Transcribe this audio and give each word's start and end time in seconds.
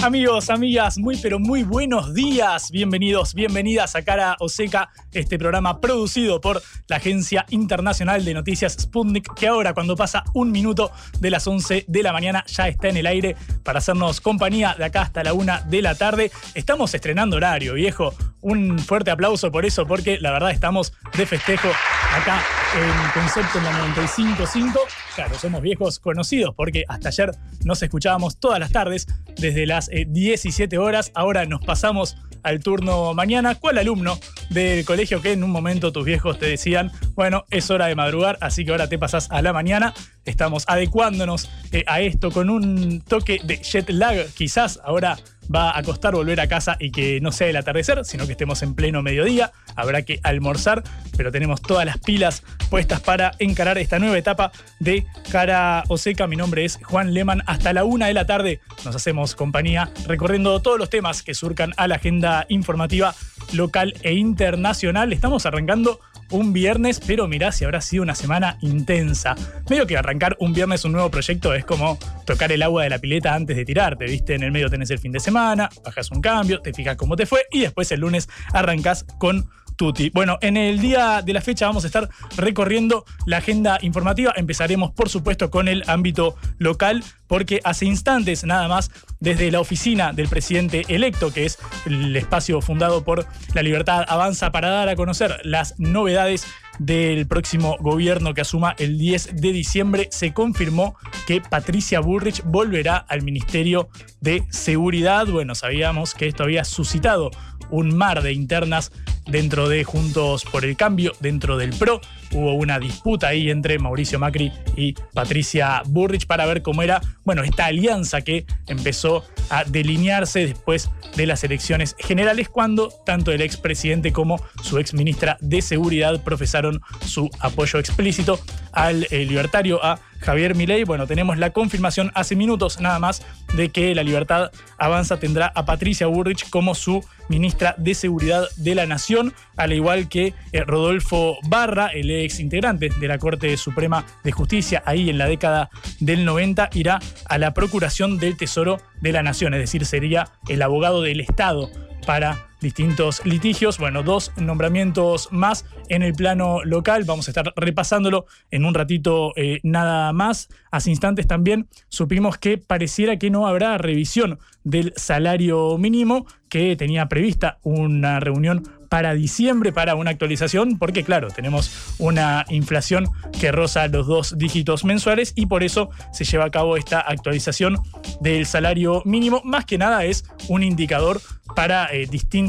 Amigos, 0.00 0.48
amigas, 0.48 0.96
muy 0.96 1.16
pero 1.16 1.40
muy 1.40 1.64
buenos 1.64 2.14
días. 2.14 2.70
Bienvenidos, 2.70 3.34
bienvenidas 3.34 3.96
a 3.96 4.02
Cara 4.02 4.36
Oseca, 4.38 4.90
este 5.12 5.38
programa 5.38 5.80
producido 5.80 6.40
por 6.40 6.62
la 6.86 6.96
Agencia 6.96 7.44
Internacional 7.50 8.24
de 8.24 8.32
Noticias 8.32 8.76
Sputnik, 8.78 9.34
que 9.34 9.48
ahora 9.48 9.74
cuando 9.74 9.96
pasa 9.96 10.22
un 10.34 10.52
minuto 10.52 10.92
de 11.18 11.30
las 11.30 11.46
11 11.48 11.86
de 11.88 12.02
la 12.04 12.12
mañana 12.12 12.44
ya 12.46 12.68
está 12.68 12.88
en 12.88 12.96
el 12.96 13.06
aire 13.06 13.34
para 13.64 13.80
hacernos 13.80 14.20
compañía 14.20 14.76
de 14.78 14.84
acá 14.84 15.02
hasta 15.02 15.24
la 15.24 15.32
una 15.34 15.62
de 15.62 15.82
la 15.82 15.96
tarde. 15.96 16.30
Estamos 16.54 16.94
estrenando 16.94 17.36
horario, 17.36 17.74
viejo. 17.74 18.14
Un 18.40 18.78
fuerte 18.78 19.10
aplauso 19.10 19.50
por 19.50 19.66
eso, 19.66 19.84
porque 19.84 20.18
la 20.20 20.30
verdad 20.30 20.52
estamos 20.52 20.92
de 21.16 21.26
festejo 21.26 21.68
acá 22.14 22.40
en 22.76 23.20
Concepto 23.20 23.58
en 23.58 23.64
la 23.64 23.72
95.5. 23.94 24.78
Claro, 25.16 25.34
somos 25.38 25.60
viejos 25.60 25.98
conocidos 25.98 26.54
porque 26.54 26.84
hasta 26.86 27.08
ayer 27.08 27.32
nos 27.64 27.82
escuchábamos 27.82 28.38
todas 28.38 28.60
las 28.60 28.70
tardes 28.70 29.08
desde 29.36 29.66
las 29.66 29.87
17 29.90 30.78
horas. 30.78 31.10
Ahora 31.14 31.44
nos 31.46 31.60
pasamos 31.64 32.16
al 32.42 32.60
turno 32.60 33.14
mañana. 33.14 33.54
¿Cuál 33.54 33.78
alumno 33.78 34.18
del 34.50 34.84
colegio 34.84 35.20
que 35.20 35.32
en 35.32 35.44
un 35.44 35.50
momento 35.50 35.92
tus 35.92 36.04
viejos 36.04 36.38
te 36.38 36.46
decían, 36.46 36.90
bueno, 37.14 37.44
es 37.50 37.70
hora 37.70 37.86
de 37.86 37.94
madrugar, 37.94 38.38
así 38.40 38.64
que 38.64 38.70
ahora 38.70 38.88
te 38.88 38.98
pasas 38.98 39.30
a 39.30 39.42
la 39.42 39.52
mañana? 39.52 39.94
Estamos 40.24 40.64
adecuándonos 40.66 41.50
eh, 41.72 41.84
a 41.86 42.00
esto 42.00 42.30
con 42.30 42.50
un 42.50 43.00
toque 43.00 43.40
de 43.44 43.58
jet 43.58 43.90
lag, 43.90 44.26
quizás 44.34 44.80
ahora 44.84 45.18
va 45.54 45.76
a 45.76 45.82
costar 45.82 46.14
volver 46.14 46.40
a 46.40 46.48
casa 46.48 46.76
y 46.78 46.90
que 46.90 47.20
no 47.20 47.32
sea 47.32 47.48
el 47.48 47.56
atardecer, 47.56 48.04
sino 48.04 48.26
que 48.26 48.32
estemos 48.32 48.62
en 48.62 48.74
pleno 48.74 49.02
mediodía. 49.02 49.52
Habrá 49.76 50.02
que 50.02 50.20
almorzar, 50.22 50.82
pero 51.16 51.32
tenemos 51.32 51.62
todas 51.62 51.86
las 51.86 51.98
pilas 51.98 52.42
puestas 52.70 53.00
para 53.00 53.32
encarar 53.38 53.78
esta 53.78 53.98
nueva 53.98 54.18
etapa 54.18 54.52
de 54.78 55.06
Cara 55.30 55.84
Oseca. 55.88 56.26
Mi 56.26 56.36
nombre 56.36 56.64
es 56.64 56.78
Juan 56.82 57.14
Leman. 57.14 57.42
Hasta 57.46 57.72
la 57.72 57.84
una 57.84 58.06
de 58.06 58.14
la 58.14 58.26
tarde 58.26 58.60
nos 58.84 58.94
hacemos 58.94 59.34
compañía 59.34 59.90
recorriendo 60.06 60.60
todos 60.60 60.78
los 60.78 60.90
temas 60.90 61.22
que 61.22 61.34
surcan 61.34 61.72
a 61.76 61.88
la 61.88 61.96
agenda 61.96 62.46
informativa 62.48 63.14
local 63.52 63.94
e 64.02 64.14
internacional. 64.14 65.12
Estamos 65.12 65.46
arrancando 65.46 66.00
un 66.30 66.52
viernes, 66.52 67.00
pero 67.04 67.28
mirá 67.28 67.52
si 67.52 67.64
habrá 67.64 67.80
sido 67.80 68.02
una 68.02 68.14
semana 68.14 68.58
intensa. 68.60 69.34
Medio 69.68 69.86
que 69.86 69.96
arrancar 69.96 70.36
un 70.40 70.52
viernes 70.52 70.84
un 70.84 70.92
nuevo 70.92 71.10
proyecto 71.10 71.54
es 71.54 71.64
como 71.64 71.98
tocar 72.24 72.52
el 72.52 72.62
agua 72.62 72.82
de 72.84 72.90
la 72.90 72.98
pileta 72.98 73.34
antes 73.34 73.56
de 73.56 73.64
tirarte, 73.64 74.04
¿viste? 74.06 74.34
En 74.34 74.42
el 74.42 74.52
medio 74.52 74.68
tenés 74.68 74.90
el 74.90 74.98
fin 74.98 75.12
de 75.12 75.20
semana, 75.20 75.68
bajas 75.84 76.10
un 76.10 76.20
cambio, 76.20 76.60
te 76.60 76.72
fijas 76.72 76.96
cómo 76.96 77.16
te 77.16 77.26
fue 77.26 77.46
y 77.50 77.60
después 77.60 77.90
el 77.92 78.00
lunes 78.00 78.28
arrancas 78.52 79.04
con 79.18 79.48
Tuti. 79.78 80.10
Bueno, 80.10 80.38
en 80.42 80.56
el 80.56 80.80
día 80.80 81.22
de 81.22 81.32
la 81.32 81.40
fecha 81.40 81.66
vamos 81.66 81.84
a 81.84 81.86
estar 81.86 82.08
recorriendo 82.36 83.04
la 83.26 83.36
agenda 83.36 83.78
informativa. 83.80 84.32
Empezaremos, 84.36 84.90
por 84.90 85.08
supuesto, 85.08 85.50
con 85.50 85.68
el 85.68 85.84
ámbito 85.86 86.34
local, 86.58 87.04
porque 87.28 87.60
hace 87.62 87.86
instantes 87.86 88.42
nada 88.42 88.66
más, 88.66 88.90
desde 89.20 89.52
la 89.52 89.60
oficina 89.60 90.12
del 90.12 90.26
presidente 90.28 90.84
electo, 90.88 91.32
que 91.32 91.46
es 91.46 91.58
el 91.86 92.14
espacio 92.16 92.60
fundado 92.60 93.04
por 93.04 93.24
La 93.54 93.62
Libertad 93.62 94.04
Avanza 94.08 94.50
para 94.50 94.68
dar 94.68 94.88
a 94.88 94.96
conocer 94.96 95.40
las 95.44 95.78
novedades 95.78 96.44
del 96.80 97.26
próximo 97.26 97.76
gobierno 97.80 98.34
que 98.34 98.40
asuma 98.40 98.74
el 98.78 98.98
10 98.98 99.40
de 99.40 99.52
diciembre, 99.52 100.08
se 100.10 100.32
confirmó 100.32 100.96
que 101.26 101.40
Patricia 101.40 102.00
Bullrich 102.00 102.42
volverá 102.44 102.96
al 102.96 103.22
Ministerio 103.22 103.88
de 104.20 104.44
Seguridad. 104.50 105.26
Bueno, 105.26 105.54
sabíamos 105.54 106.14
que 106.14 106.26
esto 106.26 106.44
había 106.44 106.64
suscitado 106.64 107.30
un 107.70 107.96
mar 107.96 108.22
de 108.22 108.32
internas 108.32 108.92
dentro 109.26 109.68
de 109.68 109.84
Juntos 109.84 110.44
por 110.44 110.64
el 110.64 110.76
Cambio, 110.76 111.12
dentro 111.20 111.56
del 111.56 111.70
PRO. 111.70 112.00
Hubo 112.32 112.54
una 112.54 112.78
disputa 112.78 113.28
ahí 113.28 113.50
entre 113.50 113.78
Mauricio 113.78 114.18
Macri 114.18 114.52
y 114.76 114.94
Patricia 115.14 115.82
Burrich 115.86 116.26
para 116.26 116.46
ver 116.46 116.62
cómo 116.62 116.82
era, 116.82 117.00
bueno, 117.24 117.42
esta 117.42 117.66
alianza 117.66 118.22
que 118.22 118.46
empezó 118.66 119.24
a 119.50 119.64
delinearse 119.64 120.46
después 120.46 120.90
de 121.16 121.26
las 121.26 121.44
elecciones 121.44 121.94
generales, 121.98 122.48
cuando 122.48 122.88
tanto 123.04 123.32
el 123.32 123.40
expresidente 123.40 124.12
como 124.12 124.42
su 124.62 124.78
exministra 124.78 125.36
de 125.40 125.62
Seguridad 125.62 126.22
profesaron 126.22 126.80
su 127.04 127.30
apoyo 127.40 127.78
explícito 127.78 128.38
al 128.72 129.06
eh, 129.10 129.24
libertario, 129.24 129.82
a 129.84 129.98
Javier 130.18 130.54
Milei. 130.54 130.84
Bueno, 130.84 131.06
tenemos 131.06 131.38
la 131.38 131.50
confirmación 131.50 132.10
hace 132.14 132.36
minutos 132.36 132.80
nada 132.80 132.98
más 132.98 133.22
de 133.54 133.70
que 133.70 133.94
la 133.94 134.02
libertad 134.02 134.50
avanza 134.78 135.18
tendrá 135.18 135.52
a 135.54 135.64
Patricia 135.64 136.06
Burrich 136.06 136.48
como 136.50 136.74
su 136.74 137.04
ministra 137.28 137.74
de 137.78 137.94
Seguridad 137.94 138.44
de 138.56 138.74
la 138.74 138.86
Nación, 138.86 139.34
al 139.56 139.72
igual 139.72 140.08
que 140.08 140.34
eh, 140.52 140.64
Rodolfo 140.64 141.38
Barra, 141.48 141.88
el 141.88 142.10
ex 142.10 142.40
integrante 142.40 142.88
de 142.88 143.08
la 143.08 143.18
Corte 143.18 143.56
Suprema 143.56 144.04
de 144.24 144.32
Justicia, 144.32 144.82
ahí 144.86 145.10
en 145.10 145.18
la 145.18 145.26
década 145.26 145.70
del 146.00 146.24
90, 146.24 146.70
irá 146.74 147.00
a 147.26 147.38
la 147.38 147.54
Procuración 147.54 148.18
del 148.18 148.36
Tesoro 148.36 148.80
de 149.00 149.12
la 149.12 149.22
Nación, 149.22 149.54
es 149.54 149.60
decir, 149.60 149.84
sería 149.84 150.28
el 150.48 150.62
abogado 150.62 151.02
del 151.02 151.20
Estado 151.20 151.70
para 152.06 152.48
distintos 152.60 153.24
litigios. 153.24 153.78
Bueno, 153.78 154.02
dos 154.02 154.32
nombramientos 154.36 155.28
más 155.32 155.64
en 155.88 156.02
el 156.02 156.14
plano 156.14 156.62
local. 156.64 157.04
Vamos 157.04 157.28
a 157.28 157.30
estar 157.30 157.52
repasándolo 157.56 158.26
en 158.50 158.64
un 158.64 158.74
ratito 158.74 159.32
eh, 159.36 159.60
nada 159.62 160.12
más. 160.12 160.48
Hace 160.70 160.90
instantes 160.90 161.26
también 161.26 161.68
supimos 161.88 162.38
que 162.38 162.58
pareciera 162.58 163.18
que 163.18 163.30
no 163.30 163.46
habrá 163.46 163.78
revisión 163.78 164.38
del 164.64 164.92
salario 164.96 165.78
mínimo, 165.78 166.26
que 166.48 166.76
tenía 166.76 167.08
prevista 167.08 167.58
una 167.62 168.20
reunión 168.20 168.62
para 168.88 169.14
diciembre 169.14 169.72
para 169.72 169.94
una 169.94 170.10
actualización, 170.10 170.78
porque 170.78 171.04
claro, 171.04 171.28
tenemos 171.28 171.94
una 171.98 172.44
inflación 172.48 173.06
que 173.38 173.52
roza 173.52 173.86
los 173.88 174.06
dos 174.06 174.38
dígitos 174.38 174.84
mensuales 174.84 175.32
y 175.36 175.46
por 175.46 175.62
eso 175.62 175.90
se 176.12 176.24
lleva 176.24 176.46
a 176.46 176.50
cabo 176.50 176.76
esta 176.76 177.00
actualización 177.00 177.76
del 178.20 178.46
salario 178.46 179.02
mínimo. 179.04 179.42
Más 179.44 179.64
que 179.64 179.78
nada 179.78 180.04
es 180.04 180.24
un 180.48 180.62
indicador 180.62 181.20
para 181.54 181.92
eh, 181.92 182.06
distintos, 182.06 182.47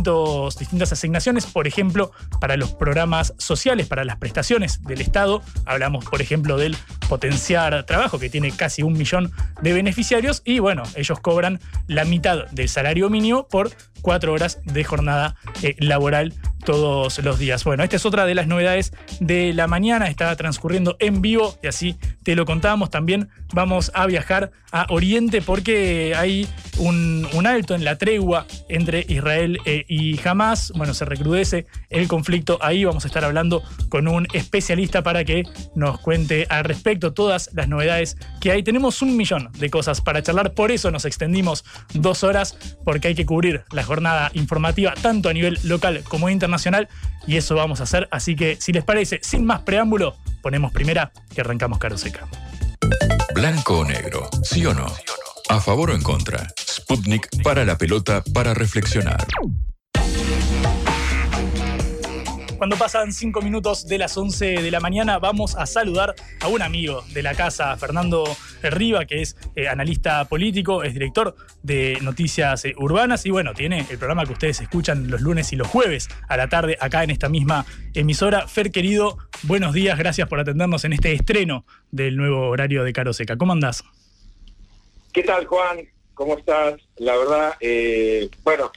distintas 0.57 0.91
asignaciones, 0.91 1.45
por 1.45 1.67
ejemplo, 1.67 2.11
para 2.39 2.57
los 2.57 2.73
programas 2.73 3.33
sociales, 3.37 3.87
para 3.87 4.03
las 4.03 4.17
prestaciones 4.17 4.81
del 4.83 5.01
Estado. 5.01 5.41
Hablamos, 5.65 6.05
por 6.05 6.21
ejemplo, 6.21 6.57
del 6.57 6.77
potenciar 7.07 7.85
trabajo, 7.85 8.19
que 8.19 8.29
tiene 8.29 8.51
casi 8.51 8.83
un 8.83 8.93
millón 8.93 9.31
de 9.61 9.73
beneficiarios, 9.73 10.41
y 10.45 10.59
bueno, 10.59 10.83
ellos 10.95 11.19
cobran 11.19 11.59
la 11.87 12.05
mitad 12.05 12.47
del 12.51 12.69
salario 12.69 13.09
mínimo 13.09 13.47
por 13.47 13.71
cuatro 14.01 14.33
horas 14.33 14.59
de 14.63 14.83
jornada 14.83 15.35
eh, 15.61 15.75
laboral 15.79 16.33
todos 16.65 17.19
los 17.19 17.39
días. 17.39 17.63
Bueno, 17.63 17.83
esta 17.83 17.95
es 17.95 18.05
otra 18.05 18.25
de 18.25 18.35
las 18.35 18.47
novedades 18.47 18.93
de 19.19 19.53
la 19.53 19.67
mañana, 19.67 20.07
está 20.07 20.35
transcurriendo 20.35 20.95
en 20.99 21.21
vivo 21.21 21.57
y 21.63 21.67
así 21.67 21.95
te 22.23 22.35
lo 22.35 22.45
contábamos. 22.45 22.89
También 22.89 23.29
vamos 23.53 23.91
a 23.93 24.05
viajar 24.05 24.51
a 24.71 24.85
Oriente 24.89 25.41
porque 25.41 26.13
hay 26.15 26.47
un, 26.77 27.27
alto 27.47 27.73
en 27.73 27.83
la 27.83 27.97
tregua 27.97 28.45
entre 28.67 29.05
Israel 29.07 29.59
eh, 29.65 29.85
y 29.87 30.19
Hamas. 30.27 30.71
Bueno, 30.75 30.93
se 30.93 31.05
recrudece 31.05 31.65
el 31.89 32.07
conflicto 32.07 32.59
ahí. 32.61 32.83
Vamos 32.83 33.05
a 33.05 33.07
estar 33.07 33.23
hablando 33.23 33.63
con 33.87 34.07
un 34.07 34.27
especialista 34.33 35.01
para 35.01 35.23
que 35.23 35.43
nos 35.75 35.99
cuente 35.99 36.45
al 36.49 36.65
respecto 36.65 37.13
todas 37.13 37.49
las 37.53 37.67
novedades 37.67 38.17
que 38.41 38.51
hay. 38.51 38.61
Tenemos 38.61 39.01
un 39.01 39.15
millón 39.15 39.49
de 39.57 39.69
cosas 39.69 40.01
para 40.01 40.21
charlar, 40.21 40.53
por 40.53 40.71
eso 40.71 40.91
nos 40.91 41.05
extendimos 41.05 41.63
dos 41.93 42.23
horas 42.23 42.57
porque 42.83 43.07
hay 43.07 43.15
que 43.15 43.25
cubrir 43.25 43.63
la 43.71 43.83
jornada 43.83 44.29
informativa 44.33 44.93
tanto 45.01 45.29
a 45.29 45.33
nivel 45.33 45.57
local 45.63 46.03
como 46.07 46.29
internacional 46.29 46.48
y 47.27 47.37
eso 47.37 47.55
vamos 47.55 47.79
a 47.79 47.83
hacer. 47.83 48.07
Así 48.11 48.35
que 48.35 48.57
si 48.59 48.71
les 48.71 48.83
parece, 48.83 49.19
sin 49.21 49.45
más 49.45 49.61
preámbulo, 49.61 50.15
ponemos 50.41 50.71
primera 50.71 51.11
y 51.35 51.39
arrancamos 51.39 51.79
caro 51.79 51.97
seca. 51.97 52.27
Blanco 53.33 53.79
o 53.79 53.85
negro, 53.85 54.29
sí 54.43 54.65
o 54.65 54.73
no. 54.73 54.87
A 55.49 55.59
favor 55.59 55.91
o 55.91 55.95
en 55.95 56.01
contra. 56.01 56.47
Sputnik 56.57 57.27
para 57.43 57.65
la 57.65 57.77
pelota 57.77 58.23
para 58.33 58.53
reflexionar. 58.53 59.25
Cuando 62.59 62.75
pasan 62.75 63.13
cinco 63.13 63.41
minutos 63.41 63.87
de 63.87 63.97
las 63.97 64.17
11 64.17 64.61
de 64.61 64.69
la 64.69 64.81
mañana, 64.81 65.17
vamos 65.17 65.55
a 65.55 65.65
saludar 65.65 66.13
a 66.41 66.49
un 66.49 66.61
amigo 66.61 67.05
de 67.13 67.23
la 67.23 67.33
casa, 67.33 67.77
Fernando 67.77 68.25
Riva, 68.61 69.05
que 69.05 69.21
es 69.21 69.37
eh, 69.55 69.69
analista 69.69 70.25
político, 70.25 70.83
es 70.83 70.93
director 70.93 71.37
de 71.63 71.97
Noticias 72.01 72.65
Urbanas 72.75 73.25
y 73.25 73.29
bueno, 73.31 73.53
tiene 73.53 73.85
el 73.89 73.97
programa 73.97 74.25
que 74.25 74.33
ustedes 74.33 74.59
escuchan 74.59 75.09
los 75.09 75.21
lunes 75.21 75.53
y 75.53 75.55
los 75.55 75.69
jueves 75.69 76.09
a 76.27 76.35
la 76.35 76.49
tarde 76.49 76.77
acá 76.81 77.01
en 77.01 77.11
esta 77.11 77.29
misma 77.29 77.65
emisora. 77.93 78.45
Fer, 78.45 78.71
querido, 78.71 79.17
buenos 79.43 79.73
días, 79.73 79.97
gracias 79.97 80.27
por 80.27 80.41
atendernos 80.41 80.83
en 80.83 80.91
este 80.91 81.13
estreno 81.13 81.63
del 81.91 82.17
nuevo 82.17 82.49
horario 82.49 82.83
de 82.83 82.91
Caro 82.91 83.13
Seca. 83.13 83.37
¿Cómo 83.37 83.53
andás? 83.53 83.85
¿Qué 85.13 85.23
tal, 85.23 85.45
Juan? 85.45 85.87
¿Cómo 86.13 86.37
estás? 86.37 86.75
La 86.97 87.15
verdad, 87.15 87.53
eh, 87.61 88.29
bueno, 88.43 88.69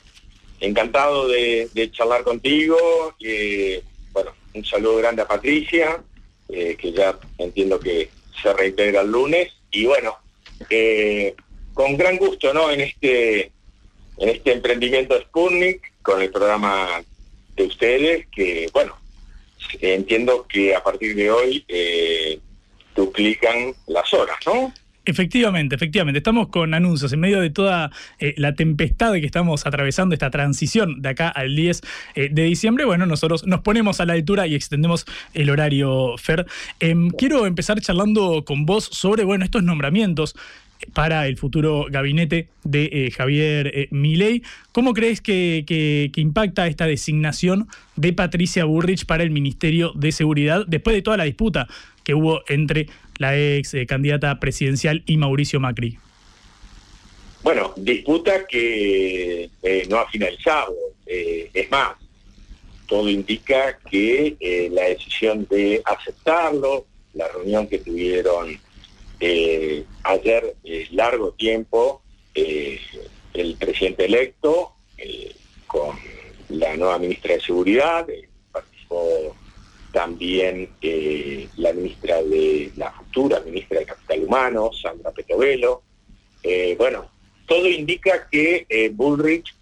encantado 0.62 1.28
de, 1.28 1.90
charlar 1.92 2.22
contigo. 2.22 2.78
Eh, 3.20 3.82
bueno, 4.12 4.32
un 4.54 4.64
saludo 4.64 4.96
grande 4.96 5.22
a 5.22 5.28
Patricia, 5.28 6.02
eh, 6.48 6.76
que 6.78 6.92
ya 6.92 7.18
entiendo 7.38 7.78
que 7.78 8.08
se 8.40 8.52
reintegra 8.52 9.02
el 9.02 9.10
lunes. 9.10 9.52
Y 9.70 9.86
bueno, 9.86 10.16
eh, 10.70 11.34
con 11.74 11.96
gran 11.96 12.16
gusto, 12.16 12.54
¿no? 12.54 12.70
En 12.70 12.80
este, 12.80 13.50
en 14.18 14.28
este 14.28 14.52
emprendimiento 14.52 15.20
Sputnik, 15.20 15.92
con 16.02 16.22
el 16.22 16.30
programa 16.30 17.02
de 17.56 17.64
ustedes, 17.64 18.26
que 18.28 18.68
bueno, 18.72 18.96
entiendo 19.80 20.46
que 20.48 20.74
a 20.74 20.82
partir 20.82 21.14
de 21.16 21.30
hoy 21.30 21.64
duplican 22.94 23.74
las 23.86 24.12
horas, 24.14 24.36
¿no? 24.46 24.72
Efectivamente, 25.04 25.74
efectivamente. 25.74 26.18
Estamos 26.18 26.48
con 26.48 26.74
anuncios 26.74 27.12
en 27.12 27.18
medio 27.18 27.40
de 27.40 27.50
toda 27.50 27.90
eh, 28.20 28.34
la 28.36 28.54
tempestad 28.54 29.14
que 29.14 29.26
estamos 29.26 29.66
atravesando, 29.66 30.14
esta 30.14 30.30
transición 30.30 31.02
de 31.02 31.08
acá 31.08 31.28
al 31.28 31.56
10 31.56 31.80
eh, 32.14 32.28
de 32.30 32.44
diciembre. 32.44 32.84
Bueno, 32.84 33.04
nosotros 33.06 33.44
nos 33.44 33.62
ponemos 33.62 34.00
a 34.00 34.06
la 34.06 34.12
altura 34.12 34.46
y 34.46 34.54
extendemos 34.54 35.04
el 35.34 35.50
horario, 35.50 36.16
Fer. 36.18 36.46
Em, 36.78 37.10
quiero 37.10 37.46
empezar 37.46 37.80
charlando 37.80 38.44
con 38.44 38.64
vos 38.64 38.84
sobre, 38.84 39.24
bueno, 39.24 39.44
estos 39.44 39.64
nombramientos 39.64 40.36
para 40.94 41.26
el 41.26 41.36
futuro 41.36 41.86
gabinete 41.90 42.48
de 42.62 42.84
eh, 42.92 43.10
Javier 43.10 43.88
Milei. 43.90 44.42
¿Cómo 44.70 44.94
crees 44.94 45.20
que, 45.20 45.64
que, 45.66 46.20
impacta 46.20 46.66
esta 46.68 46.86
designación 46.86 47.68
de 47.96 48.12
Patricia 48.12 48.64
Burrich 48.64 49.06
para 49.06 49.24
el 49.24 49.30
Ministerio 49.30 49.92
de 49.94 50.12
Seguridad 50.12 50.64
después 50.66 50.94
de 50.94 51.02
toda 51.02 51.16
la 51.16 51.24
disputa 51.24 51.68
que 52.04 52.14
hubo 52.14 52.42
entre 52.48 52.88
la 53.22 53.38
ex 53.38 53.72
eh, 53.72 53.86
candidata 53.86 54.38
presidencial 54.38 55.02
y 55.06 55.16
Mauricio 55.16 55.58
Macri? 55.58 55.98
Bueno, 57.42 57.72
disputa 57.76 58.46
que 58.46 59.48
no 59.88 59.98
ha 59.98 60.08
finalizado. 60.08 60.74
es 61.06 61.70
más, 61.70 61.96
todo 62.86 63.08
indica 63.08 63.78
que 63.90 64.36
la 64.70 64.84
decisión 64.84 65.46
de 65.50 65.82
aceptarlo, 65.84 66.86
la 67.14 67.26
reunión 67.28 67.66
que 67.66 67.78
tuvieron 67.78 68.60
eh, 69.24 69.84
ayer, 70.02 70.56
eh, 70.64 70.88
largo 70.90 71.30
tiempo, 71.30 72.02
eh, 72.34 72.80
el 73.34 73.54
presidente 73.54 74.06
electo, 74.06 74.72
con 75.68 75.96
la 76.48 76.76
nueva 76.76 76.98
ministra 76.98 77.34
de 77.34 77.40
Seguridad, 77.40 78.04
participó 78.50 79.36
también 79.92 80.68
la 81.56 81.72
ministra 81.72 82.22
de 82.22 82.72
la 82.76 82.90
futura 82.92 83.40
ministra 83.40 83.80
de 83.80 83.86
Capital 83.86 84.24
Humano, 84.24 84.70
Sandra 84.72 85.10
Petovelo. 85.10 85.82
bueno, 86.78 87.10
todo 87.46 87.68
indica 87.68 88.28
que 88.30 88.90
Bullrich 88.94 89.54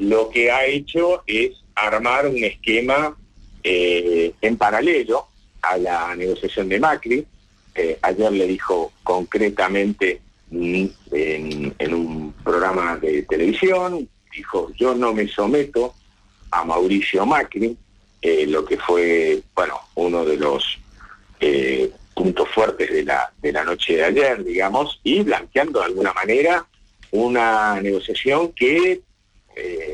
lo 0.00 0.30
que 0.30 0.50
ha 0.50 0.66
hecho 0.66 1.22
es 1.26 1.62
armar 1.74 2.26
un 2.26 2.42
esquema 2.42 3.16
en 3.62 4.56
paralelo 4.56 5.28
a 5.62 5.76
la 5.78 6.14
negociación 6.14 6.68
de 6.68 6.80
Macri, 6.80 7.26
eh, 7.74 7.98
ayer 8.02 8.32
le 8.32 8.46
dijo 8.46 8.92
concretamente 9.02 10.20
mm, 10.50 10.84
en, 11.10 11.94
un 11.94 12.32
programa 12.44 12.96
de 12.96 13.22
televisión, 13.22 14.08
dijo, 14.34 14.70
yo 14.76 14.94
no 14.94 15.12
me 15.12 15.26
someto 15.26 15.94
a 16.50 16.64
Mauricio 16.64 17.26
Macri, 17.26 17.76
eh, 18.24 18.46
lo 18.48 18.64
que 18.64 18.76
fue, 18.76 19.40
bueno, 19.54 19.78
uno 19.94 20.24
de 20.24 20.36
los 20.36 20.78
eh, 21.38 21.90
puntos 22.14 22.48
fuertes 22.48 22.90
de 22.90 23.04
la, 23.04 23.32
de 23.40 23.52
la 23.52 23.62
noche 23.62 23.96
de 23.96 24.04
ayer, 24.04 24.42
digamos, 24.42 25.00
y 25.04 25.22
blanqueando 25.22 25.78
de 25.78 25.86
alguna 25.86 26.12
manera 26.12 26.66
una 27.12 27.80
negociación 27.80 28.52
que 28.52 29.02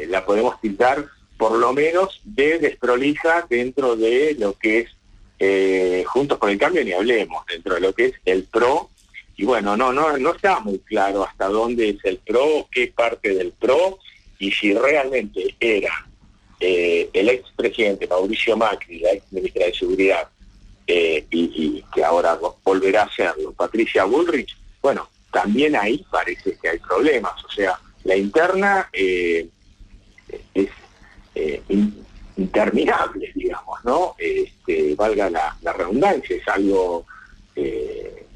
la 0.09 0.25
podemos 0.25 0.59
tildar 0.63 1.07
por 1.37 1.59
lo 1.59 1.73
menos 1.73 2.21
de 2.25 2.59
desprolija 2.59 3.47
dentro 3.49 3.97
de 3.97 4.37
lo 4.39 4.55
que 4.55 4.81
es 4.81 4.91
eh, 5.39 6.05
juntos 6.07 6.37
con 6.37 6.51
el 6.51 6.59
cambio 6.59 6.85
ni 6.85 6.93
hablemos 6.93 7.47
dentro 7.47 7.75
de 7.77 7.81
lo 7.81 7.95
que 7.95 8.07
es 8.07 8.13
el 8.27 8.45
PRO. 8.45 8.91
Y 9.37 9.47
bueno, 9.47 9.75
no, 9.75 9.91
no, 9.91 10.19
no 10.19 10.35
está 10.35 10.61
muy 10.61 10.79
claro 10.81 11.25
hasta 11.25 11.49
dónde 11.49 11.89
es 11.89 12.05
el 12.05 12.19
PRO, 12.19 12.69
qué 12.71 12.93
parte 12.95 13.35
del 13.35 13.53
PRO, 13.53 13.99
y 14.39 14.51
si 14.51 14.75
realmente 14.75 15.55
era 15.59 16.07
eh, 16.61 17.09
el 17.13 17.29
expresidente 17.31 18.07
Mauricio 18.07 18.57
Macri, 18.57 19.01
la 19.01 19.13
ex 19.13 19.33
ministra 19.33 19.67
de 19.67 19.75
Seguridad, 19.75 20.29
eh, 20.87 21.25
y, 21.31 21.83
que 21.95 22.05
ahora 22.05 22.39
volverá 22.65 23.05
a 23.05 23.15
serlo, 23.15 23.53
Patricia 23.53 24.05
Bullrich, 24.05 24.57
bueno, 24.83 25.09
también 25.33 25.77
ahí 25.77 26.05
parece 26.11 26.57
que 26.61 26.69
hay 26.69 26.79
problemas. 26.79 27.45
O 27.45 27.51
sea, 27.51 27.79
la 28.05 28.17
interna 28.17 28.89
es 28.93 29.49
interminables, 32.41 33.35
digamos, 33.35 33.85
¿no? 33.85 34.15
Este, 34.19 34.95
valga 34.95 35.29
la, 35.31 35.73
redundancia, 35.73 36.37
es 36.37 36.49
algo 36.49 37.07
eh, 37.55 38.27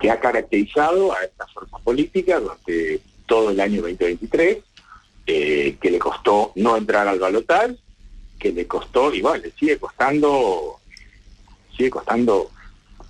que 0.00 0.10
ha 0.10 0.18
caracterizado 0.18 1.12
a 1.12 1.22
esta 1.22 1.46
fuerza 1.48 1.78
política 1.78 2.40
durante 2.40 3.00
todo 3.26 3.50
el 3.50 3.60
año 3.60 3.82
2023, 3.82 4.58
eh, 5.26 5.76
que 5.80 5.90
le 5.90 5.98
costó 5.98 6.52
no 6.56 6.76
entrar 6.76 7.08
al 7.08 7.18
balotal, 7.18 7.78
que 8.38 8.52
le 8.52 8.66
costó, 8.66 9.12
igual, 9.14 9.42
le 9.42 9.50
sigue 9.52 9.78
costando, 9.78 10.80
sigue 11.76 11.90
costando 11.90 12.50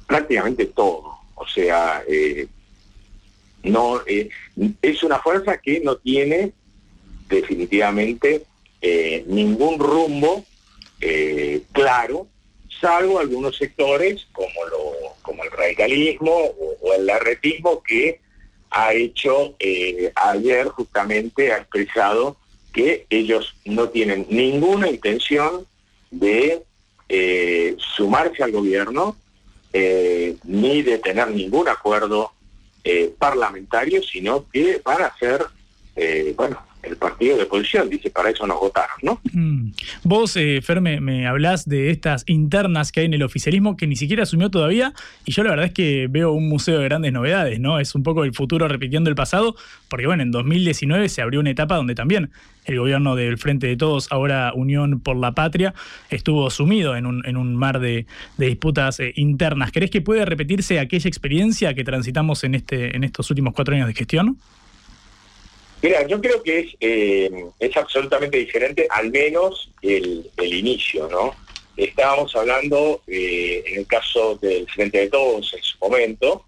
prácticamente 0.07 0.67
todo. 0.67 1.19
O 1.35 1.47
sea, 1.47 2.03
eh, 2.09 2.47
no 3.63 4.03
es 4.07 5.03
una 5.03 5.19
fuerza 5.19 5.59
que 5.59 5.81
no 5.81 5.97
tiene 5.97 6.53
definitivamente 7.29 8.45
eh, 8.81 9.25
ningún 9.27 9.79
rumbo 9.79 10.45
eh, 11.01 11.63
claro, 11.73 12.29
salvo 12.81 13.19
algunos 13.19 13.57
sectores 13.57 14.27
como, 14.33 14.65
lo, 14.71 15.15
como 15.23 15.45
el 15.45 15.51
radicalismo 15.51 16.33
o, 16.33 16.95
el 16.95 17.09
arretismo 17.11 17.83
que 17.83 18.21
ha 18.75 18.93
hecho 18.93 19.55
eh, 19.59 20.13
ayer 20.17 20.69
justamente, 20.69 21.53
ha 21.53 21.59
expresado 21.59 22.37
que 22.73 23.07
ellos 23.09 23.55
no 23.65 23.89
tienen 23.89 24.27
ninguna 24.29 24.89
intención 24.91 25.67
de 26.11 26.63
sumarse 27.79 28.43
al 28.43 28.51
gobierno 28.51 29.17
ni 30.43 30.83
de 30.83 30.99
tener 30.99 31.31
ningún 31.31 31.69
acuerdo 31.69 32.33
parlamentario, 33.19 34.03
sino 34.03 34.49
que 34.51 34.81
van 34.85 35.03
a 35.03 35.17
ser, 35.19 35.47
bueno, 36.35 36.59
el 36.87 36.97
partido 36.97 37.37
de 37.37 37.45
oposición, 37.45 37.89
dice, 37.89 38.11
para 38.11 38.31
eso 38.31 38.47
nos 38.47 38.59
votaron, 38.61 38.97
¿no? 39.03 39.21
Mm. 39.33 39.73
Vos, 40.03 40.37
eh, 40.37 40.61
Fer, 40.63 40.81
me, 40.81 41.27
hablás 41.27 41.69
de 41.69 41.91
estas 41.91 42.25
internas 42.27 42.93
que 42.93 43.01
hay 43.01 43.07
en 43.07 43.15
el 43.15 43.23
oficialismo 43.23 43.77
que 43.77 43.87
ni 43.87 43.97
siquiera 43.97 44.23
asumió 44.23 44.51
todavía, 44.51 44.93
y 45.25 45.33
yo 45.33 45.43
la 45.43 45.51
verdad 45.51 45.67
es 45.67 45.73
que 45.73 46.07
veo 46.11 46.33
un 46.33 46.49
museo 46.49 46.79
de 46.79 46.85
grandes 46.85 47.13
novedades, 47.13 47.61
¿no? 47.61 47.81
Es 47.81 47.95
un 47.95 48.03
poco 48.03 48.25
el 48.25 48.35
futuro 48.35 48.69
repitiendo 48.69 49.11
el 49.11 49.17
pasado, 49.17 49.57
porque 49.89 50.07
bueno, 50.07 50.23
en 50.23 50.31
2019 50.31 51.09
se 51.09 51.23
abrió 51.23 51.41
una 51.41 51.51
etapa 51.51 51.77
donde 51.77 51.95
también 51.95 52.31
el 52.65 52.79
gobierno 52.79 53.15
del 53.15 53.39
Frente 53.39 53.67
de 53.67 53.77
Todos, 53.77 54.11
ahora 54.11 54.53
Unión 54.55 55.01
por 55.01 55.17
la 55.17 55.33
Patria, 55.33 55.75
estuvo 56.11 56.49
sumido 56.51 56.97
en 56.97 57.07
un, 57.07 57.27
en 57.27 57.37
un 57.37 57.55
mar 57.55 57.81
de, 57.81 58.07
disputas 58.39 59.01
eh, 59.01 59.13
internas. 59.17 59.71
¿Crees 59.73 59.91
que 59.91 60.01
puede 60.01 60.25
repetirse 60.25 60.79
aquella 60.81 61.09
experiencia 61.09 61.75
que 61.75 61.85
transitamos 61.85 62.45
en, 62.45 62.55
este, 62.55 62.97
en 62.97 63.05
estos 63.05 63.31
últimos 63.31 63.55
cuatro 63.55 63.75
años 63.75 63.89
de 63.89 63.95
gestión? 63.95 64.39
Mira, 65.85 66.07
yo 66.07 66.19
creo 66.19 66.43
que 66.43 66.61
es, 66.61 66.77
eh, 66.81 67.31
es 67.59 67.77
absolutamente 67.77 68.39
diferente, 68.39 68.87
al 68.89 69.11
menos 69.11 69.71
el, 69.83 70.31
inicio, 70.39 71.07
¿no? 71.11 71.35
Estábamos 71.77 72.35
hablando, 72.35 73.03
eh, 73.07 73.63
en 73.67 73.81
el 73.81 73.87
caso 73.87 74.37
del 74.37 74.67
Frente 74.71 75.01
de 75.01 75.09
Todos 75.11 75.53
en 75.53 75.63
su 75.63 75.77
momento, 75.81 76.47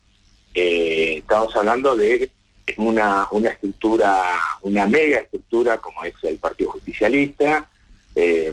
eh, 0.55 1.17
estábamos 1.19 1.55
hablando 1.55 1.95
de 1.95 2.31
una, 2.79 3.29
una 3.31 3.51
estructura, 3.51 4.25
una 4.63 4.87
mega 4.87 5.19
estructura 5.19 5.77
como 5.77 6.03
es 6.05 6.15
el 6.23 6.39
Partido 6.39 6.71
Justicialista, 6.71 7.69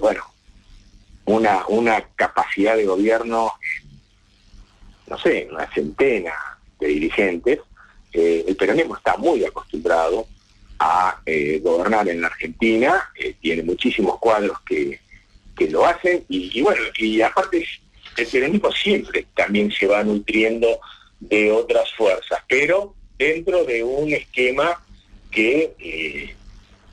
bueno, 0.02 0.26
una, 1.24 1.66
una 1.70 2.10
capacidad 2.14 2.76
de 2.76 2.84
gobierno, 2.84 3.54
no 5.08 5.18
sé, 5.18 5.48
una 5.50 5.74
centena 5.74 6.34
de 6.78 6.88
dirigentes. 6.88 7.60
el 8.12 8.54
peronismo 8.58 8.98
está 8.98 9.16
muy 9.16 9.46
acostumbrado 9.46 10.28
a 10.86 11.22
eh, 11.26 11.62
gobernar 11.64 12.10
en 12.10 12.20
la 12.20 12.28
Argentina, 12.28 13.10
tiene 13.40 13.64
muchísimos 13.64 14.20
cuadros 14.20 14.60
que, 14.66 15.00
que 15.56 15.70
lo 15.70 15.86
hacen 15.86 16.26
y, 16.28 16.62
bueno, 16.62 16.82
y 16.98 17.22
aparte 17.22 17.66
el 18.18 18.28
peronismo 18.28 18.70
siempre 18.74 19.26
también 19.34 19.72
se 19.72 19.88
va 19.88 20.04
nutriendo 20.04 20.82
de 21.22 21.54
otras 21.54 21.90
fuerzas, 21.94 22.40
pero 22.50 22.94
dentro 23.18 23.64
de 23.64 23.82
un 23.82 24.12
esquema 24.12 24.84
que, 25.32 25.74
eh, 25.80 26.36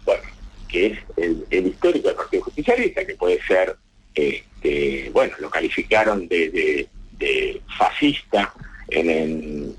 bueno, 0.04 0.23
que 0.68 0.87
es 0.87 0.99
el, 1.16 1.66
histórico 1.66 2.06
del 2.09 2.16
Partido 2.16 2.44
Justicialista, 2.44 3.04
que 3.04 3.16
puede 3.16 3.42
ser, 3.42 3.76
este, 4.14 5.11
bueno, 5.12 5.35
lo 5.40 5.50
calificaron 5.50 6.28
de, 6.28 6.88
fascista 7.76 8.54
en, 8.88 9.75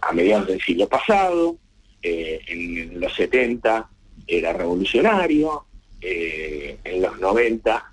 a 0.00 0.12
mediados 0.12 0.46
del 0.46 0.62
siglo 0.62 0.88
pasado, 0.88 1.58
eh, 2.04 2.40
en 2.48 3.00
los 3.00 3.14
70 3.14 3.88
era 4.26 4.52
revolucionario, 4.52 5.64
eh, 6.02 6.76
en 6.84 7.00
los 7.00 7.18
90 7.18 7.92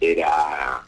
era 0.00 0.82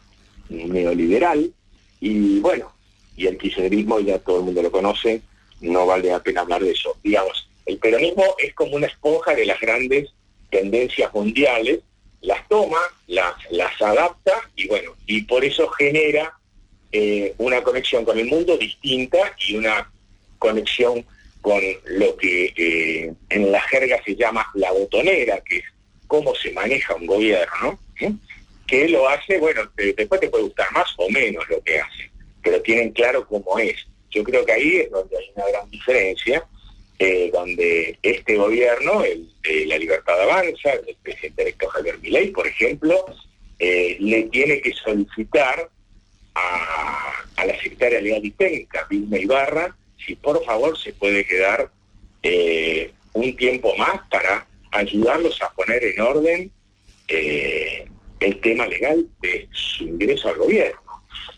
neoliberal, 0.49 1.53
y 2.01 2.39
bueno, 2.39 2.73
y 3.15 3.27
el 3.27 3.37
kirchnerismo 3.37 3.99
ya 3.99 4.17
todo 4.17 4.39
el 4.39 4.45
mundo 4.45 4.63
lo 4.63 4.71
conoce, 4.71 5.21
no 5.61 5.85
vale 5.85 6.09
la 6.09 6.23
pena 6.23 6.41
hablar 6.41 6.63
de 6.63 6.71
eso. 6.71 6.97
Digamos, 7.03 7.47
el 7.67 7.77
peronismo 7.77 8.25
es 8.39 8.55
como 8.55 8.75
una 8.75 8.87
esponja 8.87 9.35
de 9.35 9.45
las 9.45 9.59
grandes 9.59 10.09
tendencias 10.49 11.13
mundiales, 11.13 11.81
las 12.21 12.47
toma, 12.47 12.79
las, 13.05 13.35
las 13.51 13.79
adapta 13.81 14.33
y 14.55 14.67
bueno, 14.67 14.95
y 15.05 15.21
por 15.21 15.45
eso 15.45 15.67
genera 15.69 16.33
eh, 16.91 17.35
una 17.37 17.61
conexión 17.61 18.03
con 18.03 18.17
el 18.17 18.25
mundo 18.25 18.57
distinta 18.57 19.19
y 19.47 19.57
una 19.57 19.91
conexión 20.39 21.05
con 21.43 21.61
lo 21.87 22.15
que 22.15 22.53
eh, 22.55 23.13
en 23.29 23.51
la 23.51 23.59
jerga 23.63 24.01
se 24.05 24.15
llama 24.15 24.49
la 24.53 24.71
botonera, 24.71 25.41
que 25.41 25.57
es 25.57 25.65
cómo 26.07 26.33
se 26.33 26.53
maneja 26.53 26.95
un 26.95 27.05
gobierno, 27.05 27.77
que 28.65 28.87
lo 28.87 29.09
hace, 29.09 29.39
bueno, 29.39 29.61
después 29.75 30.21
te 30.21 30.29
puede 30.29 30.45
gustar 30.45 30.71
más 30.71 30.87
o 30.95 31.09
menos 31.09 31.43
lo 31.49 31.61
que 31.61 31.81
hace, 31.81 32.09
pero 32.41 32.61
tienen 32.61 32.93
claro 32.93 33.27
cómo 33.27 33.59
es. 33.59 33.75
Yo 34.09 34.23
creo 34.23 34.45
que 34.45 34.53
ahí 34.53 34.77
es 34.77 34.89
donde 34.89 35.17
hay 35.17 35.25
una 35.35 35.49
gran 35.49 35.69
diferencia, 35.69 36.47
eh, 36.97 37.29
donde 37.33 37.97
este 38.01 38.37
gobierno, 38.37 39.03
el 39.03 39.27
de 39.41 39.65
la 39.65 39.77
Libertad 39.77 40.21
Avanza, 40.21 40.71
el 40.71 40.95
presidente 41.03 41.41
electo 41.41 41.67
Javier 41.67 41.99
Milei, 41.99 42.29
por 42.31 42.47
ejemplo, 42.47 43.05
eh, 43.59 43.97
le 43.99 44.23
tiene 44.23 44.61
que 44.61 44.71
solicitar 44.71 45.69
a, 46.35 47.45
la 47.45 47.59
secretaria 47.59 47.99
legal 47.99 48.23
y 48.23 48.31
técnica, 48.31 48.87
Vilma 48.89 49.17
Ibarra, 49.17 49.75
si 50.05 50.15
por 50.15 50.43
favor 50.45 50.77
se 50.77 50.93
puede 50.93 51.25
quedar 51.25 51.71
eh, 52.21 52.91
un 53.13 53.35
tiempo 53.35 53.75
más 53.75 54.01
para 54.09 54.47
ayudarlos 54.71 55.41
a 55.41 55.51
poner 55.51 55.83
en 55.83 56.01
orden 56.01 56.51
el 57.07 58.39
tema 58.39 58.65
legal 58.65 59.05
de 59.21 59.47
su 59.51 59.83
ingreso 59.83 60.29
al 60.29 60.37
gobierno 60.37 60.81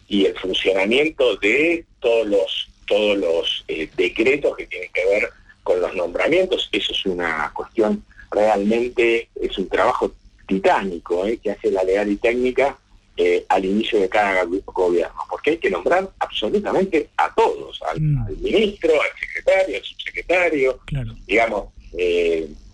y 0.07 0.25
el 0.25 0.37
funcionamiento 0.37 1.35
de 1.37 1.85
todos 1.99 2.27
los 2.27 2.69
todos 2.85 3.17
los 3.17 3.65
eh, 3.67 3.89
decretos 3.95 4.55
que 4.55 4.67
tienen 4.67 4.91
que 4.93 5.05
ver 5.05 5.29
con 5.63 5.81
los 5.81 5.95
nombramientos. 5.95 6.69
Eso 6.71 6.91
es 6.91 7.05
una 7.05 7.51
cuestión 7.53 8.03
realmente, 8.31 9.29
es 9.41 9.57
un 9.57 9.67
trabajo 9.67 10.11
titánico 10.47 11.25
eh, 11.25 11.39
que 11.41 11.51
hace 11.51 11.71
la 11.71 11.83
legal 11.83 12.11
y 12.11 12.17
técnica 12.17 12.77
eh, 13.17 13.45
al 13.49 13.65
inicio 13.65 13.99
de 13.99 14.09
cada 14.09 14.43
gobierno, 14.43 15.15
porque 15.29 15.51
hay 15.51 15.57
que 15.57 15.69
nombrar 15.69 16.09
absolutamente 16.19 17.09
a 17.17 17.33
todos, 17.33 17.81
al, 17.89 18.01
mm. 18.01 18.41
ministro, 18.41 18.91
al 18.93 19.19
secretario, 19.19 19.77
al 19.77 19.83
subsecretario, 19.83 20.79
digamos, 21.25 21.65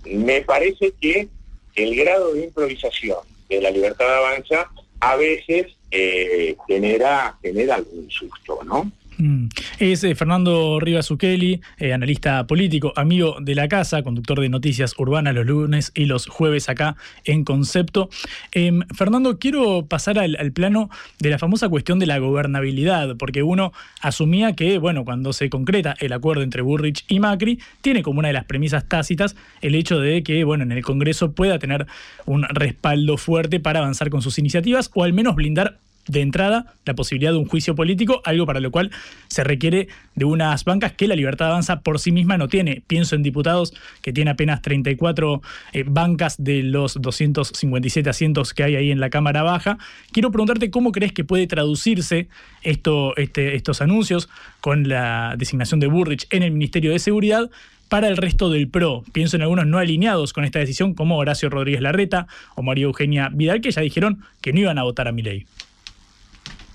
me 0.06 0.42
parece 0.42 0.94
que 1.00 1.28
el 1.76 1.96
grado 1.96 2.34
de 2.34 2.46
improvisación 2.46 3.20
de 3.50 3.62
la 3.62 3.72
libertad 3.72 4.06
de 4.06 4.14
avanza 4.14 4.70
a 5.00 5.16
veces 5.16 5.76
eh, 5.90 6.56
genera, 6.68 7.38
genera 7.42 7.76
algún 7.76 8.10
susto, 8.10 8.60
¿no? 8.64 8.92
Mm. 9.22 9.50
Es 9.78 10.04
eh, 10.04 10.16
Fernando 10.16 10.80
Rivas 10.80 11.12
Ukeli, 11.12 11.62
eh, 11.78 11.94
analista 11.94 12.48
político, 12.48 12.92
amigo 12.96 13.36
de 13.40 13.54
la 13.54 13.68
casa, 13.68 14.02
conductor 14.02 14.40
de 14.40 14.50
noticias 14.50 14.96
urbanas 14.98 15.36
los 15.36 15.46
lunes 15.46 15.92
y 15.94 16.06
los 16.06 16.26
jueves 16.26 16.70
acá 16.70 16.96
en 17.24 17.44
Concepto. 17.44 18.10
Em, 18.52 18.82
Fernando, 18.96 19.38
quiero 19.38 19.86
pasar 19.86 20.18
al, 20.18 20.52
plano 20.54 20.90
de 21.20 21.30
la 21.30 21.38
famosa 21.38 21.70
cuestión 21.70 22.00
de 22.00 22.08
la 22.08 22.18
gobernabilidad, 22.18 23.16
porque 23.16 23.44
uno 23.44 23.74
asumía 24.02 24.54
que, 24.54 24.80
bueno, 24.80 25.06
cuando 25.06 25.34
se 25.34 25.52
concreta 25.52 25.96
el 26.00 26.14
acuerdo 26.14 26.42
entre 26.42 26.64
Burrich 26.64 27.06
y 27.08 27.20
Macri, 27.20 27.60
tiene 27.82 28.02
como 28.02 28.20
una 28.20 28.30
de 28.30 28.34
las 28.34 28.46
premisas 28.46 28.90
tácitas 28.90 29.36
el 29.62 29.76
hecho 29.76 30.00
de 30.00 30.24
que, 30.24 30.44
bueno, 30.46 30.64
en 30.64 30.72
el 30.72 30.82
Congreso 30.82 31.34
pueda 31.34 31.60
tener 31.60 31.86
un 32.26 32.42
respaldo 32.50 33.18
fuerte 33.18 33.60
para 33.60 33.82
avanzar 33.82 34.10
con 34.10 34.24
sus 34.24 34.40
iniciativas 34.40 34.90
o 34.96 35.04
al 35.04 35.14
menos 35.14 35.36
blindar 35.36 35.78
de 36.08 36.22
entrada 36.22 36.74
la 36.86 36.94
posibilidad 36.94 37.32
de 37.32 37.38
un 37.38 37.46
juicio 37.46 37.76
político, 37.76 38.22
algo 38.26 38.46
para 38.46 38.60
lo 38.60 38.72
cual 38.72 38.92
se 39.28 39.44
requiere 39.44 39.88
de 40.16 40.26
unas 40.26 40.66
bancas 40.66 40.94
que 40.94 41.08
la 41.08 41.16
libertad 41.16 41.50
avanza 41.50 41.82
por 41.82 42.00
sí 42.00 42.12
misma 42.12 42.38
no 42.38 42.48
tiene. 42.48 42.84
Pienso 42.88 43.16
en 43.16 43.24
diputados 43.24 43.74
que 44.02 44.14
tiene 44.14 44.32
apenas 44.32 44.62
34 44.62 45.42
eh, 45.74 45.84
bancas 45.88 46.36
de 46.44 46.64
los 46.64 47.02
257 47.02 48.10
asientos 48.10 48.54
que 48.54 48.64
hay 48.64 48.76
ahí 48.76 48.92
en 48.92 49.00
la 49.00 49.10
Cámara 49.10 49.44
Baja. 49.44 49.78
Quiero 50.12 50.32
preguntarte 50.32 50.72
cómo 50.72 50.92
crees 50.92 51.14
que 51.14 51.24
puede 51.24 51.48
traducirse 51.48 52.28
esto, 52.64 53.16
este, 53.18 53.56
estos 53.56 53.82
anuncios 53.82 54.30
con 54.60 54.88
la 54.88 55.36
designación 55.38 55.80
de 55.80 55.88
Burrich 55.88 56.28
en 56.32 56.44
el 56.44 56.52
Ministerio 56.52 56.92
de 56.92 57.00
Seguridad 57.00 57.50
para 57.92 58.08
el 58.08 58.16
resto 58.16 58.50
del 58.50 58.70
PRO. 58.70 59.04
Pienso 59.12 59.36
en 59.36 59.42
algunos 59.42 59.68
no 59.68 59.78
alineados 59.78 60.32
con 60.32 60.46
esta 60.46 60.60
decisión, 60.60 60.94
como 60.94 61.18
Horacio 61.18 61.50
Rodríguez 61.50 61.82
Larreta 61.82 62.26
o 62.56 62.64
María 62.64 62.86
Eugenia 62.86 63.30
Vidal, 63.34 63.60
que 63.60 63.70
ya 63.70 63.82
dijeron 63.82 64.24
que 64.40 64.54
no 64.54 64.62
iban 64.62 64.78
a 64.78 64.84
votar 64.84 65.10
a 65.10 65.12
mi 65.12 65.22
ley. 65.22 65.46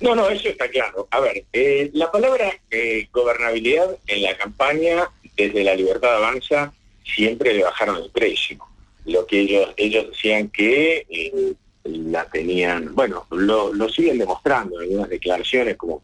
No, 0.01 0.15
no, 0.15 0.29
eso 0.29 0.49
está 0.49 0.69
claro. 0.69 1.09
A 1.11 1.21
ver, 1.21 1.45
eh, 1.53 1.91
la 1.95 2.11
palabra 2.11 2.53
eh, 2.71 3.09
gobernabilidad 3.13 3.97
en 4.07 4.23
la 4.23 4.37
campaña 4.37 5.09
desde 5.37 5.65
la 5.65 5.75
libertad 5.75 6.17
avanza 6.17 6.73
siempre 7.05 7.55
le 7.55 7.65
bajaron 7.65 8.03
el 8.03 8.11
precio. 8.11 8.59
Lo 9.07 9.27
que 9.27 9.41
ellos 9.41 9.73
ellos 9.77 10.11
decían 10.11 10.49
que 10.49 11.07
eh, 11.09 11.53
la 11.85 12.25
tenían, 12.27 12.95
bueno, 12.95 13.27
lo, 13.31 13.89
siguen 13.89 14.19
demostrando 14.19 14.77
en 14.81 14.89
algunas 14.89 15.09
declaraciones 15.09 15.77
como 15.77 16.03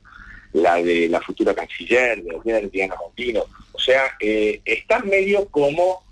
la 0.52 0.76
de 0.76 1.08
la 1.08 1.20
futura 1.20 1.54
canciller, 1.54 2.22
de 2.22 2.68
Diana 2.72 2.94
Montino. 3.00 3.44
O 3.72 3.78
sea, 3.78 4.16
están 4.20 5.08
medio 5.08 5.46
como 5.49 6.02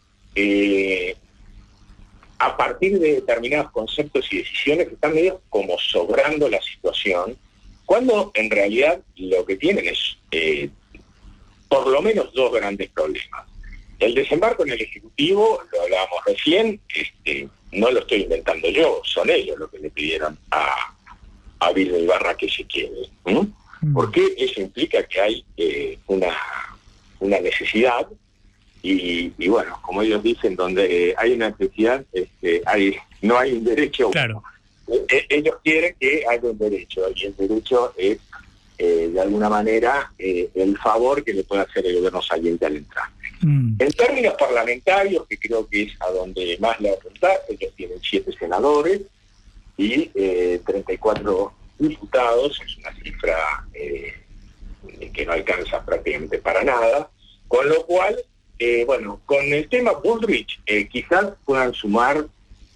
a 2.39 2.57
partir 2.57 2.99
de 2.99 3.17
determinados 3.17 3.71
conceptos 3.71 4.27
y 4.33 4.39
decisiones, 4.39 4.89
están 4.89 5.15
medio 5.15 5.43
como 5.51 5.79
sobrando 5.79 6.49
la 6.49 6.61
situación 6.61 7.37
cuando 7.91 8.31
en 8.35 8.49
realidad 8.53 9.01
lo 9.17 9.45
que 9.45 9.57
tienen 9.57 9.85
es 9.89 10.17
eh, 10.31 10.71
por 11.69 11.89
lo 11.89 12.01
menos 12.01 12.33
dos 12.35 12.53
grandes 12.53 12.89
problemas. 12.91 13.49
El 13.99 14.15
desembarco 14.15 14.65
en 14.65 14.71
el 14.75 14.81
Ejecutivo, 14.81 15.61
lo 15.73 15.83
hablábamos 15.83 16.21
recién, 16.25 16.81
este, 16.95 17.49
no 17.73 17.91
lo 17.91 17.99
estoy 17.99 18.23
inventando 18.23 18.69
yo, 18.71 19.03
son 19.05 19.29
ellos 19.29 19.59
los 19.59 19.73
que 19.73 19.81
le 19.81 19.91
pidieron 19.91 20.39
a, 20.53 20.95
a 21.59 21.73
Vilma 21.73 21.99
Ibarra 21.99 22.37
que 22.37 22.49
se 22.49 22.63
quede. 22.63 23.11
Mm. 23.25 23.93
Porque 23.93 24.35
eso 24.39 24.61
implica 24.61 25.03
que 25.03 25.21
hay 25.21 25.45
eh, 25.57 25.99
una, 26.07 26.33
una 27.19 27.41
necesidad 27.41 28.07
y, 28.85 29.49
bueno, 29.49 29.81
como 29.83 30.03
ellos 30.03 30.23
dicen, 30.23 30.55
donde 30.55 31.13
hay 31.19 31.33
una 31.33 31.51
necesidad, 31.51 32.05
este, 32.13 32.63
hay, 32.67 32.97
no 33.21 33.37
hay 33.37 33.55
un 33.55 33.65
derecho. 33.65 34.11
Claro. 34.11 34.45
Eh, 34.91 35.27
ellos 35.29 35.57
quieren 35.63 35.95
que 35.99 36.25
haya 36.29 36.49
un 36.49 36.59
derecho 36.59 37.03
y 37.15 37.27
el 37.27 37.37
derecho 37.37 37.95
es 37.97 38.19
eh, 38.79 39.11
de 39.13 39.21
alguna 39.21 39.49
manera 39.49 40.13
eh, 40.19 40.51
el 40.55 40.77
favor 40.79 41.23
que 41.23 41.33
le 41.33 41.45
puede 41.45 41.63
hacer 41.63 41.87
el 41.87 41.97
gobierno 41.97 42.23
saliente 42.23 42.67
al 42.67 42.77
entrar. 42.77 43.09
Mm. 43.43 43.75
En 43.79 43.93
términos 43.93 44.35
parlamentarios, 44.39 45.27
que 45.29 45.39
creo 45.39 45.69
que 45.69 45.83
es 45.83 45.93
a 46.01 46.11
donde 46.11 46.57
más 46.61 46.81
le 46.81 46.91
apuntar, 46.91 47.39
ellos 47.49 47.73
tienen 47.77 47.99
siete 48.03 48.33
senadores 48.39 49.01
y 49.77 50.07
34 50.67 51.53
diputados, 51.79 52.61
es 52.67 52.77
una 52.77 52.95
cifra 53.03 53.67
que 53.73 55.25
no 55.25 55.33
alcanza 55.33 55.83
prácticamente 55.83 56.37
para 56.39 56.63
nada, 56.63 57.09
con 57.49 57.67
lo 57.67 57.87
cual, 57.87 58.15
bueno, 58.85 59.23
con 59.25 59.43
el 59.43 59.67
tema 59.71 59.93
Bullrich 59.93 60.61
quizás 60.91 61.33
puedan 61.47 61.73
sumar 61.73 62.27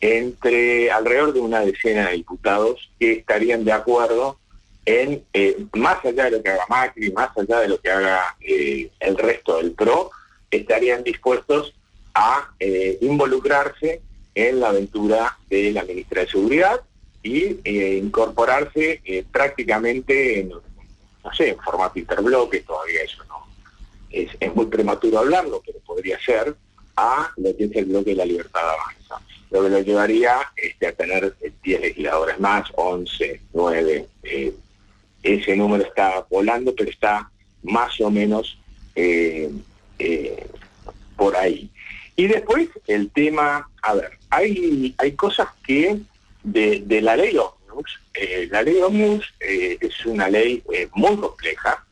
entre 0.05 0.91
alrededor 0.91 1.33
de 1.33 1.41
una 1.41 1.61
decena 1.61 2.09
de 2.09 2.17
diputados 2.17 2.91
que 3.01 3.13
estarían 3.13 3.65
de 3.65 3.73
acuerdo 3.73 4.39
en, 4.85 5.25
eh, 5.33 5.65
más 5.73 6.05
allá 6.05 6.25
de 6.25 6.33
lo 6.33 6.43
que 6.43 6.51
haga 6.51 6.67
Macri, 6.69 7.11
más 7.11 7.31
allá 7.39 7.61
de 7.61 7.69
lo 7.69 7.81
que 7.81 7.91
haga 7.91 8.37
eh, 8.43 8.91
el 9.01 9.17
resto 9.17 9.57
del 9.57 9.73
PRO, 9.73 10.11
estarían 10.51 11.05
dispuestos 11.05 11.75
a 12.13 12.51
eh, 12.61 12.99
involucrarse 13.01 14.03
en 14.35 14.61
la 14.61 14.69
aventura 14.69 15.39
de 15.49 15.73
la 15.73 15.85
ministra 15.85 16.21
de 16.21 16.29
Seguridad 16.29 16.83
y 17.23 17.57
incorporarse 17.97 19.01
prácticamente 19.33 20.41
en, 20.41 20.51
no 20.51 21.35
sé, 21.35 21.49
en 21.49 21.59
formato 21.61 21.99
interbloque, 21.99 22.61
todavía 22.61 23.01
eso 23.01 23.25
no. 23.25 23.47
Es, 24.11 24.29
es 24.39 24.55
muy 24.55 24.67
prematuro 24.67 25.21
hablarlo, 25.21 25.63
pero 25.65 25.79
podría 25.79 26.21
ser 26.21 26.55
a 26.95 27.33
lo 27.39 27.57
que 27.57 27.65
es 27.65 27.77
el 27.77 27.87
bloque 27.87 28.11
de 28.11 28.17
la 28.17 28.27
libertad 28.27 28.61
avanza. 28.69 29.04
Lo 29.55 29.63
que 29.63 29.71
lo 29.71 29.81
llevaría 29.81 30.35
este, 30.57 30.89
a 30.89 30.93
tener 30.93 31.35
10 31.63 31.81
legisladores 31.81 32.41
más, 32.41 32.69
11, 32.75 33.41
9. 33.53 34.07
eh, 34.25 34.55
ese 35.23 35.57
número 35.57 35.85
está 35.85 36.27
volando, 36.29 36.75
pero 36.75 36.91
está 36.91 37.31
más 37.63 37.99
o 38.01 38.11
menos 38.11 38.59
eh, 38.95 39.51
eh, 39.99 40.47
por 41.17 41.35
ahí. 41.37 41.71
Y 42.17 42.27
después 42.27 42.69
el 42.87 43.11
tema, 43.11 43.69
a 43.83 43.95
ver, 43.95 44.11
hay, 44.31 44.95
hay 44.99 45.13
cosas 45.13 45.49
que 45.67 45.99
de, 46.43 46.83
de 46.85 47.01
la 47.01 47.17
ley 47.17 47.37
Omnibus, 47.39 48.01
eh, 48.13 48.49
la 48.51 48.63
ley 48.63 48.81
Omnibus 48.83 49.33
eh, 49.41 49.79
es 49.81 50.05
una 50.05 50.29
ley 50.29 50.63
eh, 50.73 50.89
muy 50.95 51.17
compleja, 51.17 51.85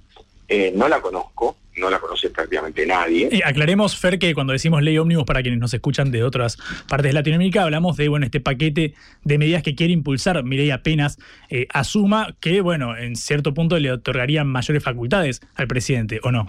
eh, 0.48 0.72
no 0.74 0.88
la 0.88 1.00
conozco, 1.00 1.56
no 1.76 1.90
la 1.90 1.98
conoce 1.98 2.30
prácticamente 2.30 2.86
nadie. 2.86 3.28
Eh, 3.30 3.40
aclaremos, 3.44 3.96
Fer, 3.96 4.18
que 4.18 4.34
cuando 4.34 4.52
decimos 4.52 4.82
ley 4.82 4.98
ómnibus, 4.98 5.24
para 5.24 5.42
quienes 5.42 5.60
nos 5.60 5.72
escuchan 5.72 6.10
de 6.10 6.22
otras 6.22 6.58
partes 6.88 7.10
de 7.10 7.12
Latinoamérica, 7.14 7.62
hablamos 7.62 7.96
de 7.96 8.08
bueno, 8.08 8.26
este 8.26 8.40
paquete 8.40 8.94
de 9.24 9.38
medidas 9.38 9.62
que 9.62 9.74
quiere 9.74 9.92
impulsar 9.92 10.42
Milei 10.44 10.70
apenas 10.70 11.18
eh, 11.50 11.66
asuma, 11.72 12.36
que 12.40 12.60
bueno, 12.60 12.96
en 12.96 13.16
cierto 13.16 13.54
punto 13.54 13.78
le 13.78 13.90
otorgarían 13.92 14.46
mayores 14.46 14.82
facultades 14.82 15.40
al 15.54 15.68
presidente, 15.68 16.20
¿o 16.22 16.30
no? 16.30 16.48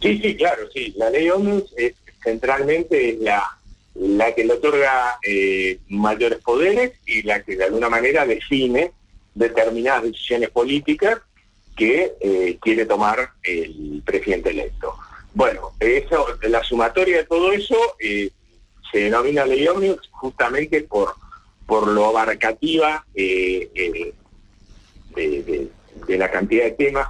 Sí, 0.00 0.18
sí, 0.22 0.34
claro, 0.36 0.62
sí. 0.72 0.94
La 0.96 1.10
ley 1.10 1.28
Omnibus 1.28 1.74
es, 1.76 1.94
centralmente 2.22 3.18
la, 3.20 3.42
la 3.94 4.34
que 4.34 4.44
le 4.44 4.54
otorga 4.54 5.18
eh, 5.22 5.78
mayores 5.88 6.38
poderes 6.38 6.92
y 7.06 7.22
la 7.22 7.42
que 7.42 7.56
de 7.56 7.64
alguna 7.64 7.88
manera 7.88 8.26
define 8.26 8.92
determinadas 9.34 10.04
decisiones 10.04 10.50
políticas 10.50 11.20
que 11.76 12.12
eh, 12.20 12.58
quiere 12.60 12.86
tomar 12.86 13.32
el 13.42 14.02
presidente 14.04 14.50
electo. 14.50 14.94
Bueno, 15.32 15.72
eso, 15.80 16.26
la 16.42 16.62
sumatoria 16.62 17.18
de 17.18 17.24
todo 17.24 17.52
eso 17.52 17.76
eh, 18.00 18.30
se 18.90 18.98
denomina 18.98 19.46
ley 19.46 19.66
Omnibus 19.68 20.08
justamente 20.10 20.82
por, 20.82 21.14
por 21.66 21.86
lo 21.86 22.06
abarcativa 22.06 23.04
eh, 23.14 23.70
eh, 23.74 24.12
de, 25.14 25.42
de- 26.06 26.18
la 26.18 26.30
cantidad 26.30 26.64
de 26.64 26.70
temas 26.72 27.08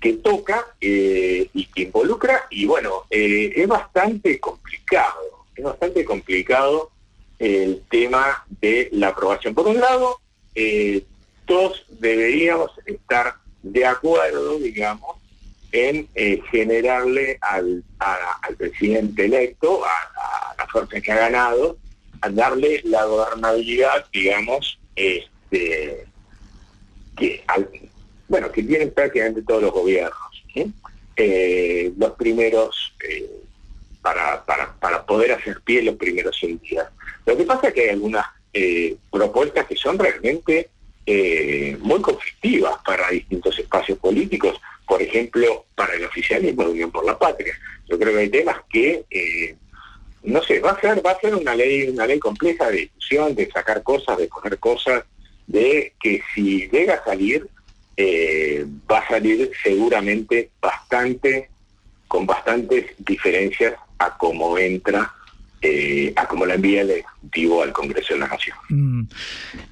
que 0.00 0.14
toca 0.14 0.66
y 0.80 1.64
que 1.74 1.82
involucra, 1.82 2.46
y 2.50 2.66
bueno, 2.66 3.04
es 3.08 3.66
bastante 3.66 4.38
complicado, 4.38 5.46
es 5.56 5.64
bastante 5.64 6.04
complicado 6.04 6.90
el 7.38 7.82
tema 7.90 8.44
de 8.60 8.90
la 8.92 9.08
aprobación. 9.08 9.54
Por 9.54 9.66
un 9.66 9.80
lado, 9.80 10.20
todos 11.46 11.86
deberíamos 11.88 12.70
estar 12.84 13.36
de 13.64 13.86
acuerdo, 13.86 14.58
digamos, 14.58 15.16
en 15.72 16.06
eh, 16.14 16.40
generarle 16.50 17.38
al, 17.40 17.82
al 17.98 18.56
presidente 18.56 19.24
electo, 19.24 19.84
a, 19.84 20.54
la 20.56 20.66
fuerza 20.68 21.00
que 21.00 21.10
ha 21.10 21.16
ganado, 21.16 21.76
a 22.20 22.28
darle 22.28 22.80
la 22.84 23.04
gobernabilidad, 23.04 24.06
digamos, 24.12 24.78
este, 24.94 26.06
que 27.16 27.44
bueno, 28.28 28.52
que 28.52 28.62
tienen 28.62 28.92
prácticamente 28.92 29.42
todos 29.42 29.62
los 29.62 29.72
gobiernos. 29.72 30.20
Eh, 31.16 31.92
los 31.96 32.12
primeros, 32.12 32.94
eh, 33.08 33.30
para, 34.02 34.44
para, 34.44 34.74
para 34.74 35.06
poder 35.06 35.32
hacer 35.32 35.60
pie 35.64 35.82
los 35.82 35.96
primeros 35.96 36.36
100 36.36 36.58
días. 36.58 36.86
Lo 37.24 37.36
que 37.36 37.44
pasa 37.44 37.68
es 37.68 37.74
que 37.74 37.82
hay 37.82 37.88
algunas 37.90 38.26
eh, 38.52 38.96
propuestas 39.10 39.66
que 39.66 39.76
son 39.76 39.98
realmente 39.98 40.70
eh, 41.06 41.76
muy 41.80 42.00
conflictivas 42.00 42.76
para 42.84 43.10
distintos 43.10 43.58
espacios 43.58 43.98
políticos, 43.98 44.58
por 44.86 45.02
ejemplo, 45.02 45.66
para 45.74 45.94
el 45.94 46.04
oficialismo 46.04 46.64
de 46.64 46.70
Unión 46.70 46.90
por 46.90 47.04
la 47.04 47.18
Patria. 47.18 47.54
Yo 47.86 47.98
creo 47.98 48.14
que 48.14 48.20
hay 48.20 48.28
temas 48.30 48.56
que, 48.70 49.04
eh, 49.10 49.54
no 50.22 50.42
sé, 50.42 50.60
va 50.60 50.70
a 50.70 50.80
ser, 50.80 51.04
va 51.04 51.10
a 51.10 51.20
ser 51.20 51.34
una 51.34 51.54
ley, 51.54 51.88
una 51.88 52.06
ley 52.06 52.18
compleja 52.18 52.70
de 52.70 52.78
discusión, 52.78 53.34
de 53.34 53.50
sacar 53.50 53.82
cosas, 53.82 54.16
de 54.16 54.28
poner 54.28 54.58
cosas, 54.58 55.04
de 55.46 55.92
que 56.00 56.22
si 56.34 56.68
llega 56.70 56.94
a 56.94 57.04
salir, 57.04 57.46
eh, 57.98 58.64
va 58.90 58.98
a 59.00 59.08
salir 59.08 59.50
seguramente 59.62 60.50
bastante, 60.60 61.50
con 62.08 62.24
bastantes 62.24 62.86
diferencias 62.98 63.74
a 63.98 64.16
cómo 64.16 64.56
entra, 64.56 65.12
a 66.16 66.28
cómo 66.28 66.44
la 66.44 66.54
envía 66.54 66.82
el 66.82 67.04
Ejecutivo 67.24 67.62
al 67.62 67.72
Congreso 67.72 68.14
de 68.14 68.20
la 68.20 68.28
Nación. 68.28 68.56
Mm. 68.68 69.02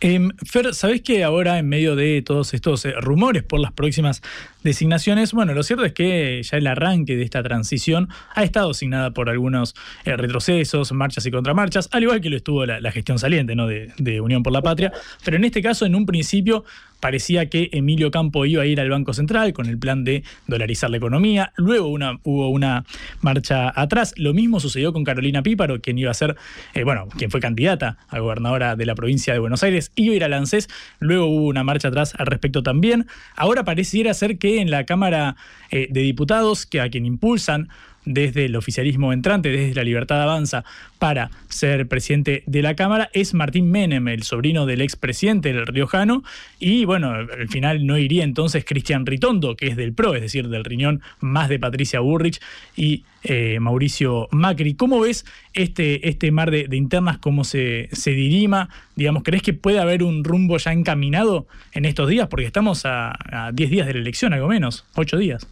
Em, 0.01 0.31
Fer, 0.45 0.75
¿sabés 0.75 1.03
que 1.03 1.23
ahora 1.25 1.59
en 1.59 1.69
medio 1.69 1.97
de 1.97 2.23
todos 2.23 2.55
estos 2.55 2.85
eh, 2.85 2.93
rumores 3.01 3.43
por 3.43 3.61
las 3.61 3.73
próximas 3.73 4.23
designaciones, 4.63 5.33
bueno, 5.33 5.55
lo 5.55 5.63
cierto 5.63 5.85
es 5.85 5.93
que 5.93 6.43
ya 6.43 6.57
el 6.57 6.67
arranque 6.67 7.17
de 7.17 7.23
esta 7.23 7.43
transición 7.43 8.09
ha 8.35 8.45
estado 8.45 8.71
asignada 8.71 9.11
por 9.11 9.29
algunos 9.29 9.75
eh, 10.05 10.17
retrocesos, 10.17 10.93
marchas 10.93 11.27
y 11.27 11.31
contramarchas, 11.31 11.89
al 11.93 12.03
igual 12.03 12.21
que 12.21 12.31
lo 12.31 12.37
estuvo 12.37 12.65
la, 12.65 12.93
gestión 12.93 13.19
saliente 13.19 13.55
¿no? 13.55 13.67
de, 13.67 14.21
Unión 14.21 14.43
por 14.43 14.53
la 14.53 14.63
Patria, 14.63 14.93
pero 15.25 15.37
en 15.37 15.45
este 15.45 15.63
caso, 15.63 15.87
en 15.87 15.95
un 15.95 16.07
principio, 16.07 16.65
parecía 17.01 17.49
que 17.49 17.71
Emilio 17.73 18.11
Campo 18.11 18.45
iba 18.45 18.63
a 18.63 18.67
ir 18.67 18.79
al 18.79 18.89
Banco 18.91 19.13
Central 19.15 19.53
con 19.53 19.67
el 19.67 19.79
plan 19.79 20.05
de 20.05 20.23
dolarizar 20.47 20.91
la 20.91 20.99
economía, 20.99 21.53
luego 21.57 21.89
hubo 21.89 22.49
una 22.51 22.85
marcha 23.23 23.73
atrás, 23.75 24.15
lo 24.17 24.35
mismo 24.35 24.61
sucedió 24.61 24.93
con 24.93 25.03
Carolina 25.03 25.43
Píparo, 25.43 25.81
quien 25.81 25.99
iba 25.99 26.11
a 26.11 26.15
ser, 26.15 26.37
eh, 26.75 26.85
bueno, 26.85 27.09
quien 27.17 27.31
fue 27.31 27.41
candidata 27.43 27.99
a 28.09 28.19
gobernadora 28.21 28.75
de 28.75 28.87
la 28.87 28.95
provincia 28.95 29.35
de 29.35 29.39
Buenos 29.39 29.63
Aires, 29.63 29.93
iba 29.97 30.15
a 30.15 30.17
ir 30.17 30.25
al 30.25 30.33
ANSES, 30.33 30.69
luego 30.99 31.27
hubo 31.27 31.47
una 31.49 31.63
marcha 31.63 31.89
atrás 31.89 32.15
al 32.17 32.25
respecto 32.25 32.63
también. 32.63 33.07
Ahora 33.37 33.65
pareciera 33.65 34.15
ser 34.15 34.39
que 34.39 34.63
en 34.63 34.71
la 34.71 34.87
Cámara 34.87 35.37
eh, 35.71 35.89
de 35.91 36.01
Diputados, 36.01 36.65
que 36.65 36.81
a 36.81 36.89
quien 36.89 37.05
impulsan 37.05 37.69
desde 38.05 38.47
el 38.47 38.57
oficialismo 38.57 39.13
entrante, 39.13 39.51
desde 39.51 39.75
la 39.75 39.85
Libertad 39.85 40.23
Avanza, 40.23 40.65
para 40.99 41.31
ser 41.49 41.87
presidente 41.89 42.43
de 42.47 42.63
la 42.63 42.75
Cámara, 42.75 43.11
es 43.13 43.35
Martín 43.35 43.71
Menem, 43.71 44.09
el 44.09 44.23
sobrino 44.23 44.67
del 44.67 44.81
expresidente 44.81 45.53
del 45.53 45.67
Riojano, 45.67 46.23
y 46.59 46.85
bueno, 46.85 47.11
al 47.11 47.49
final 47.49 47.87
no 47.87 47.99
iría 47.99 48.25
entonces 48.25 48.65
Cristian 48.65 49.07
Ritondo, 49.07 49.57
que 49.57 49.67
es 49.67 49.77
del 49.77 49.93
PRO, 49.93 50.15
es 50.15 50.23
decir, 50.23 50.49
del 50.49 50.65
riñón 50.65 51.03
más 51.21 51.49
de 51.49 51.59
Patricia 51.59 52.01
Burrich 52.01 52.41
y 52.77 53.05
eh, 53.25 53.59
Mauricio 53.61 54.29
Macri. 54.33 54.75
¿Cómo 54.75 55.01
ves 55.01 55.25
este, 55.55 56.09
este 56.09 56.31
mar 56.31 56.51
de, 56.51 56.67
internas, 56.77 57.19
cómo 57.19 57.45
se, 57.45 57.89
dirima? 58.05 58.69
Digamos, 58.97 59.23
¿crees 59.23 59.43
que 59.43 59.53
puede 59.53 59.79
haber 59.79 60.03
un 60.03 60.25
rumbo 60.25 60.57
ya 60.59 60.73
encaminado 60.73 61.47
en 61.73 61.85
estos 61.85 62.09
días? 62.09 62.29
Porque 62.29 62.47
estamos 62.47 62.85
a, 62.85 63.13
a 63.47 63.53
10 63.53 63.71
días 63.71 63.87
de 63.87 63.95
la 63.95 64.01
elección, 64.01 64.33
algo 64.33 64.49
menos, 64.49 64.85
8 64.95 65.19
días. 65.19 65.47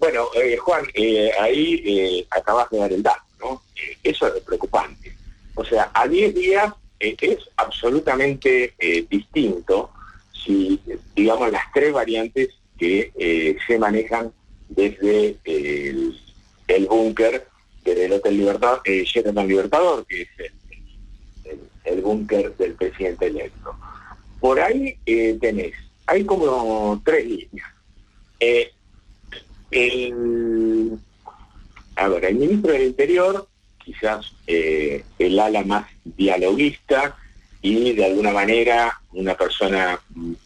Bueno 0.00 0.26
eh, 0.34 0.56
Juan, 0.56 0.84
eh, 0.94 1.30
ahí 1.38 1.82
eh, 1.86 2.26
acabas 2.30 2.68
de 2.70 2.78
dar 2.78 2.92
el 2.92 3.02
dato, 3.02 3.22
¿no? 3.38 3.62
Eh, 3.76 3.96
eso 4.02 4.26
es 4.34 4.42
preocupante. 4.42 5.12
O 5.54 5.64
sea, 5.64 5.90
a 5.94 6.08
10 6.08 6.34
días 6.34 6.72
es 6.98 7.38
absolutamente 7.56 8.74
distinto 9.10 9.90
si, 10.32 10.80
digamos, 11.14 11.50
las 11.52 11.64
tres 11.72 11.92
variantes 11.92 12.48
que 12.78 13.56
se 13.66 13.78
manejan 13.78 14.32
desde 14.68 15.36
el, 15.44 16.18
el 16.68 16.86
búnker 16.86 17.46
del 17.84 18.12
Hotel 18.12 18.36
Libertador, 18.38 18.82
Sheraton 18.84 19.48
Libertador, 19.48 20.06
que 20.06 20.22
es 20.22 20.28
el, 20.38 20.52
el- 21.52 21.60
el 21.84 22.00
búnker 22.02 22.54
del 22.56 22.74
presidente 22.74 23.26
electo. 23.26 23.74
Por 24.38 24.60
ahí 24.60 24.96
tenés, 25.40 25.72
hay 26.06 26.24
como 26.24 27.00
tres 27.04 27.26
líneas. 27.26 27.68
El, 29.70 30.98
a 31.96 32.06
el 32.06 32.34
ministro 32.34 32.72
del 32.72 32.82
Interior, 32.82 33.48
quizás 33.84 34.32
eh, 34.46 35.04
el 35.18 35.38
ala 35.38 35.62
más 35.64 35.86
dialoguista 36.04 37.16
y 37.62 37.92
de 37.92 38.06
alguna 38.06 38.32
manera 38.32 39.00
una 39.12 39.34
persona, 39.34 40.00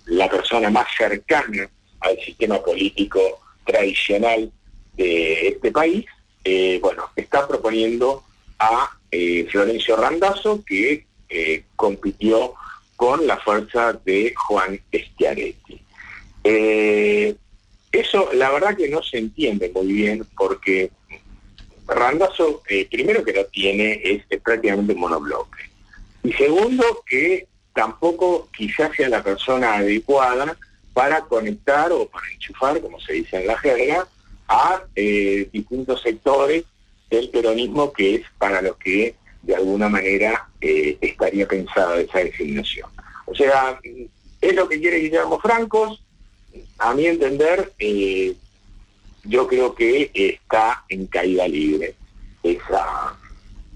la 0.06 0.28
persona 0.28 0.70
más 0.70 0.86
cercana 0.96 1.68
al 2.00 2.18
sistema 2.20 2.62
político 2.62 3.20
tradicional 3.64 4.50
de 4.96 5.48
este 5.48 5.70
país, 5.72 6.04
eh, 6.44 6.78
bueno, 6.82 7.08
está 7.16 7.46
proponiendo 7.48 8.22
a 8.58 8.90
eh, 9.10 9.46
Florencio 9.50 9.96
Randazzo, 9.96 10.62
que 10.64 11.06
compitió 11.74 12.54
con 12.96 13.26
la 13.26 13.36
fuerza 13.38 13.92
de 14.04 14.32
Juan 14.36 14.80
Schiaretti. 14.92 15.80
Eh, 16.44 17.34
eso 18.00 18.30
la 18.32 18.50
verdad 18.50 18.76
que 18.76 18.88
no 18.88 19.02
se 19.02 19.18
entiende 19.18 19.70
muy 19.74 19.92
bien 19.92 20.26
porque 20.36 20.90
Randazzo, 21.86 22.62
eh, 22.68 22.88
primero 22.90 23.24
que 23.24 23.32
no 23.32 23.44
tiene, 23.44 24.00
es, 24.02 24.22
prácticamente 24.42 24.94
monobloque. 24.94 25.64
Y 26.22 26.32
segundo, 26.32 27.02
que 27.06 27.46
tampoco 27.74 28.48
quizás 28.56 28.90
sea 28.96 29.08
la 29.08 29.22
persona 29.22 29.74
adecuada 29.74 30.56
para 30.94 31.22
conectar 31.22 31.92
o 31.92 32.06
para 32.06 32.26
enchufar, 32.32 32.80
como 32.80 33.00
se 33.00 33.14
dice 33.14 33.40
en 33.40 33.48
la 33.48 33.58
jerga, 33.58 34.06
a 34.48 34.82
eh, 34.94 35.48
distintos 35.52 36.02
sectores 36.02 36.64
del 37.10 37.28
peronismo 37.30 37.92
que 37.92 38.16
es 38.16 38.22
para 38.38 38.62
los 38.62 38.76
que 38.76 39.14
de 39.42 39.54
alguna 39.54 39.88
manera 39.88 40.48
eh, 40.60 40.96
estaría 41.00 41.46
pensada 41.46 42.00
esa 42.00 42.20
designación. 42.20 42.88
O 43.26 43.34
sea, 43.34 43.78
es 44.40 44.54
lo 44.54 44.68
que 44.68 44.80
quiere 44.80 44.98
Guillermo 44.98 45.38
Francos, 45.38 46.03
a 46.78 46.94
mi 46.94 47.06
entender, 47.06 47.72
eh, 47.78 48.34
yo 49.24 49.46
creo 49.46 49.74
que 49.74 50.10
está 50.14 50.84
en 50.88 51.06
caída 51.06 51.48
libre 51.48 51.94
esa, 52.42 53.16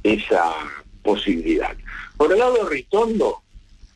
esa 0.02 0.54
posibilidad. 1.02 1.74
Por 2.16 2.32
el 2.32 2.38
lado 2.38 2.64
de 2.64 2.70
Ritondo, 2.70 3.42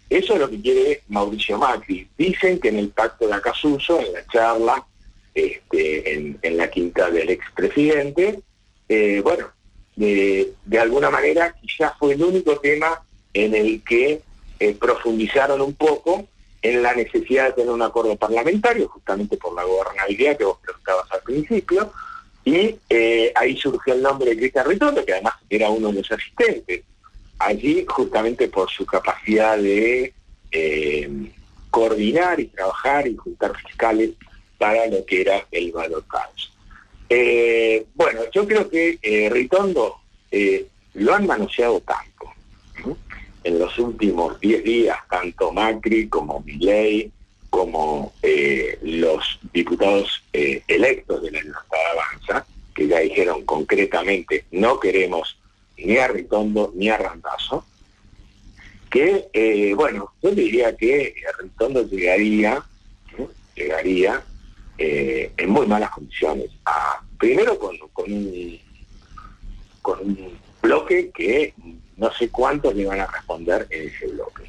eso 0.09 0.35
es 0.35 0.41
lo 0.41 0.51
que 0.51 0.61
quiere 0.61 1.03
Mauricio 1.09 1.59
Macri. 1.59 2.09
Dicen 2.17 2.59
que 2.61 2.69
en 2.69 2.79
el 2.79 2.91
pacto 2.91 3.27
de 3.27 3.35
Acasuso, 3.35 4.01
en 4.01 4.13
la 4.13 4.27
charla, 4.27 4.87
este, 5.35 6.15
en, 6.43 6.57
la 6.57 6.71
quinta 6.71 7.11
del 7.11 7.31
expresidente, 7.31 8.41
eh, 8.89 9.21
bueno, 9.23 9.49
de, 9.97 10.55
alguna 10.79 11.11
manera 11.11 11.55
quizás 11.61 11.93
fue 11.99 12.15
el 12.15 12.23
único 12.23 12.59
tema 12.59 13.03
en 13.33 13.55
el 13.55 13.83
que 13.83 14.21
eh, 14.61 14.77
profundizaron 14.79 15.61
un 15.61 15.75
poco 15.75 16.29
en 16.63 16.83
la 16.83 16.95
necesidad 16.95 17.47
de 17.47 17.53
tener 17.53 17.71
un 17.71 17.83
acuerdo 17.83 18.17
parlamentario, 18.17 18.89
justamente 18.89 19.37
por 19.37 19.55
la 19.55 19.65
gobernabilidad 19.65 20.39
que 20.39 20.45
vos 20.45 20.59
preguntabas 20.63 21.11
al 21.11 21.23
principio, 21.23 21.93
y 22.45 22.77
eh, 22.89 23.33
ahí 23.35 23.57
surgió 23.57 23.95
el 23.95 24.03
nombre 24.03 24.31
de 24.31 24.37
Cristian 24.37 24.67
Ritondo, 24.67 25.05
que 25.05 25.13
además 25.13 25.35
era 25.51 25.69
uno 25.71 25.89
de 25.89 25.95
los 25.95 26.11
asistentes. 26.11 26.83
Allí, 27.39 27.85
justamente 27.89 28.49
por 28.49 28.71
su 28.71 28.87
capacidad 28.87 29.59
de 29.59 30.13
eh, 30.53 31.11
coordinar 31.71 32.39
y 32.39 32.47
trabajar 32.47 33.09
y 33.09 33.17
juntar 33.17 33.57
fiscales 33.57 34.11
para 34.59 34.87
lo 34.87 35.05
que 35.05 35.23
era 35.23 35.45
el 35.51 35.73
valor 35.73 36.05
eh, 37.15 37.85
bueno, 37.95 38.23
yo 38.33 38.47
creo 38.47 38.71
que 38.71 39.29
Ritondo 39.31 39.97
lo 40.95 41.15
han 41.15 41.27
manoseado 41.27 41.81
tanto. 41.81 42.97
En 43.45 43.59
los 43.59 43.79
últimos 43.79 44.39
10 44.41 44.65
días, 44.65 44.99
tanto 45.11 45.53
Macri 45.53 46.09
como 46.09 46.41
Milei, 46.41 47.11
como 47.51 48.15
eh, 48.23 48.79
los 48.83 49.39
diputados 49.53 50.23
eh, 50.33 50.63
electos 50.69 51.23
de 51.23 51.33
la 51.33 51.43
Libertad 51.43 51.79
Avanza, 51.93 52.47
que 52.75 52.89
ya 52.89 53.01
dijeron 53.01 53.45
concretamente 53.45 54.47
no 54.53 54.81
queremos 54.81 55.37
ni 55.77 55.99
a 55.99 56.09
Ritondo 56.09 56.73
ni 56.75 56.89
a 56.89 56.97
Randazo, 56.97 57.67
que, 58.91 59.29
eh, 59.35 59.75
bueno, 59.75 60.13
yo 60.23 60.31
diría 60.31 60.75
que 60.77 61.15
Ritondo 61.41 61.87
llegaría, 61.87 62.65
llegaría 63.55 64.23
en 64.79 65.51
muy 65.51 65.67
malas 65.67 65.91
condiciones, 65.91 66.51
a, 66.65 67.03
primero 67.19 67.59
con, 67.59 67.77
con 67.93 68.13
un 70.01 70.39
bloque 70.63 71.11
que 71.11 71.55
no 72.03 72.13
sé 72.13 72.29
cuántos 72.31 72.75
le 72.75 72.85
van 72.85 72.99
a 73.01 73.07
responder 73.07 73.65
en 73.71 73.89
ese 73.89 74.09
bloque. 74.09 74.43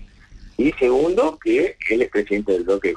Y 0.57 0.71
segundo, 0.73 1.37
que 1.37 1.77
él 1.89 2.01
es 2.01 2.09
presidente 2.09 2.53
del 2.53 2.63
bloque 2.63 2.95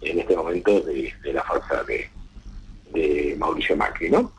en 0.00 0.18
este 0.18 0.36
momento 0.36 0.80
de, 0.80 1.14
la 1.32 1.42
fuerza 1.44 1.84
de, 1.84 2.10
Mauricio 3.38 3.76
Macri, 3.76 4.10
¿no? 4.10 4.32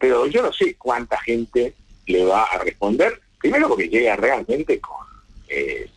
pero 0.00 0.26
yo 0.26 0.42
no 0.42 0.52
sé 0.52 0.74
cuánta 0.76 1.18
gente 1.20 1.74
le 2.06 2.24
va 2.24 2.44
a 2.44 2.58
responder, 2.58 3.20
primero 3.38 3.68
porque 3.68 3.88
llega 3.88 4.16
realmente 4.16 4.80
con, 4.80 5.04
eh, 5.48 5.90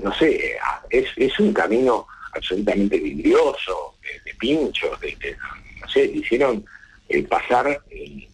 no 0.00 0.14
sé, 0.14 0.56
es, 0.90 1.40
un 1.40 1.52
camino 1.52 2.06
absolutamente 2.34 2.98
vidrioso, 2.98 3.94
de, 4.24 4.34
pinchos, 4.34 5.00
de, 5.00 5.36
no 5.80 5.88
sé, 5.88 6.04
hicieron 6.04 6.64
el 7.08 7.24
pasar 7.24 7.82
eh, 7.90 8.28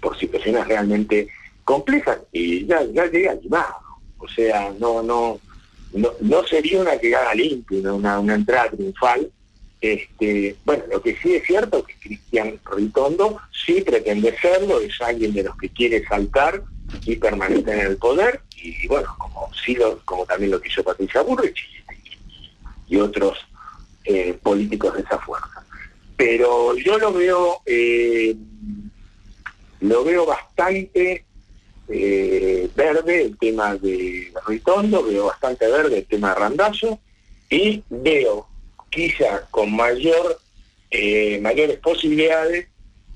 por 0.00 0.18
situaciones 0.18 0.66
realmente 0.66 1.28
complejas 1.70 2.18
y 2.32 2.66
ya, 2.66 2.82
ya 2.92 3.06
llega 3.06 3.30
animado. 3.30 3.76
O 4.18 4.28
sea, 4.28 4.72
no, 4.80 5.04
no, 5.04 5.38
no, 5.92 6.46
sería 6.48 6.80
una 6.80 6.96
llegada 6.96 7.32
limpia, 7.32 7.92
una, 7.92 8.18
una 8.18 8.34
entrada 8.34 8.70
triunfal. 8.70 9.30
Este, 9.80 10.56
bueno, 10.64 10.82
lo 10.90 11.00
que 11.00 11.16
sí 11.22 11.36
es 11.36 11.44
cierto 11.44 11.78
es 11.78 11.84
que 11.84 12.08
Cristian 12.08 12.58
Ritondo 12.76 13.40
sí 13.64 13.82
pretende 13.82 14.36
serlo, 14.40 14.80
es 14.80 15.00
alguien 15.00 15.32
de 15.32 15.44
los 15.44 15.56
que 15.56 15.68
quiere 15.68 16.04
saltar 16.06 16.64
y 17.06 17.14
permanecer 17.14 17.78
en 17.78 17.86
el 17.86 17.96
poder, 17.96 18.42
y, 18.56 18.88
bueno, 18.88 19.08
como 19.16 19.48
sí 19.64 19.78
como 20.04 20.26
también 20.26 20.50
lo 20.50 20.60
quiso 20.60 20.82
Patricia 20.82 21.22
Burrich 21.22 21.60
y, 22.88 22.96
otros 22.96 23.38
eh, 24.04 24.36
políticos 24.42 24.94
de 24.94 25.02
esa 25.02 25.18
fuerza. 25.20 25.64
Pero 26.16 26.76
yo 26.76 26.98
lo 26.98 27.12
veo, 27.12 27.62
eh, 27.64 28.34
lo 29.80 30.04
veo 30.04 30.26
bastante 30.26 31.24
eh, 31.92 32.68
verde 32.76 33.22
el 33.22 33.36
tema 33.36 33.74
de 33.74 34.32
Ritondo, 34.46 35.02
veo 35.02 35.26
bastante 35.26 35.66
verde 35.66 35.98
el 35.98 36.06
tema 36.06 36.28
de 36.28 36.34
Randazo 36.36 37.00
y 37.50 37.82
veo 37.90 38.46
quizá 38.90 39.48
con 39.50 39.74
mayor 39.74 40.38
eh, 40.92 41.40
mayores 41.40 41.78
posibilidades 41.78 42.68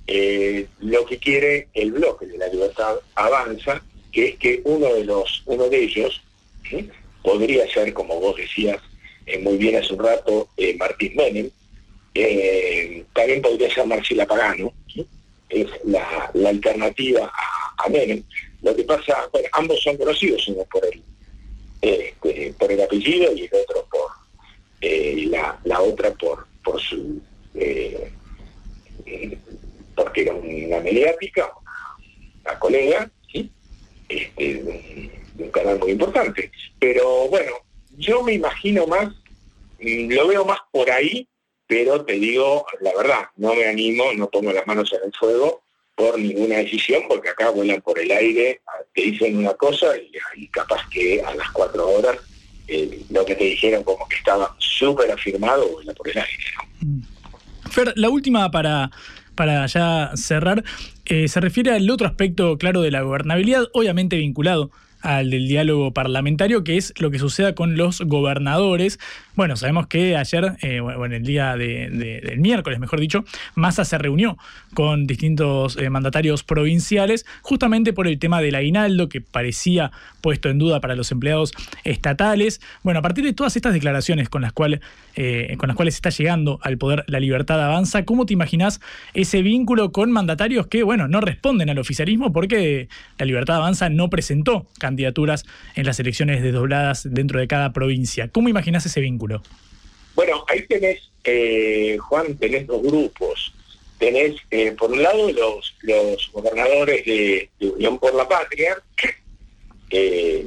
eh, 0.09 0.67
lo 0.81 1.07
que 1.07 1.19
quiere 1.19 1.69
el 1.73 1.93
bloque 1.93 2.27
de 2.27 2.37
la 2.37 2.49
libertad 2.49 2.97
avanza, 3.15 3.81
que 4.11 4.31
es 4.31 4.37
que 4.39 4.61
uno 4.65 4.93
de 4.93 5.05
los 5.05 5.45
uno 5.47 5.69
de 5.69 5.85
ellos 5.85 6.21
podría 7.23 7.73
ser, 7.73 7.93
como 7.93 8.19
vos 8.19 8.37
decías 8.37 8.79
muy 9.41 9.57
bien 9.57 9.77
hace 9.77 9.95
un 9.95 10.01
rato, 10.01 10.49
Martín 10.79 11.15
Menem, 11.15 11.51
también 13.13 13.41
podría 13.41 13.73
ser 13.73 13.87
Marcela 13.87 14.27
Pagano, 14.27 14.73
es 15.49 15.67
la, 15.85 16.31
alternativa 16.47 17.33
a, 17.33 17.85
a 17.85 17.89
Menem, 17.89 18.23
lo 18.65 18.75
que 18.75 18.85
pasa, 18.85 19.29
bueno, 19.31 19.49
ambos 19.53 19.83
son 19.83 19.97
conocidos, 19.99 20.49
uno 20.49 20.65
por 20.65 20.85
el, 20.87 21.03
este, 21.83 22.55
por 22.59 22.73
el 22.73 22.81
apellido 22.81 23.33
y 23.35 23.43
el 23.43 23.51
otro 23.55 23.87
por 23.91 24.11
eh, 24.81 25.29
la, 25.29 25.81
otra 25.83 26.13
por, 26.15 26.47
por 26.65 26.81
su 26.81 27.21
eh, 27.55 28.11
eh, 29.05 29.39
porque 29.95 30.23
era 30.23 30.33
una 30.33 30.81
mediática, 30.81 31.53
una, 32.43 32.59
colega, 32.59 33.11
este, 34.09 34.55
de, 34.55 35.11
un, 35.39 35.51
canal 35.51 35.79
muy 35.79 35.91
importante. 35.93 36.51
Pero 36.79 37.29
bueno, 37.29 37.53
yo 37.99 38.23
me 38.23 38.33
imagino 38.33 38.87
más, 38.87 39.09
mm, 39.79 40.11
lo 40.11 40.27
veo 40.27 40.47
más 40.47 40.61
por 40.73 40.91
ahí, 40.91 41.29
pero 41.67 42.03
te 42.05 42.15
digo 42.15 42.65
la 42.81 42.95
verdad, 42.95 43.25
no 43.37 43.55
me 43.55 43.67
animo, 43.67 44.05
no 44.15 44.31
pongo 44.31 44.53
las 44.53 44.67
manos 44.67 44.91
en 44.95 45.01
el 45.05 45.13
fuego 45.13 45.64
por 45.95 46.19
ninguna 46.19 46.57
decisión, 46.57 47.03
porque 47.09 47.31
acá 47.31 47.51
vuelan 47.51 47.81
por 47.81 47.99
el 47.99 48.11
aire, 48.11 48.61
te 48.95 49.03
dicen 49.03 49.37
una 49.37 49.55
cosa 49.55 49.87
y, 50.37 50.49
capaz 50.49 50.89
que 50.91 51.23
a 51.23 51.35
las 51.35 51.51
cuatro 51.51 51.89
horas 51.89 52.17
eh, 52.67 53.03
lo 53.11 53.25
que 53.25 53.35
te 53.35 53.45
dijeron 53.45 53.85
como 53.85 54.09
que 54.09 54.17
estaba 54.17 54.55
súper 54.59 55.11
afirmado 55.11 55.69
vuela 55.69 55.93
por 55.95 56.09
el 56.09 56.19
aire. 56.19 56.45
Mm. 56.81 57.01
Fer, 57.71 57.93
la 57.97 58.09
última 58.09 58.51
para, 58.51 58.91
para 59.35 59.67
ya 59.67 60.11
cerrar, 60.15 60.65
eh, 61.07 61.29
se 61.29 61.41
refiere 61.41 61.73
al 61.73 61.89
otro 61.91 62.07
aspecto 62.07 62.59
claro 62.59 62.83
de 62.83 62.91
la 62.91 63.03
gobernabilidad, 63.03 63.65
obviamente 63.73 64.17
vinculado 64.17 64.71
al 65.01 65.31
del 65.31 65.47
diálogo 65.47 65.93
parlamentario, 65.93 66.65
que 66.65 66.77
es 66.77 66.95
lo 66.99 67.11
que 67.11 67.19
suceda 67.19 67.55
con 67.55 67.77
los 67.77 68.01
gobernadores. 68.01 68.99
Bueno, 69.37 69.57
sabemos 69.57 69.89
que 69.89 70.17
ayer, 70.17 70.57
eh, 70.63 70.79
bueno, 70.79 71.17
el 71.17 71.25
día 71.25 71.57
del 71.57 72.39
miércoles, 72.39 72.79
mejor 72.79 73.01
dicho, 73.01 73.25
Massa 73.57 73.85
se 73.85 73.99
reunió 73.99 74.39
con 74.75 75.09
distintos 75.09 75.77
eh, 75.77 75.91
mandatarios 75.91 76.45
provinciales, 76.45 77.27
justamente 77.43 77.93
por 77.93 78.07
el 78.07 78.21
tema 78.21 78.41
del 78.41 78.55
aguinaldo, 78.55 79.09
que 79.09 79.21
parecía 79.21 79.91
puesto 80.21 80.51
en 80.51 80.59
duda 80.59 80.81
para 80.81 80.95
los 80.95 81.11
empleados 81.11 81.53
estatales. 81.83 82.61
Bueno, 82.85 83.01
a 83.01 83.03
partir 83.03 83.25
de 83.25 83.33
todas 83.33 83.57
estas 83.57 83.75
declaraciones 83.75 84.29
con 84.29 84.43
las, 84.43 84.53
cuales, 84.53 84.81
eh, 85.17 85.57
con 85.59 85.67
las 85.67 85.77
cuales 85.77 85.97
está 85.97 86.11
llegando 86.11 86.61
al 86.63 86.79
poder 86.79 87.05
la 87.09 87.19
libertad 87.19 87.61
avanza, 87.61 88.05
¿cómo 88.05 88.27
te 88.27 88.35
imaginas 88.35 88.81
ese 89.15 89.43
vínculo 89.43 89.91
con 89.91 90.13
mandatarios 90.13 90.69
que, 90.69 90.85
bueno, 90.85 91.09
no 91.09 91.21
responden 91.21 91.71
al 91.71 91.79
oficialismo 91.81 92.33
porque 92.33 92.89
la 93.19 93.27
libertad 93.27 93.57
avanza 93.57 93.89
no 93.89 94.11
presentó 94.11 94.69
candidaturas 94.79 95.45
en 95.75 95.87
las 95.87 95.99
elecciones 95.99 96.41
desdobladas 96.41 97.09
dentro 97.11 97.41
de 97.41 97.49
cada 97.49 97.73
provincia? 97.73 98.29
¿Cómo 98.29 98.49
imaginas 98.49 98.87
ese 98.87 99.01
vínculo? 99.01 99.24
Bueno, 100.15 100.45
ahí 100.49 100.67
tenés, 100.67 101.11
eh, 101.25 101.99
Juan, 102.01 102.37
tenés 102.37 102.67
dos 102.67 102.83
grupos. 102.83 103.53
Tenés, 103.99 104.37
eh, 104.51 104.73
por 104.73 104.91
un 104.91 105.03
lado, 105.03 105.31
los, 105.33 105.75
los 105.83 106.31
gobernadores 106.33 107.05
de, 107.05 107.51
Unión 107.61 107.99
por 107.99 108.15
la 108.15 108.29
Patria, 108.29 108.77
que 109.89 110.47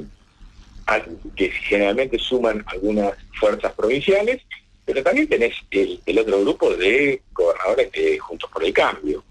generalmente 1.68 2.18
suman 2.18 2.64
algunas 2.66 3.14
fuerzas 3.38 3.72
provinciales, 3.72 4.42
pero 4.88 5.02
también 5.02 5.28
tenés 5.28 5.54
el, 5.70 6.18
otro 6.18 6.40
grupo 6.40 6.74
de 6.74 7.20
gobernadores 7.34 7.92
de 7.92 8.18
Juntos 8.18 8.50
por 8.50 8.64
el 8.64 8.72
Cambio. 8.72 9.22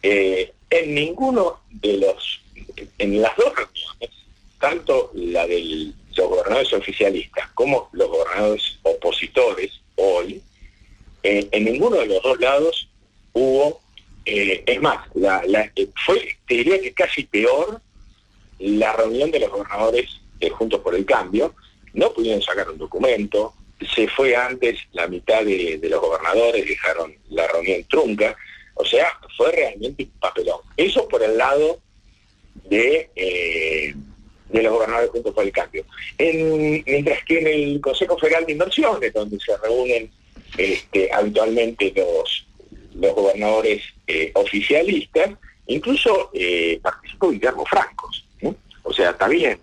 Eh, 0.00 0.52
en 0.70 0.94
ninguno 0.94 1.60
de 1.70 1.96
los, 1.96 2.40
en 2.98 3.20
las 3.20 3.36
dos 3.36 3.52
reuniones, 3.52 4.10
tanto 4.60 5.10
la 5.14 5.44
de 5.48 5.92
los 6.16 6.28
gobernadores 6.28 6.72
oficialistas 6.72 7.48
como 7.52 7.88
los 7.92 8.08
gobernadores 8.08 8.78
opositores 8.82 9.80
hoy, 9.96 10.42
eh, 11.22 11.48
en 11.52 11.64
ninguno 11.64 11.96
de 11.96 12.06
los 12.06 12.22
dos 12.22 12.40
lados 12.40 12.88
hubo, 13.32 13.80
eh, 14.24 14.62
es 14.66 14.80
más, 14.80 15.06
la, 15.14 15.42
fue, 16.04 16.36
te 16.46 16.54
diría 16.54 16.80
que 16.80 16.92
casi 16.92 17.24
peor 17.24 17.80
la 18.58 18.92
reunión 18.92 19.30
de 19.30 19.40
los 19.40 19.50
gobernadores 19.50 20.22
Juntos 20.50 20.80
por 20.80 20.94
el 20.94 21.04
Cambio, 21.04 21.54
no 21.92 22.12
pudieron 22.12 22.42
sacar 22.42 22.68
un 22.70 22.78
documento, 22.78 23.54
se 23.94 24.08
fue 24.08 24.34
antes 24.34 24.78
la 24.92 25.06
mitad 25.08 25.44
de, 25.44 25.78
los 25.82 26.00
gobernadores, 26.00 26.66
dejaron 26.66 27.14
la 27.30 27.46
reunión 27.48 27.84
trunca, 27.84 28.36
o 28.74 28.84
sea, 28.84 29.08
fue 29.36 29.52
realmente 29.52 30.04
un 30.04 30.20
papelón. 30.20 30.60
Eso 30.76 31.06
por 31.08 31.22
el 31.22 31.36
lado 31.36 31.78
de, 32.64 33.10
eh, 33.14 33.94
de 34.52 34.62
los 34.62 34.72
gobernadores 34.72 35.10
juntos 35.10 35.34
por 35.34 35.44
el 35.44 35.52
cambio. 35.52 35.84
mientras 36.18 37.24
que 37.24 37.38
en 37.38 37.46
el 37.46 37.80
Consejo 37.80 38.18
Federal 38.18 38.46
de 38.46 38.52
Inversiones, 38.52 39.12
donde 39.12 39.38
se 39.40 39.56
reúnen 39.56 40.10
este, 40.56 41.12
habitualmente 41.12 41.92
los, 41.96 42.46
los 42.94 43.14
gobernadores 43.14 43.82
eh, 44.06 44.30
oficialistas, 44.34 45.30
incluso 45.66 46.30
eh, 46.34 46.78
participó 46.82 47.30
Guillermo 47.30 47.64
Francos. 47.64 48.24
O 48.84 48.92
sea, 48.92 49.10
está 49.10 49.28
bien, 49.28 49.58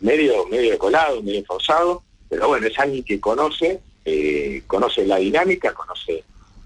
medio, 0.00 0.46
medio 0.46 0.78
colado, 0.78 1.22
medio 1.22 1.44
forzado, 1.44 2.02
pero 2.28 2.48
bueno, 2.48 2.66
es 2.66 2.78
alguien 2.78 3.02
que 3.02 3.18
conoce, 3.18 3.80
eh, 4.04 4.62
conoce 4.66 5.06
la 5.06 5.16
dinámica, 5.16 5.72
conoce. 5.72 6.24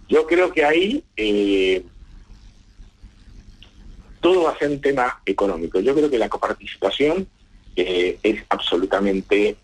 Yo 0.09 0.27
creo 0.27 0.53
que 0.53 0.65
ahí 0.65 1.05
eh, 1.17 1.83
todo 4.23 4.45
va 4.45 4.53
a 4.53 4.59
ser 4.59 4.71
un 4.71 4.81
tema 4.81 5.21
económico. 5.27 5.81
Yo 5.81 5.95
creo 5.95 6.09
que 6.09 6.19
la 6.19 6.31
coparticipación 6.31 7.29
eh, 7.77 8.19
es 8.23 8.43
absolutamente 8.49 9.57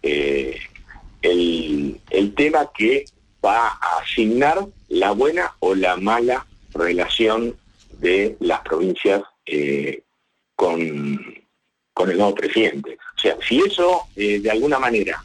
el, 1.23 2.01
el 2.11 2.35
tema 2.35 2.71
que 2.77 3.07
va 3.45 3.69
a 3.69 4.01
asignar 4.03 4.67
la 4.89 5.13
buena 5.13 5.55
o 5.61 5.75
la 5.75 5.97
mala 5.97 6.47
relación 6.75 7.57
de 8.01 8.37
las 8.41 8.61
provincias 8.61 9.23
con, 10.55 11.19
con 11.99 12.11
el 12.11 12.17
nuevo 12.17 12.35
presidente. 12.35 12.97
O 13.17 13.21
sea, 13.21 13.37
si 13.47 13.59
eso 13.59 14.03
eh, 14.15 14.39
de 14.39 14.51
alguna 14.53 14.79
manera 14.79 15.21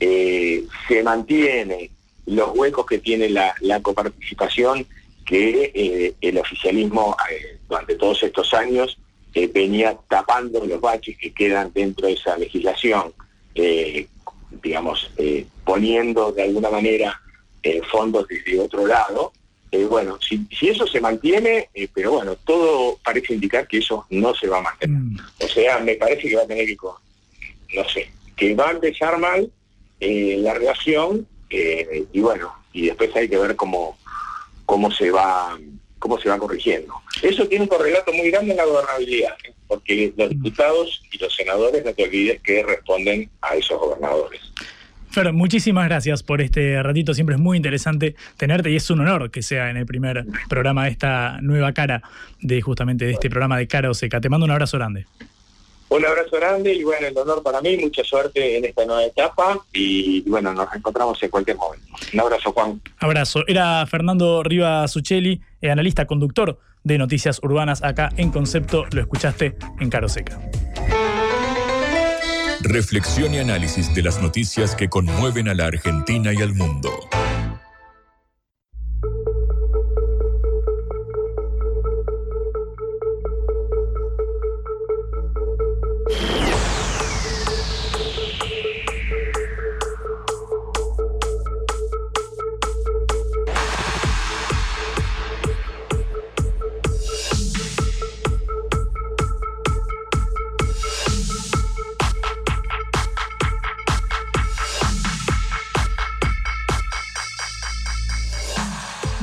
eh, 0.00 0.64
se 0.88 1.02
mantiene 1.04 1.90
los 2.26 2.50
huecos 2.56 2.84
que 2.84 2.98
tiene 2.98 3.28
la, 3.28 3.54
coparticipación 3.80 4.84
que 5.26 5.72
eh, 5.74 6.14
el 6.20 6.38
oficialismo 6.38 7.16
durante 7.68 7.96
todos 7.96 8.22
estos 8.22 8.54
años 8.54 8.98
venía 9.52 9.98
tapando 10.08 10.64
los 10.64 10.80
baches 10.80 11.18
que 11.18 11.32
quedan 11.32 11.70
dentro 11.74 12.06
de 12.06 12.14
esa 12.14 12.38
legislación, 12.38 13.12
digamos, 14.62 15.10
poniendo 15.62 16.32
de 16.32 16.44
alguna 16.44 16.70
manera 16.70 17.20
fondos 17.90 18.26
desde 18.28 18.58
otro 18.58 18.86
lado, 18.86 19.32
bueno, 19.84 20.18
si, 20.26 20.46
eso 20.66 20.86
se 20.86 21.00
mantiene, 21.00 21.68
pero 21.92 22.12
bueno, 22.12 22.36
todo 22.36 22.98
parece 23.04 23.34
indicar 23.34 23.66
que 23.68 23.78
eso 23.78 24.06
no 24.10 24.34
se 24.34 24.48
va 24.48 24.58
a 24.58 24.62
mantener. 24.62 24.98
Mm. 24.98 25.18
O 25.40 25.48
sea, 25.48 25.78
me 25.80 25.96
parece 25.96 26.28
que 26.28 26.36
va 26.36 26.42
a 26.42 26.46
tener 26.46 26.66
que, 26.66 26.76
no 27.76 27.88
sé, 27.88 28.10
que 28.36 28.54
va 28.54 28.68
a 28.68 28.72
empezar 28.72 29.18
mal 29.18 29.50
eh, 30.00 30.36
la 30.40 30.54
relación 30.54 31.26
eh, 31.50 32.04
y 32.12 32.20
bueno, 32.20 32.52
y 32.72 32.86
después 32.86 33.14
hay 33.16 33.28
que 33.28 33.38
ver 33.38 33.56
cómo, 33.56 33.96
cómo 34.66 34.90
se 34.90 35.10
va 35.10 35.56
cómo 35.98 36.20
se 36.20 36.28
va 36.28 36.38
corrigiendo. 36.38 36.94
Eso 37.22 37.48
tiene 37.48 37.62
un 37.62 37.68
correlato 37.68 38.12
muy 38.12 38.30
grande 38.30 38.52
en 38.52 38.58
la 38.58 38.64
gobernabilidad, 38.64 39.34
¿eh? 39.44 39.54
porque 39.66 40.12
los 40.16 40.28
diputados 40.28 41.02
y 41.10 41.18
los 41.18 41.34
senadores, 41.34 41.84
no 41.84 41.92
te 41.92 42.04
olvides 42.04 42.40
que 42.42 42.62
responden 42.62 43.30
a 43.40 43.56
esos 43.56 43.80
gobernadores. 43.80 44.40
Fer, 45.10 45.32
muchísimas 45.32 45.88
gracias 45.88 46.22
por 46.22 46.42
este 46.42 46.82
ratito. 46.82 47.14
Siempre 47.14 47.36
es 47.36 47.40
muy 47.40 47.56
interesante 47.56 48.14
tenerte 48.36 48.70
y 48.70 48.76
es 48.76 48.90
un 48.90 49.00
honor 49.00 49.30
que 49.30 49.42
sea 49.42 49.70
en 49.70 49.78
el 49.78 49.86
primer 49.86 50.26
programa 50.48 50.84
de 50.84 50.90
esta 50.90 51.40
nueva 51.40 51.72
cara 51.72 52.02
de 52.40 52.60
justamente 52.60 53.06
de 53.06 53.12
este 53.12 53.30
programa 53.30 53.56
de 53.56 53.66
Cara 53.66 53.90
o 53.90 53.94
Seca. 53.94 54.20
Te 54.20 54.28
mando 54.28 54.44
un 54.44 54.50
abrazo 54.50 54.76
grande. 54.76 55.06
Un 55.88 56.04
abrazo 56.04 56.36
grande 56.36 56.74
y 56.74 56.82
bueno, 56.82 57.06
el 57.06 57.16
honor 57.16 57.42
para 57.42 57.60
mí, 57.60 57.76
mucha 57.76 58.02
suerte 58.02 58.58
en 58.58 58.64
esta 58.64 58.84
nueva 58.84 59.04
etapa 59.04 59.58
y 59.72 60.28
bueno, 60.28 60.52
nos 60.52 60.74
encontramos 60.74 61.22
en 61.22 61.30
cualquier 61.30 61.56
momento. 61.56 61.86
Un 62.12 62.20
abrazo, 62.20 62.52
Juan. 62.52 62.80
Abrazo. 62.98 63.44
Era 63.46 63.86
Fernando 63.86 64.42
Rivas 64.42 64.90
Suchelli, 64.90 65.40
eh, 65.60 65.70
analista 65.70 66.06
conductor 66.06 66.58
de 66.82 66.98
Noticias 66.98 67.40
Urbanas 67.42 67.82
acá 67.84 68.10
en 68.16 68.30
Concepto. 68.30 68.84
Lo 68.90 69.00
escuchaste 69.00 69.56
en 69.80 69.90
Caro 69.90 70.08
Seca. 70.08 70.40
Reflexión 72.62 73.34
y 73.34 73.38
análisis 73.38 73.94
de 73.94 74.02
las 74.02 74.20
noticias 74.20 74.74
que 74.74 74.88
conmueven 74.88 75.48
a 75.48 75.54
la 75.54 75.66
Argentina 75.66 76.32
y 76.32 76.42
al 76.42 76.54
mundo. 76.54 76.90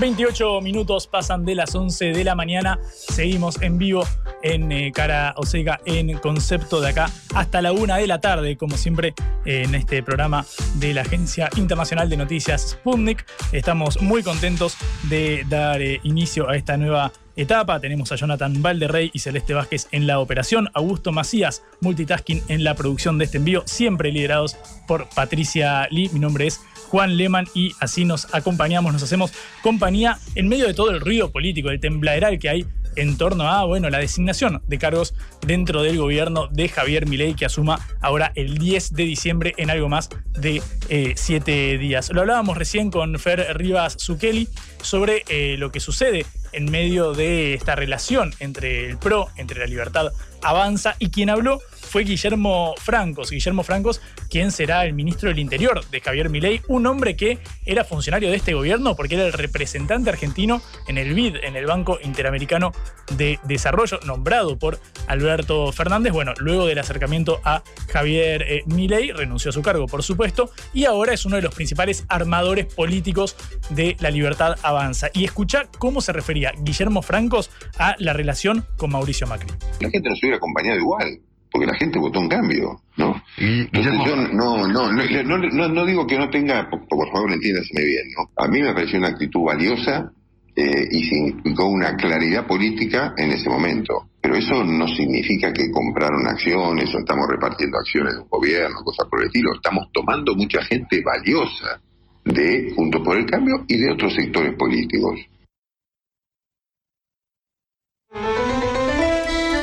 28 0.04 0.60
minutos 0.60 1.08
pasan 1.08 1.46
de 1.46 1.56
las 1.56 1.74
11 1.74 2.12
de 2.12 2.26
la 2.26 2.36
mañana. 2.36 2.78
Seguimos 2.92 3.62
en 3.62 3.78
vivo 3.78 4.06
en 4.42 4.70
eh, 4.70 4.92
Cara 4.94 5.34
Oseca 5.38 5.80
en 5.86 6.18
concepto 6.18 6.82
de 6.82 6.90
acá 6.90 7.10
hasta 7.34 7.62
la 7.62 7.72
una 7.72 7.96
de 7.96 8.06
la 8.06 8.20
tarde, 8.20 8.58
como 8.58 8.76
siempre 8.76 9.14
en 9.46 9.74
este 9.76 10.04
programa 10.04 10.46
de 10.76 10.94
la 10.94 11.04
Agencia 11.04 11.50
Internacional 11.56 12.10
de 12.10 12.18
Noticias 12.18 12.72
Sputnik. 12.72 13.26
Estamos 13.54 14.02
muy 14.02 14.24
contentos 14.24 14.76
de 15.04 15.46
dar 15.48 15.82
eh, 15.82 16.02
inicio 16.04 16.50
a 16.50 16.58
esta 16.58 16.76
nueva 16.76 17.14
etapa. 17.38 17.80
Tenemos 17.80 18.12
a 18.12 18.18
Jonathan 18.18 18.62
Valderrey 18.62 19.10
y 19.14 19.20
Celeste 19.20 19.54
Vázquez 19.54 19.88
en 19.92 20.06
la 20.06 20.20
operación, 20.20 20.70
Augusto 20.74 21.14
Macías, 21.14 21.64
multitasking 21.80 22.44
en 22.50 22.66
la 22.66 22.76
producción 22.76 23.18
de 23.18 23.26
este 23.26 23.38
envío, 23.38 23.64
siempre 23.66 24.12
liderados 24.12 24.58
por 24.86 25.08
Patricia 25.16 25.88
Lee. 25.92 26.10
Mi 26.12 26.20
nombre 26.20 26.48
es 26.48 26.60
Juan 26.94 27.18
Lehmann 27.18 27.48
y 27.56 27.74
así 27.80 28.06
nos 28.06 28.32
acompañamos, 28.36 28.94
nos 28.94 29.02
hacemos 29.02 29.34
compañía 29.64 30.20
en 30.36 30.48
medio 30.48 30.68
de 30.68 30.76
todo 30.76 30.92
el 30.92 31.00
ruido 31.02 31.32
político, 31.32 31.72
el 31.72 31.80
tembladeral 31.80 32.38
que 32.38 32.50
hay 32.50 32.68
en 32.96 33.18
torno 33.18 33.50
a 33.50 33.66
bueno, 33.66 33.90
la 33.90 33.98
designación 33.98 34.62
de 34.68 34.78
cargos 34.78 35.16
dentro 35.42 35.82
del 35.82 35.98
gobierno 35.98 36.50
de 36.50 36.70
Javier 36.70 37.08
Milei, 37.08 37.34
que 37.34 37.46
asuma 37.46 37.80
ahora 38.00 38.32
el 38.36 38.60
10 38.60 38.94
de 38.94 39.06
diciembre 39.06 39.56
en 39.58 39.72
algo 39.72 39.90
más 39.90 40.12
de 40.34 40.62
eh, 40.90 41.14
siete 41.16 41.80
días. 41.80 42.12
Lo 42.14 42.22
hablábamos 42.22 42.60
recién 42.60 42.92
con 42.92 43.18
Fer 43.18 43.58
Rivas 43.58 43.98
Zucchelli 44.00 44.48
sobre 44.84 45.24
eh, 45.30 45.56
lo 45.58 45.72
que 45.72 45.80
sucede 45.80 46.28
en 46.52 46.70
medio 46.70 47.14
de 47.14 47.56
esta 47.56 47.76
relación 47.76 48.36
entre 48.40 48.88
el 48.88 49.00
PRO, 49.00 49.30
entre 49.36 49.60
la 49.60 49.66
libertad 49.66 50.12
avanza, 50.44 50.96
y 51.00 51.10
quien 51.10 51.32
habló 51.32 51.60
fue 51.84 52.04
Guillermo 52.04 52.74
Francos. 52.78 53.30
Guillermo 53.30 53.64
Francos, 53.64 54.02
quien 54.30 54.52
será 54.52 54.86
el 54.86 54.94
ministro 54.94 55.30
del 55.30 55.40
Interior 55.40 55.86
de 55.90 56.02
Javier 56.02 56.30
Milei, 56.30 56.62
un 56.68 56.88
hombre 56.88 57.16
que 57.16 57.40
era 57.66 57.84
funcionario 57.84 58.30
de 58.30 58.36
este 58.36 58.54
gobierno 58.54 58.96
porque 58.96 59.16
era 59.16 59.26
el 59.26 59.34
representante 59.34 60.10
argentino 60.10 60.62
en 60.88 60.98
el 60.98 61.14
BID, 61.14 61.38
en 61.44 61.56
el 61.56 61.66
Banco 61.66 62.00
Interamericano 62.04 62.72
de 63.18 63.40
Desarrollo, 63.44 64.00
nombrado 64.06 64.58
por 64.58 64.80
Alberto 65.08 65.72
Fernández. 65.72 66.14
Bueno, 66.14 66.34
luego 66.38 66.66
del 66.66 66.80
acercamiento 66.80 67.42
a 67.44 67.64
Javier 67.92 68.44
eh, 68.44 68.64
Milei, 68.66 69.12
renunció 69.12 69.50
a 69.50 69.54
su 69.54 69.62
cargo, 69.62 69.88
por 69.88 70.04
supuesto, 70.04 70.50
y 70.74 70.86
ahora 70.86 71.14
es 71.14 71.26
uno 71.26 71.36
de 71.36 71.42
los 71.42 71.54
principales 71.54 72.06
armadores 72.10 72.74
políticos 72.74 73.36
de 73.70 73.96
la 74.00 74.10
libertad 74.10 74.56
avanza. 74.64 75.10
Y 75.14 75.26
escucha 75.26 75.68
cómo 75.78 76.02
se 76.02 76.14
refería 76.14 76.54
Guillermo 76.60 77.02
Francos 77.02 77.52
a 77.78 77.96
la 78.00 78.14
relación 78.14 78.66
con 78.78 78.92
Mauricio 78.92 79.28
Macri. 79.28 79.52
La 79.80 79.90
gente 79.90 80.10
nos 80.10 80.20
hubiera 80.22 80.38
acompañado 80.38 80.78
igual 80.78 81.20
porque 81.54 81.68
la 81.68 81.78
gente 81.78 82.00
votó 82.00 82.20
un 82.20 82.28
cambio, 82.28 82.82
¿no? 82.98 83.22
Y, 83.38 83.70
yo 83.72 84.16
no, 84.16 84.68
no, 84.68 84.92
no, 84.92 85.70
no, 85.70 85.86
digo 85.86 86.08
que 86.08 86.18
no 86.18 86.28
tenga, 86.32 86.68
por, 86.68 87.12
favor 87.12 87.32
entiéndaseme 87.32 87.86
bien, 87.86 88.08
¿no? 88.18 88.44
A 88.44 88.48
mí 88.48 88.60
me 88.60 88.74
pareció 88.74 88.98
una 88.98 89.10
actitud 89.10 89.44
valiosa 89.46 90.12
eh, 90.56 90.88
y 90.90 91.04
significó 91.04 91.68
una 91.68 91.96
claridad 91.96 92.48
política 92.48 93.14
en 93.16 93.34
ese 93.34 93.50
momento. 93.50 94.10
Pero 94.20 94.36
eso 94.36 94.64
no 94.64 94.88
significa 94.88 95.54
que 95.54 95.70
compraron 95.70 96.26
acciones 96.28 96.94
o 96.96 96.98
estamos 96.98 97.28
repartiendo 97.30 97.78
acciones 97.78 98.16
de 98.16 98.22
un 98.22 98.30
gobierno, 98.30 98.84
cosas 98.84 99.08
por 99.08 99.22
el 99.22 99.28
estilo. 99.28 99.54
Estamos 99.54 99.90
tomando 99.94 100.34
mucha 100.34 100.64
gente 100.64 101.04
valiosa 101.06 101.80
de 102.26 102.74
Juntos 102.76 103.02
por 103.06 103.16
el 103.16 103.28
Cambio 103.28 103.64
y 103.68 103.78
de 103.78 103.92
otros 103.92 104.16
sectores 104.16 104.56
políticos. 104.56 105.20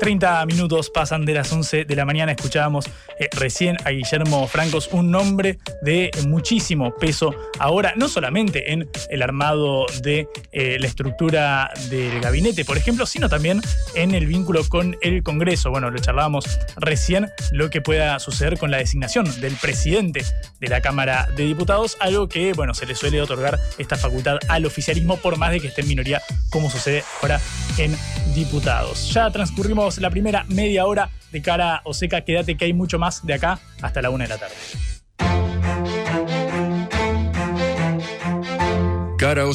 30 0.00 0.46
minutos 0.46 0.88
pasan 0.88 1.26
de 1.26 1.34
las 1.34 1.52
11 1.52 1.84
de 1.84 1.94
la 1.94 2.06
mañana. 2.06 2.32
Escuchábamos 2.32 2.86
eh, 3.18 3.28
recién 3.32 3.76
a 3.84 3.90
Guillermo 3.90 4.48
Francos, 4.48 4.88
un 4.92 5.10
nombre 5.10 5.58
de 5.82 6.10
muchísimo 6.26 6.94
peso 6.96 7.34
ahora, 7.58 7.92
no 7.96 8.08
solamente 8.08 8.72
en 8.72 8.88
el 9.10 9.22
armado 9.22 9.84
de 10.02 10.26
eh, 10.52 10.78
la 10.80 10.86
estructura 10.86 11.70
del 11.90 12.18
gabinete, 12.20 12.64
por 12.64 12.78
ejemplo, 12.78 13.04
sino 13.04 13.28
también 13.28 13.60
en 13.94 14.14
el 14.14 14.26
vínculo 14.26 14.66
con 14.68 14.96
el 15.02 15.22
Congreso. 15.22 15.70
Bueno, 15.70 15.90
lo 15.90 15.98
charlábamos 15.98 16.46
recién, 16.76 17.28
lo 17.52 17.68
que 17.68 17.82
pueda 17.82 18.18
suceder 18.20 18.58
con 18.58 18.70
la 18.70 18.78
designación 18.78 19.26
del 19.40 19.54
presidente 19.56 20.24
de 20.60 20.68
la 20.68 20.80
Cámara 20.80 21.28
de 21.36 21.44
Diputados, 21.44 21.98
algo 22.00 22.26
que, 22.26 22.54
bueno, 22.54 22.72
se 22.72 22.86
le 22.86 22.94
suele 22.94 23.20
otorgar 23.20 23.58
esta 23.76 23.96
facultad 23.96 24.38
al 24.48 24.64
oficialismo 24.64 25.18
por 25.18 25.36
más 25.36 25.52
de 25.52 25.60
que 25.60 25.66
esté 25.66 25.82
en 25.82 25.88
minoría, 25.88 26.22
como 26.48 26.70
sucede 26.70 27.04
ahora 27.20 27.38
en 27.76 27.94
diputados. 28.34 29.12
Ya 29.12 29.30
transcurrimos 29.30 29.89
la 29.98 30.10
primera 30.10 30.44
media 30.48 30.86
hora 30.86 31.10
de 31.32 31.42
cara 31.42 31.80
o 31.84 31.94
seca. 31.94 32.22
Quédate 32.22 32.56
que 32.56 32.66
hay 32.66 32.72
mucho 32.72 32.98
más 32.98 33.26
de 33.26 33.34
acá 33.34 33.58
hasta 33.82 34.02
la 34.02 34.10
una 34.10 34.24
de 34.24 34.30
la 34.30 34.38
tarde. 34.38 34.54
Cara 39.18 39.46
o 39.46 39.54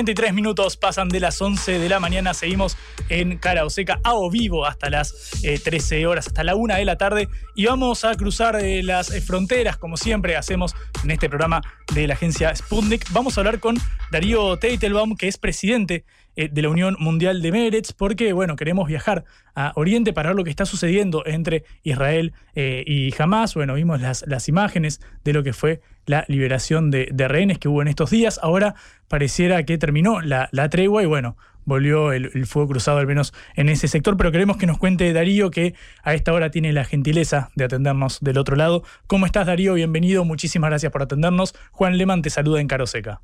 ...33 0.00 0.32
minutos 0.32 0.78
pasan 0.78 1.10
de 1.10 1.20
las 1.20 1.42
11 1.42 1.78
de 1.78 1.88
la 1.88 2.00
mañana... 2.00 2.32
...seguimos 2.32 2.78
en 3.10 3.36
Cara 3.36 3.66
o 3.66 3.70
Seca 3.70 4.00
a 4.02 4.14
o 4.14 4.30
vivo 4.30 4.64
hasta 4.64 4.88
las 4.88 5.14
13 5.42 6.00
eh, 6.00 6.06
horas, 6.06 6.26
hasta 6.26 6.42
la 6.42 6.54
1 6.54 6.76
de 6.76 6.84
la 6.86 6.96
tarde. 6.96 7.28
Y 7.54 7.66
vamos 7.66 8.04
a 8.04 8.14
cruzar 8.14 8.56
eh, 8.56 8.82
las 8.82 9.10
eh, 9.10 9.20
fronteras, 9.20 9.76
como 9.76 9.98
siempre 9.98 10.36
hacemos 10.36 10.74
en 11.04 11.10
este 11.10 11.28
programa 11.28 11.60
de 11.94 12.06
la 12.06 12.14
agencia 12.14 12.54
Sputnik. 12.54 13.12
Vamos 13.12 13.36
a 13.36 13.42
hablar 13.42 13.60
con 13.60 13.76
Darío 14.10 14.56
Teitelbaum, 14.56 15.16
que 15.16 15.28
es 15.28 15.36
presidente 15.36 16.04
de 16.36 16.62
la 16.62 16.70
Unión 16.70 16.96
Mundial 16.98 17.42
de 17.42 17.52
Meretz, 17.52 17.92
porque, 17.92 18.32
bueno, 18.32 18.56
queremos 18.56 18.88
viajar 18.88 19.24
a 19.54 19.72
Oriente 19.74 20.14
para 20.14 20.30
ver 20.30 20.36
lo 20.36 20.44
que 20.44 20.48
está 20.48 20.64
sucediendo 20.64 21.26
entre 21.26 21.64
Israel 21.82 22.32
y 22.54 23.12
Hamas. 23.20 23.54
Bueno, 23.54 23.74
vimos 23.74 24.00
las, 24.00 24.24
las, 24.26 24.48
imágenes 24.48 25.00
de 25.22 25.32
lo 25.34 25.42
que 25.42 25.52
fue 25.52 25.82
la 26.10 26.24
liberación 26.28 26.90
de, 26.90 27.08
rehenes 27.16 27.58
que 27.58 27.68
hubo 27.68 27.80
en 27.80 27.88
estos 27.88 28.10
días. 28.10 28.38
Ahora 28.42 28.74
pareciera 29.08 29.64
que 29.64 29.78
terminó 29.78 30.20
la, 30.20 30.48
la 30.52 30.68
tregua 30.68 31.02
y, 31.02 31.06
bueno, 31.06 31.36
volvió 31.64 32.12
el, 32.12 32.46
fuego 32.46 32.68
cruzado, 32.68 32.98
al 32.98 33.06
menos 33.06 33.32
en 33.54 33.68
ese 33.68 33.88
sector. 33.88 34.16
Pero 34.16 34.32
queremos 34.32 34.56
que 34.56 34.66
nos 34.66 34.76
cuente 34.76 35.12
Darío, 35.12 35.50
que 35.50 35.74
a 36.02 36.14
esta 36.14 36.32
hora 36.32 36.50
tiene 36.50 36.72
la 36.72 36.84
gentileza 36.84 37.50
de 37.54 37.64
atendernos 37.64 38.18
del 38.20 38.38
otro 38.38 38.56
lado. 38.56 38.82
¿Cómo 39.06 39.24
estás, 39.26 39.46
Darío? 39.46 39.74
Bienvenido, 39.74 40.24
muchísimas 40.24 40.70
gracias 40.70 40.92
por 40.92 41.02
atendernos. 41.02 41.54
Juan 41.70 41.96
Leman 41.96 42.22
te 42.22 42.30
saluda 42.30 42.60
en 42.60 42.68
Caroseca. 42.68 43.22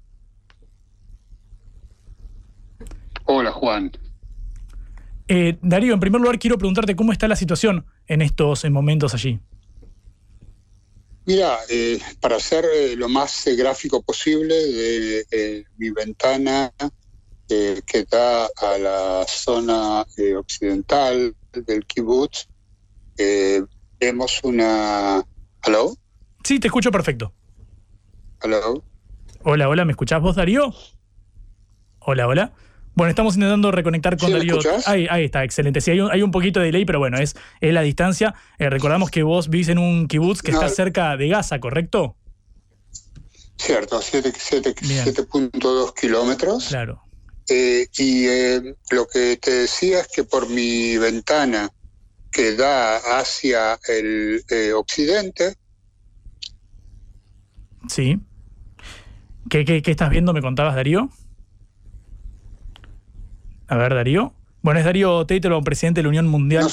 Hola, 3.25 3.51
Juan. 3.51 3.91
Eh, 5.29 5.59
Darío, 5.61 5.93
en 5.93 5.99
primer 5.99 6.21
lugar 6.21 6.39
quiero 6.39 6.57
preguntarte 6.57 6.95
cómo 6.95 7.11
está 7.11 7.27
la 7.27 7.35
situación 7.35 7.85
en 8.07 8.23
estos 8.23 8.65
momentos 8.71 9.13
allí. 9.13 9.41
Mira, 11.27 11.59
eh, 11.69 11.99
para 12.21 12.39
ser 12.41 12.65
eh, 12.65 12.97
lo 12.97 13.09
más 13.09 13.45
gráfico 13.57 14.01
posible 14.01 14.55
de 14.55 15.67
mi 15.77 15.91
ventana 15.91 16.73
que 17.49 18.07
da 18.11 18.47
a 18.47 18.79
la 18.79 19.25
zona 19.29 20.05
eh, 20.17 20.35
occidental 20.35 21.35
del 21.53 21.87
kibbutz, 21.87 22.49
eh, 23.17 23.63
vemos 23.99 24.41
una... 24.43 25.25
¿Aló? 25.63 25.97
Sí, 26.45 26.61
te 26.61 26.69
escucho 26.69 26.91
perfecto. 26.91 27.33
¿Aló? 28.41 28.85
Hola, 29.43 29.69
hola, 29.69 29.85
¿me 29.85 29.93
escuchás 29.93 30.21
vos, 30.21 30.37
Darío? 30.37 30.73
Hola, 32.01 32.29
hola. 32.29 32.53
Bueno, 32.97 33.11
estamos 33.11 33.35
intentando 33.35 33.71
reconectar 33.71 34.17
con 34.17 34.33
Darío. 34.33 34.59
Ahí, 34.87 35.07
ahí, 35.11 35.27
está, 35.27 35.45
excelente. 35.45 35.83
Sí, 35.83 35.91
hay 35.91 36.01
un, 36.01 36.11
hay 36.11 36.23
un 36.23 36.31
poquito 36.31 36.61
de 36.61 36.67
delay, 36.67 36.87
pero 36.87 36.99
bueno, 36.99 37.19
es, 37.19 37.37
es 37.61 37.75
la 37.75 37.83
distancia. 37.83 38.35
Eh, 38.59 38.71
recordamos 38.71 39.11
que 39.11 39.23
vos 39.23 39.51
vivís 39.51 39.69
en 39.69 39.77
un 39.77 40.09
kibutz 40.09 40.41
que 40.41 40.53
está 40.53 40.71
cerca 40.71 41.15
de 41.19 41.29
Gaza, 41.29 41.61
¿correcto? 41.61 42.17
Cierto, 43.59 44.01
7.2 44.01 45.95
kilómetros. 45.95 46.69
Claro. 46.69 47.03
Eh, 47.51 47.87
y 47.99 48.27
eh, 48.29 48.75
lo 48.91 49.07
que 49.07 49.37
te 49.37 49.51
decía 49.51 50.01
es 50.01 50.09
que 50.09 50.25
por 50.25 50.49
mi 50.49 50.97
ventana 50.97 51.71
que 52.33 52.57
da 52.57 52.97
hacia 53.19 53.79
el 53.89 54.43
occidente. 54.75 55.55
Sí. 57.89 58.19
¿Qué, 59.51 59.67
¿Qué, 59.67 59.83
estás 59.85 60.09
viendo? 60.09 60.33
¿Me 60.33 60.41
contabas, 60.41 60.75
Darío? 60.75 61.11
A 63.69 63.77
ver, 63.77 63.95
Darío. 63.95 64.33
Bueno, 64.63 64.81
es 64.81 64.87
Darío 64.87 65.27
Teitelo, 65.27 65.63
presidente 65.63 66.01
de 66.01 66.03
la 66.05 66.09
Unión 66.09 66.27
Mundial 66.27 66.67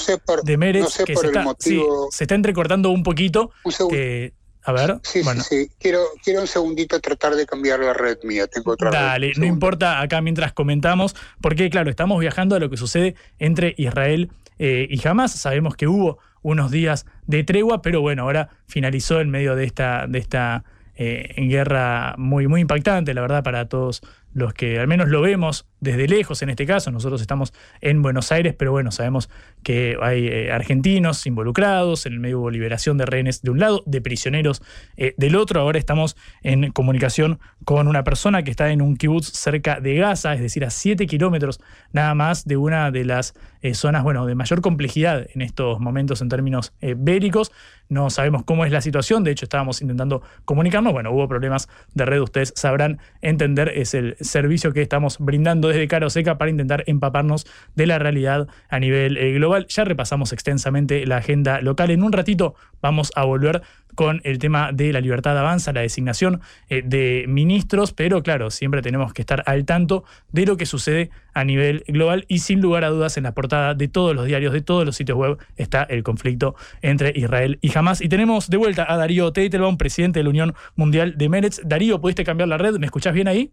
de 0.44 0.58
Meretz, 0.58 1.04
que 1.06 1.16
se, 1.16 1.28
está, 1.28 1.46
se 1.60 2.24
está 2.24 2.36
entrecortando 2.36 2.90
un 2.90 3.04
poquito. 3.04 3.52
Un 3.64 3.72
a 4.66 4.72
ver. 4.72 5.00
Sí, 5.04 5.22
bueno. 5.24 5.44
sí, 5.44 5.70
Quiero, 5.78 6.00
quiero 6.24 6.42
un 6.42 6.48
segundito 6.48 7.00
tratar 7.02 7.36
de 7.36 7.46
cambiar 7.46 7.82
la 7.82 7.94
red 7.94 8.18
mía. 8.24 8.48
Tengo 8.48 8.72
otra 8.72 8.92
Dale, 8.92 9.34
no 9.38 9.46
importa 9.46 10.00
acá 10.00 10.22
mientras 10.22 10.54
comentamos, 10.54 11.16
porque 11.42 11.70
claro, 11.70 11.90
estamos 11.90 12.20
viajando 12.20 12.56
a 12.56 12.60
lo 12.60 12.70
que 12.70 12.78
sucede 12.78 13.16
entre 13.40 13.76
Israel 13.78 14.32
eh, 14.60 14.88
y 14.90 15.06
Hamas. 15.06 15.34
Sabemos 15.34 15.76
que 15.76 15.88
hubo 15.88 16.20
unos 16.42 16.72
días 16.72 17.06
de 17.28 17.44
tregua, 17.44 17.82
pero 17.82 18.02
bueno, 18.02 18.24
ahora 18.24 18.50
finalizó 18.68 19.20
en 19.20 19.30
medio 19.30 19.56
de 19.56 19.66
esta, 19.66 20.08
de 20.08 20.20
esta 20.20 20.64
en 20.96 21.50
guerra 21.50 22.14
muy, 22.18 22.48
muy 22.48 22.62
impactante, 22.62 23.14
la 23.16 23.22
verdad, 23.22 23.44
para 23.44 23.68
todos 23.68 24.04
los 24.34 24.54
que 24.54 24.80
al 24.80 24.88
menos 24.88 25.10
lo 25.10 25.22
vemos 25.22 25.68
desde 25.84 26.08
lejos 26.08 26.42
en 26.42 26.50
este 26.50 26.66
caso. 26.66 26.92
Nosotros 26.92 27.22
estamos 27.22 27.54
en 27.82 28.02
Buenos 28.02 28.32
Aires, 28.32 28.56
pero 28.58 28.72
bueno, 28.72 28.92
sabemos 28.92 29.30
que 29.64 29.98
hay 30.02 30.28
eh, 30.28 30.52
argentinos 30.52 31.26
involucrados, 31.28 32.06
en 32.06 32.14
el 32.14 32.20
medio 32.20 32.40
hubo 32.40 32.50
liberación 32.50 32.98
de 32.98 33.06
rehenes 33.06 33.42
de 33.42 33.52
un 33.52 33.60
lado, 33.60 33.84
de 33.86 34.02
prisioneros 34.02 34.62
eh, 34.98 35.14
del 35.18 35.36
otro. 35.36 35.60
Ahora 35.60 35.78
estamos 35.78 36.16
en 36.42 36.72
comunicación 36.72 37.40
con 37.66 37.88
una 37.88 38.04
persona 38.04 38.44
que 38.44 38.52
está 38.52 38.72
en 38.72 38.82
un 38.82 38.96
kibutz 38.96 39.32
cerca 39.34 39.80
de 39.80 39.96
Gaza, 39.96 40.34
es 40.34 40.42
decir, 40.42 40.66
a 40.66 40.70
7 40.70 41.06
kilómetros 41.06 41.60
nada 41.92 42.16
más 42.16 42.46
de 42.46 42.58
una 42.58 42.92
de 42.92 43.06
las 43.06 43.34
eh, 43.62 43.74
zonas 43.74 44.04
bueno, 44.04 44.26
de 44.26 44.36
mayor 44.36 44.62
complejidad 44.62 45.28
en 45.34 45.42
estos 45.42 45.80
momentos 45.80 46.22
en 46.22 46.30
términos 46.30 46.74
bélicos. 46.82 47.52
No 47.90 48.10
sabemos 48.10 48.44
cómo 48.44 48.66
es 48.66 48.72
la 48.72 48.82
situación, 48.82 49.24
de 49.24 49.32
hecho 49.32 49.46
estábamos 49.46 49.82
intentando 49.82 50.24
comunicarnos, 50.46 50.94
bueno, 50.94 51.12
hubo 51.12 51.28
problemas 51.28 51.68
de 51.94 52.06
red, 52.06 52.22
ustedes 52.22 52.54
sabrán 52.56 53.00
entender, 53.22 53.70
es 53.76 53.94
el 53.94 54.16
servicio 54.24 54.74
que 54.74 54.82
estamos 54.82 55.18
brindando 55.20 55.68
desde 55.68 55.88
Caro 55.88 56.10
Seca 56.10 56.38
para 56.38 56.52
intentar 56.52 56.84
empaparnos 56.88 57.46
de 57.76 57.88
la 57.88 58.00
realidad 58.00 58.48
a 58.70 58.80
nivel 58.80 59.18
eh, 59.18 59.34
global. 59.34 59.68
Ya 59.68 59.84
repasamos 59.84 60.34
extensamente 60.34 61.06
la 61.06 61.18
agenda 61.18 61.62
local. 61.62 61.92
En 61.92 62.04
un 62.04 62.12
ratito 62.12 62.56
vamos 62.82 63.12
a 63.16 63.24
volver 63.24 63.62
con 63.96 64.22
el 64.24 64.40
tema 64.40 64.72
de 64.72 64.92
la 64.92 65.02
libertad 65.02 65.38
avanza, 65.38 65.72
la 65.74 65.82
designación 65.82 66.42
eh, 66.70 66.82
de 66.84 67.26
ministros, 67.28 67.94
pero 67.94 68.24
claro, 68.24 68.50
siempre 68.50 68.82
tenemos 68.82 69.14
que 69.14 69.22
estar 69.22 69.44
al 69.46 69.66
tanto 69.66 70.04
de 70.32 70.46
lo 70.46 70.58
que 70.58 70.66
sucede 70.66 71.10
a 71.34 71.44
nivel 71.44 71.84
global 71.88 72.26
y 72.28 72.40
sin 72.40 72.62
lugar 72.62 72.84
a 72.84 72.90
dudas 72.90 73.18
en 73.18 73.24
la 73.24 73.34
portada 73.34 73.74
de 73.74 73.88
todos 73.88 74.16
los 74.16 74.26
diarios, 74.26 74.54
de 74.54 74.62
todos 74.62 74.86
los 74.86 74.96
sitios 74.96 75.18
web, 75.18 75.38
está 75.58 75.84
el 75.84 76.04
conflicto 76.04 76.56
entre 76.82 77.14
Israel 77.16 77.60
y 77.62 77.76
Hamas. 77.78 78.02
Y 78.02 78.10
tenemos 78.10 78.50
de 78.50 78.58
vuelta 78.58 78.86
a 78.92 78.98
Darío 78.98 79.32
Teitelbaum, 79.32 79.78
presidente 79.78 80.20
de 80.20 80.24
la 80.24 80.30
Unión 80.30 80.54
Mundial 80.76 81.18
de 81.18 81.30
Meretz. 81.30 81.62
Darío, 81.64 82.02
¿pudiste 82.02 82.24
cambiar 82.24 82.50
la 82.50 82.58
red? 82.58 82.78
¿Me 82.78 82.86
escuchás 82.86 83.14
bien 83.14 83.28
ahí? 83.28 83.52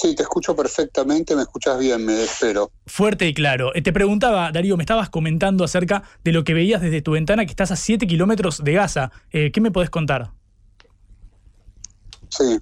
Sí, 0.00 0.14
te 0.14 0.22
escucho 0.22 0.54
perfectamente, 0.54 1.34
me 1.34 1.42
escuchas 1.42 1.76
bien, 1.76 2.04
me 2.04 2.22
espero. 2.22 2.70
Fuerte 2.86 3.26
y 3.26 3.34
claro. 3.34 3.74
Eh, 3.74 3.82
te 3.82 3.92
preguntaba, 3.92 4.52
Darío, 4.52 4.76
me 4.76 4.84
estabas 4.84 5.10
comentando 5.10 5.64
acerca 5.64 6.04
de 6.22 6.30
lo 6.30 6.44
que 6.44 6.54
veías 6.54 6.80
desde 6.80 7.02
tu 7.02 7.12
ventana, 7.12 7.44
que 7.44 7.50
estás 7.50 7.72
a 7.72 7.76
7 7.76 8.06
kilómetros 8.06 8.62
de 8.62 8.74
Gaza. 8.74 9.10
Eh, 9.32 9.50
¿Qué 9.52 9.60
me 9.60 9.72
podés 9.72 9.90
contar? 9.90 10.30
Sí, 12.28 12.60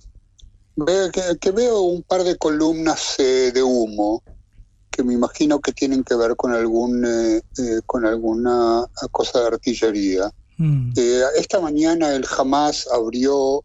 que, 1.39 1.51
veo 1.51 1.83
un 1.83 2.03
par 2.05 2.25
de 2.25 2.39
columnas 2.39 3.17
eh, 3.19 3.53
de 3.53 3.63
humo 3.63 4.23
que 4.91 5.03
me 5.03 5.13
imagino 5.13 5.61
que 5.61 5.73
tienen 5.73 6.05
que 6.05 6.15
ver 6.15 6.37
con 6.37 6.55
algún 6.55 7.07
con 7.85 8.07
alguna 8.07 8.87
cosa 9.11 9.41
de 9.41 9.47
artillería. 9.49 10.33
Mm. 10.57 10.95
esta 11.39 11.61
mañana 11.61 12.15
el 12.15 12.25
Hamas 12.39 12.89
abrió 12.91 13.63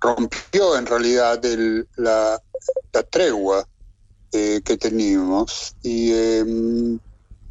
rompió 0.00 0.76
en 0.76 0.86
realidad 0.86 1.40
la, 1.96 2.40
tregua 3.10 3.66
eh, 4.32 4.60
que 4.64 4.76
teníamos 4.76 5.76
y, 5.82 6.12
em, 6.12 6.98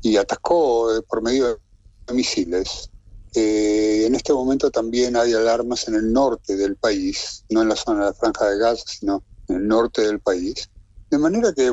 y 0.01 0.17
atacó 0.17 0.95
eh, 0.95 1.01
por 1.07 1.21
medio 1.21 1.59
de 2.07 2.13
misiles. 2.13 2.89
Eh, 3.35 4.05
en 4.05 4.15
este 4.15 4.33
momento 4.33 4.71
también 4.71 5.15
hay 5.15 5.33
alarmas 5.33 5.87
en 5.87 5.95
el 5.95 6.11
norte 6.11 6.55
del 6.55 6.75
país, 6.75 7.43
no 7.49 7.61
en 7.61 7.69
la 7.69 7.75
zona 7.75 7.99
de 7.99 8.05
la 8.05 8.13
franja 8.13 8.45
de 8.45 8.57
Gaza, 8.57 8.83
sino 8.87 9.23
en 9.49 9.57
el 9.57 9.67
norte 9.67 10.01
del 10.01 10.19
país. 10.19 10.69
De 11.09 11.17
manera 11.17 11.53
que 11.53 11.71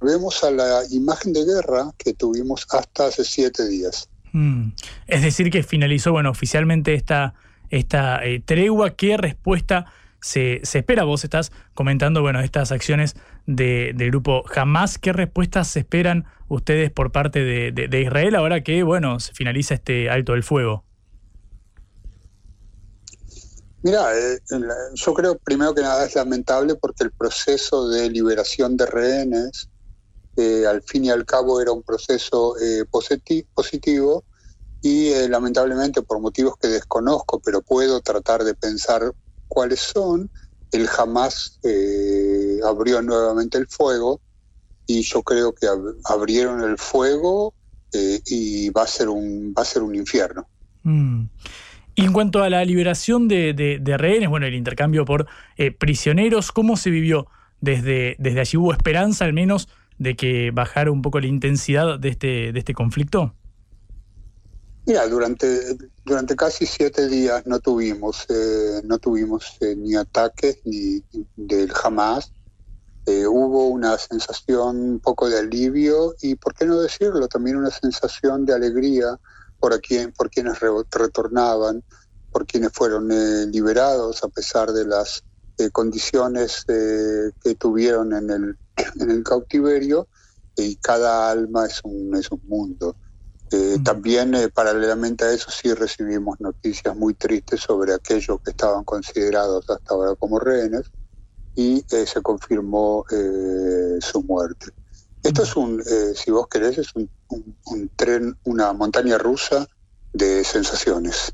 vemos 0.00 0.44
a 0.44 0.50
la 0.50 0.82
imagen 0.90 1.32
de 1.32 1.44
guerra 1.44 1.92
que 1.96 2.14
tuvimos 2.14 2.66
hasta 2.70 3.06
hace 3.06 3.24
siete 3.24 3.66
días. 3.66 4.08
Mm. 4.32 4.70
Es 5.06 5.22
decir, 5.22 5.50
que 5.50 5.62
finalizó, 5.62 6.12
bueno, 6.12 6.30
oficialmente 6.30 6.94
esta, 6.94 7.34
esta 7.70 8.20
tregua. 8.44 8.90
¿Qué 8.90 9.16
respuesta 9.16 9.86
se, 10.20 10.60
espera? 10.62 11.04
Vos 11.04 11.24
estás 11.24 11.52
comentando, 11.74 12.22
bueno, 12.22 12.40
estas 12.40 12.72
acciones 12.72 13.14
de, 13.46 13.92
del 13.94 14.10
grupo 14.10 14.44
Hamas. 14.54 14.98
¿Qué 14.98 15.12
respuestas 15.12 15.68
se 15.68 15.80
esperan 15.80 16.26
ustedes 16.48 16.90
por 16.90 17.12
parte 17.12 17.40
de, 17.44 18.00
Israel 18.00 18.34
ahora 18.34 18.62
que, 18.62 18.82
bueno, 18.82 19.20
se 19.20 19.32
finaliza 19.32 19.74
este 19.74 20.10
alto 20.10 20.32
del 20.32 20.42
fuego? 20.42 20.84
Mira, 23.82 24.12
eh, 24.18 24.40
yo 24.94 25.14
creo 25.14 25.38
primero 25.38 25.74
que 25.74 25.82
nada 25.82 26.04
es 26.04 26.16
lamentable 26.16 26.74
porque 26.74 27.04
el 27.04 27.12
proceso 27.12 27.88
de 27.88 28.10
liberación 28.10 28.76
de 28.76 28.86
rehenes, 28.86 29.68
eh, 30.36 30.66
al 30.66 30.82
fin 30.82 31.04
y 31.04 31.10
al 31.10 31.24
cabo, 31.24 31.60
era 31.60 31.70
un 31.70 31.82
proceso 31.82 32.56
eh, 32.58 32.84
positivo 32.90 34.24
y 34.82 35.12
lamentablemente 35.28 36.02
por 36.02 36.20
motivos 36.20 36.54
que 36.60 36.68
desconozco, 36.68 37.40
pero 37.40 37.62
puedo 37.62 38.00
tratar 38.00 38.44
de 38.44 38.54
pensar 38.54 39.12
cuáles 39.48 39.80
son. 39.80 40.30
El 40.70 40.88
Hamas 40.96 41.58
eh, 41.64 42.58
abrió 42.64 43.00
nuevamente 43.02 43.58
el 43.58 43.66
fuego 43.66 44.20
y 44.86 45.02
yo 45.02 45.22
creo 45.22 45.54
que 45.54 45.66
abrieron 46.04 46.62
el 46.62 46.78
fuego 46.78 47.54
eh, 47.92 48.20
y 48.26 48.70
va 48.70 48.82
a 48.82 48.86
ser 48.86 49.08
un 49.08 49.54
va 49.56 49.62
a 49.62 49.64
ser 49.64 49.82
un 49.82 49.94
infierno. 49.94 50.46
Mm. 50.82 51.24
Y 51.94 52.04
en 52.04 52.12
cuanto 52.12 52.44
a 52.44 52.48
la 52.48 52.64
liberación 52.64 53.26
de, 53.26 53.96
rehenes, 53.98 54.28
bueno, 54.28 54.46
el 54.46 54.54
intercambio 54.54 55.04
por 55.04 55.26
eh, 55.56 55.72
prisioneros, 55.72 56.52
¿cómo 56.52 56.76
se 56.76 56.90
vivió 56.90 57.26
desde, 57.60 58.14
desde 58.20 58.38
allí? 58.38 58.56
¿Hubo 58.56 58.72
esperanza 58.72 59.24
al 59.24 59.32
menos 59.32 59.68
de 59.98 60.14
que 60.14 60.52
bajara 60.52 60.92
un 60.92 61.02
poco 61.02 61.18
la 61.18 61.26
intensidad 61.26 61.98
de 61.98 62.10
este, 62.10 62.52
de 62.52 62.58
este 62.58 62.72
conflicto? 62.72 63.34
Mira, 64.88 65.06
durante, 65.06 65.76
durante 66.02 66.34
casi 66.34 66.64
siete 66.64 67.08
días 67.08 67.46
no 67.46 67.60
tuvimos, 67.60 68.24
eh, 68.30 68.80
no 68.84 68.98
tuvimos 68.98 69.58
eh, 69.60 69.76
ni 69.76 69.94
ataques 69.94 70.60
ni 70.64 71.04
del 71.36 71.70
jamás. 71.74 72.32
Eh, 73.04 73.26
hubo 73.26 73.68
una 73.68 73.98
sensación 73.98 74.80
un 74.92 75.00
poco 75.00 75.28
de 75.28 75.40
alivio 75.40 76.14
y, 76.22 76.36
por 76.36 76.54
qué 76.54 76.64
no 76.64 76.80
decirlo, 76.80 77.28
también 77.28 77.58
una 77.58 77.70
sensación 77.70 78.46
de 78.46 78.54
alegría 78.54 79.20
por, 79.60 79.78
quien, 79.82 80.10
por 80.12 80.30
quienes 80.30 80.58
retornaban, 80.58 81.84
por 82.32 82.46
quienes 82.46 82.72
fueron 82.72 83.08
liberados 83.52 84.24
a 84.24 84.28
pesar 84.28 84.72
de 84.72 84.86
las 84.86 85.22
condiciones 85.70 86.64
que 86.66 87.54
tuvieron 87.56 88.14
en 88.14 88.30
el, 88.30 88.58
en 89.00 89.10
el 89.10 89.22
cautiverio 89.22 90.08
y 90.56 90.76
cada 90.76 91.30
alma 91.30 91.66
es 91.66 91.78
un, 91.84 92.16
es 92.16 92.30
un 92.30 92.40
mundo. 92.46 92.96
Eh, 93.50 93.78
también, 93.82 94.34
eh, 94.34 94.50
paralelamente 94.50 95.24
a 95.24 95.32
eso, 95.32 95.50
sí 95.50 95.72
recibimos 95.72 96.38
noticias 96.38 96.94
muy 96.94 97.14
tristes 97.14 97.60
sobre 97.60 97.94
aquellos 97.94 98.40
que 98.42 98.50
estaban 98.50 98.84
considerados 98.84 99.68
hasta 99.70 99.94
ahora 99.94 100.14
como 100.16 100.38
rehenes 100.38 100.90
y 101.54 101.84
eh, 101.90 102.06
se 102.06 102.20
confirmó 102.20 103.04
su 104.00 104.22
muerte. 104.22 104.66
Esto 105.22 105.42
es 105.42 105.56
un, 105.56 105.82
si 106.14 106.30
vos 106.30 106.46
querés, 106.48 106.78
es 106.78 106.88
un, 106.94 107.10
tren, 107.96 108.36
una 108.44 108.72
montaña 108.72 109.18
rusa 109.18 109.66
de 110.12 110.44
sensaciones. 110.44 111.32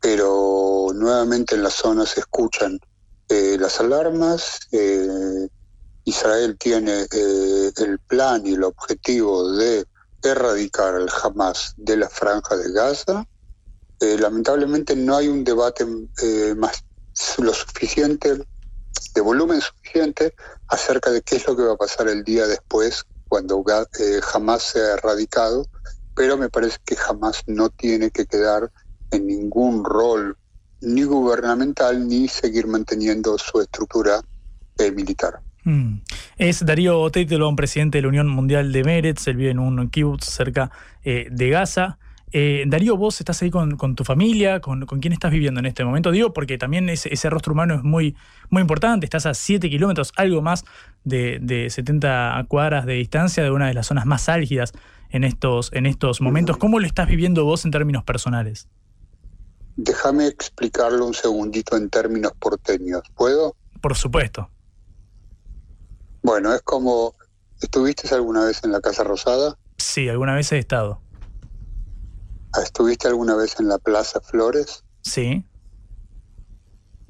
pero 0.00 0.88
nuevamente 0.92 1.54
en 1.54 1.62
la 1.62 1.70
zona 1.70 2.04
se 2.06 2.20
escuchan 2.20 2.80
las 3.28 3.78
alarmas. 3.78 4.58
Israel 6.04 6.56
tiene 6.58 7.06
el 7.12 8.00
plan 8.08 8.44
y 8.44 8.54
el 8.54 8.64
objetivo 8.64 9.52
de 9.52 9.86
erradicar 10.22 10.94
al 10.94 11.08
Hamas 11.22 11.74
de 11.76 11.96
la 11.96 12.08
franja 12.08 12.56
de 12.56 12.72
Gaza. 12.72 13.26
Eh, 14.00 14.16
lamentablemente 14.18 14.96
no 14.96 15.16
hay 15.16 15.28
un 15.28 15.44
debate 15.44 15.86
eh, 16.22 16.54
más 16.56 16.84
lo 17.38 17.52
suficiente, 17.52 18.42
de 19.14 19.20
volumen 19.20 19.60
suficiente, 19.60 20.34
acerca 20.68 21.10
de 21.10 21.22
qué 21.22 21.36
es 21.36 21.46
lo 21.46 21.56
que 21.56 21.64
va 21.64 21.74
a 21.74 21.76
pasar 21.76 22.08
el 22.08 22.24
día 22.24 22.46
después 22.46 23.04
cuando 23.28 23.62
eh, 23.98 24.20
Hamas 24.32 24.62
sea 24.62 24.94
erradicado, 24.94 25.66
pero 26.14 26.36
me 26.36 26.48
parece 26.48 26.78
que 26.84 26.96
Hamas 27.08 27.42
no 27.46 27.68
tiene 27.70 28.10
que 28.10 28.26
quedar 28.26 28.70
en 29.10 29.26
ningún 29.26 29.84
rol 29.84 30.36
ni 30.80 31.04
gubernamental 31.04 32.06
ni 32.06 32.28
seguir 32.28 32.66
manteniendo 32.66 33.36
su 33.36 33.60
estructura 33.60 34.22
militar. 34.94 35.42
Mm. 35.70 36.00
Es 36.36 36.66
Darío 36.66 37.08
Teitelbaum, 37.10 37.54
presidente 37.54 37.98
de 37.98 38.02
la 38.02 38.08
Unión 38.08 38.26
Mundial 38.26 38.72
de 38.72 38.82
Meretz. 38.82 39.28
Él 39.28 39.36
vive 39.36 39.50
en 39.50 39.60
un 39.60 39.88
kibbutz 39.88 40.24
cerca 40.24 40.72
eh, 41.04 41.28
de 41.30 41.48
Gaza. 41.48 41.98
Eh, 42.32 42.64
Darío, 42.66 42.96
vos 42.96 43.20
estás 43.20 43.40
ahí 43.42 43.50
con, 43.50 43.76
tu 43.94 44.02
familia, 44.02 44.60
con, 44.60 44.84
quién 44.86 45.12
estás 45.12 45.30
viviendo 45.30 45.60
en 45.60 45.66
este 45.66 45.84
momento. 45.84 46.10
Digo, 46.10 46.32
porque 46.32 46.58
también 46.58 46.88
ese, 46.88 47.30
rostro 47.30 47.52
humano 47.52 47.74
es 47.76 47.84
muy, 47.84 48.16
muy 48.48 48.62
importante. 48.62 49.06
Estás 49.06 49.26
a 49.26 49.34
7 49.34 49.70
kilómetros, 49.70 50.12
algo 50.16 50.42
más 50.42 50.64
de, 51.04 51.68
70 51.70 52.46
cuadras 52.48 52.84
de 52.84 52.94
distancia 52.94 53.44
de 53.44 53.50
una 53.52 53.68
de 53.68 53.74
las 53.74 53.86
zonas 53.86 54.06
más 54.06 54.28
álgidas 54.28 54.72
en 55.10 55.22
estos, 55.22 55.72
en 55.72 55.86
estos 55.86 56.20
momentos. 56.20 56.56
¿Cómo 56.56 56.80
lo 56.80 56.86
estás 56.86 57.06
viviendo 57.06 57.44
vos 57.44 57.64
en 57.64 57.70
términos 57.70 58.02
personales? 58.02 58.68
Déjame 59.76 60.26
explicarlo 60.26 61.06
un 61.06 61.14
segundito 61.14 61.76
en 61.76 61.88
términos 61.90 62.32
porteños. 62.40 63.02
¿Puedo? 63.14 63.54
Por 63.80 63.96
supuesto. 63.96 64.50
Bueno, 66.22 66.54
es 66.54 66.62
como, 66.62 67.14
¿estuviste 67.60 68.12
alguna 68.14 68.44
vez 68.44 68.62
en 68.64 68.72
la 68.72 68.80
Casa 68.80 69.04
Rosada? 69.04 69.56
Sí, 69.78 70.08
alguna 70.08 70.34
vez 70.34 70.52
he 70.52 70.58
estado. 70.58 71.00
¿Estuviste 72.62 73.08
alguna 73.08 73.36
vez 73.36 73.58
en 73.60 73.68
la 73.68 73.78
Plaza 73.78 74.20
Flores? 74.20 74.84
Sí. 75.02 75.44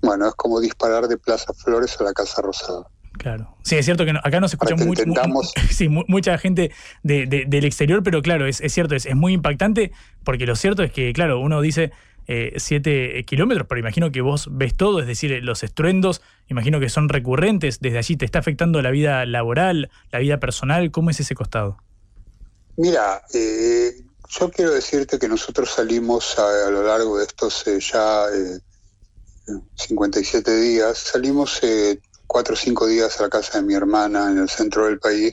Bueno, 0.03 0.29
es 0.29 0.35
como 0.35 0.61
disparar 0.61 1.09
de 1.09 1.19
Plaza 1.19 1.53
Flores 1.55 2.01
a 2.01 2.05
la 2.05 2.13
Casa 2.13 2.43
Rosada. 2.43 2.87
Claro. 3.19 3.57
Sí, 3.63 3.77
es 3.77 3.85
cierto 3.85 4.05
que 4.05 4.13
acá 4.13 4.41
no 4.41 4.49
se 4.49 4.57
escucha 4.57 4.77
mucho, 4.77 5.03
sí, 5.71 5.89
mucha 5.89 6.39
gente 6.39 6.73
del 7.03 7.65
exterior, 7.65 8.03
pero 8.03 8.23
claro, 8.23 8.47
es, 8.47 8.63
cierto, 8.69 8.95
es, 8.95 9.15
muy 9.15 9.35
impactante, 9.35 9.93
porque 10.25 10.47
lo 10.47 10.57
cierto 10.57 10.83
es 10.83 10.93
que, 10.93 11.13
claro, 11.13 11.41
uno 11.41 11.61
dice 11.61 11.93
eh, 12.33 12.53
siete 12.59 13.24
kilómetros, 13.24 13.66
pero 13.68 13.81
imagino 13.81 14.12
que 14.12 14.20
vos 14.20 14.47
ves 14.53 14.76
todo, 14.76 15.01
es 15.01 15.09
decir, 15.09 15.43
los 15.43 15.64
estruendos, 15.64 16.22
imagino 16.49 16.78
que 16.78 16.89
son 16.89 17.09
recurrentes, 17.09 17.81
desde 17.81 17.99
allí 17.99 18.16
te 18.16 18.24
está 18.24 18.39
afectando 18.39 18.81
la 18.83 18.93
vida 18.93 19.26
laboral, 19.26 19.91
la 20.12 20.20
vida 20.20 20.39
personal, 20.39 20.93
¿cómo 20.93 21.11
es 21.11 21.18
ese 21.18 21.35
costado? 21.35 21.78
Mira, 22.76 23.20
eh, 23.35 24.05
yo 24.28 24.49
quiero 24.49 24.70
decirte 24.70 25.18
que 25.18 25.26
nosotros 25.26 25.70
salimos 25.70 26.39
a, 26.39 26.70
lo 26.70 26.85
largo 26.85 27.18
de 27.18 27.24
estos 27.24 27.66
eh, 27.66 27.81
ya 27.81 28.26
57 29.74 30.61
días, 30.61 30.99
salimos 30.99 31.61
cuatro 32.28 32.55
o 32.55 32.57
cinco 32.57 32.87
días 32.87 33.18
a 33.18 33.24
la 33.24 33.28
casa 33.28 33.59
de 33.59 33.64
mi 33.66 33.74
hermana 33.74 34.31
en 34.31 34.39
el 34.39 34.49
centro 34.49 34.87
del 34.87 35.01
país 35.01 35.33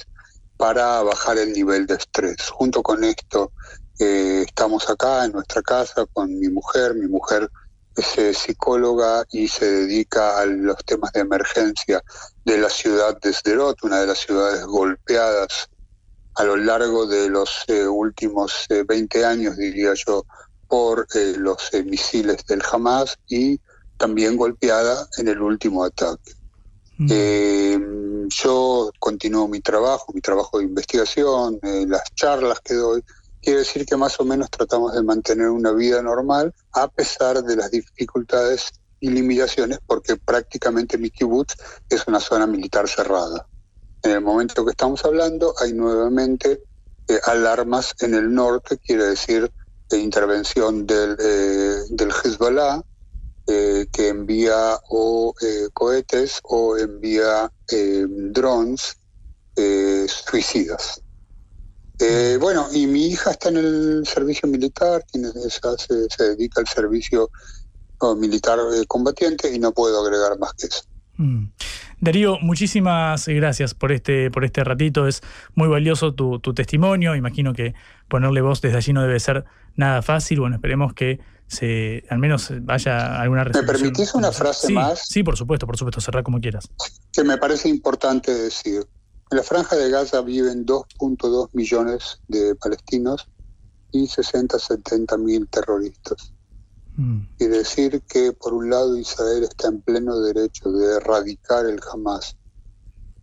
para 0.58 1.04
bajar 1.04 1.38
el 1.38 1.54
nivel 1.54 1.86
de 1.86 1.94
estrés. 1.94 2.50
Junto 2.50 2.82
con 2.82 3.04
esto, 3.04 3.52
eh, 4.00 4.44
estamos 4.46 4.90
acá 4.90 5.26
en 5.26 5.34
nuestra 5.34 5.62
casa 5.62 6.06
con 6.14 6.38
mi 6.40 6.50
mujer. 6.50 6.96
Mi 6.96 7.08
mujer 7.08 7.50
es 7.96 8.18
eh, 8.18 8.34
psicóloga 8.34 9.26
y 9.32 9.48
se 9.48 9.66
dedica 9.66 10.40
a 10.40 10.46
los 10.46 10.78
temas 10.86 11.12
de 11.14 11.22
emergencia 11.22 12.04
de 12.46 12.58
la 12.58 12.70
ciudad 12.70 13.18
de 13.22 13.34
Sderot, 13.34 13.84
una 13.84 14.02
de 14.02 14.08
las 14.08 14.20
ciudades 14.20 14.66
golpeadas 14.66 15.70
a 16.36 16.44
lo 16.44 16.56
largo 16.56 17.08
de 17.08 17.30
los 17.30 17.64
eh, 17.68 17.88
últimos 17.88 18.68
20 18.70 19.26
años, 19.26 19.58
diría 19.58 19.94
yo, 19.96 20.26
por 20.68 21.08
los 21.16 21.72
misiles 21.86 22.46
del 22.46 22.62
Hamas 22.72 23.18
y 23.28 23.60
también 23.98 24.38
golpeada 24.38 25.08
en 25.18 25.30
el 25.30 25.42
último 25.42 25.84
ataque. 25.84 26.34
Eh, 27.10 27.80
yo 28.30 28.92
continúo 29.00 29.48
mi 29.48 29.62
trabajo, 29.62 30.12
mi 30.14 30.22
trabajo 30.22 30.58
de 30.58 30.66
investigación, 30.66 31.60
eh, 31.62 31.86
las 31.88 32.04
charlas 32.16 32.60
que 32.62 32.74
doy. 32.74 33.04
Quiere 33.48 33.60
decir 33.60 33.86
que 33.86 33.96
más 33.96 34.20
o 34.20 34.26
menos 34.26 34.52
tratamos 34.52 34.94
de 34.94 35.02
mantener 35.04 35.48
una 35.48 35.72
vida 35.72 36.02
normal 36.02 36.54
a 36.74 36.90
pesar 36.90 37.42
de 37.42 37.56
las 37.56 37.72
dificultades 37.72 38.74
y 39.00 39.10
limitaciones 39.10 39.80
porque 39.88 40.18
prácticamente 40.18 40.98
mi 40.98 41.10
kibbutz 41.10 41.56
es 41.90 42.06
una 42.08 42.20
zona 42.20 42.46
militar 42.46 42.90
cerrada. 42.90 43.48
En 44.04 44.12
el 44.12 44.20
momento 44.20 44.66
que 44.66 44.72
estamos 44.72 45.06
hablando 45.06 45.54
hay 45.62 45.72
nuevamente 45.72 46.62
eh, 47.08 47.22
alarmas 47.26 47.96
en 48.02 48.16
el 48.16 48.34
norte, 48.34 48.80
quiere 48.80 49.06
decir 49.06 49.50
de 49.90 49.98
intervención 49.98 50.86
del, 50.86 51.16
del 51.16 52.12
Hezbollah, 52.12 52.84
eh, 53.48 53.88
que 53.94 54.10
envía 54.10 54.78
o 54.90 55.34
eh, 55.42 55.70
cohetes 55.72 56.42
o 56.44 56.76
envía 56.76 57.50
eh, 57.72 58.06
drones 58.10 58.98
suicidas. 60.08 61.02
Bueno, 62.40 62.68
y 62.74 62.88
mi 62.88 63.08
hija 63.08 63.32
está 63.32 63.50
en 63.50 63.58
el 63.58 64.04
servicio 64.06 64.48
militar, 64.48 65.04
se, 65.12 66.10
se 66.10 66.24
dedica 66.24 66.62
al 66.62 66.68
servicio 66.68 67.30
militar 68.18 68.60
combatiente 68.88 69.54
y 69.54 69.60
no 69.60 69.72
puedo 69.72 70.06
agregar 70.06 70.38
más 70.40 70.54
que 70.54 70.68
eso. 70.68 70.84
Mm. 71.18 71.48
Darío, 72.00 72.38
muchísimas 72.42 73.28
gracias 73.28 73.74
por 73.74 73.92
este, 73.92 74.30
por 74.30 74.46
este 74.46 74.64
ratito. 74.64 75.08
Es 75.08 75.22
muy 75.56 75.68
valioso 75.68 76.14
tu, 76.14 76.40
tu, 76.40 76.54
testimonio. 76.54 77.16
Imagino 77.16 77.54
que 77.54 77.74
ponerle 78.08 78.42
voz 78.42 78.62
desde 78.62 78.78
allí 78.78 78.94
no 78.94 79.02
debe 79.02 79.20
ser 79.20 79.46
nada 79.76 80.04
fácil. 80.04 80.40
Bueno, 80.40 80.58
esperemos 80.58 80.94
que 80.94 81.20
se, 81.48 82.04
al 82.10 82.20
menos 82.20 82.52
vaya 82.62 83.20
alguna 83.20 83.46
resolución. 83.46 83.66
¿Me 83.66 83.80
permitís 83.80 84.14
una 84.14 84.32
frase 84.32 84.72
más? 84.72 85.08
Sí, 85.08 85.24
por 85.24 85.38
supuesto, 85.38 85.66
por 85.66 85.78
supuesto, 85.78 86.00
cerrar 86.00 86.24
como 86.24 86.40
quieras. 86.40 86.70
Que 87.12 87.24
me 87.24 87.38
parece 87.38 87.68
importante 87.68 88.32
decir. 88.32 88.86
En 89.30 89.38
la 89.38 89.44
franja 89.44 89.76
de 89.76 89.90
Gaza 89.90 90.22
viven 90.22 90.66
2.2 90.66 91.50
millones 91.54 92.22
de 92.28 92.56
palestinos 92.56 93.28
y 93.92 94.08
60, 94.08 94.58
70 94.58 95.18
mil 95.18 95.48
terroristas. 95.50 96.34
Mm. 96.96 97.22
Y 97.40 97.46
decir 97.46 98.02
que 98.08 98.32
por 98.34 98.54
un 98.54 98.70
lado 98.70 98.98
Israel 98.98 99.44
está 99.44 99.68
en 99.68 99.82
pleno 99.82 100.20
derecho 100.20 100.72
de 100.72 100.98
erradicar 100.98 101.66
el 101.66 101.80
Hamas 101.92 102.36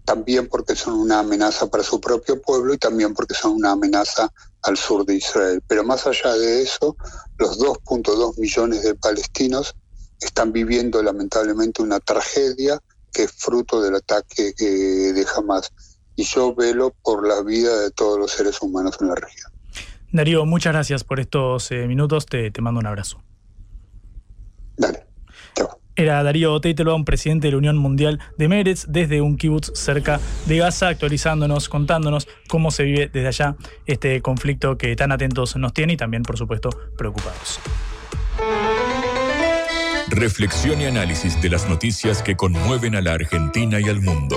también 0.05 0.49
porque 0.49 0.77
son 0.77 0.95
una 0.95 1.21
amenaza 1.21 1.67
para 1.69 1.83
su 1.83 2.01
propio 2.01 2.41
pueblo 2.41 2.75
y 2.75 2.79
también 2.79 3.15
porque 3.15 3.35
son 3.35 3.53
una 3.53 3.73
amenaza 3.73 4.31
al 4.63 4.77
sur 4.77 5.05
de 5.07 5.17
Israel. 5.17 5.63
Pero 5.67 5.83
más 5.83 6.07
allá 6.07 6.35
de 6.35 6.63
eso, 6.63 6.97
los 7.39 7.59
2.2 7.59 8.39
millones 8.39 8.83
de 8.83 8.95
palestinos 8.95 9.75
están 10.21 10.53
viviendo 10.53 11.03
lamentablemente 11.03 11.83
una 11.83 12.01
tragedia 12.01 12.81
que 13.13 13.25
es 13.25 13.33
fruto 13.33 13.81
del 13.81 13.95
ataque 13.95 14.55
eh, 14.59 15.13
de 15.13 15.27
Hamas. 15.35 15.73
Y 16.17 16.25
yo 16.25 16.55
velo 16.55 16.95
por 17.03 17.27
la 17.27 17.43
vida 17.43 17.81
de 17.81 17.91
todos 17.91 18.19
los 18.19 18.31
seres 18.31 18.61
humanos 18.63 18.97
en 19.01 19.09
la 19.09 19.15
región. 19.17 19.51
Darío, 20.13 20.47
muchas 20.47 20.73
gracias 20.73 21.03
por 21.03 21.19
estos 21.19 21.71
eh, 21.73 21.87
minutos. 21.89 22.27
Te, 22.27 22.51
te 22.51 22.63
mando 22.63 22.81
un 22.81 22.87
abrazo. 22.87 23.21
Dale. 24.77 25.05
Era 25.97 26.25
Darío 26.25 26.61
un 26.95 27.05
presidente 27.05 27.47
de 27.47 27.53
la 27.53 27.59
Unión 27.59 27.77
Mundial 27.77 28.19
de 28.37 28.49
Meretz, 28.49 28.87
desde 28.89 29.21
un 29.21 29.37
kibutz 29.37 29.71
cerca 29.75 30.21
de 30.47 30.59
Gaza, 30.59 30.89
actualizándonos, 30.89 31.69
contándonos 31.69 32.27
cómo 32.49 32.73
se 32.73 32.83
vive 32.83 33.09
desde 33.13 33.29
allá 33.29 33.57
este 33.87 34.21
conflicto 34.21 34.77
que 34.77 34.97
tan 34.97 35.13
atentos 35.13 35.55
nos 35.55 35.73
tiene 35.73 35.93
y 35.93 35.97
también, 35.97 36.25
por 36.25 36.37
supuesto, 36.37 36.71
preocupados. 36.99 37.61
Reflexión 40.09 40.81
y 40.81 40.87
análisis 40.87 41.41
de 41.41 41.51
las 41.51 41.69
noticias 41.69 42.23
que 42.23 42.37
conmueven 42.37 42.97
a 42.97 43.01
la 43.01 43.13
Argentina 43.13 43.79
y 43.79 43.89
al 43.89 44.01
mundo. 44.01 44.37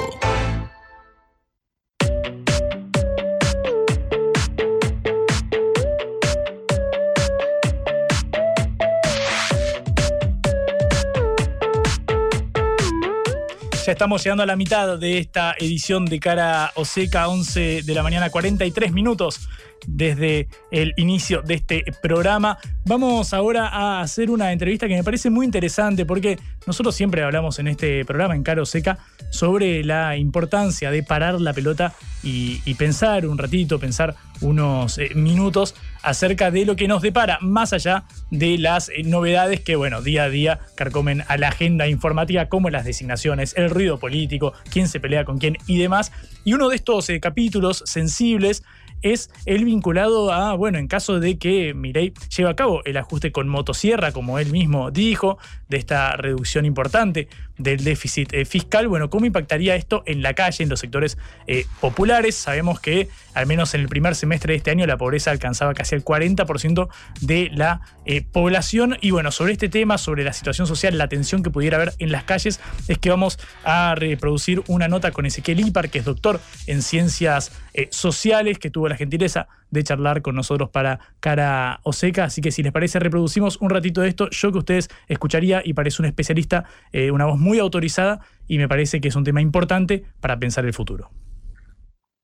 Ya 13.87 13.93
estamos 13.93 14.21
llegando 14.21 14.43
a 14.43 14.45
la 14.45 14.57
mitad 14.57 14.97
de 14.97 15.17
esta 15.17 15.55
edición 15.57 16.03
de 16.07 16.19
Cara 16.19 16.73
Oseca, 16.75 17.29
11 17.29 17.83
de 17.83 17.93
la 17.93 18.03
mañana, 18.03 18.29
43 18.29 18.91
minutos 18.91 19.47
desde 19.87 20.49
el 20.71 20.93
inicio 20.97 21.41
de 21.41 21.53
este 21.53 21.85
programa. 22.01 22.57
Vamos 22.83 23.33
ahora 23.33 23.69
a 23.69 24.01
hacer 24.01 24.29
una 24.29 24.51
entrevista 24.51 24.89
que 24.89 24.95
me 24.95 25.05
parece 25.05 25.29
muy 25.29 25.45
interesante 25.45 26.05
porque 26.05 26.37
nosotros 26.65 26.95
siempre 26.95 27.23
hablamos 27.23 27.59
en 27.59 27.69
este 27.69 28.03
programa, 28.03 28.35
en 28.35 28.43
Caro 28.43 28.65
Seca, 28.65 28.97
sobre 29.29 29.85
la 29.85 30.17
importancia 30.17 30.91
de 30.91 31.01
parar 31.01 31.39
la 31.39 31.53
pelota 31.53 31.93
y, 32.27 32.73
pensar 32.75 33.25
un 33.25 33.37
ratito, 33.37 33.79
pensar 33.79 34.15
unos 34.41 34.97
eh, 34.97 35.11
minutos 35.15 35.75
acerca 36.03 36.51
de 36.51 36.65
lo 36.65 36.75
que 36.75 36.87
nos 36.87 37.01
depara, 37.01 37.39
más 37.41 37.71
allá 37.71 38.03
de 38.31 38.57
las 38.57 38.89
eh, 38.89 39.03
novedades 39.05 39.61
que, 39.61 39.75
bueno, 39.75 40.01
día 40.01 40.23
a 40.23 40.29
día 40.29 40.59
carcomen 40.75 41.23
a 41.27 41.37
la 41.37 41.47
agenda 41.47 41.87
informativa, 41.87 42.47
como 42.47 42.69
las 42.69 42.83
designaciones, 42.85 43.55
el 43.55 43.69
ruido 43.69 43.97
político, 43.97 44.53
quién 44.69 44.89
se 44.89 44.99
pelea 44.99 45.23
con 45.23 45.37
quién 45.37 45.57
y 45.67 45.77
demás. 45.77 46.11
Y 46.43 46.53
uno 46.53 46.67
de 46.69 46.75
estos 46.75 47.09
eh, 47.09 47.19
capítulos 47.21 47.83
sensibles 47.85 48.63
es 49.01 49.29
el 49.45 49.63
vinculado 49.63 50.31
a, 50.33 50.53
bueno, 50.55 50.79
en 50.79 50.87
caso 50.87 51.19
de 51.19 51.37
que 51.37 51.73
Mirei 51.73 52.13
lleve 52.35 52.49
a 52.49 52.55
cabo 52.55 52.83
el 52.83 52.97
ajuste 52.97 53.31
con 53.31 53.47
motosierra, 53.47 54.11
como 54.11 54.39
él 54.39 54.51
mismo 54.51 54.91
dijo, 54.91 55.37
de 55.69 55.77
esta 55.77 56.15
reducción 56.17 56.65
importante 56.65 57.29
del 57.57 57.83
déficit 57.83 58.33
eh, 58.33 58.45
fiscal, 58.45 58.87
bueno, 58.87 59.09
¿cómo 59.09 59.25
impactaría 59.25 59.75
esto 59.75 60.03
en 60.05 60.21
la 60.21 60.33
calle, 60.33 60.63
en 60.63 60.69
los 60.69 60.79
sectores 60.79 61.17
eh, 61.47 61.65
populares? 61.81 62.35
Sabemos 62.35 62.79
que 62.79 63.09
al 63.33 63.45
menos 63.45 63.73
en 63.73 63.81
el 63.81 63.87
primer 63.87 64.15
semestre 64.15 64.53
de 64.53 64.57
este 64.57 64.71
año 64.71 64.85
la 64.85 64.97
pobreza 64.97 65.31
alcanzaba 65.31 65.73
casi 65.73 65.95
el 65.95 66.03
40% 66.03 66.87
de 67.21 67.49
la 67.53 67.81
eh, 68.05 68.21
población. 68.21 68.97
Y 69.01 69.11
bueno, 69.11 69.31
sobre 69.31 69.53
este 69.53 69.69
tema, 69.69 69.97
sobre 69.97 70.23
la 70.23 70.33
situación 70.33 70.67
social, 70.67 70.97
la 70.97 71.07
tensión 71.07 71.43
que 71.43 71.49
pudiera 71.49 71.77
haber 71.77 71.93
en 71.99 72.11
las 72.11 72.23
calles, 72.23 72.59
es 72.87 72.97
que 72.97 73.09
vamos 73.09 73.39
a 73.63 73.95
reproducir 73.95 74.63
una 74.67 74.87
nota 74.87 75.11
con 75.11 75.25
Ezequiel 75.25 75.59
Ipar, 75.59 75.89
que 75.89 75.99
es 75.99 76.05
doctor 76.05 76.39
en 76.65 76.81
ciencias 76.81 77.51
sociales, 77.91 78.57
que 78.57 78.71
tuvo 78.71 78.87
la 78.87 78.95
gentileza 78.95 79.47
de 79.71 79.83
charlar 79.83 80.21
con 80.21 80.35
nosotros 80.35 80.69
para 80.69 80.99
Cara 81.19 81.79
Oseca. 81.83 82.25
Así 82.25 82.41
que 82.41 82.51
si 82.51 82.63
les 82.63 82.71
parece, 82.71 82.99
reproducimos 82.99 83.57
un 83.61 83.69
ratito 83.69 84.01
de 84.01 84.09
esto. 84.09 84.29
Yo 84.29 84.51
que 84.51 84.57
ustedes 84.59 84.89
escucharía 85.07 85.61
y 85.63 85.73
parece 85.73 86.01
un 86.01 86.07
especialista, 86.07 86.65
eh, 86.91 87.11
una 87.11 87.25
voz 87.25 87.39
muy 87.39 87.59
autorizada 87.59 88.21
y 88.47 88.57
me 88.57 88.67
parece 88.67 89.01
que 89.01 89.09
es 89.09 89.15
un 89.15 89.23
tema 89.23 89.41
importante 89.41 90.03
para 90.19 90.37
pensar 90.37 90.65
el 90.65 90.73
futuro. 90.73 91.09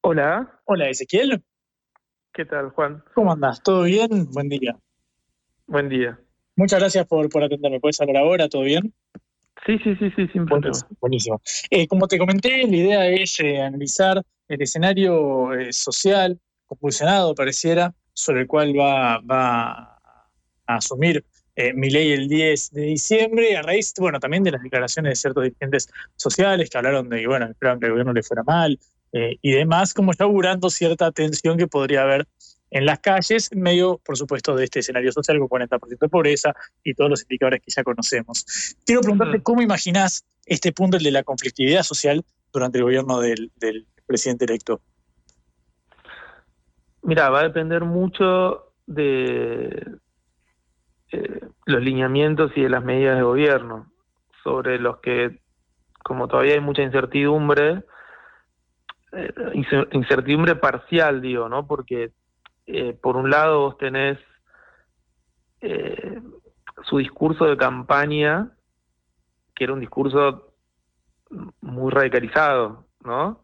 Hola. 0.01 0.59
Hola, 0.65 0.89
Ezequiel. 0.89 1.41
¿Qué 2.33 2.45
tal, 2.45 2.69
Juan? 2.71 3.03
¿Cómo 3.13 3.31
andás? 3.31 3.61
¿Todo 3.61 3.83
bien? 3.83 4.27
Buen 4.31 4.49
día. 4.49 4.75
Buen 5.67 5.87
día. 5.87 6.19
Muchas 6.55 6.79
gracias 6.79 7.05
por, 7.05 7.29
por 7.29 7.43
atenderme. 7.43 7.79
¿Puedes 7.79 7.99
hablar 8.01 8.17
ahora? 8.17 8.49
¿Todo 8.49 8.63
bien? 8.63 8.93
Sí, 9.65 9.77
sí, 9.83 9.95
sí, 9.95 10.11
sí, 10.15 10.27
sin 10.33 10.45
problema. 10.45 10.77
Buenísimo. 10.99 11.41
Eh, 11.69 11.87
como 11.87 12.07
te 12.07 12.17
comenté, 12.17 12.67
la 12.67 12.75
idea 12.75 13.07
es 13.07 13.39
eh, 13.39 13.61
analizar 13.61 14.21
el 14.47 14.61
escenario 14.61 15.49
social 15.71 16.39
convulsionado, 16.75 17.35
pareciera, 17.35 17.93
sobre 18.13 18.41
el 18.41 18.47
cual 18.47 18.77
va, 18.77 19.19
va 19.19 19.99
a 20.65 20.75
asumir 20.75 21.25
eh, 21.55 21.73
Milei 21.73 22.11
el 22.13 22.27
10 22.27 22.71
de 22.71 22.81
diciembre, 22.81 23.55
a 23.55 23.61
raíz, 23.61 23.93
bueno, 23.99 24.19
también 24.19 24.43
de 24.43 24.51
las 24.51 24.63
declaraciones 24.63 25.11
de 25.11 25.15
ciertos 25.15 25.43
dirigentes 25.43 25.87
sociales 26.15 26.69
que 26.69 26.77
hablaron 26.77 27.09
de 27.09 27.21
que, 27.21 27.27
bueno, 27.27 27.45
esperaban 27.45 27.79
que 27.79 27.85
el 27.85 27.91
gobierno 27.91 28.13
le 28.13 28.23
fuera 28.23 28.43
mal 28.43 28.79
eh, 29.11 29.37
y 29.41 29.51
demás, 29.51 29.93
como 29.93 30.13
ya 30.13 30.25
augurando 30.25 30.69
cierta 30.71 31.11
tensión 31.11 31.57
que 31.57 31.67
podría 31.67 32.01
haber 32.01 32.27
en 32.71 32.87
las 32.87 32.99
calles, 32.99 33.51
en 33.51 33.61
medio, 33.61 34.01
por 34.03 34.17
supuesto, 34.17 34.55
de 34.55 34.63
este 34.63 34.79
escenario 34.79 35.11
social 35.11 35.37
con 35.37 35.47
40% 35.47 35.99
de 35.99 36.09
pobreza 36.09 36.55
y 36.83 36.95
todos 36.95 37.11
los 37.11 37.21
indicadores 37.21 37.61
que 37.61 37.71
ya 37.71 37.83
conocemos. 37.83 38.45
Quiero 38.83 39.01
preguntarte 39.01 39.43
cómo 39.43 39.61
imaginás 39.61 40.25
este 40.47 40.71
punto, 40.71 40.97
el 40.97 41.03
de 41.03 41.11
la 41.11 41.21
conflictividad 41.21 41.83
social, 41.83 42.25
durante 42.51 42.79
el 42.79 42.85
gobierno 42.85 43.19
del, 43.19 43.51
del 43.57 43.85
presidente 44.07 44.45
electo. 44.45 44.81
Mira, 47.03 47.29
va 47.29 47.41
a 47.41 47.43
depender 47.43 47.83
mucho 47.83 48.71
de 48.85 49.85
eh, 51.11 51.47
los 51.65 51.81
lineamientos 51.81 52.51
y 52.55 52.61
de 52.61 52.69
las 52.69 52.83
medidas 52.83 53.17
de 53.17 53.23
gobierno, 53.23 53.91
sobre 54.41 54.79
los 54.79 54.97
que, 54.99 55.41
como 56.01 56.29
todavía 56.29 56.53
hay 56.53 56.61
mucha 56.61 56.81
incertidumbre, 56.81 57.83
eh, 59.11 59.33
incertidumbre 59.91 60.55
parcial, 60.55 61.21
digo, 61.21 61.49
¿no? 61.49 61.67
Porque 61.67 62.11
eh, 62.67 62.93
por 62.93 63.17
un 63.17 63.29
lado 63.29 63.59
vos 63.59 63.77
tenés 63.77 64.17
su 66.83 66.97
discurso 66.97 67.45
de 67.45 67.55
campaña, 67.55 68.51
que 69.55 69.63
era 69.63 69.71
un 69.71 69.79
discurso 69.79 70.53
muy 71.61 71.89
radicalizado, 71.89 72.83
¿no? 73.01 73.42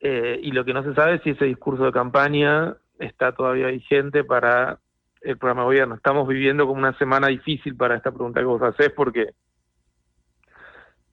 Y 0.00 0.50
lo 0.52 0.64
que 0.64 0.72
no 0.72 0.82
se 0.82 0.94
sabe 0.94 1.16
es 1.16 1.22
si 1.22 1.30
ese 1.30 1.44
discurso 1.44 1.84
de 1.84 1.92
campaña 1.92 2.74
está 2.98 3.32
todavía 3.32 3.66
vigente 3.68 4.24
para 4.24 4.78
el 5.20 5.36
programa 5.36 5.62
de 5.62 5.66
gobierno. 5.66 5.94
Estamos 5.94 6.26
viviendo 6.28 6.66
como 6.66 6.78
una 6.78 6.96
semana 6.98 7.28
difícil 7.28 7.76
para 7.76 7.96
esta 7.96 8.10
pregunta 8.10 8.40
que 8.40 8.46
vos 8.46 8.62
hacés 8.62 8.90
porque, 8.90 9.34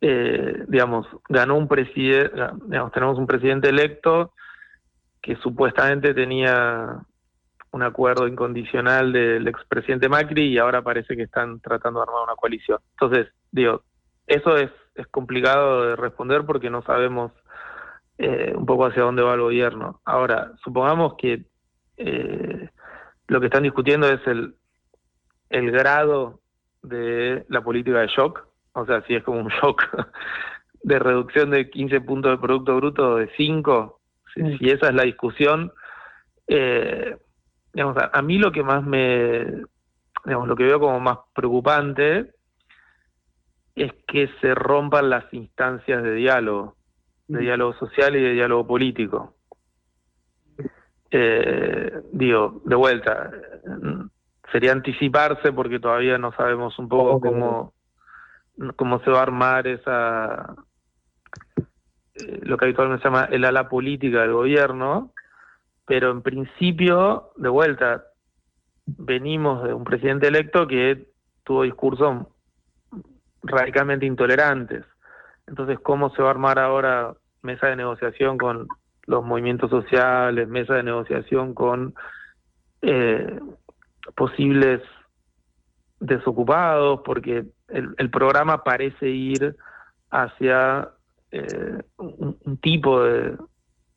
eh, 0.02 0.64
digamos, 0.68 1.08
ganó 1.28 1.58
un 1.58 1.68
presidente, 1.68 2.32
digamos, 2.66 2.92
tenemos 2.92 3.18
un 3.18 3.28
presidente 3.28 3.70
electo 3.70 4.34
que 5.22 5.36
supuestamente 5.38 6.14
tenía 6.14 7.00
un 7.72 7.84
acuerdo 7.84 8.28
incondicional 8.28 9.12
del 9.12 9.48
expresidente 9.48 10.08
Macri 10.08 10.54
y 10.54 10.58
ahora 10.58 10.82
parece 10.82 11.18
que 11.18 11.24
están 11.24 11.60
tratando 11.60 12.00
de 12.00 12.04
armar 12.04 12.24
una 12.24 12.36
coalición. 12.36 12.80
Entonces, 12.92 13.28
digo, 13.52 13.84
eso 14.26 14.56
es, 14.56 14.72
es 14.96 15.08
complicado 15.08 15.84
de 15.84 15.96
responder 15.98 16.46
porque 16.46 16.70
no 16.70 16.82
sabemos 16.84 17.34
eh, 18.18 18.54
un 18.56 18.66
poco 18.66 18.86
hacia 18.86 19.04
dónde 19.04 19.22
va 19.22 19.36
el 19.36 19.42
gobierno. 19.42 20.02
Ahora, 20.06 20.54
supongamos 20.64 21.16
que 21.18 21.46
eh, 21.98 22.70
lo 23.28 23.40
que 23.40 23.46
están 23.48 23.64
discutiendo 23.64 24.08
es 24.10 24.26
el, 24.28 24.56
el 25.50 25.72
grado 25.72 26.40
de 26.82 27.46
la 27.50 27.62
política 27.62 28.00
de 28.00 28.08
shock, 28.08 28.48
o 28.74 28.86
sea, 28.86 29.02
si 29.04 29.16
es 29.16 29.24
como 29.24 29.40
un 29.40 29.48
shock 29.62 29.84
de 30.84 31.00
reducción 31.00 31.52
de 31.52 31.70
15 31.70 32.02
puntos 32.02 32.32
de 32.32 32.38
Producto 32.38 32.76
Bruto 32.76 33.16
de 33.18 33.30
5, 33.36 34.00
si, 34.34 34.70
esa 34.70 34.90
es 34.90 34.94
la 34.94 35.04
discusión, 35.04 35.72
eh, 36.48 37.18
digamos, 37.74 37.98
a, 38.12 38.22
mí 38.22 38.38
lo 38.38 38.52
que 38.52 38.64
más 38.64 38.84
me, 38.84 39.46
digamos, 40.26 40.48
lo 40.48 40.56
que 40.56 40.64
veo 40.64 40.80
como 40.80 41.00
más 41.00 41.20
preocupante 41.34 42.32
es 43.76 43.92
que 44.08 44.30
se 44.42 44.56
rompan 44.56 45.10
las 45.10 45.32
instancias 45.34 46.04
de 46.04 46.14
diálogo, 46.14 46.76
de 47.28 47.40
diálogo 47.40 47.74
social 47.74 48.16
y 48.16 48.22
de 48.22 48.34
diálogo 48.34 48.66
político. 48.66 49.36
Eh, 51.12 52.02
digo, 52.12 52.62
de 52.66 52.76
vuelta, 52.76 53.32
sería 54.52 54.72
anticiparse 54.72 55.52
porque 55.52 55.80
todavía 55.80 56.18
no 56.18 56.32
sabemos 56.34 56.78
un 56.80 56.90
poco 56.90 57.20
cómo, 57.20 57.74
cómo 58.76 59.00
se 59.00 59.12
va 59.12 59.20
a 59.20 59.24
armar 59.24 59.68
esa, 59.68 60.56
eh, 62.16 62.40
lo 62.44 62.58
que 62.58 62.66
habitualmente 62.66 63.04
se 63.04 63.10
llama 63.10 63.28
el 63.32 63.46
ala 63.46 63.70
política 63.70 64.22
del 64.22 64.34
gobierno, 64.34 65.14
pero 65.86 66.12
en 66.12 66.22
principio, 66.22 67.32
de 67.38 67.50
vuelta, 67.50 68.04
venimos 68.86 69.64
de 69.64 69.74
un 69.74 69.84
presidente 69.84 70.28
electo 70.28 70.68
que 70.68 71.10
tuvo 71.44 71.64
discursos 71.64 72.28
radicalmente 73.44 74.06
intolerantes. 74.06 74.86
Entonces, 75.48 75.80
¿cómo 75.80 76.10
se 76.12 76.22
va 76.22 76.30
a 76.30 76.32
armar 76.32 76.60
ahora 76.60 77.14
mesa 77.42 77.68
de 77.68 77.76
negociación 77.76 78.38
con 78.38 78.68
los 79.06 79.24
movimientos 79.24 79.70
sociales, 79.70 80.48
mesa 80.48 80.76
de 80.76 80.84
negociación 80.84 81.54
con 81.54 81.96
eh, 82.82 83.40
posibles 84.16 84.82
desocupados, 86.00 87.02
porque 87.04 87.46
el, 87.70 88.10
programa 88.12 88.64
parece 88.64 89.10
ir 89.10 89.56
hacia 90.12 90.90
eh, 91.32 91.82
un, 91.98 92.58
tipo 92.62 93.02
de, 93.02 93.38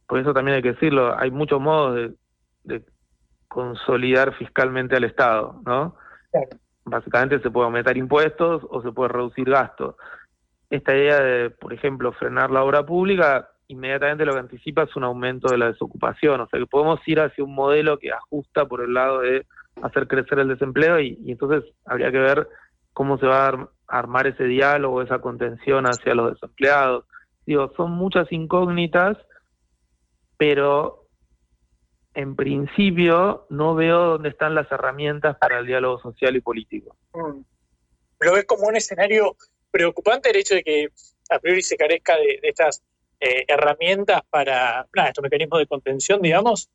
por 0.07 0.19
eso 0.19 0.33
también 0.33 0.57
hay 0.57 0.63
que 0.63 0.73
decirlo, 0.73 1.17
hay 1.19 1.31
muchos 1.31 1.61
modos 1.61 1.97
de, 1.97 2.15
de 2.65 2.85
consolidar 3.49 4.35
fiscalmente 4.35 4.97
al 4.97 5.05
Estado, 5.05 5.61
¿no? 5.67 5.97
Básicamente 6.85 7.41
se 7.41 7.51
puede 7.51 7.67
aumentar 7.67 7.97
impuestos 7.97 8.67
o 8.71 8.81
se 8.81 8.93
puede 8.93 9.09
reducir 9.09 9.51
gastos. 9.51 9.97
Esta 10.71 10.97
idea 10.97 11.21
de, 11.21 11.51
por 11.51 11.73
ejemplo, 11.75 12.13
frenar 12.13 12.51
la 12.51 12.63
obra 12.65 12.87
pública 12.87 13.51
inmediatamente 13.71 14.25
lo 14.25 14.33
que 14.33 14.41
anticipa 14.41 14.83
es 14.83 14.97
un 14.97 15.05
aumento 15.05 15.49
de 15.49 15.59
la 15.59 15.67
desocupación. 15.67 16.41
O 16.41 16.49
sea 16.49 16.59
que 16.59 16.67
podemos 16.67 17.01
ir 17.07 17.21
hacia 17.21 17.45
un 17.45 17.55
modelo 17.55 17.99
que 17.99 18.13
ajusta 18.13 18.67
por 18.67 18.83
el 18.83 18.95
lado 18.95 19.21
de 19.21 19.47
hacer 19.83 20.09
crecer 20.09 20.41
el 20.41 20.49
desempleo 20.49 21.01
y, 21.01 21.19
entonces 21.27 21.73
habría 21.85 22.11
que 22.11 22.19
ver 22.19 22.49
cómo 22.93 23.19
se 23.19 23.27
va 23.27 23.49
a 23.49 23.69
armar 23.87 24.27
ese 24.27 24.45
diálogo, 24.45 25.03
esa 25.03 25.21
contención 25.21 25.87
hacia 25.87 26.15
los 26.15 26.35
desempleados. 26.35 27.05
Digo, 27.47 27.73
son 27.77 27.93
muchas 27.93 28.31
incógnitas, 28.33 29.17
pero 30.37 31.07
en 32.15 32.35
principio 32.35 33.47
no 33.51 33.77
veo 33.77 34.01
dónde 34.01 34.31
están 34.31 34.57
las 34.57 34.71
herramientas 34.73 35.37
para 35.39 35.61
el 35.61 35.67
diálogo 35.67 36.01
social 36.01 36.35
y 36.35 36.41
político. 36.41 36.97
Mm. 37.15 37.41
¿Lo 38.21 38.35
ves 38.35 38.45
como 38.45 38.67
un 38.67 38.77
escenario 38.77 39.37
preocupante 39.71 40.31
el 40.31 40.37
hecho 40.37 40.55
de 40.55 40.63
que 40.63 40.89
a 41.31 41.39
priori 41.39 41.63
se 41.63 41.77
carezca 41.77 42.17
de 42.17 42.41
estas 42.43 42.83
eh, 43.21 43.45
herramientas 43.47 44.23
para 44.31 44.87
estos 45.07 45.23
mecanismos 45.23 45.59
de 45.59 45.67
contención, 45.67 46.23
digamos? 46.23 46.69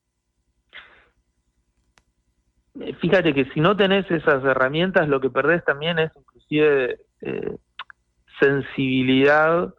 Eh, 2.79 2.93
fíjate 2.95 3.33
que 3.33 3.45
si 3.45 3.59
no 3.59 3.75
tenés 3.75 4.09
esas 4.11 4.43
herramientas, 4.43 5.07
lo 5.07 5.19
que 5.19 5.29
perdés 5.29 5.63
también 5.65 5.99
es 5.99 6.11
inclusive 6.15 6.99
eh, 7.21 7.57
sensibilidad 8.39 9.73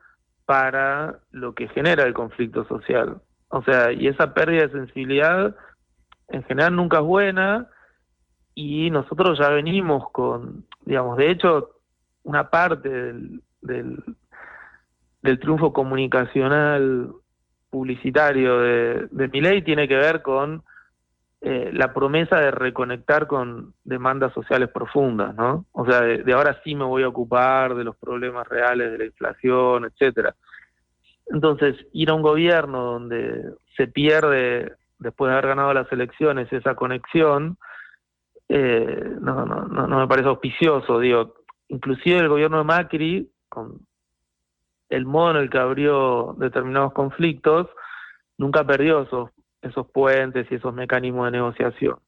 para 0.44 1.20
lo 1.30 1.54
que 1.54 1.68
genera 1.68 2.04
el 2.04 2.14
conflicto 2.14 2.66
social. 2.66 3.20
O 3.48 3.62
sea, 3.62 3.92
y 3.92 4.08
esa 4.08 4.34
pérdida 4.34 4.66
de 4.66 4.72
sensibilidad 4.72 5.54
en 6.28 6.42
general 6.44 6.74
nunca 6.74 6.98
es 6.98 7.04
buena 7.04 7.68
y 8.54 8.90
nosotros 8.90 9.38
ya 9.38 9.50
venimos 9.50 10.10
con, 10.10 10.64
digamos, 10.84 11.16
de 11.18 11.30
hecho, 11.30 11.75
una 12.26 12.50
parte 12.50 12.88
del 12.88 13.42
del 15.26 15.38
triunfo 15.40 15.72
comunicacional 15.72 17.10
publicitario 17.68 18.60
de, 18.60 19.08
de 19.10 19.40
ley 19.40 19.62
tiene 19.62 19.88
que 19.88 19.96
ver 19.96 20.22
con 20.22 20.62
eh, 21.42 21.70
la 21.72 21.92
promesa 21.92 22.40
de 22.40 22.50
reconectar 22.50 23.26
con 23.26 23.74
demandas 23.84 24.32
sociales 24.32 24.70
profundas, 24.70 25.34
¿no? 25.34 25.66
O 25.72 25.84
sea, 25.84 26.00
de, 26.00 26.32
ahora 26.32 26.60
sí 26.64 26.74
me 26.74 26.84
voy 26.84 27.02
a 27.02 27.08
ocupar 27.08 27.74
de 27.74 27.84
los 27.84 27.96
problemas 27.96 28.48
reales 28.48 28.92
de 28.92 28.98
la 28.98 29.04
inflación, 29.04 29.84
etcétera. 29.84 30.34
Entonces, 31.26 31.76
ir 31.92 32.08
a 32.10 32.14
un 32.14 32.22
gobierno 32.22 32.84
donde 32.84 33.42
se 33.76 33.88
pierde, 33.88 34.72
después 34.98 35.28
de 35.28 35.32
haber 35.34 35.48
ganado 35.48 35.74
las 35.74 35.90
elecciones, 35.92 36.50
esa 36.52 36.74
conexión, 36.74 37.58
eh, 38.48 39.16
no, 39.20 39.44
no, 39.44 39.66
no 39.66 39.98
me 39.98 40.06
parece 40.06 40.28
auspicioso. 40.28 41.00
Digo, 41.00 41.34
inclusive 41.68 42.18
el 42.18 42.28
gobierno 42.28 42.58
de 42.58 42.64
Macri, 42.64 43.30
con 43.48 43.86
el 44.88 45.04
modo 45.04 45.32
en 45.32 45.36
el 45.38 45.50
que 45.50 45.58
abrió 45.58 46.34
determinados 46.38 46.92
conflictos, 46.92 47.68
nunca 48.38 48.64
perdió 48.64 49.02
esos, 49.02 49.30
esos 49.62 49.90
puentes 49.90 50.46
y 50.50 50.56
esos 50.56 50.72
mecanismos 50.74 51.26
de 51.26 51.38
negociación. 51.38 51.98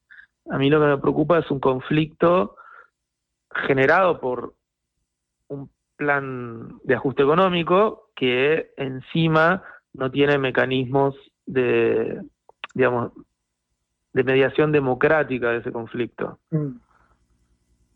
A 0.50 0.59
mí 0.59 0.70
lo 0.70 0.80
que 0.80 0.86
me 0.86 0.98
preocupa 0.98 1.38
es 1.38 1.50
un 1.50 1.61
conflicto 1.61 2.56
generado 3.50 4.20
por 4.20 4.54
un 5.48 5.70
plan 5.96 6.78
de 6.84 6.94
ajuste 6.94 7.22
económico 7.22 8.11
que 8.14 8.72
encima 8.76 9.64
no 9.92 10.11
tiene 10.11 10.38
mecanismos 10.38 11.16
de, 11.44 12.22
digamos, 12.74 13.12
de 14.12 14.24
mediación 14.24 14.72
democrática 14.72 15.50
de 15.50 15.59
ese 15.59 15.72
conflicto. 15.72 16.38
Mm. 16.50 16.76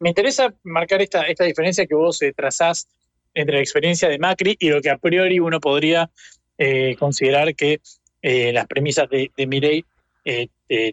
Me 0.03 0.09
interesa 0.09 0.53
marcar 0.65 1.01
esta, 1.01 1.23
esta 1.23 1.45
diferencia 1.45 1.87
que 1.87 1.95
vos 1.95 2.21
eh, 2.23 2.33
trazás 2.33 2.89
entre 3.35 3.55
la 3.55 3.63
experiencia 3.63 4.09
de 4.09 4.19
Macri 4.19 4.57
y 4.59 4.69
lo 4.69 4.81
que 4.81 4.91
a 4.91 4.99
priori 4.99 5.39
uno 5.39 5.61
podría 5.61 6.11
eh, 6.59 6.97
considerar 6.99 7.55
que 7.55 7.81
eh, 8.21 8.53
las 8.53 8.67
premisas 8.67 9.09
de, 9.09 9.31
de 9.37 9.47
Mirei 9.47 9.85
eh, 10.25 10.49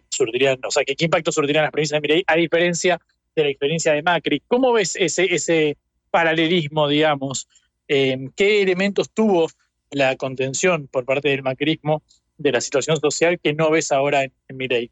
surtirían, 0.08 0.60
o 0.64 0.70
sea, 0.70 0.84
qué 0.84 0.94
impacto 1.04 1.32
surtirían 1.32 1.64
las 1.64 1.72
premisas 1.72 1.96
de 1.96 2.00
Mirei, 2.00 2.24
a 2.24 2.36
diferencia 2.36 3.00
de 3.34 3.42
la 3.42 3.50
experiencia 3.50 3.92
de 3.94 4.02
Macri. 4.04 4.44
¿Cómo 4.46 4.72
ves 4.72 4.94
ese, 4.94 5.34
ese 5.34 5.76
paralelismo, 6.12 6.86
digamos? 6.86 7.48
¿Qué 7.88 8.62
elementos 8.62 9.10
tuvo 9.10 9.48
la 9.90 10.14
contención 10.14 10.86
por 10.86 11.04
parte 11.04 11.30
del 11.30 11.42
macrismo 11.42 12.04
de 12.38 12.52
la 12.52 12.60
situación 12.60 12.96
social 13.00 13.40
que 13.40 13.54
no 13.54 13.72
ves 13.72 13.90
ahora 13.90 14.22
en, 14.22 14.32
en? 14.48 14.90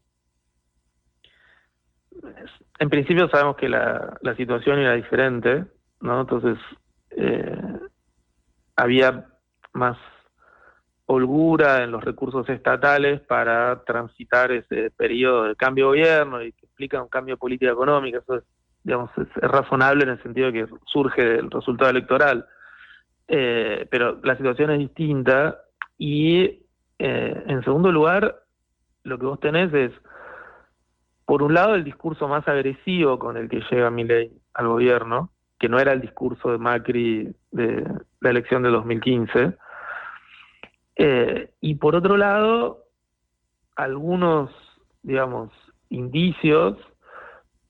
En 2.79 2.89
principio 2.89 3.29
sabemos 3.29 3.57
que 3.57 3.67
la, 3.67 4.17
situación 4.37 4.79
era 4.79 4.93
diferente, 4.93 5.65
¿no? 5.99 6.21
Entonces, 6.21 6.57
eh, 7.11 7.57
había 8.77 9.27
más 9.73 9.97
holgura 11.05 11.83
en 11.83 11.91
los 11.91 12.03
recursos 12.03 12.47
estatales 12.49 13.19
para 13.21 13.83
transitar 13.83 14.51
ese 14.51 14.91
periodo 14.91 15.45
de 15.45 15.55
cambio 15.55 15.85
de 15.85 15.89
gobierno 15.89 16.41
y 16.41 16.53
que 16.53 16.67
explica 16.67 17.01
un 17.01 17.09
cambio 17.09 17.35
de 17.35 17.39
política 17.39 17.71
económica. 17.71 18.19
Eso 18.19 18.35
es, 18.35 18.43
digamos, 18.83 19.09
es, 19.17 19.27
razonable 19.35 20.03
en 20.03 20.11
el 20.11 20.23
sentido 20.23 20.51
que 20.51 20.67
surge 20.85 21.23
del 21.23 21.51
resultado 21.51 21.89
electoral. 21.89 22.45
Eh, 23.27 23.87
pero 23.91 24.19
la 24.23 24.37
situación 24.37 24.71
es 24.71 24.79
distinta 24.79 25.59
y, 25.97 26.63
eh, 26.97 27.43
en 27.47 27.63
segundo 27.63 27.91
lugar, 27.91 28.43
lo 29.03 29.19
que 29.19 29.25
vos 29.25 29.39
tenés 29.39 29.73
es, 29.73 29.91
por 31.29 31.43
un 31.43 31.53
lado, 31.53 31.75
el 31.75 31.83
discurso 31.83 32.27
más 32.27 32.47
agresivo 32.47 33.19
con 33.19 33.37
el 33.37 33.49
que 33.49 33.61
llega 33.69 33.91
Milei 33.91 34.31
al 34.55 34.67
gobierno, 34.67 35.29
que 35.59 35.69
no 35.69 35.77
era 35.77 35.91
el 35.93 36.01
discurso 36.01 36.51
de 36.51 36.57
Macri 36.57 37.35
de 37.51 37.87
la 38.19 38.31
elección 38.31 38.63
de 38.63 38.69
2015, 38.69 39.55
eh, 40.95 41.51
y 41.61 41.75
por 41.75 41.95
otro 41.95 42.17
lado, 42.17 42.85
algunos, 43.75 44.49
digamos, 45.03 45.51
indicios 45.89 46.77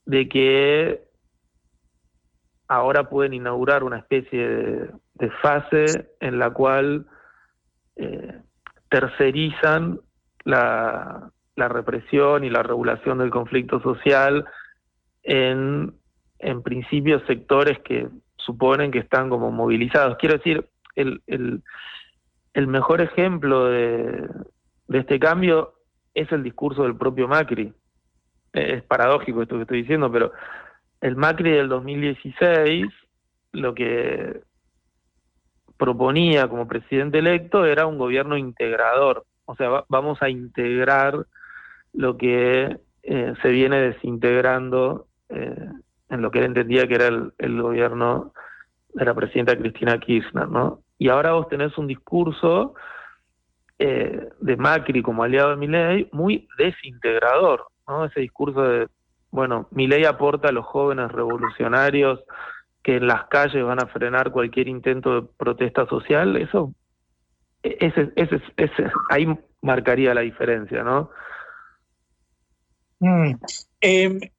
de 0.06 0.30
que 0.30 1.04
ahora 2.70 3.10
pueden 3.10 3.34
inaugurar 3.34 3.84
una 3.84 3.98
especie 3.98 4.48
de, 5.16 5.30
fase 5.42 6.16
en 6.22 6.40
la 6.40 6.52
cual 6.52 7.08
eh, 7.98 8.40
tercerizan 8.88 10.00
la, 10.46 11.34
la, 11.60 11.68
represión 11.68 12.44
y 12.44 12.50
la 12.50 12.64
regulación 12.64 13.20
del 13.20 13.30
conflicto 13.30 13.82
social 13.82 14.46
en, 15.24 15.94
en 16.40 16.64
principios 16.64 17.22
sectores 17.28 17.80
que 17.80 18.08
suponen 18.38 18.92
que 18.92 19.00
están 19.00 19.30
como 19.30 19.52
movilizados. 19.52 20.18
Quiero 20.18 20.38
decir, 20.38 20.68
el, 20.96 21.22
el, 21.28 22.68
mejor 22.68 23.02
ejemplo 23.02 23.66
de, 23.66 24.28
este 24.90 25.20
cambio 25.20 25.74
es 26.14 26.32
el 26.32 26.44
discurso 26.44 26.84
del 26.84 26.96
propio 26.96 27.28
Macri. 27.28 27.74
Es 28.54 28.84
paradójico 28.84 29.44
esto 29.44 29.56
que 29.56 29.62
estoy 29.62 29.82
diciendo, 29.82 30.12
pero 30.12 30.32
el 31.02 31.16
Macri 31.16 31.52
del 31.52 31.70
2016 31.70 32.88
lo 33.52 33.74
que 33.74 34.42
proponía 35.78 36.48
como 36.48 36.68
presidente 36.68 37.20
electo 37.20 37.66
era 37.66 37.86
un 37.86 37.98
gobierno 37.98 38.38
integrador. 38.38 39.26
O 39.46 39.56
sea, 39.56 39.86
vamos 39.88 40.22
a 40.22 40.30
integrar 40.30 41.26
lo 41.94 42.18
que 42.18 42.80
eh, 43.04 43.34
se 43.42 43.50
viene 43.50 43.80
desintegrando 43.80 45.08
eh, 45.30 45.70
en 46.10 46.22
lo 46.22 46.32
que 46.32 46.40
él 46.40 46.46
entendía 46.46 46.88
que 46.88 46.96
era 46.96 47.08
el, 47.08 47.62
gobierno 47.62 48.34
de 48.94 49.06
la 49.06 49.14
presidenta 49.14 49.58
Cristina 49.58 50.00
Kirchner, 50.00 50.50
¿no? 50.50 50.82
Y 50.98 51.10
ahora 51.10 51.34
vos 51.34 51.48
tenés 51.48 51.78
un 51.78 51.88
discurso 51.88 52.74
eh, 53.78 54.30
de 54.40 54.58
Macri 54.58 55.02
como 55.02 55.24
aliado 55.24 55.52
de 55.52 55.56
Milei 55.56 56.10
muy 56.12 56.48
desintegrador, 56.58 57.68
¿no? 57.88 58.06
Ese 58.06 58.20
discurso 58.22 58.64
de, 58.64 58.88
bueno, 59.32 59.68
Milei 59.72 60.06
aporta 60.06 60.50
a 60.50 60.52
los 60.52 60.66
jóvenes 60.66 61.12
revolucionarios 61.12 62.20
que 62.84 62.98
en 62.98 63.08
las 63.08 63.26
calles 63.26 63.64
van 63.64 63.82
a 63.82 63.88
frenar 63.88 64.32
cualquier 64.32 64.68
intento 64.68 65.22
de 65.22 65.28
protesta 65.38 65.86
social, 65.88 66.36
eso, 66.38 66.74
e-, 67.64 67.78
ese, 67.80 68.12
ese, 68.16 68.42
ese, 68.58 68.92
ahí 69.10 69.28
marcaría 69.62 70.14
la 70.14 70.22
diferencia, 70.22 70.84
¿no? 70.84 71.12
Mm. 73.00 73.36
Eh, 73.82 74.32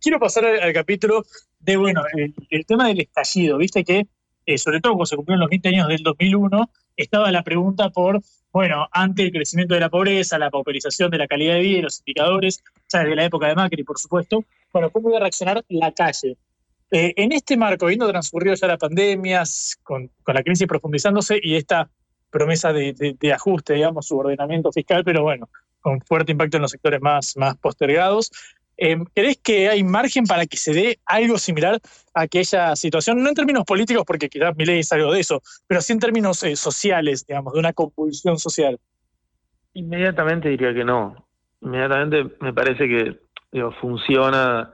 quiero 0.00 0.18
pasar 0.18 0.44
al, 0.44 0.72
capítulo 0.72 1.24
de, 1.58 1.76
bueno, 1.76 2.02
el, 2.50 2.66
tema 2.66 2.88
del 2.88 3.00
estallido, 3.00 3.58
viste 3.58 3.84
que 3.84 4.06
eh, 4.46 4.58
sobre 4.58 4.80
todo 4.80 4.92
cuando 4.92 5.06
se 5.06 5.16
cumplieron 5.16 5.40
los 5.40 5.50
20 5.50 5.68
años 5.68 5.88
del 5.88 6.02
2001, 6.02 6.70
estaba 6.96 7.30
la 7.30 7.42
pregunta 7.42 7.90
por, 7.90 8.20
bueno, 8.52 8.88
ante 8.92 9.22
el 9.22 9.32
crecimiento 9.32 9.74
de 9.74 9.80
la 9.80 9.90
pobreza, 9.90 10.38
la 10.38 10.50
pauperización 10.50 11.10
de 11.10 11.18
la 11.18 11.26
calidad 11.26 11.54
de 11.54 11.60
vida 11.60 11.78
y 11.78 11.82
los 11.82 12.00
indicadores, 12.00 12.62
ya 12.88 13.00
desde 13.00 13.16
la 13.16 13.24
época 13.24 13.48
de 13.48 13.54
Macri, 13.54 13.84
por 13.84 13.98
supuesto, 13.98 14.44
bueno, 14.72 14.90
¿cómo 14.90 15.08
iba 15.08 15.18
a 15.18 15.20
reaccionar 15.20 15.64
la 15.68 15.92
calle? 15.92 16.36
Eh, 16.90 17.14
en 17.16 17.32
este 17.32 17.56
marco, 17.56 17.86
habiendo 17.86 18.08
transcurrido 18.08 18.54
ya 18.54 18.66
las 18.66 18.78
pandemias, 18.78 19.78
con, 19.82 20.10
la 20.26 20.42
crisis 20.42 20.66
profundizándose 20.66 21.38
y 21.40 21.54
esta 21.54 21.88
promesa 22.30 22.72
de, 22.72 23.32
ajuste, 23.32 23.74
digamos, 23.74 24.06
su 24.06 24.18
ordenamiento 24.18 24.72
fiscal, 24.72 25.04
pero 25.04 25.22
bueno, 25.22 25.48
con 25.80 26.00
fuerte 26.00 26.32
impacto 26.32 26.56
en 26.56 26.62
los 26.62 26.70
sectores 26.70 27.00
más, 27.00 27.36
más 27.36 27.56
postergados, 27.56 28.30
eh, 28.82 28.96
¿Crees 29.14 29.36
que 29.42 29.68
hay 29.68 29.84
margen 29.84 30.24
para 30.24 30.46
que 30.46 30.56
se 30.56 30.72
dé 30.72 30.98
algo 31.04 31.36
similar 31.36 31.78
a 32.14 32.22
aquella 32.22 32.74
situación? 32.74 33.22
No 33.22 33.28
en 33.28 33.34
términos 33.34 33.64
políticos, 33.64 34.04
porque 34.06 34.30
quizás 34.30 34.56
mi 34.56 34.64
ley 34.64 34.78
es 34.78 34.90
algo 34.90 35.12
de 35.12 35.20
eso, 35.20 35.42
pero 35.66 35.82
sí 35.82 35.92
en 35.92 35.98
términos 35.98 36.42
eh, 36.44 36.56
sociales, 36.56 37.26
digamos, 37.26 37.52
de 37.52 37.58
una 37.58 37.74
compulsión 37.74 38.38
social. 38.38 38.78
Inmediatamente 39.74 40.48
diría 40.48 40.72
que 40.72 40.82
no. 40.82 41.28
Inmediatamente 41.60 42.34
me 42.40 42.54
parece 42.54 42.88
que 42.88 43.20
funciona 43.82 44.72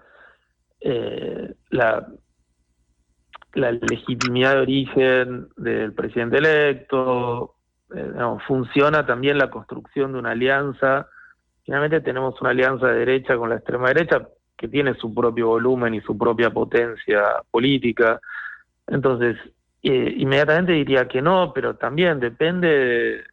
eh, 0.78 1.52
la 1.70 2.06
legitimidad 3.54 4.54
de 4.54 4.60
origen 4.60 5.48
del 5.56 5.92
presidente 5.94 6.38
electo, 6.38 7.55
funciona 8.46 9.06
también 9.06 9.38
la 9.38 9.50
construcción 9.50 10.12
de 10.12 10.18
una 10.18 10.32
alianza 10.32 11.08
finalmente 11.66 12.00
tenemos 12.00 12.40
una 12.40 12.50
alianza 12.50 12.86
de 12.86 13.00
derecha 13.00 13.36
con 13.36 13.50
la 13.50 13.56
extrema 13.56 13.88
derecha 13.88 14.28
que 14.56 14.68
tiene 14.68 14.94
su 14.94 15.12
propio 15.12 15.48
volumen 15.48 15.94
y 15.94 16.00
su 16.00 16.16
propia 16.16 16.50
potencia 16.50 17.42
política. 17.50 18.20
Entonces, 18.86 19.36
eh, 19.82 20.14
inmediatamente 20.16 20.72
diría 20.72 21.08
que 21.08 21.20
no, 21.20 21.52
pero 21.52 21.74
también 21.74 22.20
depende 22.20 23.24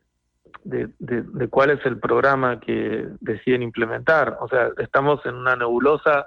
de, 0.63 0.89
de, 0.99 1.47
cuál 1.47 1.69
es 1.69 1.85
el 1.85 1.99
programa 1.99 2.59
que 2.59 3.07
deciden 3.21 3.61
implementar. 3.61 4.37
O 4.41 4.47
sea, 4.49 4.71
estamos 4.79 5.23
en 5.25 5.35
una 5.35 5.55
nebulosa 5.55 6.25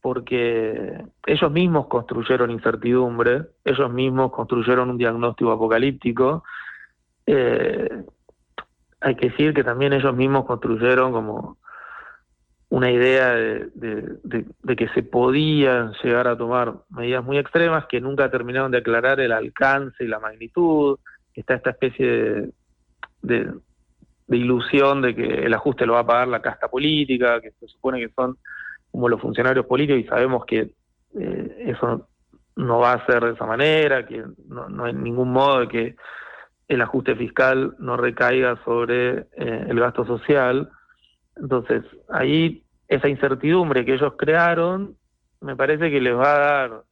porque 0.00 1.04
ellos 1.26 1.50
mismos 1.50 1.88
construyeron 1.88 2.50
incertidumbre, 2.50 3.42
ellos 3.64 3.92
mismos 3.92 4.32
construyeron 4.32 4.90
un 4.90 4.98
diagnóstico 4.98 5.52
apocalíptico. 5.52 6.44
Eh, 7.26 8.04
hay 9.00 9.14
que 9.16 9.30
decir 9.30 9.52
que 9.54 9.64
también 9.64 9.92
ellos 9.92 10.14
mismos 10.14 10.46
construyeron 10.46 11.12
como 11.12 11.58
una 12.72 12.90
idea 12.90 13.34
de, 13.34 14.46
que 14.76 14.88
se 14.94 15.02
podían 15.02 15.92
llegar 16.02 16.26
a 16.26 16.38
tomar 16.38 16.74
medidas 16.88 17.22
muy 17.22 17.36
extremas 17.36 17.84
que 17.86 18.00
nunca 18.00 18.30
terminaron 18.30 18.70
de 18.70 18.78
aclarar 18.78 19.20
el 19.20 19.32
alcance 19.32 20.02
y 20.02 20.08
la 20.08 20.18
magnitud. 20.18 20.98
Está 21.34 21.54
esta 21.54 21.70
especie 21.70 22.48
de, 23.20 23.52
ilusión 24.28 25.02
de 25.02 25.14
que 25.14 25.26
el 25.26 25.52
ajuste 25.52 25.84
lo 25.84 25.94
va 25.94 26.00
a 26.00 26.06
pagar 26.06 26.28
la 26.28 26.40
casta 26.40 26.68
política, 26.68 27.42
que 27.42 27.50
se 27.50 27.68
supone 27.68 28.00
que 28.00 28.08
son 28.14 28.38
como 28.90 29.06
los 29.08 29.20
funcionarios 29.20 29.66
políticos 29.66 30.02
y 30.02 30.08
sabemos 30.08 30.46
que 30.46 30.70
eh, 31.18 31.64
eso 31.66 32.08
no 32.56 32.78
va 32.78 32.94
a 32.94 33.04
ser 33.04 33.22
de 33.22 33.32
esa 33.32 33.44
manera, 33.44 34.06
que 34.06 34.24
no, 34.48 34.70
no 34.70 34.84
hay 34.84 34.94
ningún 34.94 35.30
modo 35.30 35.60
de 35.60 35.68
que 35.68 35.96
el 36.72 36.80
ajuste 36.80 37.14
fiscal 37.16 37.74
no 37.78 37.98
recaiga 37.98 38.56
sobre 38.64 39.26
eh, 39.36 39.66
el 39.68 39.78
gasto 39.78 40.06
social. 40.06 40.70
Entonces, 41.36 41.84
ahí 42.08 42.64
esa 42.88 43.08
incertidumbre 43.08 43.84
que 43.84 43.94
ellos 43.94 44.14
crearon, 44.16 44.96
me 45.40 45.54
parece 45.54 45.90
que 45.90 46.00
les 46.00 46.14
va 46.14 46.34
a 46.34 46.38
dar 46.38 46.82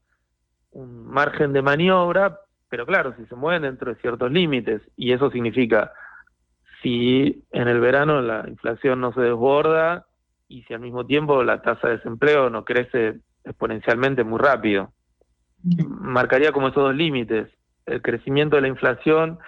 un 0.72 1.06
margen 1.06 1.52
de 1.52 1.62
maniobra, 1.62 2.40
pero 2.68 2.84
claro, 2.84 3.14
si 3.16 3.24
se 3.26 3.34
mueven 3.34 3.62
dentro 3.62 3.92
de 3.92 4.00
ciertos 4.00 4.30
límites, 4.30 4.82
y 4.96 5.12
eso 5.12 5.30
significa 5.30 5.92
si 6.82 7.44
en 7.50 7.68
el 7.68 7.80
verano 7.80 8.20
la 8.20 8.44
inflación 8.48 9.00
no 9.00 9.12
se 9.12 9.22
desborda 9.22 10.06
y 10.48 10.62
si 10.64 10.74
al 10.74 10.80
mismo 10.80 11.06
tiempo 11.06 11.42
la 11.42 11.62
tasa 11.62 11.88
de 11.88 11.96
desempleo 11.96 12.50
no 12.50 12.64
crece 12.64 13.20
exponencialmente 13.44 14.24
muy 14.24 14.38
rápido. 14.38 14.92
Marcaría 15.62 16.52
como 16.52 16.68
esos 16.68 16.82
dos 16.82 16.94
límites, 16.94 17.48
el 17.86 18.02
crecimiento 18.02 18.56
de 18.56 18.62
la 18.62 18.68
inflación 18.68 19.38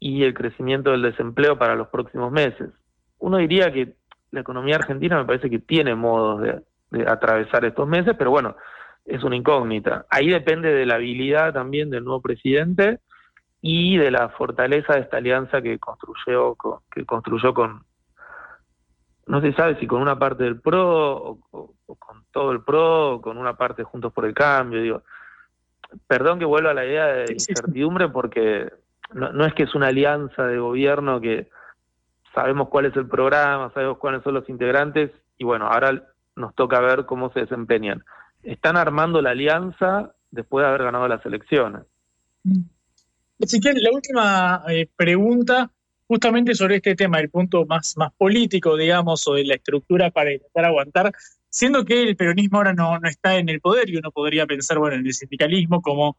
y 0.00 0.22
el 0.24 0.34
crecimiento 0.34 0.90
del 0.90 1.02
desempleo 1.02 1.58
para 1.58 1.74
los 1.74 1.88
próximos 1.88 2.30
meses. 2.30 2.70
Uno 3.18 3.38
diría 3.38 3.72
que 3.72 3.94
la 4.30 4.40
economía 4.40 4.76
argentina 4.76 5.16
me 5.16 5.24
parece 5.24 5.50
que 5.50 5.58
tiene 5.58 5.94
modos 5.94 6.42
de, 6.42 6.62
atravesar 7.06 7.64
estos 7.64 7.86
meses, 7.86 8.14
pero 8.16 8.30
bueno, 8.30 8.56
es 9.04 9.22
una 9.22 9.36
incógnita. 9.36 10.06
Ahí 10.08 10.28
depende 10.28 10.72
de 10.72 10.86
la 10.86 10.94
habilidad 10.94 11.52
también 11.52 11.90
del 11.90 12.04
nuevo 12.04 12.22
presidente 12.22 13.00
y 13.60 13.98
de 13.98 14.10
la 14.10 14.30
fortaleza 14.30 14.94
de 14.94 15.00
esta 15.00 15.18
alianza 15.18 15.60
que 15.60 15.78
construyó 15.78 16.54
con, 16.54 16.80
que 16.90 17.04
construyó 17.04 17.52
con 17.52 17.84
no 19.26 19.42
se 19.42 19.52
sabe 19.52 19.78
si 19.78 19.86
con 19.86 20.00
una 20.00 20.18
parte 20.18 20.44
del 20.44 20.60
PRO 20.60 21.38
o, 21.50 21.74
con 21.98 22.24
todo 22.32 22.52
el 22.52 22.62
PRO, 22.62 23.20
con 23.20 23.36
una 23.36 23.56
parte 23.58 23.84
Juntos 23.84 24.10
por 24.12 24.24
el 24.24 24.32
Cambio, 24.32 24.80
digo. 24.80 25.02
Perdón 26.06 26.38
que 26.38 26.46
vuelva 26.46 26.70
a 26.70 26.74
la 26.74 26.86
idea 26.86 27.06
de 27.06 27.32
incertidumbre 27.34 28.08
porque 28.08 28.70
no, 29.14 29.32
no 29.32 29.44
es 29.46 29.54
que 29.54 29.64
es 29.64 29.74
una 29.74 29.88
alianza 29.88 30.44
de 30.46 30.58
gobierno 30.58 31.20
que 31.20 31.48
sabemos 32.34 32.68
cuál 32.68 32.86
es 32.86 32.96
el 32.96 33.08
programa, 33.08 33.72
sabemos 33.72 33.98
cuáles 33.98 34.22
son 34.22 34.34
los 34.34 34.48
integrantes 34.48 35.10
y 35.38 35.44
bueno, 35.44 35.66
ahora 35.66 36.02
nos 36.36 36.54
toca 36.54 36.80
ver 36.80 37.06
cómo 37.06 37.32
se 37.32 37.40
desempeñan. 37.40 38.04
Están 38.42 38.76
armando 38.76 39.20
la 39.22 39.30
alianza 39.30 40.12
después 40.30 40.62
de 40.62 40.68
haber 40.68 40.84
ganado 40.84 41.08
las 41.08 41.24
elecciones. 41.26 41.82
Ezequiel, 43.38 43.82
la 43.82 43.90
última 43.92 44.62
eh, 44.68 44.88
pregunta, 44.94 45.70
justamente 46.06 46.54
sobre 46.54 46.76
este 46.76 46.94
tema, 46.94 47.18
el 47.18 47.30
punto 47.30 47.66
más, 47.66 47.96
más 47.96 48.12
político, 48.14 48.76
digamos, 48.76 49.26
o 49.26 49.34
de 49.34 49.44
la 49.44 49.54
estructura 49.54 50.10
para 50.10 50.32
intentar 50.32 50.64
aguantar, 50.64 51.12
siendo 51.48 51.84
que 51.84 52.02
el 52.02 52.16
peronismo 52.16 52.58
ahora 52.58 52.74
no, 52.74 52.98
no 52.98 53.08
está 53.08 53.36
en 53.36 53.48
el 53.48 53.60
poder 53.60 53.88
y 53.90 53.96
uno 53.96 54.10
podría 54.10 54.46
pensar, 54.46 54.78
bueno, 54.78 54.96
en 54.96 55.06
el 55.06 55.14
sindicalismo 55.14 55.80
como 55.82 56.16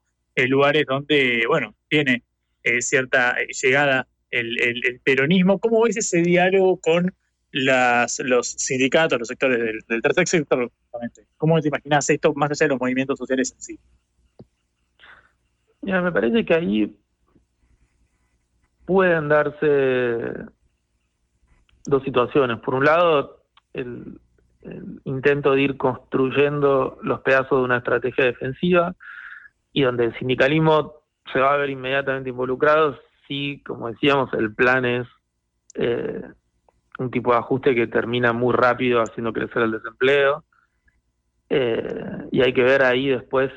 lugares 0.48 0.86
donde, 0.88 1.44
bueno, 1.48 1.76
tiene 1.88 2.24
eh, 2.78 2.82
cierta 2.82 3.36
llegada 3.62 4.08
el, 4.32 4.62
el, 4.62 5.00
peronismo. 5.04 5.60
¿Cómo 5.60 5.84
ves 5.84 5.98
ese 5.98 6.22
diálogo 6.22 6.80
con 6.80 7.14
las, 7.52 8.20
los 8.20 8.48
sindicatos, 8.48 9.20
los 9.20 9.28
sectores 9.28 9.84
del, 9.88 10.02
tercer 10.02 10.28
sector? 10.28 10.72
Justamente? 10.84 11.26
¿Cómo 11.38 11.60
te 11.60 11.68
imaginas 11.68 12.10
esto 12.10 12.34
más 12.36 12.52
allá 12.52 12.66
de 12.66 12.70
los 12.70 12.80
movimientos 12.80 13.18
sociales 13.18 13.54
en 13.54 13.62
sí? 13.62 13.80
Mira, 15.82 16.02
me 16.02 16.12
parece 16.12 16.46
que 16.46 16.54
ahí 16.54 16.98
pueden 18.86 19.30
darse 19.30 19.68
dos 21.86 22.04
situaciones. 22.04 22.60
Por 22.60 22.76
un 22.76 22.86
lado, 22.86 23.44
el, 23.74 24.20
intento 25.06 25.54
de 25.54 25.62
ir 25.62 25.78
construyendo 25.78 27.00
los 27.02 27.22
pedazos 27.22 27.60
de 27.60 27.64
una 27.64 27.78
estrategia 27.78 28.26
defensiva 28.26 28.94
y 29.72 29.84
donde 29.84 30.06
el 30.06 30.20
sindicalismo 30.20 30.99
se 31.32 31.40
va 31.40 31.54
a 31.54 31.58
ver 31.58 31.70
inmediatamente 31.70 32.30
involucrado 32.30 32.98
si, 33.28 33.62
como 33.64 33.90
decíamos, 33.90 34.34
el 34.34 34.54
plan 34.54 34.86
es 34.86 35.08
eh, 35.76 36.24
un 36.98 37.12
tipo 37.12 37.32
de 37.32 37.40
ajuste 37.40 37.76
que 37.76 37.88
termina 37.88 38.34
muy 38.34 38.54
rápido 38.54 39.02
haciendo 39.02 39.32
crecer 39.32 39.64
el 39.64 39.72
desempleo. 39.72 40.44
Eh, 41.50 42.28
y 42.32 42.42
hay 42.42 42.54
que 42.54 42.64
ver 42.64 42.84
ahí 42.84 43.08
después, 43.08 43.52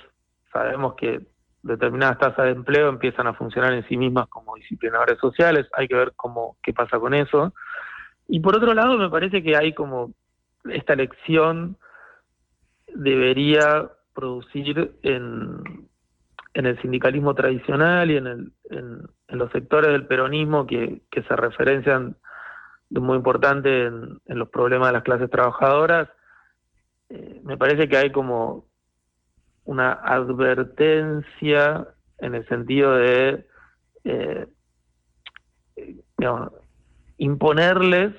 sabemos 0.52 0.94
que 0.94 1.20
determinadas 1.62 2.18
tasas 2.18 2.46
de 2.46 2.52
empleo 2.52 2.88
empiezan 2.88 3.26
a 3.26 3.34
funcionar 3.34 3.72
en 3.72 3.86
sí 3.88 3.96
mismas 3.96 4.28
como 4.28 4.56
disciplinadores 4.56 5.18
sociales, 5.18 5.66
hay 5.76 5.88
que 5.88 5.94
ver 5.94 6.12
cómo 6.16 6.56
qué 6.62 6.72
pasa 6.72 6.98
con 6.98 7.14
eso. 7.14 7.52
Y 8.28 8.40
por 8.40 8.56
otro 8.56 8.74
lado, 8.74 8.96
me 8.98 9.10
parece 9.10 9.42
que 9.42 9.56
hay 9.56 9.74
como 9.74 10.12
esta 10.64 10.92
elección 10.92 11.76
debería 12.94 13.90
producir 14.14 14.96
en, 15.02 15.88
en 16.54 16.66
el 16.66 16.80
sindicalismo 16.82 17.34
tradicional 17.34 18.10
y 18.10 18.16
en, 18.16 18.26
el, 18.26 18.52
en, 18.70 19.08
los 19.28 19.50
sectores 19.52 19.90
del 19.90 20.06
peronismo 20.06 20.66
que, 20.66 21.02
se 21.10 21.36
referencian 21.36 22.16
de 22.90 23.00
muy 23.00 23.16
importante 23.16 23.86
en, 23.86 24.20
los 24.26 24.48
problemas 24.50 24.88
de 24.88 24.92
las 24.92 25.02
clases 25.02 25.30
trabajadoras, 25.30 26.08
eh, 27.08 27.40
me 27.44 27.56
parece 27.56 27.88
que 27.88 27.96
hay 27.96 28.12
como 28.12 28.66
una 29.64 29.92
advertencia 29.92 31.88
en 32.18 32.34
el 32.34 32.46
sentido 32.48 32.96
de 32.96 33.46
eh, 34.04 34.46
imponerles 37.16 38.14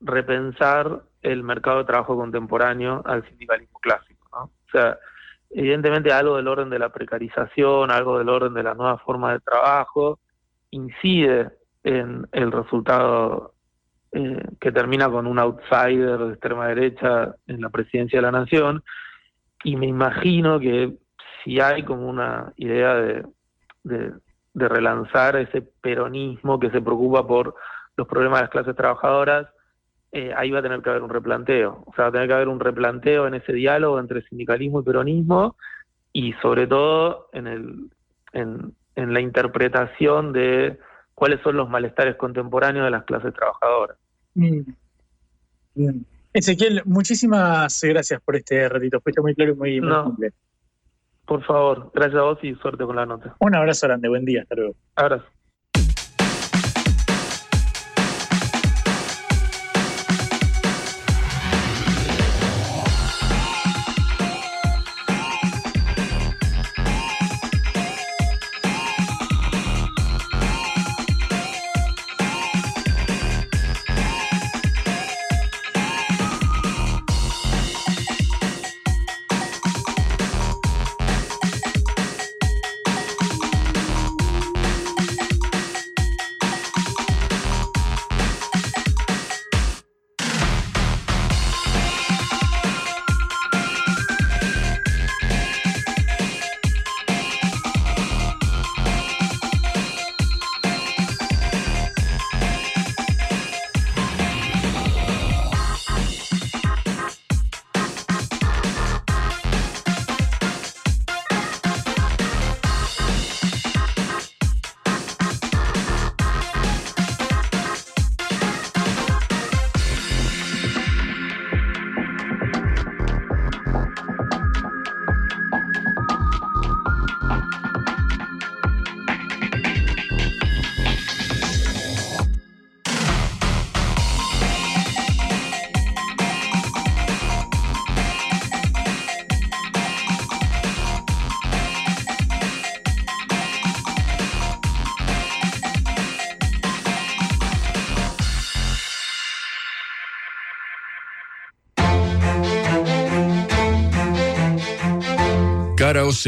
repensar 0.00 1.02
el 1.22 1.42
mercado 1.42 1.78
de 1.78 1.84
trabajo 1.84 2.16
contemporáneo 2.16 3.02
al 3.04 3.26
sindicalismo 3.28 3.78
clásico. 3.80 4.28
¿no? 4.32 4.44
O 4.44 4.70
sea, 4.70 4.98
evidentemente 5.50 6.12
algo 6.12 6.36
del 6.36 6.48
orden 6.48 6.70
de 6.70 6.78
la 6.78 6.90
precarización, 6.90 7.90
algo 7.90 8.18
del 8.18 8.28
orden 8.28 8.54
de 8.54 8.62
la 8.62 8.74
nueva 8.74 8.98
forma 8.98 9.32
de 9.32 9.40
trabajo, 9.40 10.18
incide 10.70 11.50
en 11.84 12.26
el 12.32 12.52
resultado 12.52 13.54
eh, 14.12 14.42
que 14.60 14.72
termina 14.72 15.10
con 15.10 15.26
un 15.26 15.38
outsider 15.38 16.18
de 16.18 16.32
extrema 16.32 16.68
derecha 16.68 17.34
en 17.46 17.60
la 17.60 17.70
presidencia 17.70 18.18
de 18.18 18.22
la 18.22 18.32
nación, 18.32 18.82
y 19.64 19.76
me 19.76 19.86
imagino 19.86 20.60
que 20.60 20.96
si 21.42 21.60
hay 21.60 21.82
como 21.84 22.08
una 22.08 22.52
idea 22.56 22.94
de, 22.94 23.26
de, 23.84 24.12
relanzar 24.54 25.36
ese 25.36 25.60
peronismo 25.60 26.58
que 26.58 26.70
se 26.70 26.80
preocupa 26.80 27.26
por 27.26 27.54
los 27.96 28.08
problemas 28.08 28.38
de 28.38 28.44
las 28.44 28.50
clases 28.50 28.74
trabajadoras, 28.74 29.46
eh, 30.12 30.32
ahí 30.36 30.50
va 30.50 30.60
a 30.60 30.62
tener 30.62 30.82
que 30.82 30.90
haber 30.90 31.02
un 31.02 31.10
replanteo. 31.10 31.82
O 31.86 31.94
sea, 31.94 32.04
va 32.04 32.08
a 32.08 32.12
tener 32.12 32.28
que 32.28 32.34
haber 32.34 32.48
un 32.48 32.60
replanteo 32.60 33.26
en 33.26 33.34
ese 33.34 33.52
diálogo 33.52 33.98
entre 33.98 34.22
sindicalismo 34.22 34.80
y 34.80 34.84
peronismo 34.84 35.56
y 36.12 36.32
sobre 36.34 36.66
todo 36.66 37.28
en, 37.32 37.46
el, 37.46 37.90
en, 38.32 38.74
en 38.94 39.14
la 39.14 39.20
interpretación 39.20 40.32
de 40.32 40.78
cuáles 41.14 41.40
son 41.42 41.56
los 41.56 41.68
malestares 41.68 42.16
contemporáneos 42.16 42.84
de 42.84 42.90
las 42.90 43.04
clases 43.04 43.34
trabajadoras. 43.34 43.98
Mm. 44.34 44.60
Bien. 45.74 46.06
Ezequiel, 46.32 46.82
muchísimas 46.84 47.82
gracias 47.82 48.20
por 48.22 48.36
este 48.36 48.68
ratito. 48.68 49.00
Fuiste 49.00 49.20
muy 49.20 49.34
claro 49.34 49.52
y 49.52 49.56
muy, 49.56 49.80
muy 49.80 50.30
Por 51.24 51.42
favor, 51.44 51.90
gracias 51.94 52.20
a 52.20 52.24
vos 52.24 52.38
y 52.42 52.54
suerte 52.56 52.84
con 52.84 52.96
la 52.96 53.06
nota. 53.06 53.34
Un 53.38 53.54
abrazo 53.54 53.86
grande, 53.86 54.08
buen 54.08 54.24
día, 54.24 54.42
hasta 54.42 54.54
luego. 54.54 54.74
Abrazo. 54.94 55.35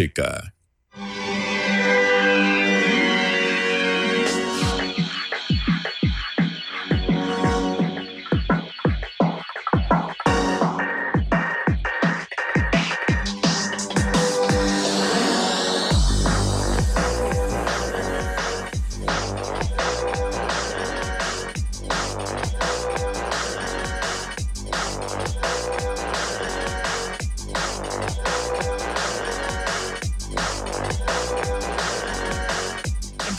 Cara 0.07 0.55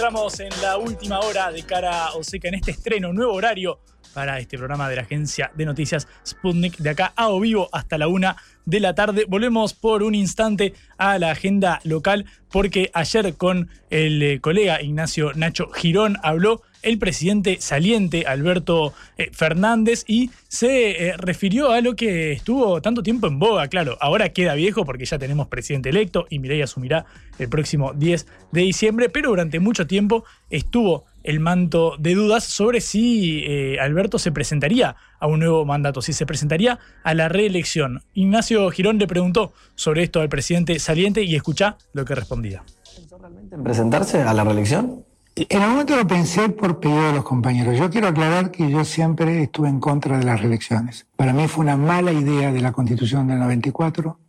estamos 0.10 0.39
en 0.39 0.49
la 0.64 0.76
última 0.80 1.20
hora 1.20 1.51
de 1.51 1.62
cara 1.62 2.05
a 2.05 2.14
Oseca 2.16 2.47
en 2.47 2.55
este 2.55 2.72
estreno, 2.72 3.14
nuevo 3.14 3.32
horario 3.32 3.80
para 4.16 4.39
este 4.39 4.57
programa 4.57 4.89
de 4.89 4.95
la 4.95 5.03
agencia 5.03 5.51
de 5.53 5.66
noticias 5.66 6.07
Sputnik 6.26 6.78
de 6.78 6.89
acá 6.89 7.14
a 7.16 7.30
o 7.30 7.39
vivo 7.39 7.70
hasta 7.72 7.99
la 7.99 8.07
una 8.07 8.36
de 8.66 8.80
la 8.80 8.95
tarde. 8.95 9.26
Volvemos 9.28 9.76
por 9.76 10.01
un 10.01 10.16
instante 10.16 10.74
a 10.97 11.20
la 11.20 11.30
agenda 11.30 11.80
local 11.84 12.26
porque 12.49 12.89
ayer 12.91 13.36
con 13.36 13.70
el 13.91 14.24
eh, 14.24 14.41
colega 14.41 14.82
Ignacio 14.82 15.32
Nacho 15.36 15.70
Girón 15.70 16.18
habló 16.24 16.64
el 16.82 16.97
presidente 16.97 17.57
saliente 17.59 18.25
Alberto 18.25 18.93
eh, 19.17 19.30
Fernández 19.34 20.03
y 20.07 20.32
se 20.47 21.09
eh, 21.09 21.17
refirió 21.17 21.71
a 21.71 21.82
lo 21.82 21.95
que 21.95 22.32
estuvo 22.32 22.82
tanto 22.82 23.03
tiempo 23.03 23.27
en 23.27 23.39
boga, 23.39 23.67
claro, 23.67 23.97
ahora 24.01 24.30
queda 24.30 24.53
viejo 24.55 24.86
porque 24.86 25.05
ya 25.05 25.19
tenemos 25.19 25.47
presidente 25.47 25.89
electo 25.89 26.25
y 26.30 26.39
Mireia 26.39 26.63
asumirá 26.63 27.05
el 27.38 27.49
próximo 27.49 27.93
10 27.93 28.27
de 28.51 28.61
diciembre, 28.61 29.09
pero 29.09 29.30
durante 29.30 29.59
mucho 29.59 29.88
tiempo 29.88 30.25
estuvo 30.49 31.05
el 31.23 31.39
manto 31.39 31.95
de 31.99 32.15
dudas 32.15 32.43
sobre 32.43 32.82
si 32.82 33.43
eh, 33.45 33.77
Alberto 33.80 34.19
se 34.19 34.32
presentaría 34.32 34.95
a 35.19 35.27
un 35.27 35.39
nuevo 35.39 35.65
mandato, 35.65 36.01
si 36.01 36.13
se 36.13 36.25
presentaría 36.25 36.80
a 37.03 37.13
la 37.13 37.30
reelección. 37.30 38.03
Ignacio 38.13 38.69
Girón 38.71 38.97
le 38.99 39.07
preguntó 39.07 39.53
sobre 39.75 40.03
esto 40.03 40.21
al 40.21 40.30
presidente 40.30 40.80
saliente 40.80 41.23
y 41.23 41.36
escucha 41.36 41.77
lo 41.93 42.05
que 42.05 42.15
respondía. 42.15 42.63
¿Pensó 42.95 43.17
realmente 43.17 43.55
en 43.55 43.63
presentarse 43.63 44.21
a 44.21 44.34
la 44.34 44.43
reelección? 44.43 45.05
En 45.47 45.61
el 45.61 45.69
momento 45.69 45.95
lo 45.95 46.05
pensé 46.05 46.49
por 46.49 46.81
pedido 46.81 47.07
de 47.07 47.13
los 47.13 47.23
compañeros. 47.23 47.77
Yo 47.77 47.89
quiero 47.89 48.09
aclarar 48.09 48.51
que 48.51 48.69
yo 48.69 48.83
siempre 48.83 49.43
estuve 49.43 49.69
en 49.69 49.79
contra 49.79 50.17
de 50.17 50.25
las 50.25 50.41
reelecciones. 50.41 51.05
Para 51.15 51.31
mí 51.31 51.47
fue 51.47 51.63
una 51.63 51.77
mala 51.77 52.11
idea 52.11 52.51
de 52.51 52.59
la 52.59 52.73
Constitución 52.73 53.27
del 53.27 53.39
94 53.39 54.19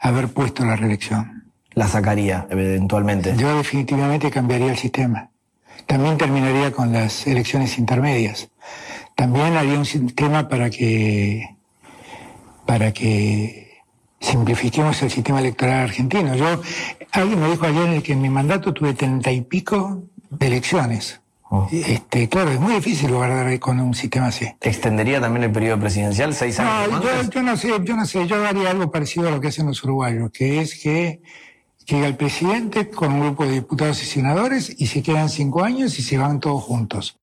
haber 0.00 0.28
puesto 0.28 0.64
la 0.64 0.74
reelección. 0.74 1.44
La 1.74 1.86
sacaría 1.86 2.48
eventualmente. 2.50 3.36
Yo 3.36 3.56
definitivamente 3.56 4.28
cambiaría 4.32 4.72
el 4.72 4.76
sistema. 4.76 5.30
También 5.86 6.18
terminaría 6.18 6.72
con 6.72 6.92
las 6.92 7.28
elecciones 7.28 7.78
intermedias. 7.78 8.48
También 9.14 9.56
haría 9.56 9.78
un 9.78 9.86
sistema 9.86 10.48
para 10.48 10.68
que 10.68 11.56
para 12.66 12.92
que 12.92 13.82
simplifiquemos 14.18 15.00
el 15.02 15.10
sistema 15.10 15.38
electoral 15.38 15.84
argentino. 15.84 16.34
Yo, 16.34 16.60
alguien 17.12 17.40
me 17.40 17.50
dijo 17.50 17.66
ayer 17.66 18.02
que 18.02 18.14
en 18.14 18.22
mi 18.22 18.30
mandato 18.30 18.74
tuve 18.74 18.94
treinta 18.94 19.30
y 19.30 19.42
pico 19.42 20.02
de 20.30 20.46
elecciones. 20.46 21.20
Oh. 21.52 21.68
Este, 21.72 22.28
claro, 22.28 22.52
es 22.52 22.60
muy 22.60 22.74
difícil 22.74 23.10
guardar 23.10 23.58
con 23.58 23.80
un 23.80 23.92
sistema 23.92 24.28
así. 24.28 24.46
¿Extendería 24.60 25.20
también 25.20 25.44
el 25.44 25.52
periodo 25.52 25.80
presidencial 25.80 26.32
seis 26.32 26.60
años? 26.60 26.92
No, 26.92 27.02
yo, 27.02 27.30
yo, 27.30 27.42
no 27.42 27.56
sé, 27.56 27.68
yo 27.82 27.96
no 27.96 28.06
sé, 28.06 28.26
yo 28.28 28.46
haría 28.46 28.70
algo 28.70 28.90
parecido 28.90 29.28
a 29.28 29.32
lo 29.32 29.40
que 29.40 29.48
hacen 29.48 29.66
los 29.66 29.82
uruguayos, 29.82 30.30
que 30.30 30.60
es 30.60 30.80
que 30.80 31.20
llega 31.86 32.06
el 32.06 32.16
presidente 32.16 32.88
con 32.88 33.12
un 33.12 33.20
grupo 33.20 33.44
de 33.44 33.52
diputados 33.52 34.00
y 34.02 34.06
senadores 34.06 34.80
y 34.80 34.86
se 34.86 35.02
quedan 35.02 35.28
cinco 35.28 35.64
años 35.64 35.98
y 35.98 36.02
se 36.02 36.18
van 36.18 36.38
todos 36.38 36.62
juntos. 36.62 37.18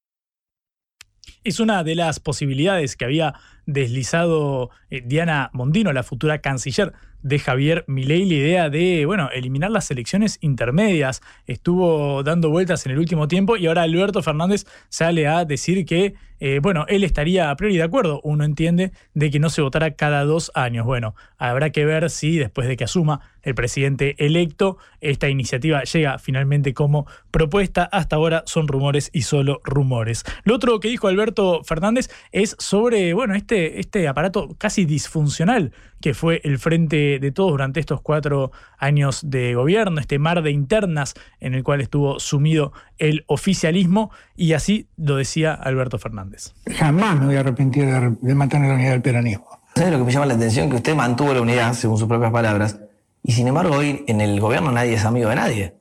Es 1.45 1.61
una 1.61 1.85
de 1.85 1.95
las 1.95 2.19
posibilidades 2.19 2.97
que 2.97 3.05
había 3.05 3.35
deslizado 3.65 4.69
eh, 4.89 5.01
Diana 5.05 5.49
Mondino, 5.53 5.93
la 5.93 6.03
futura 6.03 6.41
canciller 6.41 6.93
de 7.27 7.39
Javier 7.39 7.83
Milei 7.87 8.25
la 8.25 8.33
idea 8.33 8.69
de, 8.69 9.05
bueno, 9.05 9.29
eliminar 9.33 9.69
las 9.69 9.91
elecciones 9.91 10.37
intermedias. 10.41 11.21
Estuvo 11.45 12.23
dando 12.23 12.49
vueltas 12.49 12.85
en 12.85 12.93
el 12.93 12.99
último 12.99 13.27
tiempo 13.27 13.57
y 13.57 13.67
ahora 13.67 13.81
Alberto 13.81 14.23
Fernández 14.23 14.65
sale 14.87 15.27
a 15.27 15.43
decir 15.43 15.85
que, 15.85 16.15
eh, 16.39 16.59
bueno, 16.61 16.85
él 16.87 17.03
estaría 17.03 17.49
a 17.49 17.55
priori 17.57 17.75
de 17.77 17.83
acuerdo, 17.83 18.21
uno 18.23 18.45
entiende, 18.45 18.91
de 19.13 19.29
que 19.29 19.39
no 19.39 19.49
se 19.49 19.61
votara 19.61 19.91
cada 19.91 20.23
dos 20.23 20.51
años. 20.55 20.85
Bueno, 20.85 21.15
habrá 21.37 21.71
que 21.71 21.83
ver 21.83 22.09
si 22.09 22.37
después 22.37 22.67
de 22.67 22.77
que 22.77 22.85
asuma 22.85 23.19
el 23.41 23.55
presidente 23.55 24.15
electo, 24.23 24.77
esta 25.01 25.29
iniciativa 25.29 25.83
llega 25.83 26.19
finalmente 26.19 26.73
como 26.73 27.07
propuesta. 27.31 27.83
Hasta 27.83 28.15
ahora 28.15 28.43
son 28.45 28.67
rumores 28.67 29.09
y 29.13 29.23
solo 29.23 29.61
rumores. 29.63 30.23
Lo 30.43 30.55
otro 30.55 30.79
que 30.79 30.89
dijo 30.89 31.07
Alberto 31.07 31.63
Fernández 31.63 32.09
es 32.31 32.55
sobre, 32.59 33.13
bueno, 33.13 33.35
este, 33.35 33.79
este 33.79 34.07
aparato 34.07 34.55
casi 34.57 34.85
disfuncional 34.85 35.73
que 36.07 36.13
fue 36.13 36.39
el 36.45 36.57
frente 36.57 37.19
de 37.19 37.31
todos 37.33 37.51
durante 37.51 37.81
estos 37.81 37.99
cuatro 37.99 38.53
años 38.77 39.29
de 39.29 39.53
gobierno, 39.55 39.99
este 39.99 40.19
mar 40.19 40.41
de 40.41 40.51
internas 40.51 41.15
en 41.41 41.53
el 41.53 41.65
cual 41.65 41.81
estuvo 41.81 42.17
sumido 42.21 42.71
el 42.97 43.25
oficialismo, 43.27 44.09
y 44.37 44.53
así 44.53 44.87
lo 44.95 45.17
decía 45.17 45.53
Alberto 45.53 45.99
Fernández. 45.99 46.53
Jamás 46.77 47.19
me 47.19 47.25
voy 47.25 47.35
a 47.35 47.41
arrepentir 47.41 47.87
de, 47.87 48.15
de 48.21 48.35
mantener 48.35 48.69
la 48.69 48.75
unidad 48.75 48.91
del 48.91 49.01
peronismo. 49.01 49.49
¿Sabes 49.75 49.91
lo 49.91 49.97
que 49.97 50.05
me 50.05 50.11
llama 50.13 50.27
la 50.27 50.35
atención? 50.35 50.69
Que 50.69 50.77
usted 50.77 50.95
mantuvo 50.95 51.33
la 51.33 51.41
unidad, 51.41 51.73
según 51.73 51.97
sus 51.97 52.07
propias 52.07 52.31
palabras, 52.31 52.79
y 53.21 53.33
sin 53.33 53.45
embargo 53.49 53.75
hoy 53.75 54.05
en 54.07 54.21
el 54.21 54.39
gobierno 54.39 54.71
nadie 54.71 54.93
es 54.93 55.03
amigo 55.03 55.27
de 55.27 55.35
nadie. 55.35 55.75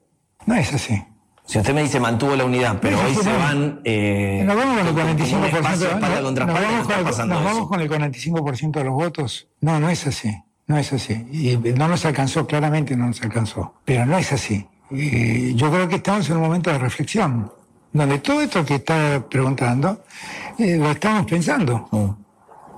No 0.45 0.55
es 0.55 0.73
así. 0.73 1.01
Si 1.47 1.57
usted 1.57 1.73
me 1.73 1.81
dice 1.81 1.99
mantuvo 1.99 2.35
la 2.35 2.43
unidad, 2.43 2.77
pero 2.81 2.99
hoy 3.01 3.15
se 3.15 3.31
van. 3.31 3.79
Eh, 3.85 4.43
nos 4.45 4.55
vamos 4.57 4.77
con 4.77 4.87
el 4.87 5.17
45%. 5.17 5.77
De, 5.77 5.87
para 5.95 6.21
nos, 6.21 6.33
nos 6.33 6.45
vamos, 6.45 6.87
con 6.87 6.99
el, 6.99 7.29
nos 7.29 7.43
vamos 7.43 7.67
con 7.69 7.79
el 7.79 7.89
45% 7.89 8.71
de 8.71 8.83
los 8.83 8.93
votos. 8.93 9.47
No, 9.61 9.79
no 9.79 9.89
es 9.89 10.05
así. 10.05 10.35
No 10.67 10.77
es 10.77 10.91
así. 10.91 11.13
Y 11.31 11.57
no 11.71 11.87
nos 11.87 12.03
alcanzó, 12.03 12.45
claramente 12.45 12.97
no 12.97 13.07
nos 13.07 13.21
alcanzó. 13.21 13.75
Pero 13.85 14.05
no 14.05 14.17
es 14.17 14.33
así. 14.33 14.67
Y 14.91 15.55
yo 15.55 15.71
creo 15.71 15.87
que 15.87 15.95
estamos 15.95 16.29
en 16.29 16.35
un 16.35 16.43
momento 16.43 16.69
de 16.69 16.79
reflexión, 16.79 17.49
donde 17.93 18.19
todo 18.19 18.41
esto 18.41 18.65
que 18.65 18.75
está 18.75 19.25
preguntando 19.29 20.03
eh, 20.59 20.75
lo 20.75 20.91
estamos 20.91 21.25
pensando. 21.27 21.87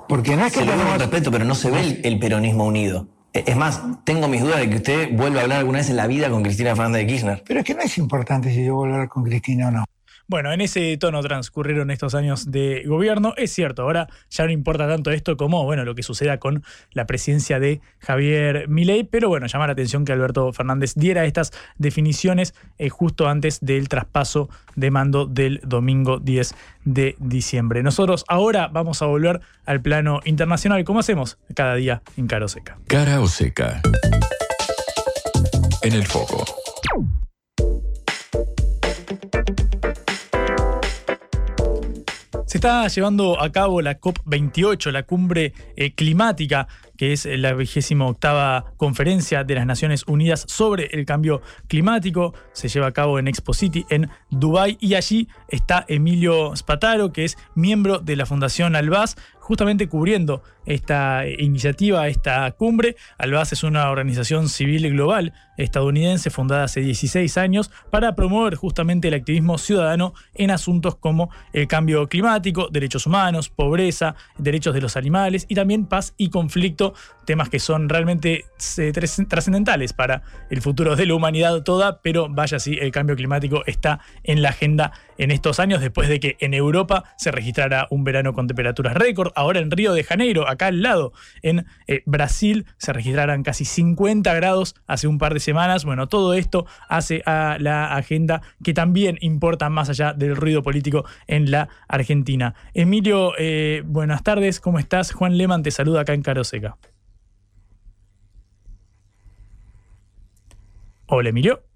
Porque 0.08 0.36
no 0.36 0.46
es 0.46 0.54
que. 0.54 0.60
Se 0.60 0.66
lo 0.66 0.74
tenemos... 0.74 0.98
respeto, 1.00 1.32
pero 1.32 1.44
no 1.44 1.56
se 1.56 1.72
ve 1.72 1.82
el, 1.82 2.02
el 2.04 2.20
peronismo 2.20 2.66
unido. 2.66 3.08
Es 3.34 3.56
más, 3.56 3.82
tengo 4.06 4.28
mis 4.28 4.42
dudas 4.42 4.60
de 4.60 4.70
que 4.70 4.78
usted 4.78 5.16
vuelva 5.16 5.42
a 5.42 5.44
hablar 5.44 5.60
alguna 5.60 5.80
vez 5.80 5.90
en 5.90 5.98
la 5.98 6.08
vida 6.08 6.30
con 6.30 6.42
Cristina 6.42 6.76
Fernández 6.76 7.02
de 7.02 7.08
Kirchner. 7.08 7.44
Pero 7.46 7.60
es 7.60 7.66
que 7.66 7.76
no 7.76 7.82
es 7.82 7.98
importante 7.98 8.52
si 8.52 8.66
yo 8.66 8.76
vuelvo 8.76 8.94
a 8.94 8.98
hablar 8.98 9.10
con 9.10 9.24
Cristina 9.24 9.68
o 9.68 9.72
no. 9.72 9.86
Bueno, 10.30 10.54
en 10.54 10.62
ese 10.62 10.96
tono 10.98 11.24
transcurrieron 11.24 11.90
estos 11.90 12.14
años 12.14 12.52
de 12.52 12.84
gobierno. 12.86 13.34
Es 13.36 13.52
cierto, 13.52 13.82
ahora 13.82 14.08
ya 14.30 14.46
no 14.46 14.52
importa 14.52 14.88
tanto 14.88 15.10
esto 15.10 15.36
como 15.38 15.64
bueno, 15.64 15.86
lo 15.86 15.96
que 15.96 16.04
suceda 16.04 16.38
con 16.38 16.64
la 16.92 17.08
presidencia 17.08 17.60
de 17.60 17.82
Javier 17.98 18.68
Milei, 18.68 19.06
pero 19.06 19.28
bueno, 19.28 19.48
llama 19.48 19.66
la 19.66 19.74
atención 19.74 20.06
que 20.06 20.12
Alberto 20.12 20.54
Fernández 20.54 20.94
diera 20.96 21.26
estas 21.26 21.52
definiciones 21.80 22.54
eh, 22.78 22.90
justo 22.90 23.28
antes 23.28 23.60
del 23.62 23.90
traspaso 23.90 24.52
de 24.76 24.92
mando 24.92 25.26
del 25.26 25.62
domingo 25.64 26.20
10 26.20 26.54
de 26.86 27.16
diciembre. 27.18 27.82
Nosotros 27.82 28.24
ahora 28.28 28.68
vamos 28.68 29.02
a 29.02 29.08
volver 29.08 29.42
al 29.66 29.82
plano 29.82 30.20
internacional, 30.26 30.84
como 30.84 31.00
hacemos 31.00 31.40
cada 31.56 31.74
día 31.74 32.04
en 32.18 32.28
Cara 32.28 32.46
o 32.46 32.50
Seca. 32.50 32.78
Cara 32.86 33.20
o 33.20 33.28
Seca. 33.28 33.82
En 35.82 35.94
el 35.94 36.06
foco. 36.06 36.46
Se 42.50 42.58
está 42.58 42.88
llevando 42.88 43.40
a 43.40 43.52
cabo 43.52 43.80
la 43.80 44.00
COP28, 44.00 44.90
la 44.90 45.04
cumbre 45.04 45.54
eh, 45.76 45.94
climática, 45.94 46.68
que 46.98 47.14
es 47.14 47.28
la 47.28 47.54
vigésima 47.54 48.08
octava 48.08 48.74
conferencia 48.76 49.44
de 49.44 49.54
las 49.54 49.68
Naciones 49.68 50.04
Unidas 50.08 50.46
sobre 50.48 50.88
el 50.88 51.06
cambio 51.06 51.44
climático. 51.68 52.34
Se 52.54 52.68
lleva 52.68 52.88
a 52.88 52.92
cabo 52.92 53.20
en 53.20 53.28
Expo 53.28 53.54
City, 53.54 53.86
en 53.92 54.10
Dubái, 54.32 54.80
y 54.82 54.96
allí 54.96 55.28
está 55.48 55.86
Emilio 55.88 56.56
Spataro, 56.56 57.14
que 57.14 57.26
es 57.26 57.38
miembro 57.54 58.00
de 58.00 58.16
la 58.16 58.26
Fundación 58.26 58.76
Albaz, 58.76 59.16
justamente 59.50 59.90
cubriendo 59.90 60.44
esta 60.68 61.28
iniciativa, 61.28 62.08
esta 62.08 62.52
cumbre. 62.52 62.96
Albaz 63.18 63.52
es 63.52 63.64
una 63.64 63.90
organización 63.90 64.48
civil 64.48 64.88
global 64.92 65.34
estadounidense 65.58 66.30
fundada 66.30 66.66
hace 66.66 66.82
16 66.82 67.36
años 67.38 67.72
para 67.90 68.16
promover 68.16 68.56
justamente 68.56 69.08
el 69.08 69.16
activismo 69.16 69.58
ciudadano 69.58 70.14
en 70.36 70.52
asuntos 70.52 70.96
como 70.96 71.32
el 71.52 71.68
cambio 71.68 72.08
climático, 72.08 72.70
derechos 72.72 73.08
humanos, 73.08 73.50
pobreza, 73.50 74.16
derechos 74.38 74.76
de 74.76 74.82
los 74.82 74.96
animales 74.96 75.48
y 75.50 75.56
también 75.56 75.88
paz 75.88 76.14
y 76.16 76.30
conflicto, 76.30 76.94
temas 77.26 77.50
que 77.50 77.60
son 77.60 77.90
realmente 77.90 78.46
eh, 78.78 78.92
trascendentales 78.92 79.94
para 79.94 80.22
el 80.52 80.62
futuro 80.62 80.96
de 80.96 81.08
la 81.08 81.16
humanidad 81.16 81.64
toda, 81.64 82.02
pero 82.02 82.30
vaya 82.30 82.60
si 82.60 82.76
el 82.76 82.92
cambio 82.92 83.16
climático 83.16 83.64
está 83.66 84.00
en 84.24 84.44
la 84.44 84.50
agenda 84.50 84.92
en 85.18 85.32
estos 85.32 85.60
años 85.60 85.82
después 85.82 86.08
de 86.08 86.20
que 86.20 86.38
en 86.40 86.54
Europa 86.54 87.04
se 87.18 87.32
registrara 87.32 87.88
un 87.90 88.04
verano 88.04 88.34
con 88.34 88.48
temperaturas 88.48 88.94
récord, 88.94 89.32
ahora 89.40 89.60
en 89.60 89.72
Río 89.72 89.94
de 89.94 90.04
Janeiro, 90.04 90.48
acá 90.50 90.68
al 90.68 90.82
lado, 90.82 91.14
en 91.42 91.66
eh, 91.88 92.04
Brasil, 92.06 92.66
se 92.78 92.92
registraran 92.92 93.42
casi 93.44 93.64
50 93.64 94.34
grados 94.34 94.76
hace 94.86 95.08
un 95.08 95.18
par 95.18 95.34
de 95.34 95.40
semanas. 95.40 95.86
Bueno, 95.86 96.08
todo 96.08 96.34
esto 96.34 96.66
hace 96.90 97.24
a 97.26 97.58
la 97.60 97.96
agenda 97.96 98.42
que 98.64 98.74
también 98.74 99.18
importa 99.22 99.70
más 99.70 99.90
allá 99.90 100.14
del 100.14 100.36
ruido 100.36 100.62
político 100.62 101.06
en 101.28 101.52
la 101.52 101.70
Argentina. 101.88 102.54
Emilio, 102.74 103.34
eh, 103.38 103.82
buenas 103.86 104.24
tardes, 104.24 104.60
¿cómo 104.60 104.78
estás? 104.78 105.14
Juan 105.14 105.38
Leman 105.38 105.64
te 105.64 105.72
saluda 105.72 106.02
acá 106.02 106.14
en 106.14 106.22
Caroseca. 106.22 106.78
Hola, 111.08 111.30
Emilio. 111.30 111.69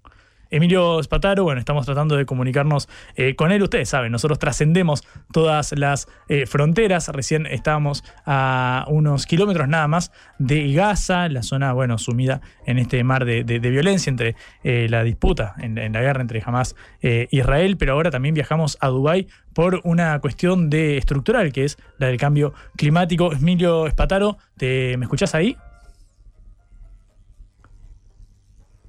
Emilio 0.54 1.02
Spataro, 1.02 1.42
bueno, 1.42 1.58
estamos 1.58 1.84
tratando 1.84 2.16
de 2.16 2.26
comunicarnos 2.26 2.88
eh, 3.16 3.34
con 3.34 3.50
él. 3.50 3.60
Ustedes 3.60 3.88
saben, 3.88 4.12
nosotros 4.12 4.38
trascendemos 4.38 5.02
todas 5.32 5.76
las 5.76 6.06
eh, 6.28 6.46
fronteras. 6.46 7.08
Recién 7.08 7.46
estábamos 7.46 8.04
a 8.24 8.84
unos 8.86 9.26
kilómetros 9.26 9.66
nada 9.66 9.88
más 9.88 10.12
de 10.38 10.72
Gaza, 10.72 11.28
la 11.28 11.42
zona, 11.42 11.72
bueno, 11.72 11.98
sumida 11.98 12.40
en 12.66 12.78
este 12.78 13.02
mar 13.02 13.24
de, 13.24 13.42
violencia 13.58 14.10
entre 14.10 14.36
eh, 14.62 14.86
la 14.88 15.02
disputa, 15.02 15.56
en, 15.58 15.74
la 15.74 16.00
guerra 16.00 16.20
entre 16.20 16.40
Hamas 16.46 16.76
e 17.02 17.26
Israel, 17.32 17.76
pero 17.76 17.94
ahora 17.94 18.12
también 18.12 18.36
viajamos 18.36 18.78
a 18.80 18.88
Dubái 18.90 19.26
por 19.54 19.80
una 19.82 20.20
cuestión 20.20 20.70
de 20.70 20.98
estructural, 20.98 21.52
que 21.52 21.64
es 21.64 21.78
la 21.98 22.06
del 22.06 22.16
cambio 22.16 22.54
climático. 22.76 23.32
Emilio 23.32 23.90
Spataro, 23.90 24.38
¿te, 24.56 24.96
¿me 24.98 25.06
escuchás 25.06 25.34
ahí? 25.34 25.56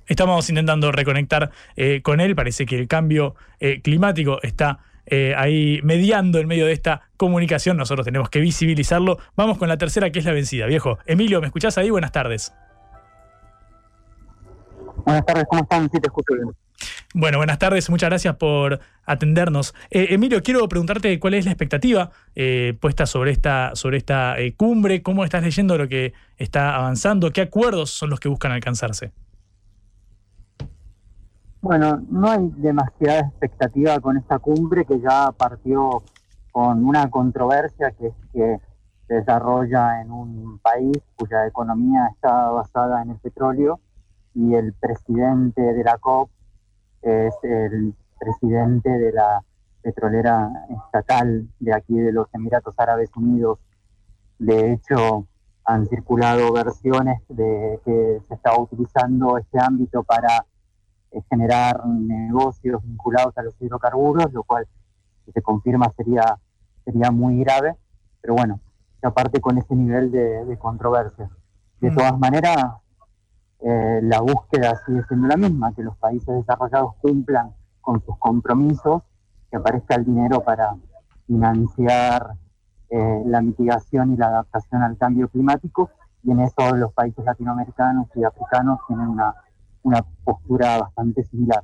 Estamos 0.08 0.48
intentando 0.50 0.92
reconectar 0.92 1.52
eh, 1.76 2.02
con 2.02 2.20
él. 2.20 2.36
Parece 2.36 2.66
que 2.66 2.78
el 2.78 2.88
cambio 2.88 3.36
eh, 3.60 3.82
climático 3.82 4.40
está 4.44 4.80
eh, 5.06 5.34
ahí 5.38 5.80
mediando 5.84 6.40
en 6.40 6.48
medio 6.48 6.66
de 6.66 6.74
esta 6.74 7.02
comunicación. 7.18 7.78
Nosotros 7.78 8.06
tenemos 8.06 8.30
que 8.30 8.40
visibilizarlo. 8.40 9.18
Vamos 9.36 9.58
con 9.58 9.68
la 9.68 9.78
tercera, 9.78 10.12
que 10.12 10.20
es 10.20 10.26
la 10.26 10.32
vencida. 10.32 10.66
Viejo, 10.68 11.00
Emilio, 11.06 11.42
¿me 11.42 11.48
escuchás 11.48 11.78
ahí? 11.78 11.90
Buenas 11.90 12.12
tardes. 12.12 12.54
Buenas 15.06 15.26
tardes, 15.26 15.46
¿cómo 15.50 15.62
están? 15.64 15.90
Sí, 15.92 16.00
te 16.00 16.08
escucho 16.08 16.34
bien. 16.34 16.50
Bueno, 17.14 17.38
buenas 17.38 17.60
tardes, 17.60 17.90
muchas 17.90 18.10
gracias 18.10 18.36
por 18.36 18.82
atendernos. 19.06 19.74
Emilio, 19.90 20.44
quiero 20.44 20.68
preguntarte 20.68 21.18
cuál 21.20 21.36
es 21.36 21.46
la 21.46 21.52
expectativa 21.52 22.12
puesta 22.82 23.06
sobre 23.06 23.32
esta, 23.32 23.72
sobre 23.76 23.98
esta 23.98 24.36
cumbre, 24.58 25.02
cómo 25.02 25.24
estás 25.24 25.44
leyendo 25.44 25.78
lo 25.78 25.88
que 25.88 26.14
está 26.38 26.76
avanzando, 26.76 27.32
qué 27.32 27.42
acuerdos 27.42 27.92
son 27.92 28.10
los 28.10 28.20
que 28.20 28.28
buscan 28.28 28.52
alcanzarse. 28.52 29.14
Bueno, 31.68 32.00
no 32.12 32.30
hay 32.30 32.48
demasiada 32.58 33.22
expectativa 33.22 34.00
con 34.00 34.18
esta 34.18 34.38
cumbre 34.38 34.86
que 34.86 35.00
ya 35.00 35.32
partió 35.32 36.04
con 36.52 36.86
una 36.86 37.10
controversia 37.10 37.90
que 37.90 38.10
es 38.10 38.14
que 38.32 38.60
se 39.08 39.14
desarrolla 39.16 40.00
en 40.00 40.12
un 40.12 40.60
país 40.60 40.96
cuya 41.16 41.48
economía 41.48 42.12
está 42.14 42.52
basada 42.52 43.02
en 43.02 43.10
el 43.10 43.18
petróleo 43.18 43.80
y 44.36 44.54
el 44.54 44.74
presidente 44.74 45.60
de 45.60 45.84
la 45.84 45.98
COP 45.98 46.30
es 47.02 47.34
el 47.42 47.96
presidente 48.20 48.92
de 48.92 49.12
la 49.12 49.42
petrolera 49.82 50.52
estatal 50.70 51.48
de 51.60 51.74
aquí 51.74 51.98
de 51.98 52.12
los 52.12 52.28
Emiratos 52.36 52.76
Árabes 52.78 53.10
Unidos. 53.16 53.58
De 54.38 54.72
hecho, 54.72 55.26
han 55.64 55.88
circulado 55.88 56.54
versiones 56.54 57.24
de 57.28 57.80
que 57.84 58.22
se 58.28 58.36
está 58.36 58.56
utilizando 58.56 59.40
este 59.40 59.58
ámbito 59.60 60.04
para 60.04 60.46
generar 61.30 61.86
negocios 61.86 62.84
vinculados 62.84 63.38
a 63.38 63.44
los 63.44 63.56
hidrocarburos, 63.62 64.32
lo 64.34 64.44
cual, 64.44 64.68
si 65.26 65.32
se 65.32 65.42
confirma, 65.42 65.92
sería, 65.96 66.38
sería 66.84 67.12
muy 67.12 67.40
grave. 67.40 67.76
Pero 68.22 68.36
bueno, 68.36 68.60
aparte 69.06 69.40
con 69.40 69.58
ese 69.58 69.76
nivel 69.76 70.12
de, 70.12 70.58
controversia. 70.60 71.30
De 71.80 71.92
mm. 71.92 71.96
todas 71.96 72.18
maneras, 72.18 72.58
eh, 73.62 74.00
la 74.04 74.20
búsqueda 74.22 74.82
sigue 74.86 75.04
siendo 75.08 75.28
la 75.28 75.38
misma, 75.38 75.74
que 75.74 75.84
los 75.84 75.96
países 75.98 76.28
desarrollados 76.28 76.96
cumplan 77.02 77.54
con 77.82 78.04
sus 78.04 78.18
compromisos, 78.18 79.04
que 79.50 79.58
aparezca 79.58 79.96
el 79.96 80.06
dinero 80.06 80.42
para 80.42 80.76
financiar 81.28 82.34
eh, 82.90 83.24
la 83.26 83.42
mitigación 83.42 84.14
y 84.14 84.18
la 84.18 84.28
adaptación 84.28 84.82
al 84.82 84.98
cambio 84.98 85.28
climático, 85.30 85.90
y 86.24 86.32
en 86.32 86.40
eso 86.40 86.76
los 86.76 86.92
países 86.94 87.24
latinoamericanos 87.24 88.08
y 88.16 88.24
africanos 88.24 88.80
tienen 88.88 89.08
una 89.08 89.36
una 89.86 90.04
postura 90.24 90.80
bastante 90.80 91.24
similar. 91.26 91.64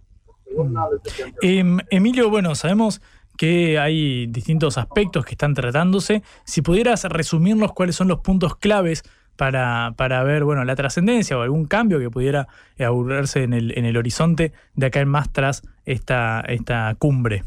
Em, 1.42 1.80
Emilio, 1.90 2.30
bueno, 2.30 2.56
sabemos 2.56 3.02
que 3.38 3.80
hay 3.80 4.28
distintos 4.28 4.78
aspectos 4.78 5.26
que 5.26 5.32
están 5.32 5.54
tratándose. 5.54 6.22
Si 6.44 6.62
pudieras 6.62 7.04
resumirnos 7.06 7.74
cuáles 7.74 7.96
son 7.96 8.08
los 8.08 8.20
puntos 8.20 8.56
claves 8.56 9.04
para, 9.38 9.94
para 9.98 10.24
ver 10.24 10.44
bueno, 10.44 10.64
la 10.66 10.76
trascendencia 10.76 11.38
o 11.38 11.42
algún 11.42 11.66
cambio 11.66 12.00
que 12.00 12.12
pudiera 12.12 12.48
aburrirse 12.80 13.44
en 13.44 13.54
el, 13.54 13.78
en 13.78 13.86
el 13.86 13.98
horizonte 13.98 14.54
de 14.76 14.86
acá 14.86 15.00
en 15.00 15.08
más 15.08 15.32
tras 15.32 15.64
esta, 15.86 16.42
esta 16.42 16.94
cumbre. 17.00 17.44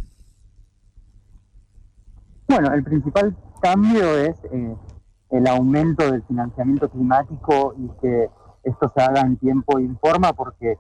Bueno, 2.49 2.73
el 2.73 2.83
principal 2.83 3.37
cambio 3.63 4.19
es 4.19 4.37
eh, 4.53 4.75
el 5.31 5.47
aumento 5.47 6.11
del 6.11 6.23
financiamiento 6.25 6.89
climático 6.89 7.75
y 7.79 8.01
que 8.01 8.29
esto 8.65 8.93
se 8.95 9.03
haga 9.03 9.21
en 9.21 9.37
tiempo 9.37 9.79
y 9.79 9.85
en 9.85 9.99
forma 9.99 10.33
porque 10.33 10.79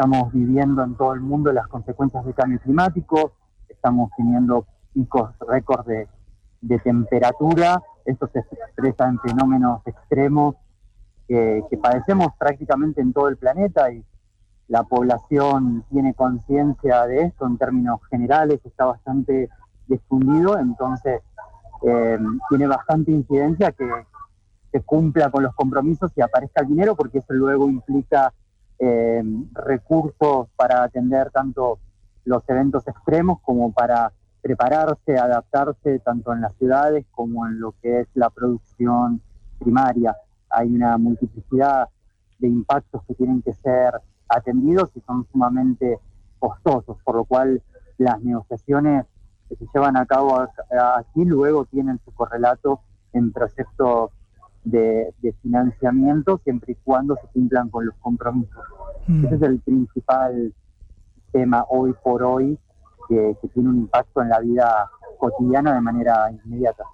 estamos 0.00 0.32
viviendo 0.32 0.82
en 0.82 0.94
todo 0.94 1.12
el 1.12 1.20
mundo 1.20 1.52
las 1.52 1.68
consecuencias 1.68 2.24
del 2.24 2.34
cambio 2.34 2.58
climático, 2.60 3.32
estamos 3.68 4.10
teniendo 4.16 4.66
picos 4.94 5.30
récords 5.46 5.86
de, 5.86 6.78
temperatura, 6.78 7.82
esto 8.06 8.26
se 8.32 8.38
expresa 8.38 9.08
en 9.08 9.18
fenómenos 9.20 9.82
extremos 9.86 10.56
que, 11.28 11.62
padecemos 11.82 12.28
prácticamente 12.38 13.02
en 13.02 13.12
todo 13.12 13.28
el 13.28 13.36
planeta 13.36 13.92
y 13.92 14.02
la 14.68 14.84
población 14.84 15.84
tiene 15.90 16.14
conciencia 16.14 17.04
de 17.06 17.24
esto 17.24 17.46
en 17.46 17.58
términos 17.58 18.00
generales, 18.08 18.60
está 18.64 18.86
bastante 18.86 19.50
difundido, 19.86 20.58
entonces 20.58 21.20
eh, 21.82 22.18
tiene 22.48 22.66
bastante 22.66 23.10
incidencia 23.10 23.72
que, 23.72 23.86
se 24.70 24.82
cumpla 24.82 25.30
con 25.30 25.42
los 25.42 25.54
compromisos 25.54 26.12
y 26.16 26.20
aparezca 26.20 26.62
el 26.62 26.68
dinero, 26.68 26.94
porque 26.94 27.18
eso 27.18 27.32
luego 27.32 27.68
implica 27.68 28.32
eh, 28.78 29.22
recursos 29.52 30.48
para 30.56 30.84
atender 30.84 31.30
tanto 31.30 31.78
los 32.24 32.48
eventos 32.48 32.86
extremos 32.86 33.40
como 33.42 33.72
para 33.72 34.12
prepararse, 34.40 35.18
adaptarse 35.18 35.98
tanto 36.00 36.32
en 36.32 36.40
las 36.40 36.54
ciudades 36.56 37.04
como 37.10 37.46
en 37.46 37.60
lo 37.60 37.74
que 37.82 38.00
es 38.00 38.08
la 38.14 38.30
producción 38.30 39.20
primaria. 39.58 40.16
Hay 40.48 40.68
una 40.68 40.96
multiplicidad 40.98 41.88
de 42.38 42.48
impactos 42.48 43.02
que 43.06 43.14
tienen 43.14 43.42
que 43.42 43.52
ser 43.54 43.92
atendidos 44.28 44.90
y 44.94 45.00
son 45.00 45.26
sumamente 45.30 45.98
costosos, 46.38 46.96
por 47.04 47.16
lo 47.16 47.24
cual 47.24 47.62
las 47.98 48.22
negociaciones 48.22 49.04
que 49.48 49.56
se 49.56 49.66
llevan 49.74 49.96
a 49.96 50.06
cabo 50.06 50.38
aquí 50.96 51.24
luego 51.24 51.66
tienen 51.66 52.00
su 52.04 52.12
correlato 52.14 52.80
en 53.12 53.32
proyectos 53.32 54.10
de, 54.64 55.14
financiamiento 55.42 56.40
siempre 56.44 56.72
y 56.72 56.76
cuando 56.84 57.16
se 57.16 57.26
cumplan 57.28 57.68
con 57.70 57.86
los 57.86 57.94
compromisos. 57.96 58.64
Mm. 59.06 59.26
Ese 59.26 59.34
es 59.34 59.42
el 59.42 59.60
principal 59.60 60.54
tema 61.32 61.64
hoy 61.68 61.94
por 62.02 62.22
hoy 62.22 62.58
que 63.08 63.36
tiene 63.52 63.68
un 63.68 63.78
impacto 63.78 64.22
en 64.22 64.28
la 64.28 64.38
vida 64.40 64.90
cotidiana 65.18 65.74
de 65.74 65.80
manera 65.80 66.30
inmediata. 66.44 66.84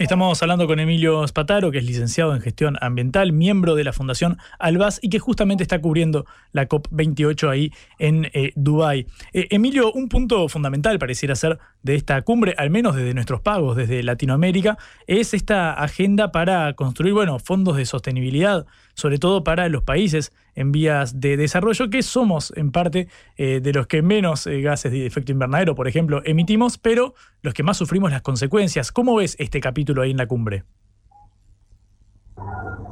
Estamos 0.00 0.42
hablando 0.42 0.66
con 0.66 0.80
Emilio 0.80 1.28
Spataro, 1.28 1.70
que 1.70 1.76
es 1.76 1.84
licenciado 1.84 2.34
en 2.34 2.40
gestión 2.40 2.78
ambiental, 2.80 3.32
miembro 3.32 3.74
de 3.74 3.84
la 3.84 3.92
Fundación 3.92 4.38
Albaz 4.58 4.98
y 5.02 5.10
que 5.10 5.18
justamente 5.18 5.62
está 5.62 5.78
cubriendo 5.78 6.24
la 6.52 6.66
COP28 6.66 7.50
ahí 7.50 7.70
en 7.98 8.30
eh, 8.32 8.52
Dubái. 8.56 9.06
Eh, 9.34 9.48
Emilio, 9.50 9.92
un 9.92 10.08
punto 10.08 10.48
fundamental 10.48 10.98
pareciera 10.98 11.36
ser 11.36 11.58
de 11.82 11.96
esta 11.96 12.22
cumbre, 12.22 12.54
al 12.56 12.70
menos 12.70 12.96
desde 12.96 13.12
nuestros 13.12 13.42
pagos, 13.42 13.76
desde 13.76 14.02
Latinoamérica, 14.02 14.78
es 15.06 15.34
esta 15.34 15.74
agenda 15.74 16.32
para 16.32 16.72
construir 16.72 17.12
bueno, 17.12 17.38
fondos 17.38 17.76
de 17.76 17.84
sostenibilidad, 17.84 18.64
sobre 18.94 19.18
todo 19.18 19.44
para 19.44 19.68
los 19.68 19.82
países 19.82 20.32
en 20.54 20.72
vías 20.72 21.20
de 21.20 21.36
desarrollo, 21.36 21.90
que 21.90 22.02
somos 22.02 22.52
en 22.56 22.72
parte 22.72 23.08
eh, 23.36 23.60
de 23.60 23.72
los 23.72 23.86
que 23.86 24.02
menos 24.02 24.46
gases 24.46 24.92
de 24.92 25.06
efecto 25.06 25.32
invernadero, 25.32 25.74
por 25.74 25.88
ejemplo, 25.88 26.22
emitimos, 26.24 26.78
pero 26.78 27.14
los 27.42 27.54
que 27.54 27.62
más 27.62 27.76
sufrimos 27.76 28.10
las 28.10 28.22
consecuencias. 28.22 28.92
¿Cómo 28.92 29.16
ves 29.16 29.36
este 29.38 29.60
capítulo? 29.60 30.00
ahí 30.02 30.10
en 30.10 30.16
la 30.16 30.26
cumbre? 30.26 30.64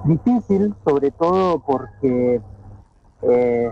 Difícil, 0.05 0.75
sobre 0.85 1.11
todo 1.11 1.61
porque 1.61 2.41
eh, 3.23 3.71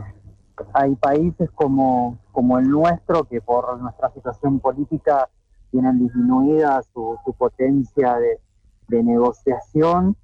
hay 0.72 0.94
países 0.96 1.50
como, 1.54 2.18
como 2.32 2.58
el 2.58 2.68
nuestro 2.68 3.24
que 3.24 3.40
por 3.40 3.78
nuestra 3.80 4.10
situación 4.12 4.60
política 4.60 5.28
tienen 5.70 5.98
disminuida 5.98 6.82
su, 6.92 7.18
potencia 7.38 8.16
de, 8.16 9.02
negociación. 9.02 10.16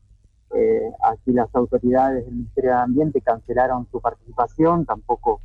Eh, 0.55 0.93
aquí 1.03 1.33
las 1.33 1.55
autoridades 1.55 2.25
del 2.25 2.35
Ministerio 2.35 2.73
de 2.73 2.77
Ambiente 2.77 3.21
cancelaron 3.21 3.87
su 3.91 4.01
participación, 4.01 4.85
tampoco 4.85 5.41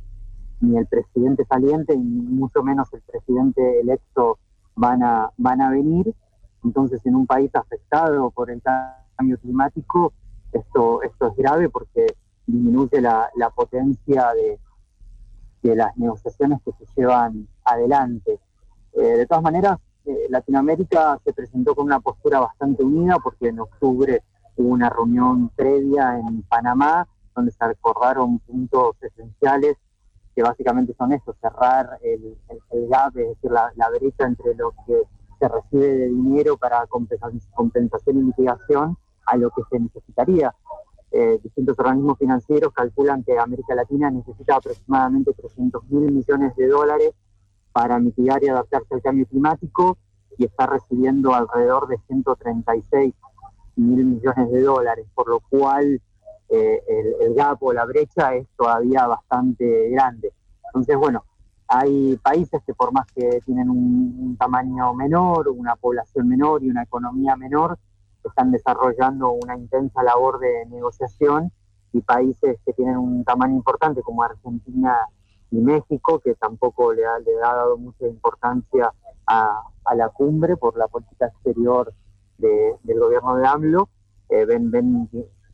ni 0.60 0.76
el 0.76 0.86
presidente 0.86 1.44
saliente 1.44 1.94
y 1.94 1.98
mucho 1.98 2.62
menos 2.62 2.92
el 2.92 3.00
presidente 3.02 3.80
electo 3.80 4.38
van 4.74 5.02
a, 5.02 5.30
van 5.36 5.60
a 5.60 5.70
venir. 5.70 6.14
Entonces, 6.64 7.04
en 7.06 7.14
un 7.14 7.26
país 7.26 7.50
afectado 7.54 8.30
por 8.30 8.50
el 8.50 8.60
cambio 9.16 9.38
climático, 9.38 10.12
esto, 10.52 11.02
esto 11.02 11.28
es 11.28 11.36
grave 11.36 11.68
porque 11.68 12.06
disminuye 12.46 13.00
la, 13.00 13.30
potencia 13.54 14.32
de, 14.34 14.58
las 15.74 15.96
negociaciones 15.96 16.60
que 16.64 16.72
se 16.72 16.86
llevan 16.96 17.46
adelante. 17.64 18.38
Eh, 18.94 19.00
de 19.00 19.26
todas 19.26 19.42
maneras, 19.42 19.78
eh, 20.06 20.26
Latinoamérica 20.30 21.18
se 21.24 21.32
presentó 21.32 21.74
con 21.74 21.86
una 21.86 22.00
postura 22.00 22.40
bastante 22.40 22.82
unida 22.82 23.18
porque 23.22 23.48
en 23.48 23.60
octubre 23.60 24.22
hubo 24.58 24.68
una 24.70 24.90
reunión 24.90 25.48
previa 25.50 26.18
en 26.18 26.42
Panamá 26.42 27.06
donde 27.34 27.52
se 27.52 27.64
acordaron 27.64 28.40
puntos 28.40 28.96
esenciales 29.00 29.76
que 30.34 30.42
básicamente 30.42 30.94
son 30.96 31.12
estos, 31.12 31.36
cerrar 31.40 31.98
el, 32.02 32.36
gap, 32.88 33.16
es 33.16 33.28
decir, 33.28 33.50
la, 33.50 33.90
brecha 33.90 34.24
entre 34.24 34.54
lo 34.54 34.72
que 34.86 35.02
se 35.38 35.48
recibe 35.48 35.86
de 35.86 36.08
dinero 36.08 36.56
para 36.56 36.86
compensación 36.86 38.18
y 38.18 38.22
mitigación 38.22 38.96
a 39.26 39.36
lo 39.36 39.50
que 39.50 39.62
se 39.70 39.80
necesitaría. 39.80 40.54
Eh, 41.10 41.40
distintos 41.42 41.78
organismos 41.78 42.18
financieros 42.18 42.72
calculan 42.72 43.24
que 43.24 43.38
América 43.38 43.74
Latina 43.74 44.10
necesita 44.10 44.56
aproximadamente 44.56 45.32
300 45.32 45.82
mil 45.90 46.12
millones 46.12 46.54
de 46.54 46.68
dólares 46.68 47.10
para 47.72 47.98
mitigar 47.98 48.42
y 48.44 48.48
adaptarse 48.48 48.94
al 48.94 49.02
cambio 49.02 49.26
climático 49.26 49.98
y 50.36 50.44
está 50.44 50.66
recibiendo 50.66 51.34
alrededor 51.34 51.88
de 51.88 51.98
136 52.06 53.14
mil 53.78 54.04
millones 54.04 54.50
de 54.50 54.62
dólares, 54.62 55.06
por 55.14 55.28
lo 55.28 55.40
cual 55.40 56.00
eh, 56.48 56.82
el, 57.20 57.34
gap 57.34 57.62
o 57.62 57.72
la 57.72 57.84
brecha 57.84 58.34
es 58.34 58.46
todavía 58.56 59.06
bastante 59.06 59.90
grande. 59.90 60.32
Entonces, 60.66 60.96
bueno, 60.96 61.24
hay 61.68 62.16
países 62.16 62.62
que 62.66 62.74
por 62.74 62.92
más 62.92 63.06
que 63.12 63.40
tienen 63.44 63.68
un, 63.68 64.36
tamaño 64.38 64.94
menor, 64.94 65.48
una 65.48 65.76
población 65.76 66.28
menor 66.28 66.62
y 66.62 66.70
una 66.70 66.82
economía 66.82 67.36
menor, 67.36 67.78
están 68.24 68.50
desarrollando 68.50 69.32
una 69.32 69.56
intensa 69.56 70.02
labor 70.02 70.38
de 70.38 70.66
negociación 70.66 71.50
y 71.92 72.00
países 72.02 72.58
que 72.64 72.72
tienen 72.72 72.96
un 72.96 73.24
tamaño 73.24 73.54
importante 73.54 74.02
como 74.02 74.22
Argentina 74.22 74.96
y 75.50 75.56
México, 75.60 76.20
que 76.20 76.34
tampoco 76.34 76.92
le 76.92 77.06
ha, 77.06 77.18
le 77.18 77.36
ha 77.42 77.54
dado 77.54 77.78
mucha 77.78 78.06
importancia 78.06 78.92
a, 79.26 79.62
la 79.94 80.08
cumbre 80.10 80.56
por 80.56 80.76
la 80.76 80.86
política 80.86 81.26
exterior 81.26 81.92
del 82.38 82.98
gobierno 82.98 83.36
de 83.36 83.46
AMLO, 83.46 83.88
eh, 84.30 84.44
ven, 84.44 84.70
ven 84.70 85.08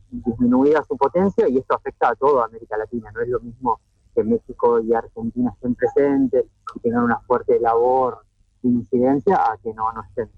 disminuida 0.09 0.83
su 0.87 0.95
potencia 0.97 1.47
y 1.49 1.57
esto 1.57 1.75
afecta 1.75 2.09
a 2.09 2.15
toda 2.15 2.45
América 2.45 2.77
Latina. 2.77 3.11
No 3.13 3.21
es 3.21 3.29
lo 3.29 3.39
mismo 3.39 3.79
que 4.13 4.23
México 4.23 4.79
y 4.79 4.93
Argentina 4.93 5.51
estén 5.53 5.75
presentes 5.75 6.45
y 6.75 6.79
tengan 6.79 7.03
una 7.03 7.19
fuerte 7.19 7.59
labor 7.59 8.19
de 8.61 8.69
incidencia 8.69 9.35
a 9.35 9.57
que 9.61 9.73
no, 9.73 9.91
no 9.91 10.03
estén. 10.03 10.29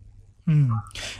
Mm. 0.46 0.72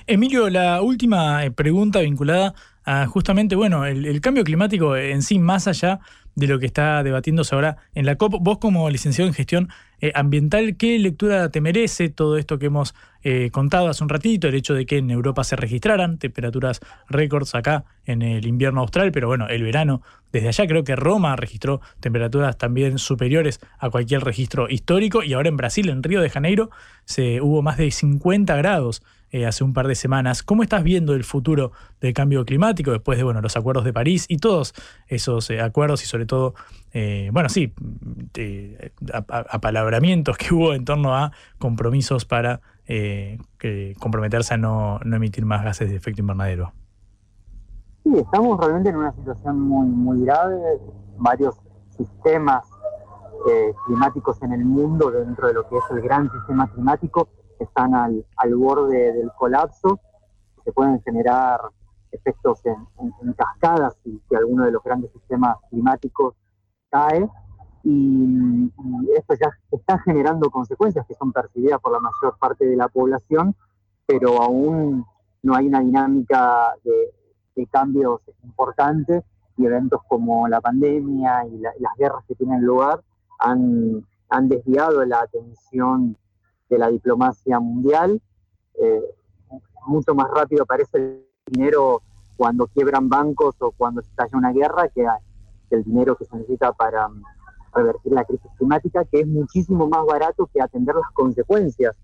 Emilio, 0.08 0.50
la 0.50 0.82
última 0.82 1.44
eh, 1.44 1.52
pregunta 1.52 2.00
vinculada 2.00 2.54
a 2.86 3.06
justamente, 3.08 3.58
bueno, 3.58 3.86
el, 3.86 4.22
cambio 4.22 4.46
climático 4.46 4.96
en 4.96 5.22
sí, 5.22 5.38
más 5.40 5.68
allá 5.68 6.00
de 6.36 6.48
lo 6.48 6.60
que 6.60 6.66
está 6.66 7.04
debatiéndose 7.04 7.54
ahora 7.54 7.76
en 7.94 8.06
la 8.06 8.16
COP, 8.16 8.36
vos 8.40 8.60
como 8.60 8.90
licenciado 8.90 9.28
en 9.28 9.34
gestión 9.34 9.70
eh, 10.00 10.12
ambiental, 10.14 10.78
¿qué 10.78 11.00
lectura 11.00 11.50
te 11.50 11.60
merece 11.60 12.10
todo 12.10 12.38
esto 12.38 12.60
que 12.60 12.68
hemos 12.68 12.94
eh, 13.24 13.50
contado 13.52 13.90
hace 13.90 14.04
un 14.04 14.10
ratito? 14.10 14.48
El 14.48 14.54
hecho 14.54 14.76
de 14.76 14.86
que 14.86 14.98
en 14.98 15.10
Europa 15.10 15.44
se 15.44 15.56
registraran 15.56 16.20
temperaturas 16.20 16.82
récords 17.10 17.56
acá 17.56 17.84
en 18.06 18.22
el 18.22 18.46
invierno 18.46 18.82
austral, 18.82 19.12
pero 19.12 19.28
bueno, 19.28 19.48
el 19.48 19.64
verano, 19.64 20.04
desde 20.32 20.50
allá 20.50 20.68
creo 20.68 20.84
que 20.84 20.96
Roma 20.96 21.36
registró 21.36 21.82
temperaturas 22.00 22.60
también 22.60 23.00
superiores 23.00 23.60
a 23.80 23.90
cualquier 23.90 24.24
registro 24.24 24.70
histórico 24.70 25.24
y 25.24 25.34
ahora 25.34 25.50
en 25.50 25.58
Brasil, 25.58 25.90
en 25.90 26.04
Río 26.04 26.22
de 26.22 26.30
Janeiro, 26.30 26.70
se 27.06 27.42
hubo 27.42 27.64
más 27.64 27.78
de 27.78 27.90
50 27.90 28.56
grados 28.56 29.02
eh, 29.32 29.46
hace 29.46 29.64
un 29.64 29.74
par 29.74 29.88
de 29.88 29.96
semanas. 29.96 30.44
¿Cómo 30.44 30.64
estás 30.64 30.84
viendo 30.84 31.14
el 31.14 31.24
futuro 31.24 31.72
del 32.00 32.14
cambio 32.14 32.46
climático 32.46 32.92
después 32.92 33.18
de 33.18 33.24
bueno, 33.24 33.42
los 33.42 33.58
acuerdos 33.58 33.84
de 33.84 33.92
París 33.92 34.26
y 34.30 34.38
todos 34.38 34.74
esos 35.08 35.50
acuerdos 35.50 36.04
y 36.04 36.06
sobre 36.06 36.26
todo, 36.28 36.54
bueno, 37.32 37.50
sí, 37.50 37.74
apalabramientos 39.88 40.38
que 40.38 40.54
hubo 40.54 40.74
en 40.74 40.86
torno 40.86 41.16
a 41.16 41.32
compromisos 41.58 42.26
para 42.26 42.60
comprometerse 44.00 44.54
a 44.54 44.58
no, 44.58 45.00
emitir 45.04 45.46
más 45.46 45.64
gases 45.64 45.90
de 45.90 45.96
efecto 45.96 46.22
invernadero? 46.22 46.72
Sí, 48.04 48.18
estamos 48.18 48.60
realmente 48.60 48.90
en 48.90 48.98
una 48.98 49.12
situación 49.14 49.60
muy, 49.60 50.24
grave. 50.26 50.56
Varios 51.18 51.56
sistemas 51.90 52.66
climáticos 53.86 54.42
en 54.44 54.54
el 54.54 54.66
mundo 54.66 55.10
dentro 55.10 55.48
de 55.48 55.54
lo 55.54 55.68
que 55.68 55.78
es 55.78 55.84
el 55.92 56.02
gran 56.02 56.30
sistema 56.32 56.68
climático 56.72 57.30
están 57.60 57.94
al, 57.96 58.26
borde 58.56 59.14
del 59.14 59.32
colapso, 59.38 60.00
se 60.64 60.72
pueden 60.72 61.02
generar 61.04 61.62
efectos 62.12 62.62
en, 62.66 63.34
cascadas 63.34 63.96
si, 64.04 64.22
alguno 64.36 64.66
de 64.66 64.72
los 64.72 64.84
grandes 64.84 65.12
sistemas 65.12 65.58
climáticos 65.70 66.36
cae. 66.90 67.28
Y, 67.84 68.72
esto 69.16 69.34
ya 69.36 69.50
está 69.72 69.98
generando 70.00 70.50
consecuencias 70.50 71.06
que 71.08 71.16
son 71.16 71.32
percibidas 71.32 71.80
por 71.82 71.92
la 71.92 72.00
mayor 72.00 72.38
parte 72.38 72.66
de 72.66 72.76
la 72.76 72.88
población, 72.88 73.56
pero 74.06 74.42
aún 74.42 75.06
no 75.44 75.56
hay 75.56 75.68
una 75.68 75.80
dinámica 75.80 76.74
de, 76.84 77.14
cambios 77.72 78.22
importantes 78.44 79.24
y 79.58 79.66
eventos 79.66 80.02
como 80.08 80.48
la 80.48 80.62
pandemia 80.62 81.44
y 81.48 81.58
las 81.58 81.96
guerras 81.98 82.24
que 82.28 82.36
tienen 82.36 82.62
lugar 82.62 83.02
han, 83.40 84.06
han 84.30 84.48
desviado 84.48 85.04
la 85.06 85.22
atención 85.22 86.16
de 86.70 86.78
la 86.78 86.90
diplomacia 86.90 87.60
mundial. 87.60 88.22
Eh, 88.80 89.02
mucho 89.88 90.14
más 90.14 90.30
rápido 90.30 90.64
aparece 90.64 90.98
el 90.98 91.26
dinero 91.48 92.02
cuando 92.36 92.68
quiebran 92.68 93.10
bancos 93.10 93.56
o 93.60 93.72
cuando 93.72 94.02
estalla 94.02 94.38
una 94.38 94.52
guerra 94.52 94.90
que, 94.90 95.06
el 95.72 95.84
dinero 95.84 96.16
que 96.16 96.26
se 96.26 96.36
necesita 96.36 96.72
para 96.72 97.10
revertir 97.78 98.12
la 98.12 98.26
crisis 98.26 98.52
climática, 98.58 99.06
que 99.06 99.22
es 99.22 99.28
muchísimo 99.28 99.88
más 99.88 100.06
barato 100.06 100.50
que 100.54 100.62
atender 100.62 100.96
las 100.96 101.12
consecuencias 101.14 101.96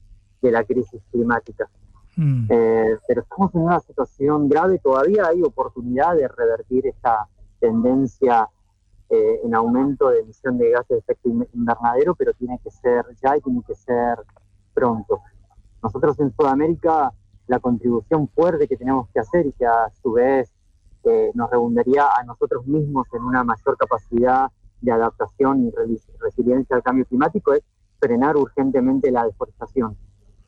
de 0.41 0.51
la 0.51 0.63
crisis 0.63 1.01
climática. 1.11 1.69
Mm. 2.15 2.45
Eh, 2.49 2.97
pero 3.07 3.21
estamos 3.21 3.53
en 3.55 3.61
una 3.61 3.79
situación 3.79 4.47
grave, 4.47 4.79
todavía 4.79 5.27
hay 5.27 5.41
oportunidad 5.41 6.15
de 6.15 6.27
revertir 6.27 6.87
esta 6.87 7.27
tendencia 7.59 8.47
eh, 9.09 9.41
en 9.43 9.55
aumento 9.55 10.09
de 10.09 10.19
emisión 10.19 10.57
de 10.57 10.71
gases 10.71 10.89
de 10.89 10.97
efecto 10.97 11.29
invernadero, 11.53 12.15
pero 12.15 12.33
tiene 12.33 12.59
que 12.63 12.71
ser 12.71 13.05
ya 13.21 13.37
y 13.37 13.41
tiene 13.41 13.61
que 13.65 13.75
ser 13.75 14.19
pronto. 14.73 15.21
Nosotros 15.81 16.19
en 16.19 16.31
Sudamérica 16.31 17.13
la 17.47 17.59
contribución 17.59 18.27
fuerte 18.29 18.67
que 18.67 18.77
tenemos 18.77 19.09
que 19.09 19.19
hacer 19.19 19.45
y 19.45 19.51
que 19.53 19.65
a 19.65 19.89
su 20.01 20.13
vez 20.13 20.53
eh, 21.03 21.31
nos 21.33 21.49
redundaría 21.49 22.07
a 22.07 22.23
nosotros 22.23 22.65
mismos 22.65 23.07
en 23.13 23.23
una 23.23 23.43
mayor 23.43 23.77
capacidad 23.77 24.49
de 24.83 24.91
adaptación 24.91 25.65
y 25.65 25.71
resiliencia 26.19 26.75
al 26.75 26.83
cambio 26.83 27.05
climático 27.05 27.53
es 27.53 27.63
frenar 27.99 28.35
urgentemente 28.35 29.11
la 29.11 29.25
deforestación. 29.25 29.95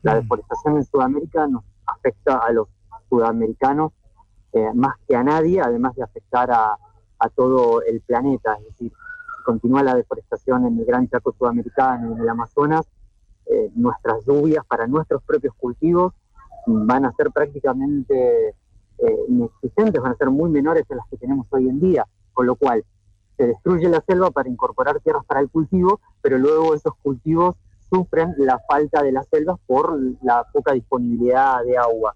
La 0.01 0.15
mm. 0.15 0.21
deforestación 0.21 0.77
en 0.77 0.83
Sudamérica 0.83 1.47
nos 1.47 1.63
afecta 1.85 2.37
a 2.37 2.51
los 2.51 2.67
sudamericanos 3.09 3.93
eh, 4.51 4.73
más 4.73 4.95
que 5.07 5.15
a 5.15 5.23
nadie, 5.23 5.61
además 5.61 5.95
de 5.95 6.03
afectar 6.03 6.51
a, 6.51 6.77
a 7.19 7.29
todo 7.29 7.81
el 7.81 8.01
planeta. 8.01 8.55
Es 8.55 8.65
decir, 8.65 8.91
si 8.91 9.43
continúa 9.43 9.83
la 9.83 9.95
deforestación 9.95 10.65
en 10.65 10.79
el 10.79 10.85
Gran 10.85 11.07
Chaco 11.07 11.33
sudamericano 11.37 12.09
y 12.09 12.13
en 12.13 12.19
el 12.19 12.29
Amazonas, 12.29 12.85
eh, 13.45 13.71
nuestras 13.75 14.25
lluvias 14.25 14.65
para 14.65 14.85
nuestros 14.85 15.23
propios 15.23 15.53
cultivos 15.55 16.13
van 16.67 17.05
a 17.05 17.13
ser 17.13 17.31
prácticamente 17.31 18.49
eh, 18.97 19.25
inexistentes, 19.29 20.01
van 20.01 20.11
a 20.11 20.17
ser 20.17 20.29
muy 20.29 20.49
menores 20.49 20.83
a 20.89 20.95
las 20.95 21.07
que 21.07 21.17
tenemos 21.17 21.47
hoy 21.51 21.69
en 21.69 21.79
día, 21.79 22.05
con 22.33 22.47
lo 22.47 22.55
cual 22.55 22.83
se 23.37 23.47
destruye 23.47 23.89
la 23.89 24.01
selva 24.01 24.31
para 24.31 24.49
incorporar 24.49 24.99
tierras 25.01 25.25
para 25.25 25.41
el 25.41 25.49
cultivo, 25.49 25.99
pero 26.21 26.37
luego 26.37 26.73
esos 26.73 26.93
cultivos 27.01 27.55
sufren 27.89 28.33
la 28.37 28.59
falta 28.67 29.03
de 29.03 29.11
las 29.11 29.27
selvas 29.27 29.57
por 29.65 29.97
la 30.21 30.45
poca 30.51 30.73
disponibilidad 30.73 31.63
de 31.63 31.77
agua, 31.77 32.15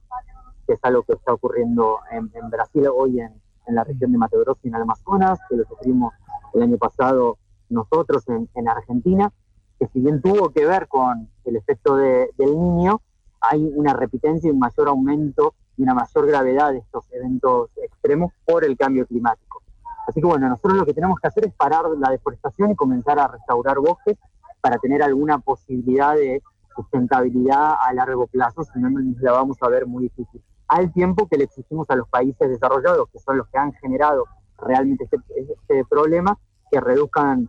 que 0.66 0.74
es 0.74 0.80
algo 0.84 1.04
que 1.04 1.14
está 1.14 1.34
ocurriendo 1.34 2.00
en, 2.12 2.30
Brasil 2.50 2.88
hoy 2.94 3.20
en, 3.20 3.34
la 3.68 3.84
región 3.84 4.12
de 4.12 4.18
Mato 4.18 4.40
Grosso 4.40 4.60
y 4.64 4.70
en 4.70 4.76
Amazonas, 4.76 5.40
que 5.48 5.56
lo 5.56 5.64
sufrimos 5.66 6.14
el 6.54 6.64
año 6.64 6.78
pasado 6.78 7.38
nosotros 7.70 8.24
en 8.28 8.68
Argentina, 8.68 9.32
que 9.80 9.88
si 9.88 10.02
bien 10.02 10.22
tuvo 10.22 10.50
que 10.50 10.66
ver 10.66 10.88
con 10.88 11.30
el 11.46 11.56
efecto 11.56 11.96
del 11.96 12.30
niño, 12.38 13.02
hay 13.40 13.72
una 13.74 13.94
repitencia 13.94 14.50
y 14.50 14.52
un 14.52 14.60
mayor 14.60 14.90
aumento 14.90 15.54
y 15.78 15.84
una 15.84 15.94
mayor 15.94 16.28
gravedad 16.28 16.72
de 16.72 16.80
estos 16.80 17.06
eventos 17.12 17.70
extremos 17.78 18.34
por 18.46 18.66
el 18.66 18.78
cambio 18.78 19.08
climático. 19.08 19.64
Así 20.10 20.22
que 20.22 20.26
bueno, 20.26 20.50
nosotros 20.50 20.76
lo 20.76 20.86
que 20.88 20.94
tenemos 20.96 21.20
que 21.20 21.28
hacer 21.28 21.46
es 21.46 21.54
parar 21.54 21.86
la 22.00 22.10
deforestación 22.10 22.72
y 22.72 22.76
comenzar 22.76 23.20
a 23.20 23.28
restaurar 23.28 23.78
bosques 23.78 24.18
para 24.60 24.80
tener 24.80 25.04
alguna 25.04 25.38
posibilidad 25.38 26.16
de 26.16 26.42
sustentabilidad 26.76 27.76
a 27.80 27.94
largo 27.94 28.26
plazo, 28.26 28.64
si 28.64 28.80
no 28.80 28.90
nos 28.90 29.22
la 29.22 29.34
vamos 29.34 29.58
a 29.62 29.70
ver 29.70 29.86
muy 29.86 30.06
difícil. 30.06 30.44
Al 30.68 30.92
tiempo 30.92 31.28
que 31.28 31.38
le 31.38 31.44
exigimos 31.44 31.88
a 31.92 31.96
los 31.96 32.10
países 32.10 32.50
desarrollados, 32.50 33.08
que 33.12 33.20
son 33.20 33.38
los 33.38 33.48
que 33.50 33.60
han 33.60 33.72
generado 33.74 34.26
realmente 34.58 35.04
este, 35.04 35.18
este 35.38 35.86
problema, 35.86 36.36
que 36.72 36.80
reduzcan 36.80 37.48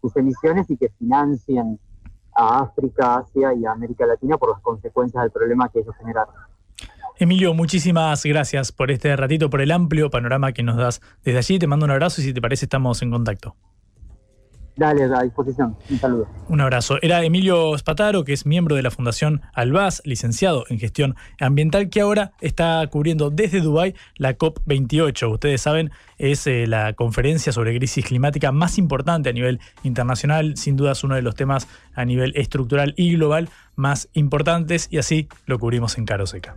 sus 0.00 0.16
emisiones 0.16 0.70
y 0.70 0.78
que 0.78 0.88
financien 0.88 1.78
a 2.34 2.60
África, 2.60 3.16
Asia 3.16 3.52
y 3.52 3.66
América 3.66 4.06
Latina 4.06 4.38
por 4.38 4.52
las 4.52 4.62
consecuencias 4.62 5.24
del 5.24 5.30
problema 5.30 5.68
que 5.68 5.80
ellos 5.80 5.94
generaron. 5.96 6.34
Emilio, 7.20 7.52
muchísimas 7.52 8.24
gracias 8.24 8.70
por 8.70 8.90
este 8.92 9.16
ratito, 9.16 9.50
por 9.50 9.60
el 9.60 9.72
amplio 9.72 10.08
panorama 10.08 10.52
que 10.52 10.62
nos 10.62 10.76
das 10.76 11.00
desde 11.24 11.38
allí. 11.38 11.58
Te 11.58 11.66
mando 11.66 11.84
un 11.84 11.90
abrazo 11.90 12.20
y 12.20 12.24
si 12.24 12.32
te 12.32 12.40
parece 12.40 12.66
estamos 12.66 13.02
en 13.02 13.10
contacto. 13.10 13.56
Dale, 14.78 15.12
a 15.12 15.24
disposición. 15.24 15.76
Un 15.90 15.98
saludo. 15.98 16.28
Un 16.48 16.60
abrazo. 16.60 16.98
Era 17.02 17.24
Emilio 17.24 17.76
Spataro, 17.76 18.22
que 18.22 18.32
es 18.32 18.46
miembro 18.46 18.76
de 18.76 18.82
la 18.82 18.92
Fundación 18.92 19.42
Albaz, 19.52 20.00
licenciado 20.04 20.66
en 20.68 20.78
gestión 20.78 21.16
ambiental, 21.40 21.90
que 21.90 22.00
ahora 22.00 22.30
está 22.40 22.86
cubriendo 22.86 23.30
desde 23.30 23.60
Dubái 23.60 23.96
la 24.16 24.38
COP28. 24.38 25.32
Ustedes 25.32 25.60
saben, 25.60 25.90
es 26.16 26.46
eh, 26.46 26.68
la 26.68 26.92
conferencia 26.92 27.52
sobre 27.52 27.76
crisis 27.76 28.04
climática 28.04 28.52
más 28.52 28.78
importante 28.78 29.30
a 29.30 29.32
nivel 29.32 29.58
internacional. 29.82 30.56
Sin 30.56 30.76
duda 30.76 30.92
es 30.92 31.02
uno 31.02 31.16
de 31.16 31.22
los 31.22 31.34
temas 31.34 31.66
a 31.94 32.04
nivel 32.04 32.32
estructural 32.36 32.94
y 32.96 33.14
global 33.14 33.48
más 33.74 34.08
importantes 34.12 34.86
y 34.92 34.98
así 34.98 35.28
lo 35.46 35.58
cubrimos 35.58 35.98
en 35.98 36.04
Caro 36.04 36.28
Seca. 36.28 36.56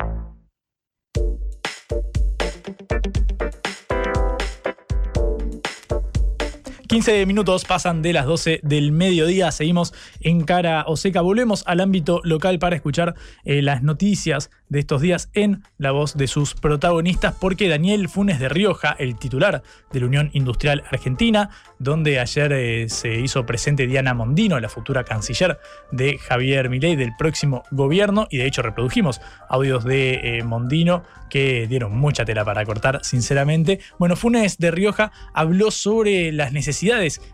15 6.91 7.25
minutos 7.25 7.63
pasan 7.63 8.01
de 8.01 8.11
las 8.11 8.25
12 8.25 8.59
del 8.63 8.91
mediodía. 8.91 9.49
Seguimos 9.53 9.93
en 10.19 10.43
cara 10.43 10.83
o 10.87 10.97
seca. 10.97 11.21
Volvemos 11.21 11.63
al 11.65 11.79
ámbito 11.79 12.19
local 12.25 12.59
para 12.59 12.75
escuchar 12.75 13.15
eh, 13.45 13.61
las 13.61 13.81
noticias 13.81 14.49
de 14.67 14.79
estos 14.79 14.99
días 14.99 15.29
en 15.33 15.63
la 15.77 15.91
voz 15.91 16.17
de 16.17 16.27
sus 16.27 16.53
protagonistas, 16.53 17.33
porque 17.39 17.69
Daniel 17.69 18.09
Funes 18.09 18.39
de 18.39 18.49
Rioja, 18.49 18.93
el 18.99 19.17
titular 19.17 19.63
de 19.93 19.99
la 20.01 20.05
Unión 20.05 20.31
Industrial 20.33 20.83
Argentina, 20.91 21.49
donde 21.79 22.19
ayer 22.19 22.51
eh, 22.51 22.89
se 22.89 23.19
hizo 23.19 23.45
presente 23.45 23.87
Diana 23.87 24.13
Mondino, 24.13 24.59
la 24.59 24.67
futura 24.67 25.05
canciller 25.05 25.59
de 25.91 26.17
Javier 26.17 26.69
Milei 26.69 26.97
del 26.97 27.13
próximo 27.17 27.63
gobierno, 27.71 28.27
y 28.29 28.37
de 28.37 28.47
hecho 28.47 28.61
reprodujimos 28.61 29.21
audios 29.47 29.85
de 29.85 30.39
eh, 30.39 30.43
Mondino 30.43 31.03
que 31.29 31.65
dieron 31.67 31.97
mucha 31.97 32.25
tela 32.25 32.43
para 32.43 32.65
cortar, 32.65 32.99
sinceramente. 33.03 33.79
Bueno, 33.97 34.17
Funes 34.17 34.57
de 34.57 34.71
Rioja 34.71 35.13
habló 35.33 35.71
sobre 35.71 36.33
las 36.33 36.51
necesidades 36.51 36.80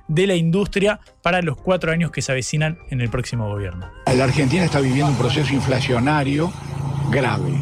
de 0.07 0.27
la 0.27 0.35
industria 0.35 0.99
para 1.21 1.41
los 1.41 1.57
cuatro 1.57 1.91
años 1.91 2.11
que 2.11 2.21
se 2.21 2.31
avecinan 2.31 2.77
en 2.89 3.01
el 3.01 3.09
próximo 3.09 3.47
gobierno. 3.47 3.89
La 4.13 4.25
Argentina 4.25 4.65
está 4.65 4.79
viviendo 4.79 5.11
un 5.11 5.17
proceso 5.17 5.53
inflacionario 5.53 6.51
grave. 7.09 7.53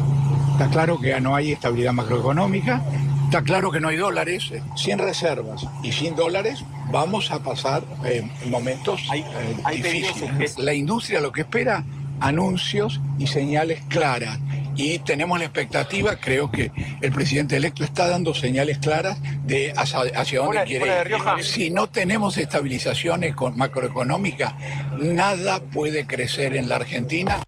Está 0.52 0.68
claro 0.68 1.00
que 1.00 1.20
no 1.20 1.36
hay 1.36 1.52
estabilidad 1.52 1.92
macroeconómica, 1.92 2.82
está 3.24 3.42
claro 3.42 3.70
que 3.70 3.80
no 3.80 3.88
hay 3.88 3.96
dólares. 3.96 4.52
Sin 4.74 4.98
reservas 4.98 5.66
y 5.82 5.92
sin 5.92 6.16
dólares 6.16 6.64
vamos 6.90 7.30
a 7.30 7.42
pasar 7.42 7.84
eh, 8.04 8.28
momentos 8.46 9.02
eh, 9.14 9.24
difíciles. 9.72 10.58
La 10.58 10.74
industria 10.74 11.20
lo 11.20 11.30
que 11.30 11.42
espera 11.42 11.84
anuncios 12.20 13.00
y 13.18 13.26
señales 13.26 13.82
claras. 13.88 14.38
Y 14.76 14.98
tenemos 14.98 15.38
la 15.38 15.46
expectativa, 15.46 16.16
creo 16.16 16.50
que 16.50 16.70
el 17.00 17.10
presidente 17.10 17.56
electo 17.56 17.82
está 17.82 18.08
dando 18.08 18.34
señales 18.34 18.78
claras 18.78 19.18
de 19.46 19.72
hacia, 19.74 20.40
dónde 20.40 20.64
quiere 20.64 20.86
ir. 20.86 21.44
Si 21.44 21.70
no 21.70 21.88
tenemos 21.88 22.36
estabilización 22.36 23.22
macroeconómica, 23.54 24.56
nada 24.98 25.60
puede 25.60 26.06
crecer 26.06 26.56
en 26.56 26.68
la 26.68 26.76
Argentina. 26.76 27.42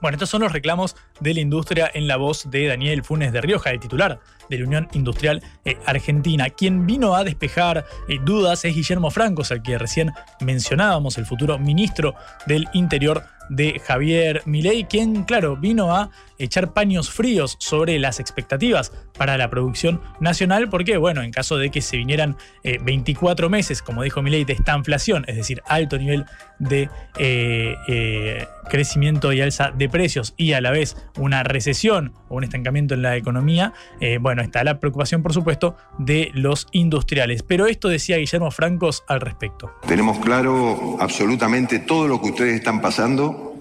Bueno, 0.00 0.16
estos 0.16 0.28
son 0.28 0.42
los 0.42 0.52
reclamos 0.52 0.94
de 1.20 1.32
la 1.32 1.40
industria 1.40 1.90
en 1.92 2.06
la 2.06 2.16
voz 2.16 2.50
de 2.50 2.66
Daniel 2.66 3.02
Funes 3.02 3.32
de 3.32 3.40
Rioja, 3.40 3.70
el 3.70 3.80
titular 3.80 4.20
de 4.50 4.58
la 4.58 4.66
Unión 4.66 4.88
Industrial 4.92 5.42
eh, 5.64 5.78
Argentina. 5.86 6.50
Quien 6.50 6.86
vino 6.86 7.14
a 7.16 7.24
despejar 7.24 7.86
eh, 8.08 8.18
dudas 8.22 8.64
es 8.66 8.74
Guillermo 8.74 9.10
Francos, 9.10 9.50
al 9.50 9.62
que 9.62 9.78
recién 9.78 10.12
mencionábamos, 10.40 11.16
el 11.16 11.24
futuro 11.24 11.58
ministro 11.58 12.14
del 12.46 12.68
Interior 12.74 13.24
de 13.48 13.80
Javier 13.80 14.42
Milei, 14.46 14.84
quien, 14.84 15.24
claro, 15.24 15.56
vino 15.56 15.94
a 15.94 16.10
echar 16.38 16.72
paños 16.72 17.10
fríos 17.10 17.56
sobre 17.58 17.98
las 17.98 18.20
expectativas 18.20 18.92
para 19.16 19.36
la 19.38 19.50
producción 19.50 20.00
nacional, 20.20 20.68
porque, 20.68 20.96
bueno, 20.96 21.22
en 21.22 21.30
caso 21.30 21.56
de 21.56 21.70
que 21.70 21.80
se 21.80 21.96
vinieran 21.96 22.36
24 22.62 23.46
eh, 23.46 23.50
meses, 23.50 23.82
como 23.82 24.02
dijo 24.02 24.22
Milei, 24.22 24.44
de 24.44 24.52
esta 24.52 24.76
inflación, 24.76 25.24
es 25.26 25.36
decir, 25.36 25.62
alto 25.66 25.98
nivel 25.98 26.24
de 26.58 26.88
eh, 27.18 27.74
eh, 27.88 28.46
crecimiento 28.68 29.32
y 29.32 29.40
alza 29.40 29.70
de 29.70 29.88
precios 29.88 30.34
y 30.36 30.52
a 30.52 30.60
la 30.60 30.70
vez 30.70 30.96
una 31.18 31.42
recesión 31.42 32.12
o 32.28 32.36
un 32.36 32.44
estancamiento 32.44 32.94
en 32.94 33.02
la 33.02 33.16
economía, 33.16 33.72
bueno, 34.20 34.42
está 34.42 34.64
la 34.64 34.80
preocupación, 34.80 35.22
por 35.22 35.32
supuesto, 35.32 35.76
de 35.98 36.30
los 36.34 36.66
industriales. 36.72 37.42
Pero 37.42 37.66
esto 37.66 37.88
decía 37.88 38.16
Guillermo 38.16 38.50
Francos 38.50 39.04
al 39.08 39.20
respecto. 39.20 39.72
Tenemos 39.86 40.18
claro 40.18 40.96
absolutamente 41.00 41.78
todo 41.78 42.08
lo 42.08 42.20
que 42.20 42.30
ustedes 42.30 42.54
están 42.54 42.80
pasando 42.80 43.55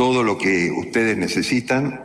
todo 0.00 0.22
lo 0.22 0.38
que 0.38 0.70
ustedes 0.70 1.18
necesitan 1.18 2.00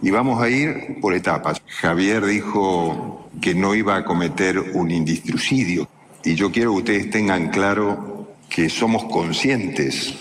y 0.00 0.10
vamos 0.12 0.40
a 0.40 0.48
ir 0.48 0.98
por 1.00 1.14
etapas. 1.14 1.60
Javier 1.66 2.24
dijo 2.24 3.28
que 3.42 3.56
no 3.56 3.74
iba 3.74 3.96
a 3.96 4.04
cometer 4.04 4.56
un 4.60 4.92
indistrucidio 4.92 5.88
y 6.22 6.36
yo 6.36 6.52
quiero 6.52 6.70
que 6.70 6.78
ustedes 6.78 7.10
tengan 7.10 7.48
claro 7.48 8.36
que 8.48 8.68
somos 8.68 9.02
conscientes 9.06 10.14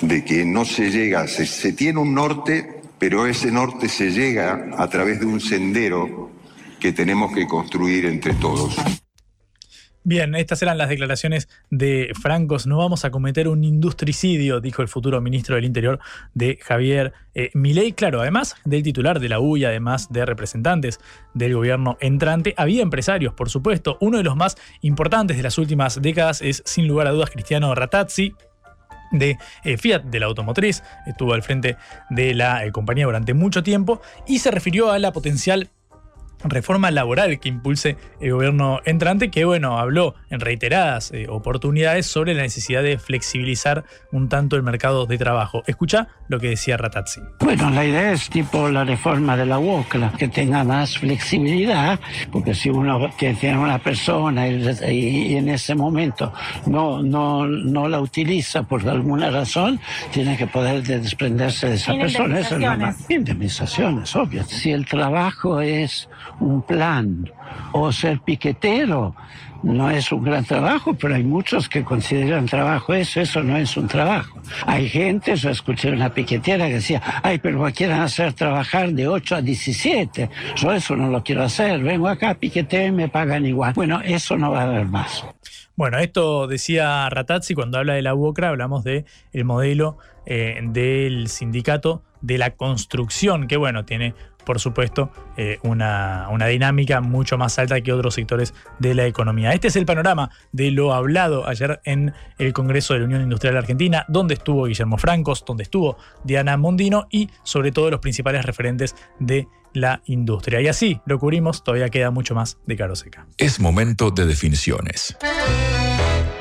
de 0.00 0.24
que 0.24 0.44
no 0.44 0.64
se 0.64 0.90
llega, 0.90 1.28
se, 1.28 1.46
se 1.46 1.72
tiene 1.72 2.00
un 2.00 2.12
norte, 2.12 2.82
pero 2.98 3.26
ese 3.26 3.52
norte 3.52 3.88
se 3.88 4.10
llega 4.10 4.70
a 4.76 4.88
través 4.88 5.20
de 5.20 5.26
un 5.26 5.40
sendero 5.40 6.32
que 6.80 6.90
tenemos 6.90 7.32
que 7.32 7.46
construir 7.46 8.06
entre 8.06 8.34
todos. 8.34 8.74
Bien, 10.08 10.36
estas 10.36 10.62
eran 10.62 10.78
las 10.78 10.88
declaraciones 10.88 11.48
de 11.68 12.12
Francos. 12.22 12.68
No 12.68 12.78
vamos 12.78 13.04
a 13.04 13.10
cometer 13.10 13.48
un 13.48 13.64
industricidio, 13.64 14.60
dijo 14.60 14.80
el 14.80 14.86
futuro 14.86 15.20
ministro 15.20 15.56
del 15.56 15.64
Interior 15.64 15.98
de 16.32 16.60
Javier 16.62 17.12
eh, 17.34 17.50
Milei. 17.54 17.90
Claro, 17.90 18.20
además 18.20 18.54
del 18.64 18.84
titular 18.84 19.18
de 19.18 19.28
la 19.28 19.40
UI, 19.40 19.64
además 19.64 20.12
de 20.12 20.24
representantes 20.24 21.00
del 21.34 21.54
gobierno 21.54 21.98
entrante, 21.98 22.54
había 22.56 22.82
empresarios, 22.82 23.34
por 23.34 23.50
supuesto. 23.50 23.98
Uno 24.00 24.18
de 24.18 24.22
los 24.22 24.36
más 24.36 24.56
importantes 24.80 25.38
de 25.38 25.42
las 25.42 25.58
últimas 25.58 26.00
décadas 26.00 26.40
es, 26.40 26.62
sin 26.64 26.86
lugar 26.86 27.08
a 27.08 27.10
dudas, 27.10 27.30
Cristiano 27.30 27.74
Ratazzi, 27.74 28.32
de 29.10 29.38
eh, 29.64 29.76
Fiat, 29.76 30.04
de 30.04 30.20
la 30.20 30.26
automotriz, 30.26 30.84
estuvo 31.06 31.32
al 31.32 31.42
frente 31.42 31.76
de 32.10 32.32
la 32.32 32.64
eh, 32.64 32.70
compañía 32.70 33.06
durante 33.06 33.34
mucho 33.34 33.64
tiempo 33.64 34.00
y 34.24 34.38
se 34.38 34.52
refirió 34.52 34.92
a 34.92 35.00
la 35.00 35.12
potencial 35.12 35.70
reforma 36.44 36.90
laboral 36.90 37.38
que 37.40 37.48
impulse 37.48 37.96
el 38.20 38.32
gobierno 38.32 38.80
entrante, 38.84 39.30
que 39.30 39.44
bueno, 39.44 39.78
habló 39.78 40.14
en 40.30 40.40
reiteradas 40.40 41.12
eh, 41.12 41.26
oportunidades 41.28 42.06
sobre 42.06 42.34
la 42.34 42.42
necesidad 42.42 42.82
de 42.82 42.98
flexibilizar 42.98 43.84
un 44.12 44.28
tanto 44.28 44.56
el 44.56 44.62
mercado 44.62 45.06
de 45.06 45.18
trabajo. 45.18 45.62
Escucha 45.66 46.08
lo 46.28 46.38
que 46.38 46.50
decía 46.50 46.76
Ratazzi. 46.76 47.20
Bueno, 47.40 47.70
la 47.70 47.84
idea 47.84 48.12
es 48.12 48.28
tipo 48.28 48.68
la 48.68 48.84
reforma 48.84 49.36
de 49.36 49.46
la 49.46 49.58
UOCLA, 49.58 50.12
que 50.18 50.28
tenga 50.28 50.64
más 50.64 50.98
flexibilidad, 50.98 51.98
porque 52.30 52.54
si 52.54 52.70
uno 52.70 53.10
tiene 53.18 53.58
una 53.58 53.78
persona 53.78 54.48
y, 54.48 55.36
en 55.36 55.48
ese 55.48 55.74
momento 55.74 56.32
no, 56.66 57.02
no, 57.02 57.46
no 57.46 57.88
la 57.88 58.00
utiliza 58.00 58.62
por 58.62 58.86
alguna 58.88 59.30
razón, 59.30 59.80
tiene 60.12 60.36
que 60.36 60.46
poder 60.46 60.82
desprenderse 60.82 61.68
de 61.68 61.74
esa 61.74 61.94
persona. 61.94 62.40
Eso 62.40 62.56
es. 62.56 63.10
Indemnizaciones, 63.10 64.14
obvio. 64.16 64.44
Si 64.44 64.70
el 64.70 64.86
trabajo 64.86 65.60
es 65.60 66.08
un 66.40 66.62
plan 66.62 67.30
o 67.72 67.92
ser 67.92 68.20
piquetero. 68.20 69.14
No 69.62 69.90
es 69.90 70.12
un 70.12 70.22
gran 70.22 70.44
trabajo, 70.44 70.94
pero 70.94 71.14
hay 71.14 71.24
muchos 71.24 71.68
que 71.68 71.82
consideran 71.82 72.46
trabajo 72.46 72.94
eso, 72.94 73.20
eso 73.20 73.42
no 73.42 73.56
es 73.56 73.76
un 73.76 73.88
trabajo. 73.88 74.38
Hay 74.66 74.88
gente, 74.88 75.34
yo 75.34 75.50
escuché 75.50 75.90
una 75.90 76.10
piquetera 76.10 76.66
que 76.68 76.74
decía, 76.74 77.02
ay, 77.22 77.38
pero 77.38 77.58
me 77.60 77.72
quieren 77.72 77.98
hacer 77.98 78.32
trabajar 78.34 78.92
de 78.92 79.08
8 79.08 79.36
a 79.36 79.42
17, 79.42 80.30
yo 80.56 80.72
eso 80.72 80.94
no 80.94 81.08
lo 81.08 81.24
quiero 81.24 81.42
hacer, 81.42 81.82
vengo 81.82 82.06
acá, 82.06 82.34
piqueteo 82.34 82.88
y 82.88 82.92
me 82.92 83.08
pagan 83.08 83.46
igual. 83.46 83.72
Bueno, 83.74 84.00
eso 84.04 84.36
no 84.36 84.52
va 84.52 84.60
a 84.60 84.64
haber 84.64 84.86
más. 84.86 85.24
Bueno, 85.74 85.98
esto 85.98 86.46
decía 86.46 87.08
Ratazzi 87.10 87.54
cuando 87.54 87.78
habla 87.78 87.94
de 87.94 88.02
la 88.02 88.14
UOCRA, 88.14 88.50
hablamos 88.50 88.84
del 88.84 89.04
el 89.32 89.44
modelo 89.44 89.98
eh, 90.24 90.58
del 90.62 91.28
sindicato 91.28 92.02
de 92.26 92.38
la 92.38 92.50
construcción, 92.50 93.46
que 93.46 93.56
bueno, 93.56 93.84
tiene 93.84 94.14
por 94.46 94.60
supuesto, 94.60 95.10
eh, 95.36 95.58
una, 95.64 96.28
una, 96.30 96.46
dinámica 96.46 97.00
mucho 97.00 97.36
más 97.36 97.58
alta 97.58 97.80
que 97.80 97.92
otros 97.92 98.14
sectores 98.14 98.54
de 98.78 98.94
la 98.94 99.04
economía. 99.04 99.52
Este 99.52 99.66
es 99.66 99.74
el 99.74 99.84
panorama 99.84 100.30
de 100.52 100.70
lo 100.70 100.94
hablado 100.94 101.48
ayer 101.48 101.80
en 101.84 102.14
el 102.38 102.52
Congreso 102.52 102.94
de 102.94 103.00
la 103.00 103.06
Unión 103.06 103.22
Industrial 103.22 103.56
Argentina, 103.56 104.04
donde 104.06 104.34
estuvo 104.34 104.66
Guillermo 104.66 104.98
Francos, 104.98 105.44
donde 105.44 105.64
estuvo 105.64 105.98
Diana 106.22 106.56
Mondino 106.56 107.08
y 107.10 107.28
sobre 107.42 107.72
todo 107.72 107.90
los 107.90 107.98
principales 107.98 108.44
referentes 108.44 108.94
de 109.18 109.48
la 109.72 110.00
industria. 110.06 110.60
Y 110.60 110.68
así 110.68 111.00
lo 111.06 111.18
cubrimos, 111.18 111.64
todavía 111.64 111.88
queda 111.88 112.12
mucho 112.12 112.36
más 112.36 112.58
de 112.66 112.76
Caro 112.76 112.94
Seca. 112.94 113.26
Es 113.38 113.58
momento 113.58 114.12
de 114.12 114.26
definiciones. 114.26 115.16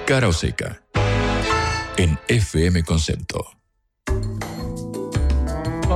Caro 0.06 0.32
Seca. 0.32 0.84
En 1.98 2.20
FM 2.28 2.84
Concepto. 2.84 3.56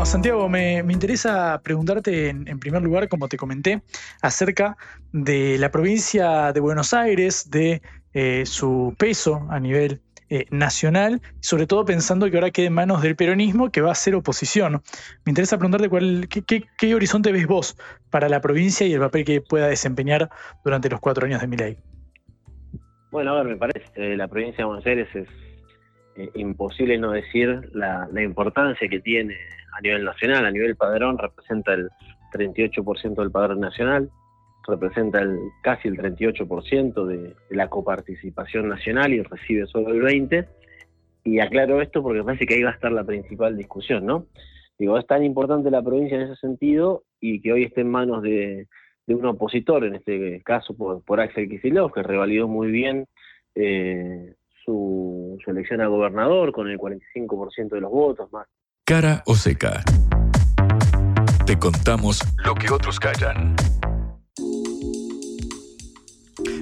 Santiago, 0.06 0.48
me, 0.50 0.78
interesa 0.80 1.62
preguntarte 1.64 2.30
en, 2.30 2.60
primer 2.60 2.82
lugar, 2.82 3.10
como 3.10 3.28
te 3.28 3.38
comenté, 3.38 3.82
acerca 4.22 4.78
de 5.12 5.58
la 5.58 5.72
provincia 5.72 6.52
de 6.54 6.60
Buenos 6.60 6.94
Aires, 6.94 7.50
de 7.50 7.82
eh, 8.14 8.46
su 8.46 8.96
peso 8.98 9.46
a 9.50 9.60
nivel 9.60 10.02
eh, 10.30 10.46
nacional, 10.52 11.22
sobre 11.42 11.68
todo 11.68 11.86
pensando 11.86 12.30
que 12.30 12.38
ahora 12.38 12.52
queda 12.52 12.68
en 12.68 12.74
manos 12.74 13.02
del 13.02 13.16
peronismo 13.16 13.72
que 13.72 13.82
va 13.82 13.92
a 13.92 13.96
ser 13.96 14.16
oposición. 14.16 14.82
Me 15.26 15.32
interesa 15.32 15.58
preguntarte 15.58 15.90
cuál, 15.90 16.28
qué, 16.30 16.96
horizonte 16.96 17.32
ves 17.32 17.48
vos 17.48 17.76
para 18.10 18.30
la 18.30 18.40
provincia 18.42 18.88
y 18.88 18.94
el 18.94 19.00
papel 19.00 19.26
que 19.26 19.42
pueda 19.42 19.68
desempeñar 19.68 20.30
durante 20.64 20.90
los 20.90 21.00
cuatro 21.00 21.26
años 21.26 21.42
de 21.42 21.48
mi 21.48 21.58
ley. 21.58 21.78
Bueno, 23.12 23.32
a 23.32 23.44
ver, 23.44 23.54
me 23.54 23.58
parece 23.58 23.86
que 23.94 24.16
la 24.16 24.28
provincia 24.28 24.58
de 24.60 24.66
Buenos 24.66 24.86
Aires 24.86 25.08
es 25.14 25.28
eh, 26.16 26.30
imposible 26.36 26.98
no 26.98 27.12
decir 27.12 27.70
la, 27.74 28.08
importancia 28.22 28.88
que 28.88 29.00
tiene 29.00 29.36
a 29.78 29.82
nivel 29.82 30.04
nacional, 30.04 30.46
a 30.46 30.52
nivel 30.52 30.76
padrón, 30.76 31.18
representa 31.18 31.74
el 31.74 31.90
38% 32.34 33.16
del 33.16 33.32
padrón 33.32 33.60
nacional, 33.60 34.10
representa 34.68 35.20
el, 35.20 35.38
casi 35.62 35.88
el 35.88 35.98
38% 35.98 37.06
de, 37.06 37.36
la 37.50 37.70
coparticipación 37.70 38.70
nacional 38.70 39.14
y 39.14 39.22
recibe 39.24 39.66
solo 39.68 39.90
el 39.90 40.02
20%. 40.02 40.48
Y 41.26 41.40
aclaro 41.40 41.82
esto 41.82 42.02
porque 42.02 42.24
parece 42.24 42.46
que 42.46 42.56
ahí 42.56 42.64
va 42.64 42.72
a 42.72 42.74
estar 42.74 42.92
la 42.92 43.04
principal 43.04 43.58
discusión, 43.58 44.06
¿no? 44.06 44.28
Digo, 44.78 44.98
es 44.98 45.06
tan 45.06 45.24
importante 45.24 45.70
la 45.70 45.84
provincia 45.84 46.16
en 46.16 46.24
ese 46.24 46.38
sentido 46.38 47.04
y 47.20 47.42
que 47.42 47.52
hoy 47.52 47.66
esté 47.66 47.82
en 47.82 47.92
manos 47.92 48.24
de, 48.24 48.68
un 49.08 49.26
opositor, 49.26 49.84
en 49.84 49.96
este 49.96 50.42
caso 50.44 50.78
por, 50.78 51.04
por 51.04 51.20
Axel 51.20 51.50
Kicillof, 51.50 51.94
que 51.94 52.04
revalidó 52.04 52.48
muy 52.48 52.72
bien 52.72 53.06
eh, 53.56 54.36
su, 54.64 55.38
su 55.44 55.52
elección 55.52 55.82
a 55.82 55.88
gobernador 55.88 56.54
con 56.54 56.70
el 56.70 56.78
45% 56.78 57.70
de 57.70 57.82
los 57.82 57.92
votos 57.92 58.32
más. 58.32 58.48
Cara 58.90 59.22
o 59.28 59.36
seca. 59.36 59.84
Te 61.46 61.60
contamos 61.60 62.24
lo 62.44 62.56
que 62.56 62.72
otros 62.72 63.00
callan. 63.00 63.56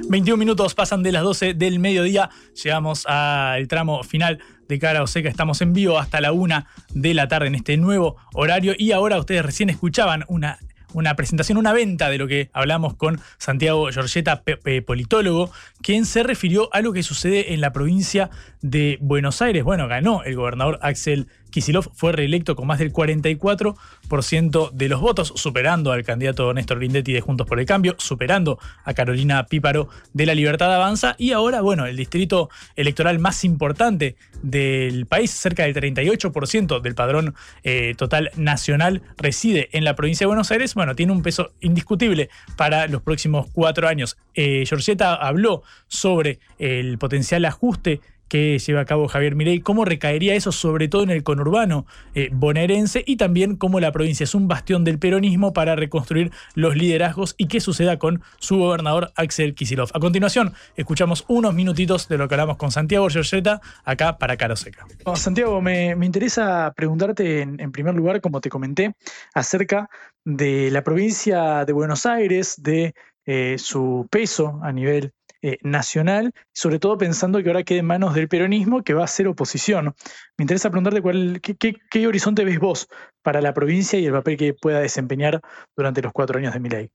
21 0.10 0.36
minutos 0.36 0.76
pasan 0.76 1.04
de 1.04 1.14
las 1.14 1.24
12 1.24 1.54
del 1.54 1.80
mediodía. 1.80 2.30
Llegamos 2.62 3.06
al 3.06 3.70
tramo 3.70 4.04
final 4.04 4.40
de 4.68 4.78
Cara 4.78 5.04
o 5.04 5.08
Seca. 5.08 5.30
Estamos 5.30 5.62
en 5.62 5.72
vivo 5.72 6.00
hasta 6.00 6.20
la 6.20 6.34
1 6.34 6.66
de 6.90 7.14
la 7.14 7.30
tarde 7.30 7.48
en 7.48 7.56
este 7.56 7.78
nuevo 7.78 8.18
horario. 8.34 8.74
Y 8.78 8.92
ahora 8.92 9.20
ustedes 9.20 9.46
recién 9.46 9.70
escuchaban 9.70 10.26
una 10.28 10.60
una 10.94 11.16
presentación, 11.16 11.58
una 11.58 11.74
venta 11.74 12.10
de 12.10 12.18
lo 12.18 12.28
que 12.28 12.50
hablamos 12.54 12.96
con 12.96 13.20
Santiago 13.38 13.90
Giorgetta, 13.92 14.44
politólogo, 14.86 15.52
quien 15.82 16.06
se 16.06 16.24
refirió 16.24 16.74
a 16.74 16.82
lo 16.82 16.94
que 16.94 17.04
sucede 17.04 17.54
en 17.54 17.62
la 17.62 17.72
provincia 17.72 18.30
de 18.62 18.98
Buenos 19.02 19.42
Aires. 19.42 19.64
Bueno, 19.64 19.88
ganó 19.88 20.24
el 20.24 20.36
gobernador 20.36 20.80
Axel 20.82 21.28
Kisilov, 21.58 21.90
fue 21.96 22.12
reelecto 22.12 22.56
con 22.56 22.68
más 22.68 22.78
del 22.78 22.94
44% 22.94 24.72
de 24.72 24.90
los 24.90 25.02
votos, 25.02 25.34
superando 25.36 25.92
al 25.92 26.04
candidato 26.04 26.54
Néstor 26.54 26.78
Grindetti 26.78 27.14
de 27.14 27.22
Juntos 27.22 27.48
por 27.48 27.60
el 27.60 27.66
Cambio, 27.66 27.96
superando 27.98 28.60
a 28.84 28.94
Carolina 28.94 29.44
Píparo 29.48 29.90
de 30.14 30.28
La 30.28 30.36
Libertad 30.36 30.72
Avanza. 30.72 31.16
Y 31.18 31.32
ahora, 31.32 31.62
bueno, 31.62 31.88
el 31.88 31.98
distrito 31.98 32.52
electoral 32.76 33.18
más 33.18 33.44
importante 33.44 34.18
del 34.44 35.08
país, 35.08 35.32
cerca 35.32 35.64
del 35.64 35.74
38% 35.74 36.80
del 36.80 36.94
padrón 36.94 37.34
eh, 37.64 37.96
total 37.98 38.30
nacional, 38.36 39.02
reside 39.18 39.70
en 39.72 39.84
la 39.84 39.96
provincia 39.96 40.26
de 40.26 40.28
Buenos 40.28 40.52
Aires. 40.52 40.76
Bueno, 40.76 40.96
tiene 40.96 41.12
un 41.12 41.24
peso 41.24 41.54
indiscutible 41.60 42.30
para 42.56 42.86
los 42.86 43.02
próximos 43.02 43.48
cuatro 43.52 43.88
años. 43.88 44.16
Eh, 44.36 44.64
habló 45.00 45.64
sobre 45.88 46.38
el 46.60 47.00
potencial 47.00 47.46
ajuste 47.46 48.00
que 48.28 48.60
lleva 48.60 48.82
a 48.82 48.86
cabo 48.86 49.08
Javier 49.08 49.36
Mirey, 49.36 49.60
cómo 49.60 49.86
recaería 49.86 50.36
eso 50.36 50.52
sobre 50.52 50.88
todo 50.88 51.04
en 51.04 51.10
el 51.10 51.24
conurbano 51.24 51.86
eh, 52.16 52.30
bonaerense 52.32 53.04
y 53.06 53.18
también 53.18 53.56
cómo 53.56 53.80
la 53.80 53.92
provincia 53.92 54.24
es 54.24 54.36
un 54.36 54.48
bastión 54.48 54.84
del 54.84 55.00
peronismo 55.00 55.54
para 55.54 55.76
reconstruir 55.76 56.32
los 56.56 56.76
liderazgos 56.76 57.36
y 57.38 57.48
qué 57.48 57.60
suceda 57.60 57.98
con 57.98 58.22
su 58.40 58.58
gobernador 58.58 59.12
Axel 59.16 59.56
Kisilov. 59.56 59.90
A 59.94 60.00
continuación, 60.00 60.54
escuchamos 60.76 61.26
unos 61.28 61.54
minutitos 61.54 62.08
de 62.08 62.18
lo 62.18 62.28
que 62.28 62.36
hablamos 62.36 62.58
con 62.58 62.72
Santiago 62.72 63.10
Giorgetta 63.10 63.62
acá 63.84 64.18
para 64.18 64.38
Caroseca. 64.38 64.86
Santiago, 65.16 65.62
me, 65.62 65.92
interesa 66.06 66.74
preguntarte 66.76 67.42
en, 67.42 67.72
primer 67.72 67.96
lugar, 67.96 68.22
como 68.22 68.42
te 68.42 68.50
comenté, 68.50 68.96
acerca 69.34 69.90
de 70.24 70.70
la 70.72 70.84
provincia 70.84 71.66
de 71.66 71.74
Buenos 71.74 72.06
Aires, 72.06 72.56
de 72.58 72.94
eh, 73.26 73.56
su 73.58 74.08
peso 74.10 74.60
a 74.64 74.72
nivel 74.72 75.14
eh, 75.42 75.58
nacional, 75.62 76.32
sobre 76.54 76.80
todo 76.80 76.98
pensando 76.98 77.42
que 77.42 77.50
ahora 77.50 77.64
queda 77.64 77.80
en 77.80 77.86
manos 77.86 78.16
del 78.16 78.28
peronismo 78.28 78.84
que 78.84 78.94
va 78.94 79.04
a 79.04 79.08
ser 79.08 79.28
oposición. 79.28 79.94
Me 80.38 80.44
interesa 80.44 80.70
preguntarte 80.70 81.02
cuál, 81.02 81.42
qué, 81.42 82.08
horizonte 82.08 82.44
ves 82.44 82.60
vos 82.60 82.88
para 83.22 83.42
la 83.42 83.54
provincia 83.54 84.00
y 84.00 84.06
el 84.06 84.14
papel 84.14 84.38
que 84.38 84.54
pueda 84.54 84.80
desempeñar 84.80 85.42
durante 85.76 86.02
los 86.02 86.12
cuatro 86.12 86.40
años 86.40 86.54
de 86.54 86.60
mi 86.60 86.70
ley. 86.70 86.90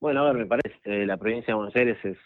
Bueno, 0.00 0.22
a 0.22 0.32
ver, 0.32 0.42
me 0.42 0.46
parece 0.46 0.78
que 0.82 1.06
la 1.06 1.16
provincia 1.16 1.52
de 1.52 1.54
Buenos 1.54 1.76
Aires 1.76 1.98
es 2.04 2.18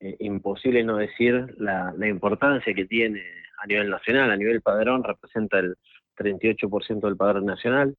eh, 0.00 0.16
imposible 0.20 0.82
no 0.82 0.96
decir 0.96 1.54
la, 1.58 1.94
la 1.96 2.08
importancia 2.08 2.74
que 2.74 2.84
tiene 2.84 3.22
a 3.62 3.66
nivel 3.66 3.90
nacional, 3.90 4.30
a 4.30 4.36
nivel 4.36 4.60
padrón, 4.60 5.04
representa 5.04 5.58
el 5.58 5.76
38% 6.16 7.00
del 7.00 7.16
padrón 7.16 7.46
nacional, 7.46 7.94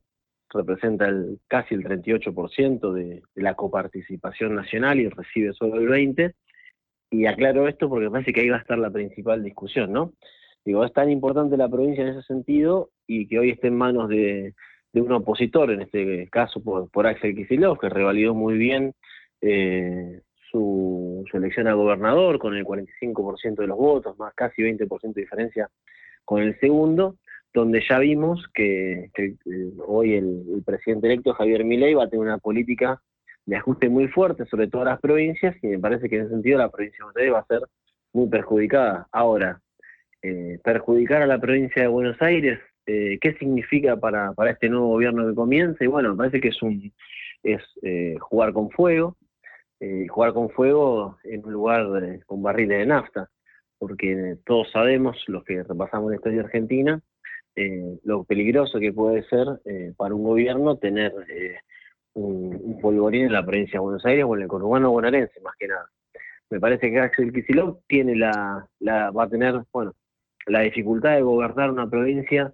representa 0.54 1.08
el, 1.08 1.40
casi 1.48 1.76
el 1.76 1.84
38% 1.84 2.94
de, 2.94 3.22
de 3.36 3.42
la 3.42 3.56
coparticipación 3.56 4.56
nacional 4.56 5.00
y 5.00 5.10
recibe 5.10 5.54
solo 5.54 5.76
el 5.80 5.88
20%. 5.88 6.34
Y 7.14 7.26
aclaro 7.26 7.68
esto 7.68 7.90
porque 7.90 8.10
parece 8.10 8.32
que 8.32 8.42
ahí 8.42 8.50
va 8.50 8.56
a 8.56 8.62
estar 8.62 8.78
la 8.78 8.90
principal 8.90 9.44
discusión, 9.44 9.92
¿no? 9.92 10.14
Digo, 10.64 10.86
es 10.86 10.94
tan 10.94 11.10
importante 11.10 11.58
la 11.58 11.68
provincia 11.68 12.04
en 12.04 12.10
ese 12.10 12.22
sentido 12.22 12.92
y 13.08 13.28
que 13.28 13.40
hoy 13.40 13.50
esté 13.50 13.68
en 13.68 13.76
manos 13.76 14.08
de, 14.10 14.54
un 14.94 15.12
opositor, 15.12 15.72
en 15.72 15.82
este 15.82 16.28
caso 16.30 16.64
por, 16.64 16.90
por 16.90 17.08
Axel 17.08 17.36
Kicillof, 17.36 17.80
que 17.80 17.90
revalidó 17.90 18.34
muy 18.34 18.58
bien 18.58 18.94
eh, 19.42 20.22
su, 20.52 21.26
su, 21.30 21.38
elección 21.38 21.68
a 21.68 21.74
gobernador 21.74 22.38
con 22.40 22.56
el 22.56 22.64
45% 22.64 23.56
de 23.56 23.68
los 23.68 23.78
votos, 23.78 24.18
más 24.20 24.34
casi 24.36 24.62
20% 24.62 25.14
de 25.14 25.22
diferencia 25.22 25.70
con 26.24 26.42
el 26.42 26.60
segundo, 26.60 27.18
donde 27.54 27.84
ya 27.88 28.00
vimos 28.00 28.48
que, 28.54 29.10
eh, 29.18 29.36
hoy 29.86 30.14
el, 30.14 30.64
presidente 30.66 31.08
electo 31.08 31.34
Javier 31.34 31.66
Milei 31.66 31.94
va 31.94 32.06
a 32.06 32.10
tener 32.10 32.26
una 32.26 32.38
política 32.38 33.02
de 33.46 33.56
ajuste 33.58 33.90
muy 33.90 34.08
fuerte 34.08 34.46
sobre 34.46 34.68
todas 34.68 34.88
las 34.88 35.00
provincias 35.00 35.56
y 35.62 35.68
me 35.68 35.80
parece 35.80 36.08
que 36.08 36.18
en 36.18 36.22
ese 36.24 36.32
sentido 36.32 36.60
la 36.60 36.70
provincia 36.70 36.98
de 36.98 37.04
Buenos 37.04 37.18
Aires 37.18 37.34
va 37.34 37.40
a 37.40 37.46
ser 37.46 37.70
muy 38.14 38.30
perjudicada. 38.30 39.08
Ahora, 39.12 39.62
eh, 40.22 40.60
perjudicar 40.64 41.24
a 41.24 41.28
la 41.28 41.40
provincia 41.40 41.82
de 41.82 41.88
Buenos 41.88 42.22
Aires, 42.22 42.60
eh, 42.86 43.18
¿qué 43.20 43.34
significa 43.34 43.98
para, 43.98 44.34
para 44.34 44.52
este 44.52 44.70
nuevo 44.70 44.88
gobierno 44.88 45.28
que 45.28 45.36
comienza? 45.36 45.84
Y 45.84 45.88
bueno, 45.88 46.12
me 46.12 46.18
parece 46.18 46.40
que 46.40 46.50
es 46.50 46.62
un 46.62 46.94
es 47.44 47.64
jugar 48.20 48.54
con 48.54 48.70
fuego, 48.70 49.18
jugar 50.10 50.32
con 50.34 50.52
fuego 50.52 51.18
en 51.24 51.44
un 51.44 51.54
lugar 51.54 51.88
con 52.28 52.44
barriles 52.44 52.78
de 52.78 52.86
nafta, 52.86 53.32
porque 53.80 54.38
todos 54.46 54.70
sabemos, 54.70 55.18
los 55.26 55.44
que 55.44 55.64
repasamos 55.64 56.12
la 56.12 56.18
historia 56.18 56.42
argentina, 56.42 57.02
eh, 57.56 58.00
lo 58.04 58.24
peligroso 58.24 58.80
que 58.80 58.94
puede 58.94 59.24
ser 59.24 59.46
eh, 59.66 59.94
para 59.98 60.16
un 60.16 60.24
gobierno 60.24 60.78
tener 60.78 61.14
eh, 61.30 61.58
un, 62.14 62.80
polvorín 62.82 63.26
en 63.26 63.34
la 63.34 63.46
provincia 63.46 63.74
de 63.74 63.80
Buenos 63.80 64.06
Aires 64.06 64.26
o 64.26 64.36
en 64.36 64.44
el 64.44 64.48
conurbano 64.48 64.92
bonaerense, 64.92 65.42
más 65.42 65.56
que 65.60 65.68
nada. 65.68 65.86
Me 66.50 66.60
parece 66.60 66.90
que 66.90 67.00
Axel 67.00 67.34
Kicillof 67.34 67.80
tiene 67.88 68.16
la, 68.16 68.68
la, 68.80 69.12
va 69.12 69.24
a 69.26 69.30
tener, 69.30 69.62
bueno, 69.72 69.94
la 70.48 70.62
dificultad 70.62 71.16
de 71.16 71.22
gobernar 71.22 71.72
una 71.72 71.90
provincia 71.90 72.54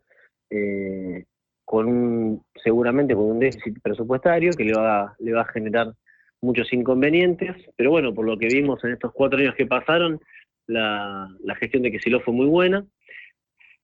con 1.66 1.88
un, 1.88 2.44
seguramente 2.64 3.14
con 3.14 3.26
un 3.26 3.40
déficit 3.40 3.82
presupuestario 3.82 4.52
que 4.54 4.64
le 4.64 4.74
va, 4.74 5.16
le 5.20 5.34
va 5.34 5.42
a 5.42 5.52
generar 5.52 5.94
muchos 6.42 6.72
inconvenientes, 6.72 7.56
pero 7.76 7.92
bueno, 7.92 8.14
por 8.14 8.26
lo 8.26 8.38
que 8.38 8.48
vimos 8.48 8.84
en 8.84 8.94
estos 8.94 9.12
cuatro 9.14 9.40
años 9.40 9.56
que 9.56 9.66
pasaron, 9.66 10.20
la, 10.68 11.28
la 11.44 11.56
gestión 11.56 11.84
de 11.84 11.92
Kicillof 11.92 12.24
fue 12.24 12.34
muy 12.34 12.46
buena, 12.46 12.86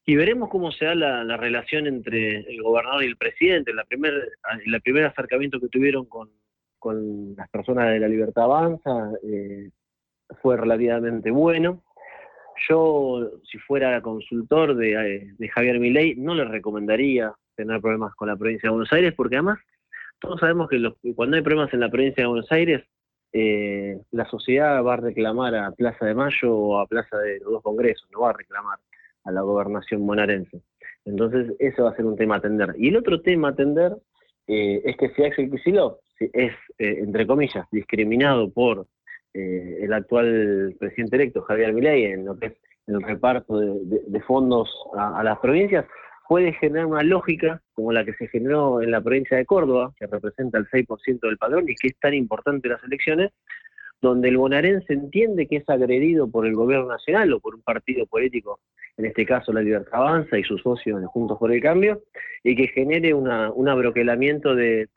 y 0.06 0.16
veremos 0.16 0.50
cómo 0.50 0.72
se 0.72 0.86
da 0.86 0.96
la, 0.96 1.38
relación 1.38 1.88
entre 1.88 2.40
el 2.40 2.62
gobernador 2.62 3.04
y 3.04 3.08
el 3.08 3.18
presidente. 3.18 3.74
La 3.74 3.86
primer, 3.86 4.32
el 4.66 4.82
primer 4.82 5.06
acercamiento 5.06 5.60
que 5.60 5.70
tuvieron 5.70 6.06
con, 6.06 6.30
las 7.38 7.50
personas 7.50 7.92
de 7.92 8.00
la 8.00 8.10
Libertad 8.10 8.44
Avanza 8.44 9.12
eh, 9.24 9.70
fue 10.42 10.58
relativamente 10.58 11.32
bueno. 11.32 11.82
Yo, 12.68 13.32
si 13.50 13.58
fuera 13.60 14.02
consultor 14.02 14.76
de, 14.76 15.32
de 15.38 15.50
Javier 15.50 15.80
Milei, 15.80 16.16
no 16.16 16.36
le 16.36 16.44
recomendaría 16.44 17.34
tener 17.56 17.80
problemas 17.80 18.14
con 18.16 18.28
la 18.28 18.36
provincia 18.36 18.68
de 18.68 18.72
Buenos 18.72 18.92
Aires, 18.92 19.14
porque 19.16 19.38
además 19.38 19.60
todos 20.20 20.42
sabemos 20.42 20.70
que 20.70 20.82
cuando 21.16 21.38
hay 21.38 21.42
problemas 21.42 21.74
en 21.74 21.80
la 21.80 21.90
provincia 21.90 22.24
de 22.24 22.28
Buenos 22.28 22.52
Aires, 22.52 22.84
eh, 23.32 23.98
la 24.12 24.26
sociedad 24.26 24.84
va 24.84 24.94
a 24.94 24.98
reclamar 24.98 25.56
a 25.56 25.72
Plaza 25.72 26.06
de 26.06 26.14
Mayo 26.14 26.54
o 26.54 26.80
a 26.80 26.86
Plaza 26.86 27.18
de 27.18 27.40
los 27.40 27.54
dos 27.54 27.64
congresos, 27.64 28.08
no 28.12 28.22
va 28.22 28.32
a 28.32 28.34
reclamar 28.34 28.78
a 29.24 29.32
la 29.32 29.42
gobernación 29.42 30.06
bonaerense. 30.06 30.62
Entonces, 31.06 31.54
eso 31.60 31.84
va 31.84 31.92
a 31.92 31.96
ser 31.96 32.06
un 32.06 32.16
tema 32.16 32.36
a 32.36 32.38
atender. 32.38 32.74
Y 32.78 32.90
el 32.90 32.98
otro 32.98 33.22
tema 33.22 33.50
a 33.50 33.52
atender 33.52 33.94
eh, 34.48 34.82
es 34.86 34.98
que 34.98 35.10
si 35.10 35.24
Axel 35.24 35.50
Kicillof 35.52 35.98
es, 36.20 36.54
eh, 36.78 37.00
entre 37.00 37.28
comillas, 37.28 37.68
discriminado 37.72 38.52
por 38.52 38.88
eh, 39.34 39.80
el 39.82 39.94
actual 39.94 40.76
presidente 40.80 41.16
electo, 41.16 41.42
Javier 41.42 41.74
Milei, 41.74 42.06
en 42.06 42.26
lo 42.26 42.38
que 42.38 42.48
es 42.48 42.54
el 42.88 43.02
reparto 43.02 43.58
de, 43.60 44.22
fondos 44.22 44.70
a, 44.98 45.24
las 45.24 45.40
provincias, 45.40 45.86
puede 46.28 46.54
generar 46.54 46.86
una 46.86 47.04
lógica 47.04 47.62
como 47.74 47.92
la 47.94 48.04
que 48.04 48.14
se 48.14 48.28
generó 48.28 48.82
en 48.82 48.92
la 48.92 49.02
provincia 49.02 49.38
de 49.38 49.46
Córdoba, 49.46 49.94
que 49.98 50.06
representa 50.08 50.58
el 50.58 50.68
6% 50.68 51.20
del 51.22 51.38
padrón 51.38 51.70
y 51.70 51.76
que 51.76 51.88
es 51.88 52.00
tan 52.00 52.14
importante 52.14 52.68
en 52.68 52.74
las 52.74 52.84
elecciones, 52.84 53.32
donde 54.04 54.28
el 54.28 54.36
bonaerense 54.36 54.92
entiende 54.92 55.48
que 55.48 55.56
es 55.56 55.70
agredido 55.70 56.30
por 56.30 56.46
el 56.46 56.56
gobierno 56.56 56.90
nacional 56.90 57.32
o 57.32 57.40
por 57.40 57.56
un 57.56 57.62
partido 57.62 58.06
político, 58.06 58.60
en 58.98 59.06
este 59.06 59.26
caso 59.26 59.54
la 59.54 59.62
Libertad 59.62 59.94
Avanza 59.94 60.38
y 60.38 60.44
sus 60.44 60.62
socios 60.62 61.02
Juntos 61.06 61.38
por 61.40 61.54
el 61.54 61.62
Cambio, 61.62 62.04
y 62.44 62.54
que 62.54 62.68
genere 62.68 63.14
una, 63.14 63.50
un 63.52 63.70
abroquelamiento 63.70 64.56
del, 64.56 64.90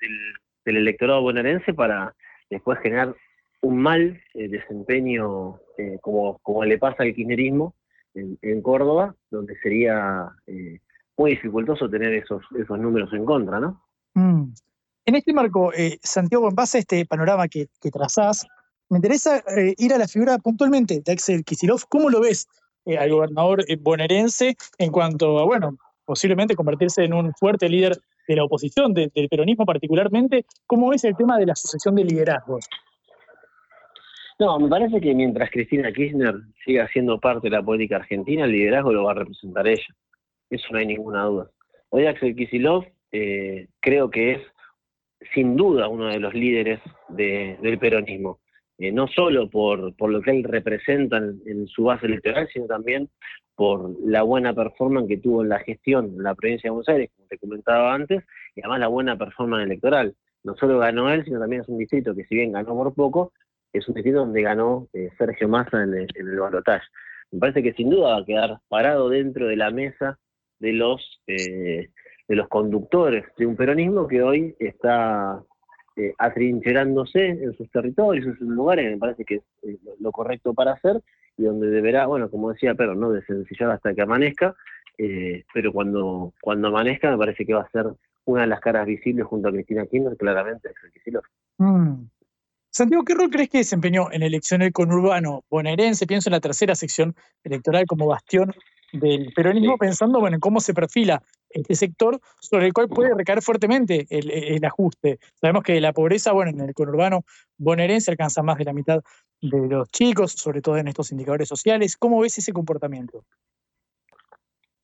electorado 0.65 1.23
bonaerense 1.23 1.73
para 1.73 2.17
después 2.51 2.81
generar 2.81 3.15
un 3.63 3.79
mal 3.79 4.21
eh, 4.35 4.49
desempeño 4.49 5.61
eh, 5.79 5.99
como, 6.03 6.39
como 6.39 6.65
le 6.65 6.77
pasa 6.77 7.05
al 7.05 7.15
kirchnerismo 7.15 7.77
en, 8.15 8.61
Córdoba, 8.61 9.15
donde 9.31 9.57
sería 9.61 10.31
eh, 10.49 10.81
muy 11.17 11.33
dificultoso 11.33 11.89
tener 11.89 12.13
esos, 12.13 12.43
esos 12.59 12.79
números 12.81 13.13
en 13.13 13.25
contra, 13.25 13.61
¿no? 13.61 13.85
Mm. 14.15 14.53
En 15.05 15.15
este 15.15 15.33
marco, 15.33 15.71
Santiago, 16.03 16.49
en 16.49 16.57
base 16.57 16.79
a 16.79 16.81
este 16.81 17.07
panorama 17.07 17.47
que, 17.47 17.69
que 17.81 17.93
trazás, 17.93 18.45
me 18.89 18.99
interesa 18.99 19.43
ir 19.79 19.93
a 19.93 19.99
la 19.99 20.09
figura 20.09 20.39
puntualmente 20.39 21.01
de 21.05 21.13
Axel 21.13 21.45
Kisilov. 21.45 21.83
¿Cómo 21.89 22.11
lo 22.11 22.21
ves 22.21 22.49
al 22.99 23.11
gobernador 23.11 23.65
bonaerense 23.81 24.57
en 24.79 24.93
cuanto 24.93 25.39
a, 25.39 25.45
bueno, 25.45 25.77
posiblemente 26.05 26.55
convertirse 26.55 27.05
en 27.05 27.13
un 27.13 27.33
fuerte 27.35 27.69
líder 27.69 27.99
de 28.29 28.37
la 28.37 28.45
oposición, 28.45 28.95
del 28.95 29.29
peronismo 29.29 29.67
particularmente? 29.67 30.45
¿Cómo 30.67 30.91
ves 30.91 31.05
el 31.05 31.17
tema 31.17 31.39
de 31.39 31.47
la 31.47 31.57
sucesión 31.57 31.95
de 31.97 32.05
liderazgos? 32.05 32.67
No, 34.39 34.59
me 34.59 34.69
parece 34.69 35.01
que 35.01 35.15
mientras 35.15 35.51
Cristina 35.51 35.91
Kirchner 35.91 36.35
siga 36.65 36.87
siendo 36.89 37.19
parte 37.19 37.49
de 37.49 37.57
la 37.57 37.63
política 37.63 37.97
argentina, 37.97 38.45
el 38.45 38.53
liderazgo 38.53 38.93
lo 38.93 39.05
va 39.05 39.13
a 39.13 39.15
representar 39.15 39.67
ella. 39.67 39.87
Eso 40.51 40.67
no 40.71 40.79
hay 40.79 40.87
ninguna 40.87 41.25
duda. 41.25 41.51
Hoy 41.89 42.07
Axel 42.07 42.37
Kisilov 42.37 42.85
eh, 43.13 43.69
creo 43.81 44.11
que 44.11 44.33
es 44.33 44.43
sin 45.35 45.57
duda 45.57 45.89
uno 45.89 46.09
de 46.09 46.21
los 46.21 46.35
líderes 46.35 46.81
del 47.09 47.79
peronismo. 47.79 48.39
Eh, 48.79 48.93
no 48.93 49.09
solo 49.09 49.49
por, 49.49 49.95
por, 49.97 50.11
lo 50.11 50.21
que 50.21 50.33
él 50.33 50.45
representa 50.45 51.17
en, 51.17 51.67
su 51.67 51.85
base 51.85 52.07
electoral, 52.07 52.49
sino 52.53 52.67
también 52.67 53.09
por 53.55 53.91
la 54.05 54.23
buena 54.23 54.53
performance 54.53 55.09
que 55.09 55.17
tuvo 55.17 55.43
en 55.43 55.49
la 55.49 55.61
gestión 55.61 56.13
en 56.17 56.23
la 56.23 56.35
provincia 56.35 56.69
de 56.69 56.73
Buenos 56.73 56.89
Aires, 56.89 57.11
como 57.17 57.27
te 57.29 57.39
comentaba 57.39 57.95
antes, 57.95 58.23
y 58.55 58.61
además 58.61 58.81
la 58.81 58.89
buena 58.89 59.17
performance 59.17 59.65
electoral. 59.65 60.15
No 60.45 60.55
solo 60.57 60.79
ganó 60.79 61.11
él, 61.11 61.25
sino 61.25 61.41
también 61.41 61.63
es 61.63 61.69
un 61.69 61.79
distrito 61.79 62.15
que 62.15 62.25
si 62.25 62.35
bien 62.35 62.53
ganó 62.53 62.75
por 62.75 62.95
poco, 62.95 63.33
es 63.73 63.89
un 63.89 63.95
distrito 63.95 64.19
donde 64.19 64.43
ganó 64.43 64.89
eh, 64.93 65.11
Sergio 65.17 65.49
Massa 65.49 65.83
en 65.83 65.95
el, 65.95 66.09
en 66.15 66.27
Me 67.33 67.41
parece 67.41 67.63
que 67.63 67.73
sin 67.73 67.91
duda 67.91 68.11
va 68.11 68.19
a 68.19 68.25
quedar 68.25 68.59
parado 68.69 69.09
dentro 69.09 69.47
de 69.47 69.57
la 69.57 69.71
mesa 69.71 70.19
de 70.59 70.73
los 70.73 71.23
eh, 71.27 71.89
de 72.29 72.37
los 72.37 72.49
conductores 72.49 73.25
de 73.37 73.47
un 73.47 73.57
peronismo 73.57 74.07
que 74.09 74.23
hoy 74.23 74.55
está 74.59 75.43
eh, 75.97 76.15
atrincherándose 76.19 77.27
en 77.27 77.57
sus 77.57 77.71
territorios, 77.71 78.27
en 78.27 78.39
sus 78.39 78.49
lugares, 78.49 78.91
me 78.91 78.99
parece 78.99 79.25
que 79.25 79.37
es 79.37 79.79
lo 80.01 80.13
correcto 80.13 80.55
para 80.55 80.73
hacer, 80.73 81.03
y 81.37 81.45
donde 81.45 81.69
deberá, 81.69 82.07
bueno, 82.07 82.31
como 82.31 82.53
decía 82.53 82.75
Pedro, 82.75 82.95
no 82.95 83.11
desencillar 83.11 83.71
hasta 83.71 83.95
que 83.95 84.03
amanezca, 84.03 84.55
pero 85.53 85.73
cuando, 85.73 86.33
cuando 86.41 86.69
amanezca 86.69 87.11
me 87.11 87.19
parece 87.19 87.45
que 87.45 87.53
va 87.53 87.63
a 87.63 87.71
ser 87.71 87.87
una 88.27 88.43
de 88.43 88.49
las 88.49 88.61
caras 88.61 88.87
visibles 88.87 89.27
junto 89.27 89.49
a 89.49 89.53
Cristina 89.53 89.87
Kirchner, 89.87 90.17
claramente 90.17 90.69
es 90.69 91.07
el 91.07 91.21
mm. 91.59 92.09
Santiago, 92.71 93.05
¿qué 93.05 93.15
rol 93.15 93.31
crees 93.31 93.49
que 93.49 93.59
desempeñó 93.59 94.13
en 94.13 94.21
la 94.21 94.27
elección 94.27 94.61
el 94.61 94.73
conurbano 94.73 95.45
bonaerense? 95.49 96.07
Pienso 96.07 96.29
en 96.29 96.33
la 96.33 96.41
tercera 96.41 96.75
sección 96.75 97.15
electoral 97.43 97.87
como 97.87 98.07
bastión 98.07 98.53
del 98.93 99.33
peronismo, 99.35 99.79
pensando 99.79 100.21
bueno, 100.21 100.37
en 100.37 100.41
cómo 100.41 100.61
se 100.61 100.75
perfila 100.75 101.23
este 101.61 101.75
sector 101.75 102.21
sobre 102.41 102.67
el 102.67 102.73
cual 102.73 102.89
puede 102.89 103.15
recaer 103.15 103.43
fuertemente 103.43 104.07
el, 104.11 104.65
ajuste. 104.65 105.19
Sabemos 105.41 105.63
que 105.63 105.81
la 105.81 105.93
pobreza, 105.93 106.33
bueno, 106.33 106.51
en 106.51 106.61
el 106.61 106.75
conurbano 106.75 107.25
bonaerense 107.59 108.11
alcanza 108.11 108.43
más 108.43 108.59
de 108.59 108.65
la 108.65 108.73
mitad 108.73 109.03
de 109.41 109.69
los 109.69 109.89
chicos, 109.91 110.33
sobre 110.33 110.63
todo 110.63 110.77
en 110.77 110.89
estos 110.89 111.13
indicadores 111.13 111.49
sociales. 111.49 111.97
¿Cómo 111.97 112.21
ves 112.21 112.39
ese 112.39 112.53
comportamiento? 112.53 113.25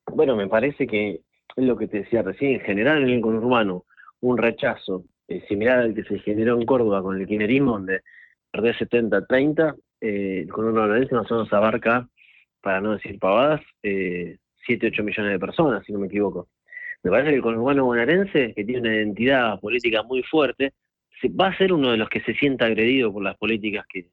Bueno, 0.06 0.36
me 0.36 0.48
parece 0.48 0.86
que 0.86 1.20
es 1.56 1.64
lo 1.64 1.76
que 1.76 1.88
te 1.88 1.98
decía 1.98 2.22
recién, 2.22 2.54
en 2.54 2.60
general 2.60 3.02
en 3.02 3.10
el 3.10 3.20
conurbano, 3.20 3.84
un 4.20 4.38
rechazo 4.38 5.04
eh, 5.28 5.44
similar 5.48 5.78
al 5.78 5.94
que 5.94 6.04
se 6.04 6.18
generó 6.18 6.58
en 6.58 6.66
Córdoba 6.66 7.02
con 7.02 7.20
el 7.20 7.26
kirchnerismo, 7.26 7.72
donde 7.72 8.00
perdió 8.50 8.72
70-30, 8.74 9.74
eh, 10.00 10.46
con 10.50 10.66
una 10.66 10.84
violencia 10.84 11.16
más 11.16 11.30
o 11.30 11.34
menos 11.34 11.52
abarca, 11.52 12.08
para 12.60 12.80
no 12.80 12.92
decir 12.92 13.18
pavadas, 13.18 13.60
eh, 13.82 14.38
7-8 14.66 15.02
millones 15.02 15.32
de 15.32 15.38
personas, 15.38 15.84
si 15.84 15.92
no 15.92 15.98
me 15.98 16.06
equivoco. 16.06 16.48
Me 17.02 17.10
parece 17.10 17.30
que 17.30 17.36
el 17.36 17.42
conurbano 17.42 17.84
bonaerense, 17.84 18.54
que 18.54 18.64
tiene 18.64 18.80
una 18.80 18.94
identidad 18.94 19.58
política 19.60 20.02
muy 20.02 20.22
fuerte, 20.22 20.72
va 21.28 21.48
a 21.48 21.56
ser 21.56 21.72
uno 21.72 21.90
de 21.90 21.96
los 21.96 22.08
que 22.08 22.20
se 22.20 22.34
sienta 22.34 22.66
agredido 22.66 23.12
por 23.12 23.22
las 23.22 23.36
políticas 23.36 23.84
que, 23.88 24.08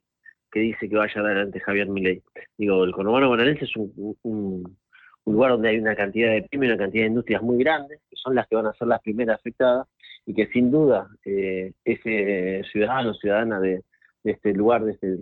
dice 0.53 0.89
que 0.89 0.95
vaya 0.95 1.21
adelante 1.21 1.59
Javier 1.59 1.87
Milei. 1.87 2.21
Digo, 2.57 2.83
el 2.83 2.91
conurbano 2.91 3.29
bonaerense 3.29 3.65
es 3.65 3.75
un, 3.75 4.77
lugar 5.25 5.51
donde 5.51 5.69
hay 5.69 5.77
una 5.77 5.95
cantidad 5.95 6.31
de 6.31 6.41
pymes, 6.43 6.69
una 6.69 6.77
cantidad 6.77 7.03
de 7.03 7.09
industrias 7.09 7.43
muy 7.43 7.63
grandes, 7.63 7.99
que 8.09 8.15
son 8.15 8.33
las 8.33 8.47
que 8.47 8.55
van 8.55 8.65
a 8.65 8.73
ser 8.73 8.87
las 8.87 9.01
primeras 9.01 9.39
afectadas, 9.39 9.87
y 10.25 10.33
que 10.33 10.47
sin 10.47 10.71
duda 10.71 11.07
eh, 11.23 11.73
ese 11.85 12.63
ciudadano, 12.71 13.13
ciudadana 13.13 13.59
de, 13.59 13.83
este 14.23 14.53
lugar, 14.53 14.83
de 14.83 14.93
este, 14.93 15.17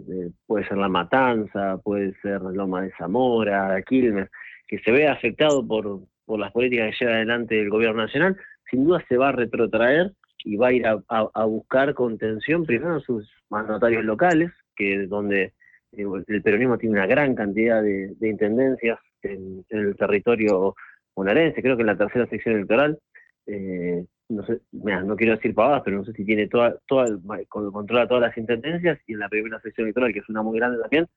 puede 0.46 0.66
ser 0.68 0.78
La 0.78 0.88
Matanza, 0.88 1.78
puede 1.84 2.14
ser 2.22 2.42
Loma 2.42 2.82
de 2.82 2.92
Zamora, 2.98 3.82
Quilmes, 3.84 4.30
que 4.68 4.80
se 4.80 4.92
vea 4.92 5.12
afectado 5.12 5.66
por, 5.66 6.02
por 6.28 6.40
las 6.40 6.52
políticas 6.52 6.92
que 6.92 7.06
lleva 7.06 7.16
adelante 7.16 7.60
el 7.60 7.70
gobierno 7.70 8.04
nacional, 8.04 8.38
sin 8.70 8.86
duda 8.86 9.04
se 9.08 9.18
va 9.18 9.30
a 9.30 9.32
retrotraer 9.32 10.12
y 10.44 10.58
va 10.58 10.68
a 10.68 10.74
ir 10.74 10.86
a, 10.86 11.46
buscar 11.46 11.94
contención 11.94 12.66
primero 12.66 12.96
en 12.96 13.02
sus 13.02 13.28
mandatarios 13.50 14.04
locales, 14.04 14.52
que 14.76 15.04
es 15.04 15.10
donde 15.10 15.54
eh, 15.94 16.06
el 16.28 16.42
peronismo 16.44 16.78
tiene 16.78 16.98
una 16.98 17.08
gran 17.08 17.34
cantidad 17.34 17.82
de, 17.82 18.16
intendencias 18.22 19.00
en, 19.24 19.66
el 19.70 19.96
territorio 19.96 20.76
bonaerense, 21.16 21.62
creo 21.62 21.76
que 21.76 21.82
en 21.82 21.88
la 21.88 21.98
tercera 21.98 22.28
sección 22.28 22.56
electoral 22.56 23.00
eh, 23.48 24.06
no 24.30 24.46
sé, 24.46 24.60
no 24.74 25.16
quiero 25.16 25.36
decir 25.36 25.56
pavadas, 25.56 25.82
pero 25.86 25.98
no 25.98 26.06
sé 26.06 26.12
si 26.14 26.26
tiene 26.26 26.48
toda, 26.48 26.78
toda 26.86 27.08
controla 27.48 28.08
todas 28.08 28.24
las 28.24 28.38
intendencias 28.38 29.00
y 29.08 29.14
en 29.14 29.20
la 29.20 29.30
primera 29.30 29.60
sección 29.62 29.86
electoral, 29.86 30.12
que 30.14 30.20
es 30.20 30.30
una 30.30 30.44
muy 30.44 30.60
grande 30.60 30.80
también, 30.82 31.08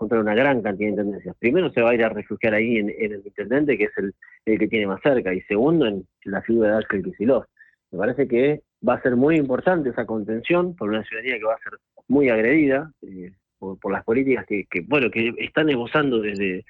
controla 0.00 0.22
una 0.22 0.34
gran 0.34 0.62
cantidad 0.62 0.86
de 0.86 0.92
intendencias. 0.92 1.36
Primero 1.38 1.70
se 1.72 1.82
va 1.82 1.90
a 1.90 1.94
ir 1.94 2.02
a 2.02 2.08
refugiar 2.08 2.54
ahí 2.54 2.78
en, 2.78 2.88
el 2.88 3.20
intendente, 3.22 3.76
que 3.76 3.84
es 3.84 3.90
el, 3.98 4.14
que 4.58 4.66
tiene 4.66 4.86
más 4.86 5.02
cerca, 5.02 5.34
y 5.34 5.42
segundo 5.42 5.86
en 5.86 6.06
la 6.24 6.40
ciudad 6.40 6.70
de 6.70 6.78
Axel 6.78 7.02
Kicillof. 7.02 7.44
Me 7.90 7.98
parece 7.98 8.26
que 8.26 8.62
va 8.86 8.94
a 8.94 9.02
ser 9.02 9.14
muy 9.14 9.36
importante 9.36 9.90
esa 9.90 10.06
contención 10.06 10.74
por 10.74 10.88
una 10.88 11.04
ciudadanía 11.04 11.38
que 11.38 11.44
va 11.44 11.52
a 11.52 11.58
ser 11.58 11.78
muy 12.08 12.30
agredida 12.30 12.90
eh, 13.02 13.32
por, 13.58 13.92
las 13.92 14.02
políticas 14.04 14.46
que, 14.46 14.66
bueno, 14.86 15.10
que 15.10 15.34
están 15.36 15.66
negociando 15.66 16.18
desde, 16.18 16.64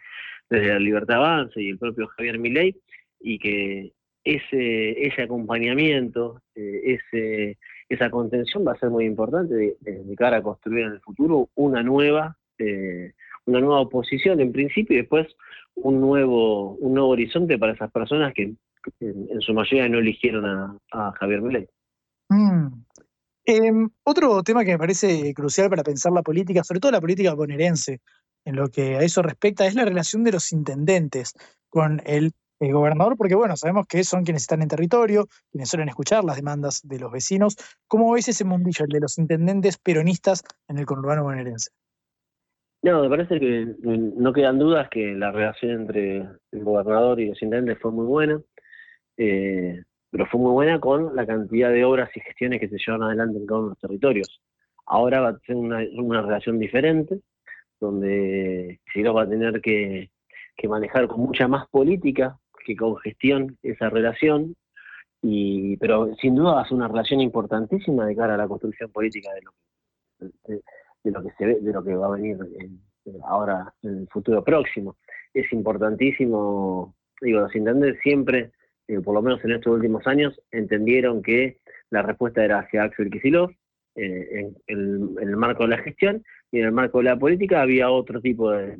desde 0.49 0.67
la 0.67 0.81
Libertad 0.81 1.19
Avance 1.19 1.63
y 1.63 1.69
el 1.69 1.79
propio 1.79 2.09
Javier 2.09 2.37
Milei, 2.37 2.75
y 3.21 3.39
que 3.39 3.93
ese, 4.25 5.07
ese 5.07 5.23
acompañamiento, 5.23 6.43
eh, 6.57 6.99
ese, 6.99 7.59
esa 7.89 8.11
contención 8.11 8.67
va 8.67 8.73
a 8.73 8.79
ser 8.79 8.91
muy 8.91 9.05
importante 9.05 9.55
de, 9.55 10.17
cara 10.17 10.39
a 10.39 10.43
construir 10.43 10.87
en 10.87 10.93
el 10.95 11.01
futuro 11.01 11.49
una 11.55 11.85
nueva, 11.85 12.37
eh, 12.61 13.13
una 13.47 13.61
nueva 13.61 13.81
oposición 13.81 14.41
en 14.41 14.53
principio 14.53 14.95
y 14.95 15.01
después 15.01 15.27
un 15.75 16.01
nuevo, 16.01 16.75
un 16.75 16.95
nuevo 16.95 17.09
horizonte 17.11 17.59
para 17.59 17.73
esas 17.73 17.91
personas 17.91 18.33
que 18.35 18.55
en, 19.01 19.41
su 19.41 19.53
mayoría 19.55 19.89
no 19.89 19.99
eligieron 19.99 20.45
a, 20.93 21.13
Javier 21.19 21.43
Milei. 21.43 21.69
Mm. 22.29 22.85
Em, 23.45 23.91
otro 24.05 24.43
tema 24.43 24.65
que 24.65 24.73
me 24.73 24.79
parece 24.79 25.33
crucial 25.35 25.71
para 25.71 25.83
pensar 25.83 26.13
la 26.13 26.23
política, 26.23 26.63
sobre 26.63 26.81
todo 26.81 26.93
la 26.93 27.01
política 27.01 27.35
bonaerense, 27.35 28.01
en 28.45 28.57
lo 28.57 28.69
que 28.69 28.97
a 28.97 29.01
eso 29.01 29.23
respecta, 29.23 29.67
es 29.67 29.75
la 29.75 29.85
relación 29.85 30.25
de 30.25 30.33
los 30.33 30.53
intendentes 30.53 31.35
con 31.69 32.01
el 32.07 32.33
el 32.61 32.73
gobernador, 32.73 33.17
porque 33.17 33.35
bueno, 33.35 33.57
sabemos 33.57 33.87
que 33.89 34.05
son 34.05 34.23
quienes 34.23 34.43
están 34.43 34.63
en 34.63 34.69
territorio, 34.69 35.29
quienes 35.51 35.71
suelen 35.71 35.89
escuchar 35.89 36.25
las 36.25 36.37
demandas 36.37 36.81
de 36.85 36.99
los 36.99 37.11
vecinos. 37.11 37.57
¿Cómo 37.89 38.13
ves 38.13 38.29
ese 38.29 38.45
mundillo, 38.45 38.85
el 38.85 38.91
de 38.91 39.01
los 39.01 39.19
intendentes 39.19 39.79
peronistas 39.79 40.45
en 40.69 40.79
el 40.79 40.85
conurbano 40.85 41.25
bonaerense? 41.25 41.71
No, 42.83 43.03
me 43.03 43.11
parece 43.11 43.39
que 43.39 43.75
no 43.83 44.33
quedan 44.33 44.59
dudas 44.59 44.89
que 44.89 45.13
la 45.15 45.31
relación 45.31 45.73
entre 45.83 46.17
el 46.51 46.65
gobernador 46.65 47.21
y 47.21 47.29
los 47.29 47.43
intendentes 47.43 47.79
fue 47.83 47.93
muy 47.93 48.07
buena, 48.07 48.41
eh, 49.19 49.83
pero 50.11 50.27
fue 50.27 50.41
muy 50.41 50.53
buena 50.53 50.81
con 50.81 51.15
la 51.15 51.27
cantidad 51.27 51.71
de 51.71 51.85
obras 51.85 52.11
y 52.17 52.21
gestiones 52.21 52.59
que 52.59 52.69
se 52.71 52.79
llevan 52.79 53.03
adelante 53.03 53.39
en 53.39 53.47
cada 53.47 53.61
uno 53.61 53.69
de 53.69 53.73
los 53.73 53.81
territorios. 53.81 54.41
Ahora 54.87 55.21
va 55.21 55.29
a 55.31 55.39
ser 55.41 55.57
una, 55.57 56.23
relación 56.23 56.59
diferente, 56.59 57.21
donde 57.81 58.81
Chile 58.93 59.11
va 59.11 59.23
a 59.25 59.29
tener 59.29 59.61
que, 59.61 60.11
manejar 60.69 61.07
con 61.09 61.21
mucha 61.21 61.49
más 61.49 61.67
política 61.69 62.39
que 62.67 62.77
con 62.77 62.97
gestión 62.99 63.59
esa 63.63 63.91
relación, 63.91 64.57
y, 65.23 65.77
pero 65.79 66.15
sin 66.17 66.35
duda 66.35 66.63
es 66.63 66.71
una 66.71 66.89
relación 66.89 67.21
importantísima 67.21 68.07
de 68.07 68.17
cara 68.17 68.35
a 68.35 68.39
la 68.39 68.49
construcción 68.49 68.91
política 68.91 69.31
de 69.35 69.43
lo, 69.43 69.53
de, 70.47 70.63
lo 71.05 71.23
que 71.23 71.31
se 71.39 71.47
ve, 71.47 71.59
de 71.61 71.73
lo 71.73 71.83
que 71.83 71.95
va 71.95 72.07
a 72.07 72.11
venir 72.11 72.39
ahora 73.25 73.73
en 73.83 73.99
el 73.99 74.09
futuro 74.09 74.45
próximo. 74.45 74.97
Es 75.33 75.53
importantísimo, 75.53 76.95
digo, 77.21 77.41
los 77.41 77.55
intendentes 77.55 78.01
siempre, 78.03 78.53
eh, 78.89 79.01
por 79.01 79.15
lo 79.15 79.23
menos 79.23 79.45
en 79.45 79.53
estos 79.53 79.75
últimos 79.75 80.07
años, 80.07 80.39
entendieron 80.51 81.23
que 81.23 81.59
la 81.91 82.03
respuesta 82.03 82.45
era 82.45 82.61
hacia 82.61 82.85
Axel 82.85 83.11
Kicillof, 83.11 83.53
eh, 83.97 84.53
en, 84.67 85.17
el 85.21 85.37
marco 85.37 85.65
de 85.65 85.71
la 85.71 85.79
gestión, 85.79 86.23
y 86.53 86.59
en 86.59 86.67
el 86.67 86.73
marco 86.73 86.99
de 86.99 87.05
la 87.05 87.19
política 87.19 87.63
había 87.63 87.91
otro 87.91 88.21
tipo 88.21 88.51
de, 88.51 88.79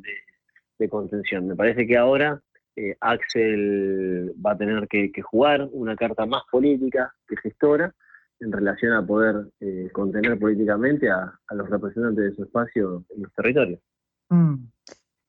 contención. 0.89 1.47
Me 1.47 1.55
parece 1.55 1.85
que 1.85 1.95
ahora 1.95 2.41
eh, 2.75 2.95
Axel 3.01 4.33
va 4.43 4.53
a 4.53 4.57
tener 4.57 4.87
que, 4.87 5.11
jugar 5.21 5.69
una 5.71 5.95
carta 5.95 6.25
más 6.25 6.41
política 6.51 7.13
que 7.27 7.37
gestora 7.37 7.93
en 8.41 8.51
relación 8.51 8.93
a 8.93 9.05
poder 9.05 9.47
eh, 9.59 9.89
contener 9.93 10.37
políticamente 10.37 11.09
a, 11.09 11.33
los 11.51 11.69
representantes 11.69 12.25
de 12.25 12.35
su 12.35 12.43
espacio 12.43 13.05
en 13.15 13.23
los 13.23 13.33
territorios. 13.33 13.79
Mm. 14.29 14.55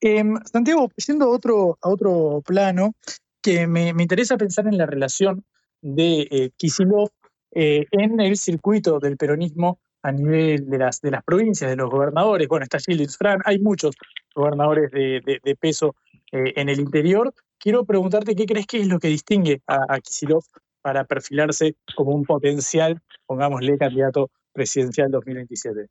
Em, 0.01 0.37
Santiago, 0.45 0.91
yendo 0.97 1.27
a 1.27 1.29
otro, 1.29 1.79
a 1.81 1.89
otro 1.89 2.43
plano, 2.45 2.95
que 3.43 3.67
me, 3.67 3.91
interesa 3.91 4.37
pensar 4.37 4.67
en 4.67 4.79
la 4.79 4.87
relación 4.87 5.45
de 5.83 6.23
eh, 6.31 6.51
eh, 7.55 7.87
en 7.91 8.21
el 8.21 8.37
circuito 8.37 8.99
del 8.99 9.17
peronismo 9.17 9.79
a 10.03 10.13
nivel 10.13 10.69
de 10.71 10.79
las, 10.79 11.01
de 11.01 11.11
las 11.11 11.23
provincias, 11.23 11.71
de 11.71 11.77
los 11.77 11.91
gobernadores. 11.91 12.49
Bueno, 12.49 12.65
está 12.65 12.79
Gilles 12.79 13.17
Fran, 13.17 13.41
hay 13.45 13.59
muchos 13.59 13.95
gobernadores 14.35 14.91
de, 14.91 15.57
peso 15.61 15.95
eh, 16.33 16.55
en 16.57 16.69
el 16.69 16.81
interior. 16.81 17.35
Quiero 17.59 17.85
preguntarte 17.85 18.35
qué 18.35 18.47
crees 18.47 18.67
que 18.67 18.81
es 18.81 18.89
lo 18.89 18.99
que 18.99 19.09
distingue 19.09 19.61
a, 19.67 19.85
a 19.89 20.01
para 20.83 21.05
perfilarse 21.05 21.77
como 21.95 22.15
un 22.15 22.25
potencial, 22.25 23.01
pongámosle, 23.27 23.79
candidato 23.79 24.31
presidencial 24.53 25.11
2027. 25.11 25.89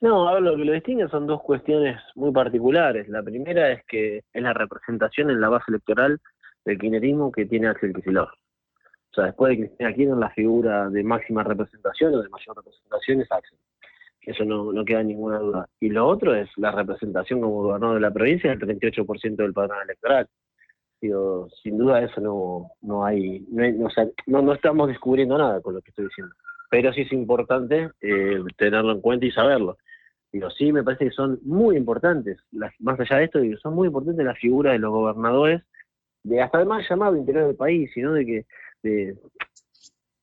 No, 0.00 0.28
a 0.28 0.40
lo 0.40 0.56
que 0.56 0.64
lo 0.64 0.72
distingue 0.72 1.08
son 1.08 1.26
dos 1.26 1.42
cuestiones 1.42 2.00
muy 2.14 2.32
particulares. 2.32 3.06
La 3.08 3.22
primera 3.22 3.70
es 3.70 3.84
que 3.84 4.22
es 4.32 4.42
la 4.42 4.54
representación 4.54 5.30
en 5.30 5.40
la 5.42 5.50
base 5.50 5.66
electoral 5.68 6.18
del 6.64 6.78
kirchnerismo 6.78 7.30
que 7.30 7.44
tiene 7.44 7.68
Axel 7.68 7.92
Kicillof. 7.92 8.30
O 8.30 9.14
sea, 9.14 9.24
después 9.24 9.50
de 9.50 9.66
Cristina 9.66 9.92
Kirchner, 9.92 10.16
la 10.16 10.30
figura 10.30 10.88
de 10.88 11.02
máxima 11.02 11.42
representación 11.42 12.14
o 12.14 12.22
de 12.22 12.28
mayor 12.30 12.56
representación 12.56 13.20
es 13.20 13.30
Axel. 13.30 13.58
Eso 14.22 14.44
no, 14.44 14.72
no 14.72 14.84
queda 14.84 15.02
ninguna 15.02 15.38
duda. 15.38 15.68
Y 15.80 15.90
lo 15.90 16.06
otro 16.06 16.34
es 16.34 16.48
la 16.56 16.70
representación 16.70 17.40
como 17.40 17.62
gobernador 17.62 17.96
de 17.96 18.00
la 18.00 18.12
provincia 18.12 18.50
del 18.50 18.60
38% 18.60 19.36
del 19.36 19.52
padrón 19.52 19.78
electoral. 19.82 20.28
Digo, 21.00 21.48
sin 21.62 21.78
duda 21.78 22.02
eso 22.02 22.20
no, 22.20 22.70
no 22.82 23.04
hay, 23.04 23.46
no, 23.50 23.88
sea, 23.90 24.06
no, 24.26 24.52
estamos 24.52 24.88
descubriendo 24.88 25.38
nada 25.38 25.60
con 25.60 25.74
lo 25.74 25.80
que 25.80 25.90
estoy 25.90 26.06
diciendo. 26.06 26.34
Pero 26.70 26.92
sí 26.92 27.02
es 27.02 27.12
importante 27.12 27.90
eh, 28.00 28.38
tenerlo 28.56 28.92
en 28.92 29.00
cuenta 29.00 29.26
y 29.26 29.30
saberlo. 29.30 29.78
Digo, 30.32 30.50
sí, 30.50 30.72
me 30.72 30.84
parece 30.84 31.06
que 31.06 31.10
son 31.10 31.40
muy 31.42 31.76
importantes, 31.76 32.38
más 32.78 33.00
allá 33.00 33.16
de 33.16 33.24
esto, 33.24 33.40
digo, 33.40 33.58
son 33.58 33.74
muy 33.74 33.88
importantes 33.88 34.24
las 34.24 34.38
figuras 34.38 34.74
de 34.74 34.78
los 34.78 34.92
gobernadores, 34.92 35.62
de 36.22 36.40
hasta 36.40 36.58
además 36.58 36.86
llamado 36.88 37.16
interior 37.16 37.46
del 37.46 37.56
país, 37.56 37.90
sino 37.92 38.12
de 38.12 38.26
que 38.26 38.46
de, 38.82 39.16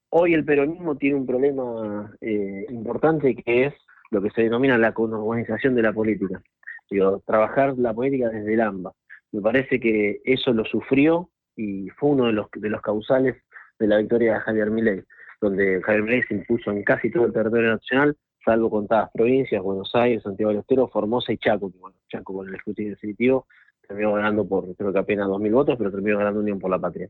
hoy 0.09 0.33
el 0.33 0.45
peronismo 0.45 0.95
tiene 0.95 1.17
un 1.17 1.25
problema 1.25 2.11
eh, 2.21 2.65
importante 2.69 3.35
que 3.35 3.65
es 3.65 3.73
lo 4.11 4.21
que 4.21 4.29
se 4.31 4.43
denomina 4.43 4.77
la 4.77 4.93
conorganización 4.93 5.75
de 5.75 5.81
la 5.81 5.93
política. 5.93 6.41
Digo, 6.89 7.21
trabajar 7.25 7.77
la 7.77 7.93
política 7.93 8.29
desde 8.29 8.53
el 8.53 8.61
AMBA. 8.61 8.93
Me 9.31 9.41
parece 9.41 9.79
que 9.79 10.21
eso 10.23 10.53
lo 10.53 10.65
sufrió 10.65 11.29
y 11.55 11.89
fue 11.89 12.11
uno 12.11 12.27
de 12.27 12.33
los, 12.33 12.47
de 12.51 12.69
los 12.69 12.81
causales 12.81 13.35
de 13.79 13.87
la 13.87 13.97
victoria 13.97 14.35
de 14.35 14.39
Javier 14.39 14.71
Milei, 14.71 15.03
donde 15.41 15.81
Javier 15.81 16.03
Milei 16.03 16.23
se 16.23 16.35
impuso 16.35 16.71
en 16.71 16.83
casi 16.83 17.11
todo 17.11 17.25
el 17.25 17.33
territorio 17.33 17.71
nacional 17.71 18.15
salvo 18.47 18.69
contadas 18.69 19.09
provincias, 19.13 19.61
Buenos 19.61 19.93
Aires, 19.93 20.23
Santiago 20.23 20.51
del 20.51 20.61
Estero, 20.61 20.87
Formosa 20.87 21.33
y 21.33 21.37
Chaco, 21.37 21.69
que 21.69 21.77
bueno, 21.79 21.97
Chaco 22.07 22.33
con 22.33 22.47
el 22.47 22.55
escrutinio 22.55 22.91
definitivo 22.91 23.45
terminó 23.85 24.13
ganando 24.13 24.47
por 24.47 24.75
creo 24.75 24.93
que 24.93 24.99
apenas 24.99 25.27
2.000 25.27 25.51
votos, 25.51 25.75
pero 25.77 25.91
terminó 25.91 26.17
ganando 26.17 26.39
Unión 26.39 26.59
por 26.59 26.71
la 26.71 26.79
Patria. 26.79 27.09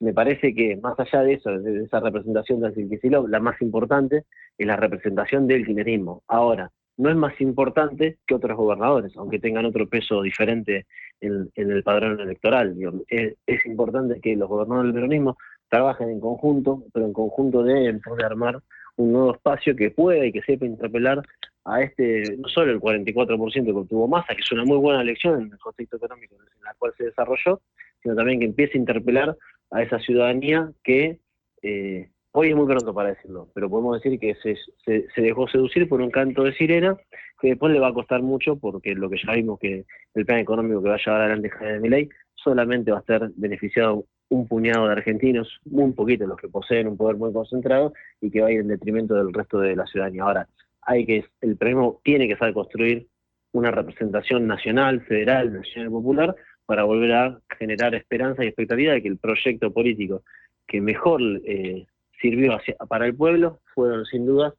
Me 0.00 0.12
parece 0.12 0.54
que 0.54 0.76
más 0.76 0.98
allá 0.98 1.22
de 1.22 1.34
eso, 1.34 1.50
de 1.50 1.84
esa 1.84 2.00
representación 2.00 2.60
del 2.60 2.74
Kicillof, 2.74 3.28
la 3.28 3.40
más 3.40 3.60
importante 3.62 4.24
es 4.56 4.66
la 4.66 4.76
representación 4.76 5.46
del 5.46 5.66
kirchnerismo. 5.66 6.22
Ahora, 6.28 6.70
no 6.98 7.10
es 7.10 7.16
más 7.16 7.40
importante 7.40 8.18
que 8.26 8.34
otros 8.34 8.56
gobernadores, 8.56 9.16
aunque 9.16 9.38
tengan 9.38 9.64
otro 9.64 9.88
peso 9.88 10.20
diferente 10.20 10.86
en, 11.20 11.50
el 11.54 11.82
padrón 11.84 12.20
electoral. 12.20 12.76
Es, 13.08 13.66
importante 13.66 14.20
que 14.20 14.36
los 14.36 14.48
gobernadores 14.48 14.92
del 14.92 15.02
peronismo 15.02 15.36
trabajen 15.68 16.10
en 16.10 16.20
conjunto, 16.20 16.84
pero 16.92 17.06
en 17.06 17.12
conjunto 17.12 17.62
de 17.62 17.98
poder 18.04 18.26
armar 18.26 18.60
un 18.96 19.12
nuevo 19.12 19.32
espacio 19.32 19.76
que 19.76 19.92
pueda 19.92 20.26
y 20.26 20.32
que 20.32 20.42
sepa 20.42 20.66
interpelar 20.66 21.22
a 21.64 21.82
este, 21.82 22.36
no 22.36 22.48
solo 22.48 22.72
el 22.72 22.80
44% 22.80 23.64
que 23.64 23.70
obtuvo 23.70 24.08
Massa, 24.08 24.34
que 24.34 24.40
es 24.40 24.52
una 24.52 24.64
muy 24.64 24.78
buena 24.78 25.02
elección 25.02 25.42
en 25.42 25.52
el 25.52 25.58
contexto 25.58 25.98
económico 25.98 26.34
en 26.34 26.40
el 26.40 26.76
cual 26.78 26.92
se 26.96 27.04
desarrolló, 27.04 27.60
sino 28.02 28.16
también 28.16 28.40
que 28.40 28.46
empiece 28.46 28.76
a 28.76 28.80
interpelar 28.80 29.36
a 29.70 29.82
esa 29.82 30.00
ciudadanía 30.00 30.72
que 30.82 31.20
eh, 31.62 32.10
hoy 32.38 32.50
es 32.50 32.56
muy 32.56 32.66
pronto 32.66 32.94
para 32.94 33.08
decirlo, 33.08 33.48
pero 33.52 33.68
podemos 33.68 34.00
decir 34.00 34.16
que 34.20 34.36
se, 34.36 35.20
dejó 35.20 35.48
seducir 35.48 35.88
por 35.88 36.00
un 36.00 36.08
canto 36.08 36.44
de 36.44 36.54
sirena 36.54 36.96
que 37.40 37.48
después 37.48 37.72
le 37.72 37.80
va 37.80 37.88
a 37.88 37.92
costar 37.92 38.22
mucho 38.22 38.56
porque 38.56 38.94
lo 38.94 39.10
que 39.10 39.16
ya 39.18 39.32
vimos 39.32 39.58
que 39.58 39.84
el 40.14 40.24
plan 40.24 40.38
económico 40.38 40.80
que 40.80 40.88
va 40.88 40.94
a 40.94 41.04
llevar 41.04 41.22
adelante 41.22 41.50
Javier 41.50 41.80
Milei 41.80 42.08
solamente 42.36 42.92
va 42.92 42.98
a 42.98 43.00
estar 43.00 43.28
beneficiado 43.34 44.04
un 44.28 44.46
puñado 44.46 44.86
de 44.86 44.92
argentinos, 44.92 45.58
muy 45.64 45.90
poquito 45.94 46.28
los 46.28 46.38
que 46.38 46.48
poseen 46.48 46.86
un 46.86 46.96
poder 46.96 47.16
muy 47.16 47.32
concentrado 47.32 47.92
y 48.20 48.30
que 48.30 48.40
va 48.40 48.46
a 48.46 48.52
ir 48.52 48.60
en 48.60 48.68
detrimento 48.68 49.14
del 49.14 49.32
resto 49.32 49.58
de 49.58 49.74
la 49.74 49.86
ciudadanía. 49.86 50.22
Ahora, 50.22 50.48
hay 50.82 51.06
que, 51.06 51.24
el 51.40 51.56
premio 51.56 52.00
tiene 52.04 52.28
que 52.28 52.36
saber 52.36 52.54
construir 52.54 53.08
una 53.52 53.72
representación 53.72 54.46
nacional, 54.46 55.00
federal, 55.00 55.52
nacional 55.52 55.90
popular 55.90 56.36
para 56.66 56.84
volver 56.84 57.12
a 57.14 57.40
generar 57.58 57.96
esperanza 57.96 58.44
y 58.44 58.46
expectativa 58.46 58.92
de 58.92 59.02
que 59.02 59.08
el 59.08 59.18
proyecto 59.18 59.72
político 59.72 60.22
que 60.68 60.80
mejor 60.80 61.20
eh, 61.44 61.86
sirvió 62.20 62.58
para 62.88 63.06
el 63.06 63.14
pueblo 63.14 63.60
fueron 63.74 64.04
sin 64.06 64.26
duda 64.26 64.54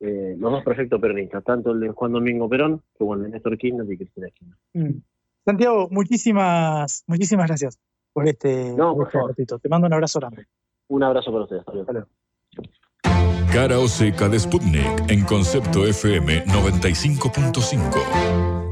eh, 0.00 0.34
los 0.38 0.52
dos 0.52 0.64
proyectos 0.64 1.00
peronistas, 1.00 1.44
tanto 1.44 1.72
el 1.72 1.80
de 1.80 1.90
Juan 1.90 2.12
Domingo 2.12 2.48
Perón 2.48 2.82
como 2.98 3.14
el 3.14 3.22
de 3.22 3.28
Néstor 3.30 3.56
Kirchner 3.56 3.90
y 3.90 3.96
Cristina 3.96 4.28
Kirchner. 4.30 4.58
Mm. 4.74 5.00
Santiago, 5.44 5.88
muchísimas, 5.90 7.04
muchísimas 7.06 7.46
gracias 7.46 7.78
por 8.12 8.28
este, 8.28 8.72
no, 8.76 8.94
por 8.94 9.08
este 9.36 9.58
Te 9.58 9.68
mando 9.68 9.86
un 9.86 9.92
abrazo 9.92 10.20
grande. 10.20 10.46
Un 10.88 11.02
abrazo 11.02 11.32
para 11.32 11.44
ustedes. 11.44 11.62
Hasta 11.66 11.92
luego. 11.92 12.08
Cara 13.52 13.78
o 13.78 13.88
seca 13.88 14.28
de 14.28 14.38
Sputnik 14.38 15.10
en 15.10 15.24
concepto 15.24 15.86
FM 15.86 16.44
95.5. 16.46 18.63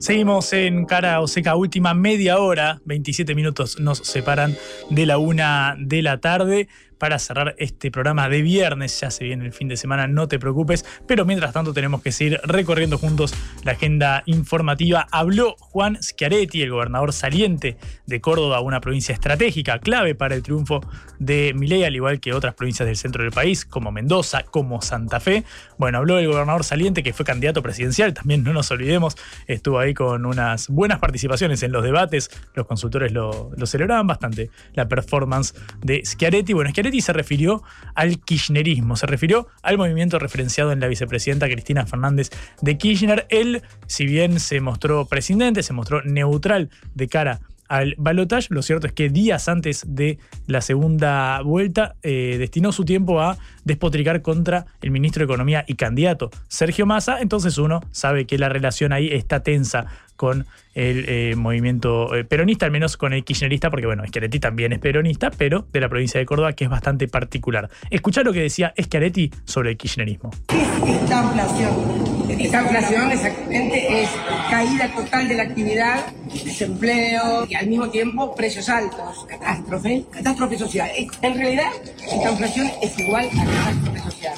Seguimos 0.00 0.54
en 0.54 0.86
Cara 0.86 1.20
o 1.20 1.28
Seca, 1.28 1.56
última 1.56 1.92
media 1.92 2.38
hora, 2.38 2.80
27 2.86 3.34
minutos 3.34 3.78
nos 3.78 3.98
separan 3.98 4.56
de 4.88 5.04
la 5.04 5.18
una 5.18 5.76
de 5.78 6.00
la 6.00 6.22
tarde 6.22 6.68
para 7.00 7.18
cerrar 7.18 7.56
este 7.58 7.90
programa 7.90 8.28
de 8.28 8.42
viernes. 8.42 9.00
Ya 9.00 9.10
se 9.10 9.24
viene 9.24 9.46
el 9.46 9.52
fin 9.52 9.66
de 9.66 9.76
semana, 9.76 10.06
no 10.06 10.28
te 10.28 10.38
preocupes. 10.38 10.84
Pero 11.08 11.24
mientras 11.24 11.52
tanto 11.52 11.72
tenemos 11.72 12.02
que 12.02 12.12
seguir 12.12 12.40
recorriendo 12.44 12.98
juntos 12.98 13.34
la 13.64 13.72
agenda 13.72 14.22
informativa. 14.26 15.08
Habló 15.10 15.56
Juan 15.58 16.00
Schiaretti, 16.00 16.62
el 16.62 16.70
gobernador 16.70 17.12
saliente 17.12 17.78
de 18.06 18.20
Córdoba, 18.20 18.60
una 18.60 18.80
provincia 18.80 19.14
estratégica, 19.14 19.78
clave 19.78 20.14
para 20.14 20.34
el 20.34 20.42
triunfo 20.42 20.80
de 21.18 21.54
Milei, 21.54 21.84
al 21.84 21.96
igual 21.96 22.20
que 22.20 22.34
otras 22.34 22.54
provincias 22.54 22.86
del 22.86 22.96
centro 22.96 23.22
del 23.22 23.32
país, 23.32 23.64
como 23.64 23.90
Mendoza, 23.90 24.42
como 24.42 24.82
Santa 24.82 25.20
Fe. 25.20 25.44
Bueno, 25.78 25.98
habló 25.98 26.18
el 26.18 26.26
gobernador 26.26 26.64
saliente, 26.64 27.02
que 27.02 27.14
fue 27.14 27.24
candidato 27.24 27.62
presidencial, 27.62 28.12
también 28.12 28.44
no 28.44 28.52
nos 28.52 28.70
olvidemos, 28.70 29.16
estuvo 29.46 29.78
ahí 29.78 29.94
con 29.94 30.26
unas 30.26 30.68
buenas 30.68 30.98
participaciones 30.98 31.62
en 31.62 31.72
los 31.72 31.82
debates. 31.82 32.30
Los 32.54 32.66
consultores 32.66 33.12
lo, 33.12 33.50
lo 33.56 33.66
celebraban 33.66 34.06
bastante, 34.06 34.50
la 34.74 34.86
performance 34.86 35.54
de 35.80 36.04
Schiaretti. 36.04 36.52
Bueno, 36.52 36.70
Schiaretti 36.70 36.89
y 36.94 37.00
se 37.00 37.12
refirió 37.12 37.62
al 37.94 38.20
kirchnerismo, 38.20 38.96
se 38.96 39.06
refirió 39.06 39.48
al 39.62 39.78
movimiento 39.78 40.18
referenciado 40.18 40.72
en 40.72 40.80
la 40.80 40.88
vicepresidenta 40.88 41.48
Cristina 41.48 41.86
Fernández 41.86 42.30
de 42.60 42.78
Kirchner. 42.78 43.26
Él, 43.28 43.62
si 43.86 44.06
bien 44.06 44.40
se 44.40 44.60
mostró 44.60 45.06
presidente, 45.06 45.62
se 45.62 45.72
mostró 45.72 46.02
neutral 46.02 46.70
de 46.94 47.08
cara 47.08 47.40
al 47.70 47.94
balotage. 47.96 48.48
Lo 48.50 48.62
cierto 48.62 48.88
es 48.88 48.92
que 48.92 49.08
días 49.08 49.48
antes 49.48 49.84
de 49.86 50.18
la 50.46 50.60
segunda 50.60 51.40
vuelta 51.42 51.94
eh, 52.02 52.36
destinó 52.38 52.72
su 52.72 52.84
tiempo 52.84 53.20
a 53.20 53.38
despotricar 53.64 54.22
contra 54.22 54.66
el 54.82 54.90
ministro 54.90 55.20
de 55.20 55.26
Economía 55.26 55.64
y 55.66 55.74
candidato 55.74 56.30
Sergio 56.48 56.84
Massa. 56.84 57.20
Entonces 57.20 57.56
uno 57.58 57.80
sabe 57.92 58.26
que 58.26 58.38
la 58.38 58.48
relación 58.48 58.92
ahí 58.92 59.08
está 59.12 59.44
tensa 59.44 59.86
con 60.20 60.44
el 60.74 61.06
eh, 61.08 61.34
movimiento 61.34 62.14
eh, 62.14 62.24
peronista, 62.24 62.66
al 62.66 62.72
menos 62.72 62.98
con 62.98 63.14
el 63.14 63.24
kirchnerista, 63.24 63.70
porque 63.70 63.86
bueno, 63.86 64.04
Schiaretti 64.06 64.38
también 64.38 64.70
es 64.74 64.78
peronista, 64.78 65.30
pero 65.30 65.66
de 65.72 65.80
la 65.80 65.88
provincia 65.88 66.20
de 66.20 66.26
Córdoba, 66.26 66.52
que 66.52 66.64
es 66.64 66.70
bastante 66.70 67.08
particular. 67.08 67.70
Escuchar 67.88 68.26
lo 68.26 68.34
que 68.34 68.42
decía 68.42 68.74
Schiaretti 68.78 69.30
sobre 69.46 69.70
el 69.70 69.78
kirchnerismo. 69.78 70.30
¿Qué 70.48 70.60
es 70.60 71.00
esta 71.00 71.22
inflación? 71.22 72.30
Esta 72.38 72.62
inflación 72.62 73.12
exactamente 73.12 74.02
es 74.02 74.10
caída 74.50 74.94
total 74.94 75.26
de 75.26 75.34
la 75.36 75.42
actividad, 75.44 76.06
desempleo 76.44 77.46
y 77.48 77.54
al 77.54 77.66
mismo 77.66 77.88
tiempo 77.88 78.34
precios 78.34 78.68
altos, 78.68 79.24
catástrofe, 79.26 80.04
catástrofe 80.12 80.58
social. 80.58 80.90
En 81.22 81.34
realidad, 81.34 81.70
esta 81.96 82.30
inflación 82.30 82.70
es 82.82 82.98
igual 82.98 83.26
a 83.26 83.46
catástrofe 83.46 84.00
social. 84.00 84.34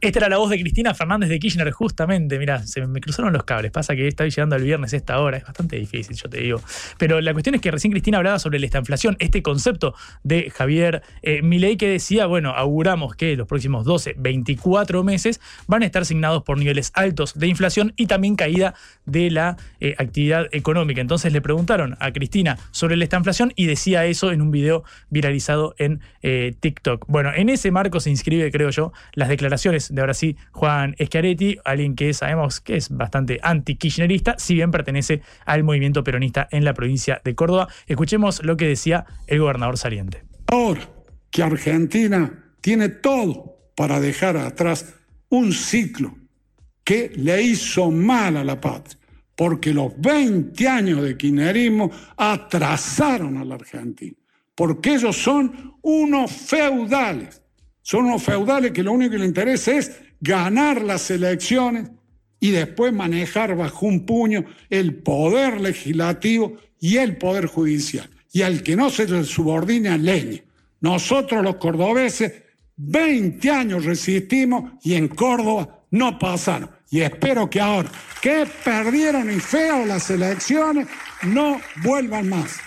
Esta 0.00 0.18
era 0.20 0.28
la 0.28 0.38
voz 0.38 0.50
de 0.50 0.60
Cristina 0.60 0.94
Fernández 0.94 1.28
de 1.28 1.38
Kirchner, 1.38 1.70
justamente. 1.70 2.38
Mira, 2.38 2.66
se 2.66 2.86
me 2.86 3.00
cruzaron 3.00 3.32
los 3.32 3.44
cables. 3.44 3.72
Pasa 3.72 3.94
que 3.96 4.06
estoy 4.06 4.30
llegando 4.30 4.56
el 4.56 4.62
viernes 4.62 4.92
a 4.92 4.96
esta 4.96 5.20
hora. 5.20 5.38
Es 5.38 5.44
bastante 5.44 5.76
difícil, 5.76 6.16
yo 6.16 6.28
te 6.28 6.40
digo. 6.40 6.60
Pero 6.98 7.20
la 7.20 7.32
cuestión 7.32 7.54
es 7.54 7.60
que 7.60 7.70
recién 7.70 7.92
Cristina 7.92 8.18
hablaba 8.18 8.38
sobre 8.38 8.58
la 8.58 8.66
inflación, 8.66 9.16
este 9.18 9.42
concepto 9.42 9.94
de 10.22 10.50
Javier 10.50 11.02
eh, 11.22 11.42
Milei 11.42 11.76
que 11.76 11.88
decía, 11.88 12.26
bueno, 12.26 12.50
auguramos 12.50 13.16
que 13.16 13.36
los 13.36 13.46
próximos 13.46 13.84
12, 13.84 14.14
24 14.18 15.02
meses 15.04 15.40
van 15.66 15.82
a 15.82 15.86
estar 15.86 16.02
asignados 16.02 16.42
por 16.42 16.58
niveles 16.58 16.90
altos 16.94 17.38
de 17.38 17.46
inflación 17.46 17.92
y 17.96 18.06
también 18.06 18.36
caída 18.36 18.74
de 19.04 19.30
la 19.30 19.56
eh, 19.80 19.94
actividad 19.98 20.46
económica. 20.52 21.00
Entonces 21.00 21.32
le 21.32 21.40
preguntaron 21.40 21.96
a 22.00 22.12
Cristina 22.12 22.58
sobre 22.70 22.96
la 22.96 23.04
inflación 23.04 23.52
y 23.56 23.66
decía 23.66 24.04
eso 24.04 24.32
en 24.32 24.42
un 24.42 24.50
video 24.50 24.84
viralizado 25.10 25.74
en 25.78 26.00
eh, 26.22 26.54
TikTok. 26.60 27.06
Bueno, 27.08 27.32
en 27.34 27.48
ese 27.48 27.70
marco 27.70 28.00
se 28.00 28.10
inscribe, 28.10 28.50
creo 28.50 28.70
yo, 28.70 28.92
las 29.14 29.28
declaraciones 29.28 29.85
de 29.94 30.00
ahora 30.00 30.14
sí 30.14 30.36
Juan 30.52 30.94
Schiaretti, 31.00 31.58
alguien 31.64 31.94
que 31.94 32.12
sabemos 32.14 32.60
que 32.60 32.76
es 32.76 32.90
bastante 32.90 33.38
anti-kirchnerista, 33.42 34.36
si 34.38 34.54
bien 34.54 34.70
pertenece 34.70 35.22
al 35.44 35.64
movimiento 35.64 36.04
peronista 36.04 36.48
en 36.50 36.64
la 36.64 36.74
provincia 36.74 37.20
de 37.24 37.34
Córdoba. 37.34 37.68
Escuchemos 37.86 38.42
lo 38.44 38.56
que 38.56 38.66
decía 38.66 39.04
el 39.26 39.40
gobernador 39.40 39.78
saliente. 39.78 40.22
Ahora 40.48 40.88
que 41.30 41.42
Argentina 41.42 42.54
tiene 42.60 42.88
todo 42.88 43.56
para 43.74 44.00
dejar 44.00 44.36
atrás 44.36 44.94
un 45.28 45.52
ciclo 45.52 46.16
que 46.82 47.12
le 47.16 47.42
hizo 47.42 47.90
mal 47.90 48.36
a 48.36 48.44
la 48.44 48.60
patria, 48.60 48.98
porque 49.34 49.74
los 49.74 49.92
20 50.00 50.68
años 50.68 51.02
de 51.02 51.16
kirchnerismo 51.16 51.90
atrasaron 52.16 53.36
a 53.36 53.44
la 53.44 53.56
Argentina, 53.56 54.16
porque 54.54 54.94
ellos 54.94 55.16
son 55.16 55.74
unos 55.82 56.30
feudales, 56.30 57.42
son 57.86 58.06
unos 58.06 58.24
feudales 58.24 58.72
que 58.72 58.82
lo 58.82 58.90
único 58.90 59.12
que 59.12 59.18
les 59.18 59.28
interesa 59.28 59.70
es 59.70 59.92
ganar 60.20 60.82
las 60.82 61.08
elecciones 61.08 61.88
y 62.40 62.50
después 62.50 62.92
manejar 62.92 63.54
bajo 63.54 63.86
un 63.86 64.04
puño 64.04 64.44
el 64.68 64.96
poder 64.96 65.60
legislativo 65.60 66.56
y 66.80 66.96
el 66.96 67.16
poder 67.16 67.46
judicial. 67.46 68.10
Y 68.32 68.42
al 68.42 68.64
que 68.64 68.74
no 68.74 68.90
se 68.90 69.06
le 69.06 69.22
subordina, 69.22 69.96
leña. 69.96 70.40
Nosotros 70.80 71.44
los 71.44 71.56
cordobeses, 71.58 72.32
20 72.74 73.48
años 73.52 73.84
resistimos 73.84 74.72
y 74.82 74.94
en 74.94 75.06
Córdoba 75.06 75.84
no 75.92 76.18
pasaron. 76.18 76.68
Y 76.90 77.02
espero 77.02 77.48
que 77.48 77.60
ahora 77.60 77.88
que 78.20 78.48
perdieron 78.64 79.30
y 79.30 79.38
feo 79.38 79.86
las 79.86 80.10
elecciones, 80.10 80.88
no 81.22 81.60
vuelvan 81.84 82.30
más. 82.30 82.65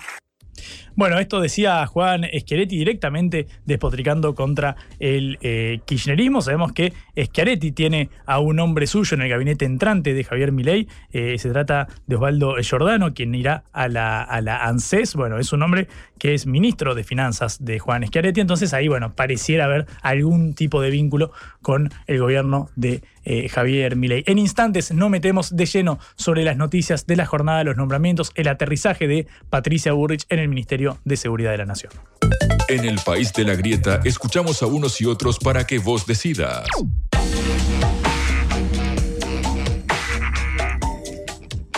Bueno, 1.00 1.18
esto 1.18 1.40
decía 1.40 1.86
Juan 1.86 2.26
Schiaretti 2.26 2.78
directamente 2.78 3.48
despotricando 3.66 4.36
contra 4.36 4.76
el 5.00 5.38
eh, 5.42 5.80
kirchnerismo. 5.86 6.42
Sabemos 6.42 6.74
que 6.74 6.92
Schiaretti 7.26 7.72
tiene 7.72 8.10
a 8.26 8.40
un 8.40 8.60
hombre 8.60 8.88
suyo 8.88 9.16
en 9.16 9.22
el 9.22 9.30
gabinete 9.30 9.66
entrante 9.66 10.14
de 10.14 10.24
Javier 10.24 10.52
Milei. 10.52 10.88
Eh, 11.12 11.38
se 11.38 11.50
trata 11.50 11.88
de 12.08 12.16
Osvaldo 12.16 12.56
Giordano, 12.62 13.14
quien 13.14 13.36
irá 13.36 13.64
a 13.72 13.88
la, 13.88 14.22
a 14.22 14.41
la 14.41 14.66
ANSES. 14.66 15.16
Bueno, 15.16 15.40
es 15.40 15.54
un 15.54 15.64
hombre 15.64 15.88
que 16.18 16.34
es 16.34 16.46
ministro 16.46 16.96
de 16.96 17.04
Finanzas 17.04 17.64
de 17.64 17.80
Juan 17.80 18.06
Schiaretti. 18.06 18.41
Entonces 18.41 18.74
ahí, 18.74 18.88
bueno, 18.88 19.14
pareciera 19.14 19.66
haber 19.66 19.88
algún 20.02 20.54
tipo 20.54 20.82
de 20.82 20.90
vínculo 20.90 21.32
con 21.62 21.90
el 22.08 22.20
gobierno 22.20 22.70
de 22.76 23.02
eh, 23.24 23.50
Javier 23.50 23.96
Milei. 23.96 24.24
En 24.26 24.38
instantes 24.38 24.91
no 24.91 25.10
metemos 25.10 25.56
de 25.56 25.66
lleno 25.66 26.00
sobre 26.16 26.44
las 26.44 26.58
noticias 26.58 27.06
de 27.06 27.16
la 27.16 27.26
jornada, 27.26 27.64
los 27.64 27.78
nombramientos, 27.78 28.32
el 28.36 28.48
aterrizaje 28.48 29.08
de 29.08 29.28
Patricia 29.50 29.94
Burrich 29.94 30.26
en 30.30 30.40
el 30.40 30.48
Ministerio 30.48 30.98
de 31.06 31.18
Seguridad 31.18 31.52
de 31.52 31.58
la 31.58 31.66
Nación. 31.66 31.91
En 32.70 32.86
el 32.86 33.00
país 33.04 33.34
de 33.34 33.46
la 33.46 33.56
grieta 33.56 34.02
escuchamos 34.04 34.62
a 34.62 34.68
unos 34.68 35.02
y 35.02 35.06
otros 35.06 35.40
para 35.40 35.66
que 35.66 35.80
vos 35.80 36.06
decidas. 36.06 36.68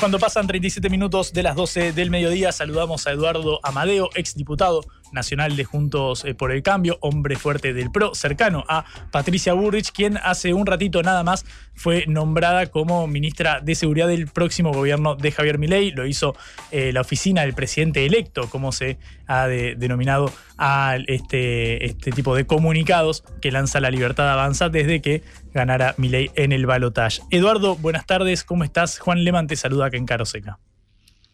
Cuando 0.02 0.18
pasan 0.18 0.48
37 0.48 0.90
minutos 0.90 1.32
de 1.32 1.44
las 1.44 1.56
12 1.56 1.94
del 1.94 2.10
mediodía, 2.10 2.52
saludamos 2.52 3.06
a 3.06 3.12
Eduardo 3.12 3.60
Amadeo, 3.62 4.10
exdiputado 4.16 4.84
nacional 5.12 5.56
de 5.56 5.64
Juntos 5.64 6.26
eh, 6.26 6.34
por 6.34 6.52
el 6.52 6.64
Cambio, 6.64 6.98
hombre 7.02 7.36
fuerte 7.36 7.72
del 7.72 7.92
PRO, 7.92 8.16
cercano 8.16 8.64
a 8.68 8.84
Patricia 9.12 9.54
Burrich, 9.54 9.92
quien 9.92 10.18
hace 10.18 10.56
un 10.56 10.66
ratito 10.66 11.04
nada 11.04 11.24
más 11.24 11.46
fue 11.76 12.06
nombrada 12.08 12.66
como 12.68 13.06
ministra 13.06 13.60
de 13.62 13.76
Seguridad 13.76 14.08
del 14.08 14.28
próximo 14.28 14.74
gobierno 14.74 15.16
de 15.16 15.32
Javier 15.32 15.60
Milei. 15.60 15.92
Lo 15.92 16.08
hizo 16.08 16.36
eh, 16.72 16.92
la 16.92 17.02
oficina 17.02 17.42
del 17.42 17.54
presidente 17.54 18.04
electo, 18.04 18.50
como 18.50 18.72
se 18.72 18.98
ha 19.28 19.48
denominado 19.48 20.32
a 20.58 20.98
este, 21.08 21.86
este 21.86 22.12
tipo 22.12 22.36
de 22.36 22.46
comunicados 22.46 23.24
que 23.40 23.52
lanza 23.52 23.80
la 23.80 23.92
Libertad 23.92 24.32
Avanza 24.32 24.70
desde 24.70 25.02
que 25.02 25.22
ganara 25.54 25.96
Milei 25.98 26.32
en 26.36 26.52
el 26.52 26.66
balotaje. 26.66 27.22
Eduardo, 27.32 27.76
buenas 27.76 28.06
tardes, 28.06 28.44
¿cómo 28.44 28.64
estás? 28.64 29.00
Juan 29.00 29.24
Leman 29.24 29.48
te 29.48 29.56
saluda 29.56 29.88
acá 29.88 29.98
en 29.98 30.06
Caroseca. 30.06 30.60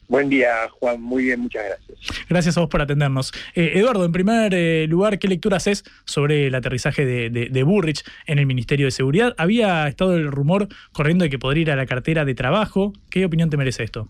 Buen 0.08 0.30
día, 0.30 0.70
Juan. 0.80 1.02
Muy 1.02 1.26
bien, 1.26 1.42
muchas 1.42 1.66
gracias. 1.66 1.98
Gracias 2.30 2.58
a 2.58 2.62
vos 2.62 2.70
por 2.70 2.82
atendernos. 2.82 3.34
Eh, 3.56 3.74
Eduardo, 3.76 4.06
en 4.06 4.14
primer 4.14 4.54
eh, 4.54 4.88
lugar, 4.88 5.20
¿qué 5.20 5.28
lectura 5.28 5.58
haces 5.58 5.84
sobre 6.06 6.48
el 6.48 6.56
aterrizaje 6.56 7.06
de, 7.06 7.30
de, 7.30 7.64
Burrich 7.64 8.06
en 8.26 8.40
el 8.40 8.46
Ministerio 8.46 8.86
de 8.86 8.92
Seguridad? 8.92 9.36
Había 9.38 9.86
estado 9.88 10.16
el 10.16 10.32
rumor 10.32 10.70
corriendo 10.94 11.24
de 11.24 11.30
que 11.30 11.40
podría 11.40 11.62
ir 11.62 11.72
a 11.72 11.76
la 11.76 11.86
cartera 11.86 12.24
de 12.24 12.36
trabajo. 12.36 12.94
¿Qué 13.10 13.26
opinión 13.26 13.50
te 13.50 13.58
merece 13.58 13.84
esto? 13.84 14.08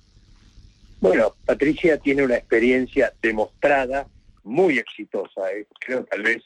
Bueno, 1.00 1.36
Patricia 1.46 1.98
tiene 1.98 2.24
una 2.24 2.36
experiencia 2.36 3.12
demostrada, 3.22 4.08
muy 4.44 4.78
exitosa, 4.78 5.52
eh. 5.52 5.66
creo 5.80 6.06
tal 6.06 6.22
vez 6.22 6.44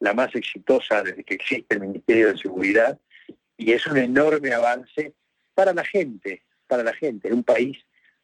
la 0.00 0.12
más 0.12 0.34
exitosa 0.34 1.02
desde 1.02 1.24
que 1.24 1.34
existe 1.34 1.74
el 1.74 1.80
Ministerio 1.80 2.32
de 2.32 2.38
Seguridad, 2.38 2.98
y 3.56 3.72
es 3.72 3.86
un 3.86 3.96
enorme 3.96 4.52
avance 4.52 5.12
para 5.54 5.72
la 5.72 5.84
gente, 5.84 6.42
para 6.66 6.82
la 6.82 6.92
gente, 6.92 7.28
en 7.28 7.34
un 7.34 7.44
país 7.44 7.78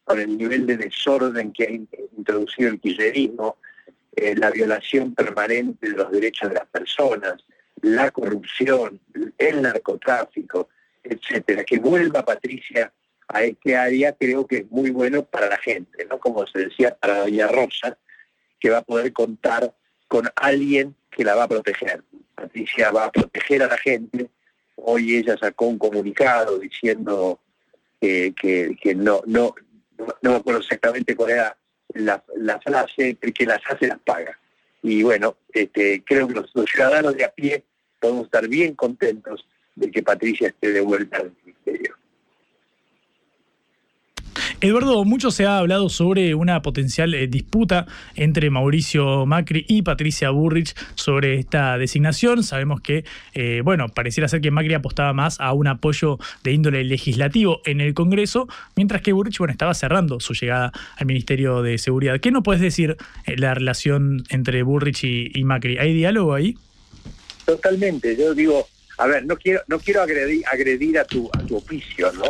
con 0.05 0.19
el 0.19 0.37
nivel 0.37 0.67
de 0.67 0.77
desorden 0.77 1.53
que 1.53 1.65
ha 1.65 1.71
introducido 1.71 2.71
el 2.71 2.81
kirchnerismo, 2.81 3.57
eh, 4.17 4.35
la 4.35 4.51
violación 4.51 5.15
permanente 5.15 5.91
de 5.91 5.97
los 5.97 6.11
derechos 6.11 6.49
de 6.49 6.57
las 6.57 6.67
personas, 6.67 7.45
la 7.83 8.11
corrupción, 8.11 9.01
el 9.39 9.63
narcotráfico, 9.63 10.69
etcétera. 11.03 11.65
Que 11.65 11.79
vuelva 11.79 12.25
Patricia 12.25 12.93
a 13.29 13.45
este 13.45 13.77
área 13.77 14.13
creo 14.13 14.47
que 14.47 14.59
es 14.59 14.71
muy 14.71 14.91
bueno 14.91 15.25
para 15.25 15.49
la 15.49 15.59
gente, 15.59 16.05
¿no? 16.07 16.19
Como 16.19 16.47
se 16.47 16.59
decía 16.59 16.97
para 16.97 17.21
Doña 17.21 17.47
Rosa, 17.47 17.97
que 18.59 18.71
va 18.71 18.79
a 18.79 18.83
poder 18.83 19.13
contar 19.13 19.73
con 20.09 20.29
alguien 20.35 20.97
que 21.11 21.25
la 21.25 21.37
va 21.37 21.45
a 21.45 21.49
proteger. 21.49 22.03
Patricia 22.35 22.91
va 22.91 23.05
a 23.05 23.13
proteger 23.13 23.63
a 23.63 23.69
la 23.69 23.79
gente. 23.79 24.29
Hoy 24.85 25.17
ella 25.17 25.37
sacó 25.39 25.67
un 25.67 25.79
comunicado 25.79 26.59
diciendo 26.59 27.41
que, 28.01 28.35
que 28.35 28.95
no, 28.95 29.23
no, 29.27 29.55
no 30.23 30.31
me 30.31 30.37
acuerdo 30.37 30.61
exactamente 30.61 31.15
cuál 31.15 31.31
era 31.31 31.57
la, 31.95 32.61
frase, 32.61 33.17
el 33.21 33.33
que 33.33 33.47
las 33.47 33.61
hace 33.69 33.87
las 33.87 33.99
paga. 34.01 34.39
Y 34.83 35.03
bueno, 35.03 35.37
este, 35.53 36.03
creo 36.05 36.29
que 36.29 36.35
los, 36.35 36.51
ciudadanos 36.71 37.17
de 37.17 37.25
a 37.25 37.31
pie 37.31 37.65
podemos 37.99 38.25
estar 38.27 38.47
bien 38.49 38.75
contentos 38.75 39.47
de 39.75 39.91
que 39.91 40.03
Patricia 40.03 40.49
esté 40.49 40.73
de 40.73 40.81
vuelta 40.81 41.19
al 41.19 41.33
ministerio. 41.45 41.97
Eduardo, 44.63 45.07
mucho 45.07 45.31
se 45.31 45.47
ha 45.47 45.57
hablado 45.57 45.89
sobre 45.89 46.35
una 46.35 46.61
potencial 46.61 47.15
eh, 47.15 47.27
disputa 47.27 47.87
entre 48.15 48.51
Mauricio 48.51 49.25
Macri 49.25 49.65
y 49.67 49.81
Patricia 49.81 50.29
Burrich 50.29 50.75
sobre 50.97 51.39
esta 51.39 51.79
designación. 51.79 52.43
Sabemos 52.43 52.83
que, 52.83 53.07
eh, 53.33 53.63
bueno, 53.65 53.89
pareciera 53.89 54.29
ser 54.29 54.43
que 54.43 54.51
Macri 54.51 54.75
apostaba 54.75 55.15
más 55.15 55.41
a 55.41 55.55
un 55.55 55.67
apoyo 55.67 56.19
de 56.45 56.53
índole 56.53 56.85
legislativo 56.85 57.63
en 57.65 57.81
el 57.81 57.95
Congreso, 57.95 58.49
mientras 58.77 59.01
que 59.01 59.15
Burrich, 59.15 59.39
bueno, 59.39 59.51
estaba 59.51 59.73
cerrando 59.73 60.21
su 60.21 60.35
llegada 60.35 60.73
al 60.99 61.07
Ministerio 61.07 61.63
de 61.63 61.79
Seguridad. 61.79 62.21
¿Qué 62.21 62.31
no 62.31 62.43
puedes 62.43 62.61
decir 62.61 62.99
eh, 63.25 63.37
la 63.39 63.55
relación 63.55 64.25
entre 64.29 64.63
Burrich 64.63 65.05
y, 65.05 65.43
Macri? 65.43 65.79
¿Hay 65.79 65.95
diálogo 65.95 66.35
ahí? 66.35 66.59
Totalmente. 67.47 68.15
Yo 68.15 68.35
digo, 68.35 68.69
a 68.99 69.07
ver, 69.07 69.25
no 69.25 69.39
quiero, 69.39 69.63
no 69.69 69.79
quiero 69.79 70.03
agredir, 70.03 70.45
agredir 70.53 70.99
a 70.99 71.07
tu, 71.07 71.31
a 71.33 71.39
tu 71.39 71.57
oficio, 71.57 72.13
¿no? 72.13 72.25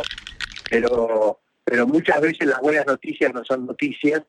Pero 0.69 1.41
pero 1.71 1.87
muchas 1.87 2.19
veces 2.19 2.49
las 2.49 2.59
buenas 2.59 2.85
noticias 2.85 3.33
no 3.33 3.45
son 3.45 3.65
noticias 3.65 4.23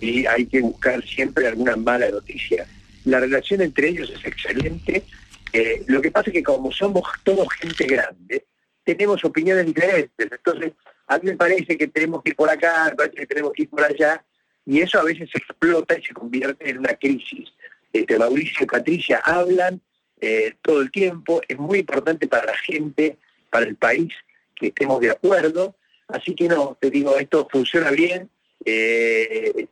y 0.00 0.24
hay 0.24 0.46
que 0.46 0.62
buscar 0.62 1.04
siempre 1.04 1.46
alguna 1.46 1.76
mala 1.76 2.08
noticia. 2.08 2.66
La 3.04 3.20
relación 3.20 3.60
entre 3.60 3.88
ellos 3.88 4.10
es 4.16 4.24
excelente. 4.24 5.02
Eh, 5.52 5.82
lo 5.88 6.00
que 6.00 6.10
pasa 6.10 6.30
es 6.30 6.32
que 6.32 6.42
como 6.42 6.72
somos 6.72 7.06
todos 7.22 7.52
gente 7.60 7.84
grande, 7.84 8.46
tenemos 8.82 9.22
opiniones 9.26 9.66
diferentes. 9.66 10.32
Entonces, 10.32 10.72
a 11.06 11.18
mí 11.18 11.24
me 11.24 11.36
parece 11.36 11.76
que 11.76 11.86
tenemos 11.86 12.22
que 12.22 12.30
ir 12.30 12.36
por 12.36 12.48
acá, 12.48 12.86
me 12.88 12.96
parece 12.96 13.16
que 13.16 13.26
tenemos 13.26 13.52
que 13.52 13.64
ir 13.64 13.68
por 13.68 13.84
allá, 13.84 14.24
y 14.64 14.80
eso 14.80 14.98
a 14.98 15.04
veces 15.04 15.28
explota 15.34 15.98
y 15.98 16.02
se 16.02 16.14
convierte 16.14 16.70
en 16.70 16.78
una 16.78 16.94
crisis. 16.94 17.52
Este, 17.92 18.18
Mauricio 18.18 18.64
y 18.64 18.66
Patricia 18.68 19.18
hablan 19.22 19.82
eh, 20.22 20.54
todo 20.62 20.80
el 20.80 20.90
tiempo, 20.90 21.42
es 21.46 21.58
muy 21.58 21.80
importante 21.80 22.26
para 22.26 22.46
la 22.46 22.56
gente, 22.56 23.18
para 23.50 23.66
el 23.66 23.76
país, 23.76 24.14
que 24.54 24.68
estemos 24.68 24.98
de 25.00 25.10
acuerdo, 25.10 25.75
Así 26.08 26.34
que 26.34 26.48
no, 26.48 26.76
te 26.80 26.90
digo, 26.90 27.16
esto 27.18 27.48
funciona 27.50 27.90
bien. 27.90 28.30
Eh, 28.64 29.68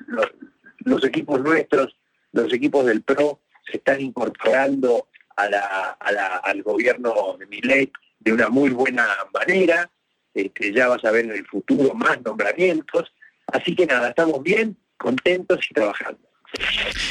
los, 0.78 1.04
equipos 1.04 1.40
nuestros, 1.40 1.96
los 2.32 2.52
equipos 2.52 2.86
del 2.86 3.02
PRO, 3.02 3.40
se 3.70 3.78
están 3.78 4.00
incorporando 4.00 5.08
al 5.36 6.62
gobierno 6.62 7.36
de 7.38 7.46
Millet 7.46 7.90
de 8.20 8.32
una 8.32 8.48
muy 8.48 8.70
buena 8.70 9.06
manera, 9.32 9.90
este, 10.32 10.72
ya 10.72 10.88
vas 10.88 11.04
a 11.04 11.10
ver 11.10 11.26
en 11.26 11.32
el 11.32 11.46
futuro 11.46 11.94
más 11.94 12.20
nombramientos, 12.22 13.12
así 13.48 13.76
que 13.76 13.86
nada, 13.86 14.08
estamos 14.08 14.42
bien, 14.42 14.76
contentos 14.96 15.60
y 15.70 15.74
trabajando. 15.74 16.20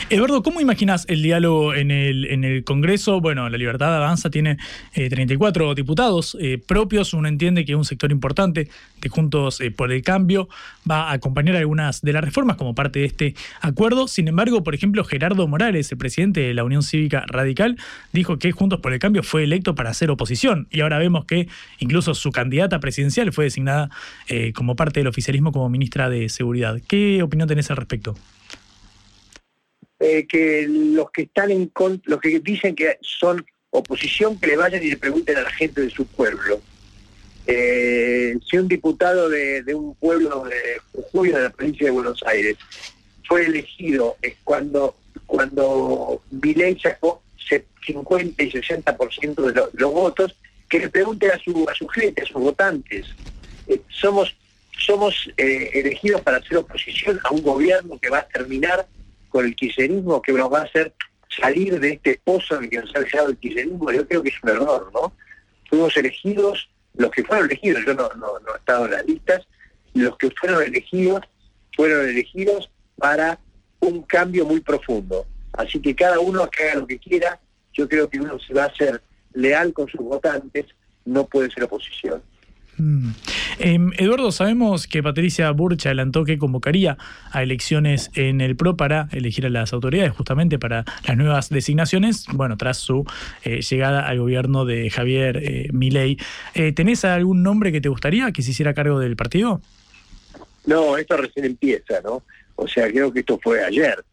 Eduardo, 0.10 0.44
¿cómo 0.44 0.62
imaginas 0.62 1.06
el 1.10 1.24
diálogo 1.24 1.74
en 1.74 1.90
el, 1.90 2.64
Congreso? 2.66 3.20
Bueno, 3.20 3.50
la 3.50 3.58
Libertad 3.58 3.96
Avanza 3.96 4.30
tiene 4.30 4.58
34 4.94 5.72
eh, 5.72 5.76
diputados 5.76 6.38
eh, 6.40 6.58
propios. 6.58 7.14
Uno 7.14 7.28
entiende 7.28 7.66
que 7.66 7.76
un 7.76 7.86
sector 7.86 8.12
importante 8.12 8.70
de 9.02 9.10
Juntos 9.10 9.60
eh, 9.60 9.72
por 9.72 9.92
el 9.92 10.04
Cambio 10.04 10.50
va 10.90 11.10
a 11.10 11.14
acompañar 11.14 11.56
algunas 11.56 12.02
de 12.02 12.14
las 12.14 12.24
reformas 12.24 12.58
como 12.58 12.76
parte 12.76 13.00
de 13.00 13.06
este 13.06 13.36
acuerdo. 13.62 14.08
Sin 14.08 14.28
embargo, 14.28 14.64
por 14.64 14.76
ejemplo, 14.76 15.04
Gerardo 15.04 15.48
Morales, 15.48 15.92
el 15.92 15.98
presidente 15.98 16.42
de 16.42 16.54
la 16.54 16.64
Unión 16.64 16.84
Cívica 16.84 17.24
Radical, 17.28 17.78
dijo 18.12 18.38
que 18.38 18.52
Juntos 18.52 18.82
por 18.82 18.94
el 18.94 19.00
Cambio 19.00 19.24
fue 19.24 19.44
electo 19.44 19.74
para 19.74 19.90
hacer 19.90 20.12
oposición. 20.12 20.68
Y 20.70 20.82
ahora 20.82 21.00
vemos 21.00 21.26
que 21.26 21.48
incluso 21.80 22.14
su 22.14 22.32
candidata 22.32 22.80
presidencial 22.80 23.32
fue 23.34 23.46
designada 23.46 23.90
como 24.54 24.76
parte 24.76 25.00
del 25.00 25.08
oficialismo 25.08 25.52
como 25.52 25.70
ministra 25.70 26.10
de 26.10 26.30
Seguridad. 26.30 26.80
¿Qué 26.88 27.24
opinión 27.24 27.48
tenés 27.48 27.72
al 27.72 27.78
respecto? 27.78 28.16
Eh, 30.06 30.28
que 30.28 30.68
los 30.68 31.12
que 31.12 31.22
están 31.22 31.50
en 31.50 31.68
contra, 31.68 32.12
los 32.12 32.20
que 32.20 32.42
dicen 32.42 32.76
que 32.76 32.98
son 33.00 33.46
oposición, 33.70 34.38
que 34.38 34.48
le 34.48 34.58
vayan 34.58 34.84
y 34.84 34.90
le 34.90 34.98
pregunten 34.98 35.38
a 35.38 35.44
la 35.44 35.50
gente 35.50 35.80
de 35.80 35.90
su 35.90 36.06
pueblo. 36.06 36.60
Eh, 37.48 38.38
si 38.46 38.58
un 38.58 38.68
diputado 38.68 39.30
de, 39.30 39.64
un 39.74 39.96
pueblo 39.96 40.44
de 40.44 40.82
Jujuy, 40.92 41.30
de 41.30 41.44
la 41.44 41.50
provincia 41.52 41.86
de 41.86 41.92
Buenos 41.92 42.22
Aires, 42.24 42.58
fue 43.26 43.46
elegido 43.46 44.18
cuando, 44.44 44.94
cuando 45.26 46.22
sacó 46.82 47.24
50 47.86 48.44
y 48.44 48.52
60% 48.52 49.36
de, 49.54 49.64
los 49.72 49.94
votos, 49.94 50.36
que 50.68 50.80
le 50.80 50.90
pregunten 50.90 51.32
a 51.32 51.40
su, 51.40 51.66
a 51.70 51.74
su 51.74 51.88
gente, 51.88 52.24
a 52.24 52.26
sus 52.26 52.42
votantes. 52.42 53.06
Eh, 53.70 53.80
somos 53.88 54.36
somos 54.76 55.30
elegidos 55.38 56.20
para 56.22 56.38
hacer 56.38 56.58
oposición 56.58 57.18
a 57.24 57.32
un 57.32 57.42
gobierno 57.42 57.98
que 58.00 58.10
va 58.10 58.18
a 58.18 58.28
terminar 58.28 58.86
con 59.34 59.46
el 59.46 59.56
kirchnerismo 59.56 60.22
que 60.22 60.32
nos 60.32 60.54
va 60.54 60.60
a 60.60 60.64
hacer 60.66 60.94
salir 61.28 61.80
de 61.80 61.94
este 61.94 62.22
pozo 62.24 62.56
en 62.56 62.66
el 62.66 62.70
que 62.70 62.78
nos 62.78 62.96
ha 62.96 63.00
dejado 63.00 63.30
el 63.30 63.38
kirchnerismo, 63.38 63.92
yo 63.92 64.08
creo 64.08 64.22
que 64.22 64.30
es 64.30 64.44
un 64.44 64.50
error, 64.50 64.92
¿no? 64.94 65.12
Fuimos 65.68 65.98
elegidos, 65.98 66.70
los 66.94 67.10
que 67.10 67.24
fueron 67.24 67.48
elegidos, 67.48 67.84
yo 67.84 67.96
no, 67.96 68.10
no, 68.10 68.40
no 68.40 68.54
he 68.54 68.58
estado 68.60 68.86
en 68.86 68.92
las 68.92 69.06
listas, 69.08 69.48
los 69.96 70.16
que 70.20 70.30
fueron 70.40 70.62
elegidos, 70.62 71.22
fueron 71.76 72.08
elegidos 72.08 72.70
para 72.96 73.40
un 73.80 74.04
cambio 74.04 74.46
muy 74.46 74.60
profundo. 74.60 75.26
Así 75.54 75.82
que 75.82 75.96
cada 75.96 76.20
uno 76.20 76.48
que 76.52 76.66
haga 76.66 76.82
lo 76.82 76.86
que 76.86 77.00
quiera, 77.00 77.40
yo 77.74 77.90
creo 77.90 78.08
que 78.08 78.20
uno 78.20 78.38
se 78.40 78.54
va 78.54 78.66
a 78.66 78.76
ser 78.76 79.02
leal 79.34 79.74
con 79.74 79.88
sus 79.88 80.02
votantes, 80.02 80.68
no 81.06 81.26
puede 81.26 81.50
ser 81.50 81.64
oposición. 81.64 82.22
Mm. 82.78 83.10
Em, 83.60 83.92
Eduardo, 83.98 84.32
sabemos 84.32 84.88
que 84.88 85.04
Patricia 85.04 85.52
Burch 85.52 85.86
adelantó 85.86 86.26
que 86.26 86.38
convocaría 86.38 86.98
a 87.32 87.44
elecciones 87.44 88.10
en 88.16 88.42
el 88.42 88.56
PRO 88.56 88.76
para 88.76 89.08
elegir 89.12 89.46
a 89.46 89.50
las 89.50 89.74
autoridades, 89.74 90.12
justamente 90.12 90.58
para 90.58 90.84
las 91.08 91.18
nuevas 91.18 91.50
designaciones, 91.50 92.26
bueno, 92.34 92.58
tras 92.58 92.78
su 92.78 93.06
eh, 93.44 93.62
llegada 93.62 94.08
al 94.08 94.20
gobierno 94.20 94.66
de 94.66 94.90
Javier 94.90 95.38
eh, 95.38 95.70
Milei. 95.72 96.18
Eh, 96.56 96.72
¿Tenés 96.74 97.06
algún 97.06 97.44
nombre 97.44 97.72
que 97.72 97.82
te 97.82 97.90
gustaría 97.90 98.32
que 98.32 98.42
se 98.42 98.52
hiciera 98.52 98.74
cargo 98.74 99.00
del 99.00 99.16
partido? 99.16 99.62
No, 100.66 100.98
esto 100.98 101.18
recién 101.18 101.46
empieza, 101.46 102.02
¿no? 102.02 102.24
O 102.56 102.68
sea, 102.68 102.88
creo 102.90 103.12
que 103.12 103.20
esto 103.20 103.40
fue 103.44 103.64
ayer. 103.64 104.04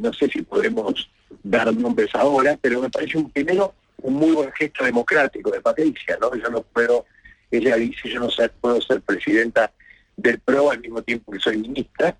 no 0.00 0.12
sé 0.12 0.28
si 0.28 0.42
podemos 0.42 1.08
dar 1.42 1.74
nombres 1.74 2.14
ahora, 2.14 2.58
pero 2.60 2.80
me 2.80 2.88
parece 2.88 3.18
un 3.18 3.30
primero 3.30 3.74
un 4.02 4.14
muy 4.14 4.32
buen 4.32 4.52
gesto 4.52 4.84
democrático 4.84 5.50
de 5.50 5.60
Patricia, 5.60 6.16
¿no? 6.20 6.34
Yo 6.34 6.48
no 6.50 6.62
puedo 6.62 7.06
ella 7.50 7.76
dice, 7.76 8.08
yo 8.08 8.20
no 8.20 8.30
sé, 8.30 8.48
puedo 8.48 8.80
ser 8.80 9.00
presidenta 9.00 9.72
del 10.16 10.38
PRO 10.40 10.70
al 10.70 10.80
mismo 10.80 11.02
tiempo 11.02 11.32
que 11.32 11.40
soy 11.40 11.58
ministra. 11.58 12.16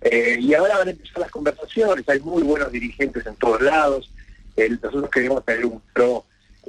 Eh, 0.00 0.38
y 0.40 0.54
ahora 0.54 0.78
van 0.78 0.88
a 0.88 0.90
empezar 0.92 1.18
las 1.18 1.30
conversaciones, 1.30 2.08
hay 2.08 2.20
muy 2.20 2.42
buenos 2.42 2.70
dirigentes 2.70 3.26
en 3.26 3.34
todos 3.36 3.60
lados. 3.62 4.10
nosotros 4.56 5.10
queremos 5.10 5.44
tener 5.44 5.66
un 5.66 5.80
PRO 5.92 6.24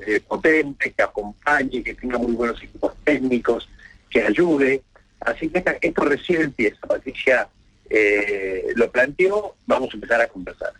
eh, 0.05 0.21
potente, 0.25 0.91
que 0.91 1.03
acompañe, 1.03 1.83
que 1.83 1.93
tenga 1.93 2.17
muy 2.17 2.33
buenos 2.33 2.61
equipos 2.61 2.93
técnicos, 3.03 3.67
que 4.09 4.21
ayude. 4.21 4.81
Así 5.19 5.49
que 5.49 5.63
esto 5.81 6.05
recién 6.05 6.43
empieza. 6.43 6.79
Patricia 6.87 7.49
eh, 7.89 8.67
lo 8.75 8.91
planteó, 8.91 9.55
vamos 9.65 9.89
a 9.91 9.95
empezar 9.95 10.21
a 10.21 10.27
conversar. 10.27 10.73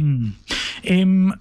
Mm. 0.00 0.30
Em, 0.82 1.32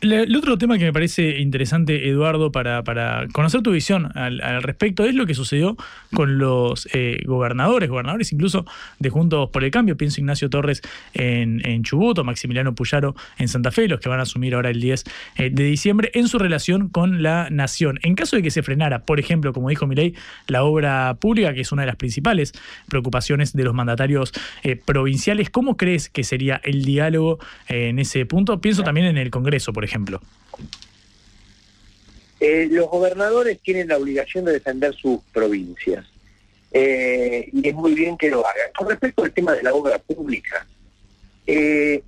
el 0.00 0.36
otro 0.36 0.56
tema 0.58 0.78
que 0.78 0.84
me 0.84 0.92
parece 0.92 1.40
interesante, 1.40 2.08
Eduardo, 2.08 2.52
para, 2.52 2.84
para 2.84 3.26
conocer 3.32 3.62
tu 3.62 3.72
visión 3.72 4.10
al, 4.16 4.62
respecto, 4.62 5.04
es 5.04 5.14
lo 5.14 5.26
que 5.26 5.34
sucedió 5.34 5.76
con 6.14 6.38
los 6.38 6.88
eh, 6.92 7.20
gobernadores, 7.26 7.90
gobernadores 7.90 8.32
incluso 8.32 8.64
de 9.00 9.10
Juntos 9.10 9.50
por 9.50 9.64
el 9.64 9.70
Cambio. 9.70 9.96
Pienso 9.96 10.20
Ignacio 10.20 10.48
Torres 10.50 10.82
en, 11.14 11.66
en 11.66 11.82
Chubut 11.82 12.22
Maximiliano 12.22 12.74
Puyaro 12.74 13.16
en 13.38 13.48
Santa 13.48 13.72
Fe, 13.72 13.88
los 13.88 13.98
que 13.98 14.08
van 14.08 14.20
a 14.20 14.22
asumir 14.22 14.54
ahora 14.54 14.70
el 14.70 14.80
10 14.80 15.04
eh, 15.36 15.50
de 15.50 15.64
diciembre, 15.64 16.10
en 16.14 16.28
su 16.28 16.38
relación 16.38 16.88
con 16.88 17.22
la 17.22 17.48
nación. 17.50 17.98
En 18.02 18.14
caso 18.14 18.36
de 18.36 18.42
que 18.42 18.52
se 18.52 18.62
frenara, 18.62 19.04
por 19.04 19.18
ejemplo, 19.18 19.52
como 19.52 19.68
dijo 19.68 19.86
Milei, 19.86 20.14
la 20.46 20.62
obra 20.62 21.16
pública, 21.20 21.54
que 21.54 21.62
es 21.62 21.72
una 21.72 21.82
de 21.82 21.86
las 21.86 21.96
principales 21.96 22.52
preocupaciones 22.88 23.52
de 23.52 23.64
los 23.64 23.74
mandatarios 23.74 24.32
eh, 24.62 24.76
provinciales, 24.76 25.50
¿cómo 25.50 25.76
crees 25.76 26.08
que 26.08 26.22
sería 26.22 26.60
el 26.62 26.84
diálogo 26.84 27.38
en 27.66 27.98
ese 27.98 28.24
punto? 28.26 28.60
Pienso 28.60 28.84
también 28.84 29.08
en 29.08 29.18
el 29.18 29.30
Congreso, 29.30 29.72
por 29.72 29.84
ejemplo. 29.84 29.87
Eh, 32.40 32.68
los 32.70 32.88
gobernadores 32.88 33.58
tienen 33.60 33.88
la 33.88 33.96
obligación 33.96 34.44
de 34.44 34.52
defender 34.52 34.94
sus 34.94 35.20
provincias 35.32 36.06
eh, 36.70 37.48
y 37.52 37.68
es 37.68 37.74
muy 37.74 37.94
bien 37.94 38.16
que 38.16 38.30
lo 38.30 38.46
hagan. 38.46 38.70
Con 38.76 38.88
respecto 38.88 39.24
al 39.24 39.32
tema 39.32 39.52
de 39.52 39.62
la 39.62 39.74
obra 39.74 39.98
pública, 39.98 40.66
eh, 41.46 42.02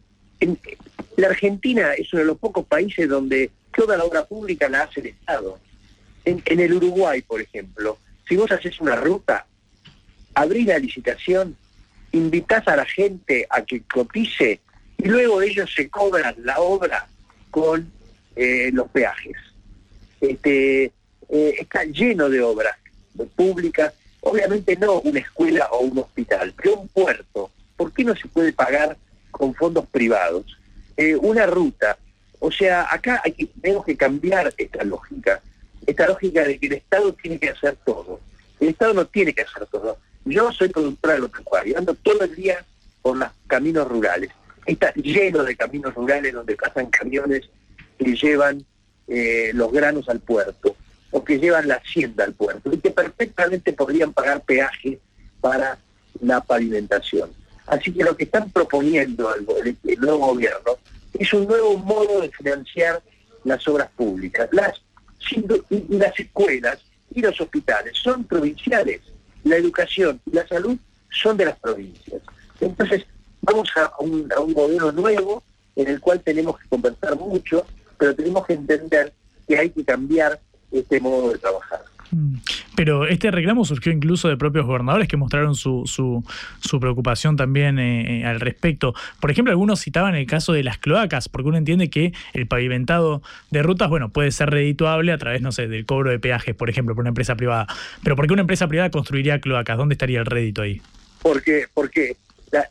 la 1.17 1.29
Argentina 1.29 1.95
es 1.95 2.13
uno 2.13 2.21
de 2.21 2.27
los 2.27 2.39
pocos 2.39 2.65
países 2.65 3.09
donde 3.09 3.51
toda 3.75 3.97
la 3.97 4.05
obra 4.05 4.25
pública 4.25 4.69
la 4.69 4.83
hace 4.83 5.01
el 5.01 5.07
Estado. 5.09 5.59
En, 6.25 6.43
en 6.45 6.61
el 6.61 6.75
Uruguay, 6.75 7.23
por 7.23 7.41
ejemplo, 7.41 7.99
si 8.29 8.37
vos 8.37 8.53
haces 8.53 8.81
una 8.81 8.95
ruta, 8.95 9.47
abrís 10.35 10.67
la 10.67 10.79
licitación, 10.79 11.57
invitas 12.13 12.69
a 12.69 12.77
la 12.77 12.85
gente 12.85 13.47
a 13.51 13.63
que 13.63 13.83
cotice 13.83 14.61
y 14.99 15.09
luego 15.09 15.43
ellos 15.43 15.73
se 15.75 15.89
cobran 15.89 16.35
la 16.45 16.61
obra 16.61 17.09
con 17.51 17.91
eh, 18.37 18.71
los 18.73 18.89
peajes. 18.91 19.37
Este, 20.21 20.85
eh, 20.85 21.55
está 21.59 21.85
lleno 21.85 22.29
de 22.29 22.43
obras 22.43 22.77
públicas, 23.37 23.93
obviamente 24.21 24.77
no 24.77 25.01
una 25.01 25.21
escuela 25.21 25.67
o 25.73 25.81
un 25.81 25.99
hospital, 25.99 26.55
pero 26.57 26.81
un 26.81 26.89
puerto. 26.89 27.51
¿Por 27.77 27.93
qué 27.93 28.05
no 28.05 28.15
se 28.15 28.29
puede 28.29 28.53
pagar 28.53 28.97
con 29.31 29.55
fondos 29.55 29.87
privados? 29.87 30.59
Eh, 30.97 31.17
una 31.17 31.47
ruta. 31.47 31.99
O 32.39 32.51
sea, 32.51 32.87
acá 32.91 33.23
tenemos 33.61 33.85
que 33.85 33.97
cambiar 33.97 34.53
esta 34.57 34.85
lógica, 34.85 35.41
esta 35.87 36.07
lógica 36.07 36.45
de 36.45 36.59
que 36.59 36.67
el 36.67 36.73
Estado 36.75 37.13
tiene 37.15 37.39
que 37.39 37.51
hacer 37.51 37.77
todo. 37.85 38.21
El 38.59 38.69
Estado 38.69 38.95
no 38.95 39.07
tiene 39.07 39.33
que 39.33 39.43
hacer 39.43 39.67
todo. 39.67 39.99
Yo 40.25 40.53
soy 40.53 40.69
productora 40.69 41.15
agropecuaria, 41.15 41.79
ando 41.79 41.95
todo 41.95 42.23
el 42.23 42.35
día 42.35 42.65
por 43.03 43.17
los 43.17 43.29
caminos 43.47 43.89
rurales 43.89 44.31
está 44.73 44.93
lleno 44.95 45.43
de 45.43 45.57
caminos 45.57 45.95
rurales 45.95 46.33
donde 46.33 46.57
pasan 46.57 46.87
camiones 46.87 47.49
que 47.99 48.15
llevan 48.15 48.65
eh, 49.09 49.51
los 49.55 49.73
granos 49.73 50.09
al 50.09 50.21
puerto 50.21 50.77
o 51.11 51.25
que 51.25 51.39
llevan 51.39 51.69
la 51.69 51.77
hacienda 51.77 52.25
al 52.25 52.35
puerto 52.35 52.73
y 52.73 52.79
que 52.79 52.91
perfectamente 52.91 53.73
podrían 53.73 54.13
pagar 54.13 54.43
peaje 54.43 55.01
para 55.41 55.79
la 56.21 56.41
pavimentación. 56.41 57.31
Así 57.67 57.93
que 57.93 58.05
lo 58.05 58.17
que 58.17 58.25
están 58.25 58.51
proponiendo 58.51 59.35
el, 59.35 59.77
nuevo 60.01 60.27
gobierno 60.29 60.79
es 61.19 61.33
un 61.33 61.47
nuevo 61.47 61.77
modo 61.79 62.21
de 62.21 62.31
financiar 62.31 63.03
las 63.45 63.67
obras 63.69 63.91
públicas. 63.97 64.49
Las, 64.53 64.83
las 65.89 66.19
escuelas 66.19 66.79
y 67.15 67.21
los 67.21 67.41
hospitales 67.41 67.97
son 67.97 68.25
provinciales. 68.25 69.01
La 69.45 69.57
educación 69.57 70.21
y 70.27 70.35
la 70.35 70.47
salud 70.47 70.77
son 71.11 71.37
de 71.37 71.47
las 71.47 71.59
provincias. 71.59 72.23
Entonces, 72.61 73.07
vamos 73.43 73.69
a 73.77 73.93
un, 74.01 74.29
a 74.35 74.41
un 74.41 74.53
modelo 74.53 74.93
nuevo 74.93 75.43
en 75.77 75.89
el 75.89 76.01
cual 76.01 76.21
tenemos 76.21 76.59
que 76.59 76.69
conversar 76.69 77.17
mucho, 77.17 77.65
pero 77.99 78.15
tenemos 78.15 78.47
que 78.47 78.55
entender 78.55 79.13
que 79.47 79.59
hay 79.59 79.71
que 79.71 79.85
cambiar 79.85 80.39
este 80.73 81.01
modo 81.01 81.33
de 81.33 81.39
trabajar. 81.39 81.81
Mm. 82.11 82.37
Pero 82.77 83.07
este 83.07 83.31
reclamo 83.31 83.65
surgió 83.65 83.93
incluso 83.93 84.29
de 84.29 84.37
propios 84.37 84.67
gobernadores 84.67 85.07
que 85.07 85.17
mostraron 85.17 85.55
su, 85.55 85.83
su, 85.87 86.25
su 86.61 86.81
preocupación 86.81 87.37
también 87.37 87.79
eh, 87.79 88.21
eh, 88.21 88.25
al 88.25 88.41
respecto. 88.41 88.95
Por 89.21 89.31
ejemplo, 89.31 89.51
algunos 89.51 89.81
citaban 89.81 90.15
el 90.15 90.27
caso 90.27 90.53
de 90.53 90.63
las 90.65 90.79
cloacas, 90.79 91.29
porque 91.29 91.49
uno 91.49 91.59
entiende 91.59 91.91
que 91.91 92.13
el 92.33 92.47
pavimentado 92.47 93.23
de 93.51 93.63
rutas, 93.63 93.89
bueno, 93.89 94.09
puede 94.09 94.31
ser 94.33 94.51
redituable 94.51 95.13
a 95.13 95.19
través, 95.19 95.43
no 95.43 95.53
sé, 95.53 95.69
del 95.69 95.85
cobro 95.87 96.11
de 96.11 96.19
peajes, 96.19 96.55
por 96.55 96.71
ejemplo, 96.71 96.95
por 96.95 97.03
una 97.03 97.11
empresa 97.11 97.37
privada. 97.37 97.67
Pero 98.03 98.17
¿por 98.17 98.27
qué 98.27 98.33
una 98.33 98.43
empresa 98.43 98.67
privada 98.67 98.91
construiría 98.91 99.41
cloacas? 99.41 99.77
¿Dónde 99.77 99.95
estaría 99.95 100.21
el 100.21 100.27
rédito 100.27 100.63
ahí? 100.63 100.81
Porque, 101.23 101.67
porque 101.75 102.17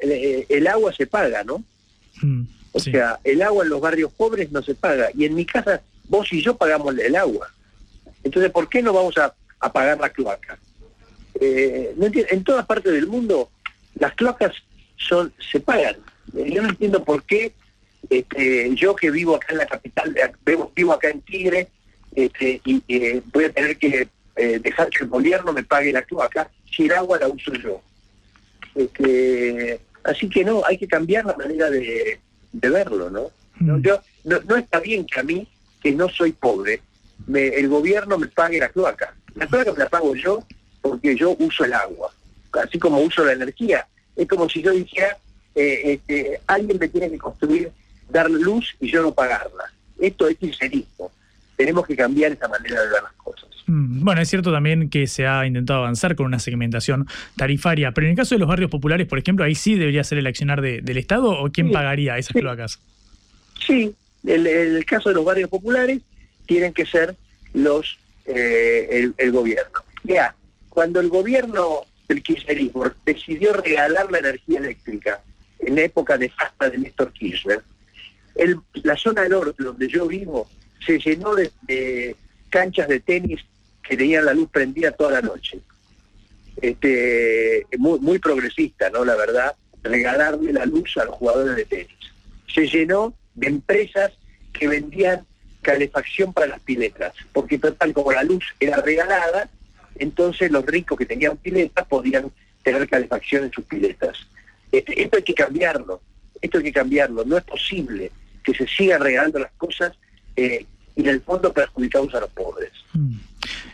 eh, 0.02 0.46
el 0.50 0.68
agua 0.68 0.94
se 0.94 1.08
paga, 1.08 1.44
¿no? 1.44 1.64
Mm, 2.22 2.44
o 2.74 2.80
sea, 2.80 3.20
el 3.24 3.42
agua 3.42 3.64
en 3.64 3.70
los 3.70 3.82
barrios 3.82 4.12
pobres 4.14 4.52
no 4.52 4.62
se 4.62 4.76
paga. 4.76 5.10
Y 5.16 5.26
en 5.26 5.36
mi 5.36 5.46
casa, 5.46 5.82
vos 6.08 6.32
y 6.32 6.42
yo 6.42 6.56
pagamos 6.56 6.98
el 6.98 7.16
agua. 7.16 7.50
Entonces, 8.24 8.52
¿por 8.52 8.68
qué 8.70 8.82
no 8.82 8.94
vamos 8.94 9.18
a, 9.18 9.34
a 9.60 9.72
pagar 9.72 10.00
la 10.00 10.10
cloaca? 10.10 10.58
Eh, 11.40 11.94
no 11.98 12.08
en 12.14 12.44
todas 12.44 12.66
partes 12.66 12.92
del 12.92 13.08
mundo 13.08 13.50
las 13.96 14.14
cloacas 14.16 14.54
son 14.98 15.34
se 15.52 15.60
pagan. 15.60 15.96
Eh, 16.36 16.52
Yo 16.54 16.62
no 16.62 16.70
entiendo 16.70 17.04
por 17.04 17.24
qué 17.24 17.54
este, 18.10 18.74
yo 18.76 18.96
que 18.96 19.12
vivo 19.12 19.36
acá 19.36 19.48
en 19.52 19.58
la 19.60 19.66
capital, 19.68 20.14
de- 20.14 20.32
vivo, 20.46 20.72
vivo 20.76 20.94
acá 20.94 21.10
en 21.10 21.22
Tigre, 21.22 21.68
este, 22.16 22.62
y 22.66 22.82
eh, 22.88 23.22
voy 23.34 23.46
a 23.46 23.52
tener 23.54 23.78
que 23.78 24.08
eh, 24.36 24.60
dejar 24.60 24.90
que 24.90 25.04
el 25.04 25.10
gobierno 25.10 25.54
me 25.54 25.64
pague 25.64 25.92
la 25.92 26.02
cloaca 26.02 26.50
si 26.76 26.86
el 26.86 26.94
agua 26.94 27.20
la 27.20 27.28
uso 27.28 27.54
yo. 27.54 27.82
Este, 28.76 29.80
así 30.04 30.30
que 30.30 30.44
no, 30.44 30.64
hay 30.66 30.78
que 30.78 30.88
cambiar 30.88 31.26
la 31.26 31.36
manera 31.36 31.70
de, 31.70 32.20
de 32.52 32.70
verlo, 32.70 33.10
¿no? 33.10 33.32
No, 33.60 33.78
yo, 33.80 34.00
no, 34.24 34.40
no 34.48 34.56
está 34.56 34.80
bien 34.80 35.06
que 35.06 35.20
a 35.20 35.24
mí, 35.24 35.48
que 35.82 35.92
no 35.92 36.08
soy 36.10 36.32
pobre, 36.32 36.82
me- 37.28 37.48
el 37.50 37.68
gobierno 37.68 38.18
me 38.18 38.28
pague 38.28 38.60
la 38.60 38.70
cloaca. 38.70 39.14
La 39.36 39.48
cloaca 39.48 39.74
me 39.74 39.80
la 39.80 39.90
pago 39.90 40.16
yo 40.16 40.44
porque 40.82 41.16
yo 41.16 41.36
uso 41.40 41.66
el 41.66 41.74
agua, 41.74 42.12
así 42.64 42.80
como 42.80 43.00
uso 43.02 43.24
la 43.26 43.34
energía. 43.34 43.86
Es 44.16 44.28
como 44.28 44.48
si 44.50 44.62
yo 44.62 44.72
dijera, 44.72 45.18
eh, 45.56 45.82
este, 45.94 46.40
alguien 46.48 46.78
me 46.80 46.88
tiene 46.88 47.10
que 47.12 47.18
construir, 47.18 47.72
dar 48.10 48.30
luz 48.30 48.76
y 48.80 48.90
yo 48.92 49.02
no 49.02 49.14
pagarla. 49.14 49.66
Esto 50.00 50.28
es 50.30 50.38
sincerismo. 50.40 51.12
Tenemos 51.58 51.86
que 51.86 51.96
cambiar 51.98 52.32
esa 52.32 52.48
manera 52.48 52.82
de 52.82 52.88
ver 52.90 53.04
las 53.04 53.14
cosas. 53.14 53.50
Mm, 53.70 54.04
Bueno, 54.04 54.22
es 54.22 54.30
cierto 54.30 54.52
también 54.52 54.90
que 54.90 55.06
se 55.08 55.28
ha 55.28 55.46
intentado 55.46 55.80
avanzar 55.80 56.16
con 56.16 56.26
una 56.26 56.40
segmentación 56.40 57.08
tarifaria, 57.38 57.92
pero 57.92 58.08
en 58.08 58.12
el 58.12 58.18
caso 58.18 58.34
de 58.36 58.40
los 58.40 58.48
barrios 58.50 58.72
populares, 58.72 59.08
por 59.08 59.20
ejemplo, 59.20 59.46
ahí 59.46 59.54
sí 59.56 59.76
debería 59.76 60.04
ser 60.04 60.18
el 60.18 60.28
accionar 60.28 60.62
de- 60.62 60.82
del 60.82 60.98
Estado 60.98 61.30
o 61.32 61.50
quién 61.52 61.68
Sí, 61.68 61.74
pagaría 61.74 62.18
esas 62.18 62.34
sí. 62.34 62.40
cloacas. 62.40 62.80
Sí, 63.66 63.94
el, 64.26 64.48
el 64.48 64.86
caso 64.86 65.10
de 65.10 65.16
los 65.16 65.26
barrios 65.26 65.50
populares 65.50 66.02
tienen 66.46 66.74
que 66.74 66.86
ser 66.86 67.16
los 67.54 67.98
eh, 68.26 68.88
el, 68.92 69.14
el 69.18 69.32
gobierno. 69.32 69.80
Ya, 70.04 70.36
cuando 70.70 71.00
el 71.00 71.10
gobierno 71.10 71.82
del 72.08 72.22
kirchnerismo 72.24 72.86
decidió 73.06 73.54
regalar 73.54 74.12
la 74.12 74.20
energía 74.20 74.60
eléctrica 74.60 75.22
en 75.60 75.76
la 75.76 75.82
época 75.82 76.18
de 76.18 76.30
fasta 76.30 76.70
de 76.70 76.78
Néstor 76.78 77.12
Kirchner, 77.14 77.62
el- 78.36 78.58
la 78.84 78.96
zona 78.96 79.28
norte 79.28 79.64
donde 79.64 79.88
yo 79.88 80.08
vivo 80.08 80.48
se 80.86 80.98
llenó 81.00 81.36
de, 81.36 81.52
de 81.64 82.16
canchas 82.50 82.88
de 82.88 83.00
tenis 83.00 83.42
que 83.90 83.98
tenían 83.98 84.24
la 84.24 84.36
luz 84.36 84.48
prendida 84.52 84.92
toda 84.92 85.14
la 85.14 85.22
noche. 85.22 85.60
Este, 86.62 87.66
muy, 87.80 88.20
progresista, 88.20 88.92
¿no? 88.92 89.04
La 89.04 89.16
verdad, 89.16 89.56
regalarle 89.82 90.54
la 90.54 90.68
luz 90.68 90.96
a 90.98 91.06
los 91.06 91.16
jugadores 91.16 91.56
de 91.56 91.66
tenis. 91.66 91.98
Se 92.54 92.68
llenó 92.68 93.16
de 93.34 93.48
empresas 93.48 94.12
que 94.54 94.68
vendían 94.68 95.26
calefacción 95.64 96.34
para 96.34 96.48
las 96.48 96.60
piletas, 96.60 97.14
porque 97.34 97.58
total 97.58 97.92
como 97.94 98.12
la 98.12 98.24
luz 98.24 98.44
era 98.60 98.78
regalada, 98.78 99.50
entonces 99.96 100.52
los 100.52 100.66
ricos 100.66 100.98
que 100.98 101.06
tenían 101.08 101.38
piletas 101.38 101.88
podían 101.88 102.32
tener 102.64 102.88
calefacción 102.88 103.46
en 103.46 103.52
sus 103.52 103.66
piletas. 103.66 104.18
Este, 104.72 105.02
esto 105.02 105.18
hay 105.18 105.24
que 105.24 105.34
cambiarlo, 105.34 106.02
esto 106.42 106.60
hay 106.60 106.66
que 106.66 106.74
cambiarlo. 106.74 107.26
No 107.26 107.38
es 107.38 107.44
posible 107.44 108.12
que 108.44 108.54
se 108.54 108.68
sigan 108.68 109.02
regalando 109.02 109.40
las 109.40 109.52
cosas 109.54 109.94
eh, 110.36 110.66
y 110.96 111.02
en 111.02 111.08
el 111.08 111.22
fondo 111.22 111.52
perjudicamos 111.52 112.14
a 112.14 112.20
los 112.20 112.30
pobres. 112.30 112.72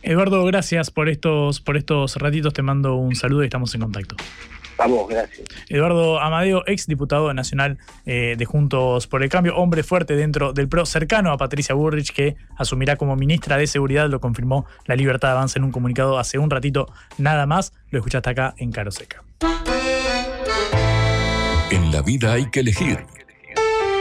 Eduardo, 0.06 0.46
gracias 0.46 0.92
por 0.92 1.10
estos, 1.10 1.60
por 1.62 1.78
estos 1.78 2.16
ratitos. 2.18 2.54
Te 2.54 2.62
mando 2.62 2.96
un 2.96 3.16
saludo 3.16 3.42
y 3.42 3.46
estamos 3.46 3.74
en 3.74 3.82
contacto. 3.82 4.16
A 4.78 4.88
vos, 4.88 5.08
gracias. 5.10 5.48
Eduardo 5.68 6.20
Amadeo, 6.20 6.64
ex 6.68 6.86
diputado 6.86 7.34
nacional 7.34 7.80
eh, 8.06 8.36
de 8.38 8.46
Juntos 8.46 9.08
por 9.08 9.24
el 9.24 9.30
Cambio, 9.30 9.56
hombre 9.56 9.84
fuerte 9.84 10.16
dentro 10.16 10.54
del 10.54 10.68
PRO, 10.68 10.86
cercano 10.86 11.32
a 11.32 11.38
Patricia 11.38 11.74
Burrich, 11.74 12.12
que 12.12 12.36
asumirá 12.58 12.98
como 12.98 13.16
ministra 13.16 13.58
de 13.58 13.68
Seguridad, 13.68 14.10
lo 14.10 14.20
confirmó 14.20 14.66
La 14.86 14.96
Libertad 14.96 15.32
Avanza 15.32 15.58
en 15.58 15.66
un 15.66 15.72
comunicado 15.72 16.20
hace 16.20 16.38
un 16.38 16.50
ratito 16.50 16.92
nada 17.18 17.46
más. 17.46 17.74
Lo 17.90 18.00
escuchaste 18.00 18.30
acá 18.30 18.54
en 18.58 18.72
Caro 18.72 18.92
Seca. 18.92 19.24
En 21.72 21.92
la 21.92 22.02
vida 22.04 22.34
hay 22.34 22.50
que 22.52 22.60
elegir. 22.60 23.00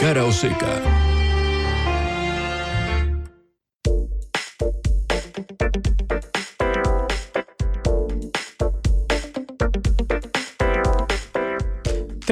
Cara 0.00 0.24
o 0.24 0.32
seca. 0.32 1.13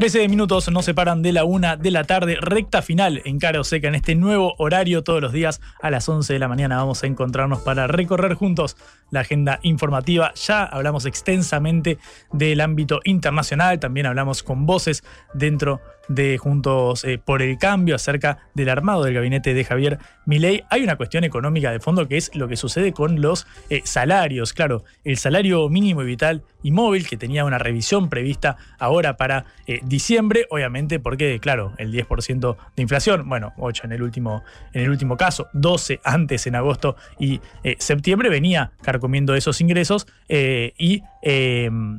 Trece 0.03 0.27
minutos 0.27 0.69
nos 0.69 0.83
separan 0.83 1.21
de 1.21 1.31
la 1.31 1.45
una 1.45 1.77
de 1.77 1.89
la 1.89 2.03
tarde, 2.03 2.35
recta 2.41 2.81
final 2.81 3.21
en 3.23 3.39
Cara 3.39 3.61
o 3.61 3.63
Seca 3.63 3.87
en 3.87 3.95
este 3.95 4.15
nuevo 4.15 4.53
horario 4.57 5.01
todos 5.01 5.21
los 5.21 5.31
días 5.31 5.61
a 5.81 5.89
las 5.89 6.09
11 6.09 6.33
de 6.33 6.39
la 6.39 6.49
mañana 6.49 6.75
vamos 6.75 7.01
a 7.03 7.07
encontrarnos 7.07 7.61
para 7.61 7.87
recorrer 7.87 8.33
juntos 8.33 8.75
la 9.11 9.21
agenda 9.21 9.61
informativa. 9.61 10.33
Ya 10.33 10.65
hablamos 10.65 11.05
extensamente 11.05 11.99
del 12.33 12.59
ámbito 12.59 12.99
internacional, 13.05 13.79
también 13.79 14.05
hablamos 14.05 14.43
con 14.43 14.65
voces 14.65 15.05
dentro 15.33 15.79
de 16.02 16.02
Juntos 16.37 17.05
eh, 17.05 17.17
por 17.17 17.41
el 17.41 17.57
Cambio 17.57 17.95
acerca 17.95 18.37
del 18.53 18.69
armado 18.69 19.03
del 19.03 19.13
gabinete 19.13 19.53
de 19.53 19.63
Javier 19.63 19.99
Milei. 20.25 20.63
Hay 20.69 20.83
una 20.83 20.97
cuestión 20.97 21.23
económica 21.23 21.71
de 21.71 21.79
fondo 21.79 22.07
que 22.07 22.17
es 22.17 22.35
lo 22.35 22.47
que 22.47 22.57
sucede 22.57 22.91
con 22.91 23.21
los 23.21 23.47
eh, 23.69 23.81
salarios. 23.85 24.51
Claro, 24.51 24.83
el 25.05 25.17
salario 25.17 25.69
mínimo 25.69 26.01
y 26.03 26.05
vital 26.05 26.43
y 26.61 26.71
móvil 26.71 27.07
que 27.07 27.17
tenía 27.17 27.45
una 27.45 27.57
revisión 27.57 28.09
prevista 28.09 28.57
ahora 28.79 29.15
para 29.15 29.45
eh, 29.67 29.79
diciembre, 29.83 30.45
obviamente 30.49 30.99
porque, 30.99 31.39
claro, 31.39 31.73
el 31.77 31.93
10% 31.93 32.57
de 32.75 32.81
inflación, 32.81 33.27
bueno, 33.27 33.53
8 33.57 33.83
en 33.85 33.91
el 33.93 34.01
último, 34.01 34.43
en 34.73 34.83
el 34.83 34.89
último 34.89 35.17
caso, 35.17 35.47
12 35.53 36.01
antes 36.03 36.47
en 36.47 36.55
agosto 36.55 36.95
y 37.19 37.41
septiembre 37.79 38.29
venía 38.29 38.71
carcomiendo 38.81 39.35
esos 39.35 39.59
ingresos 39.59 40.07
y, 40.29 41.01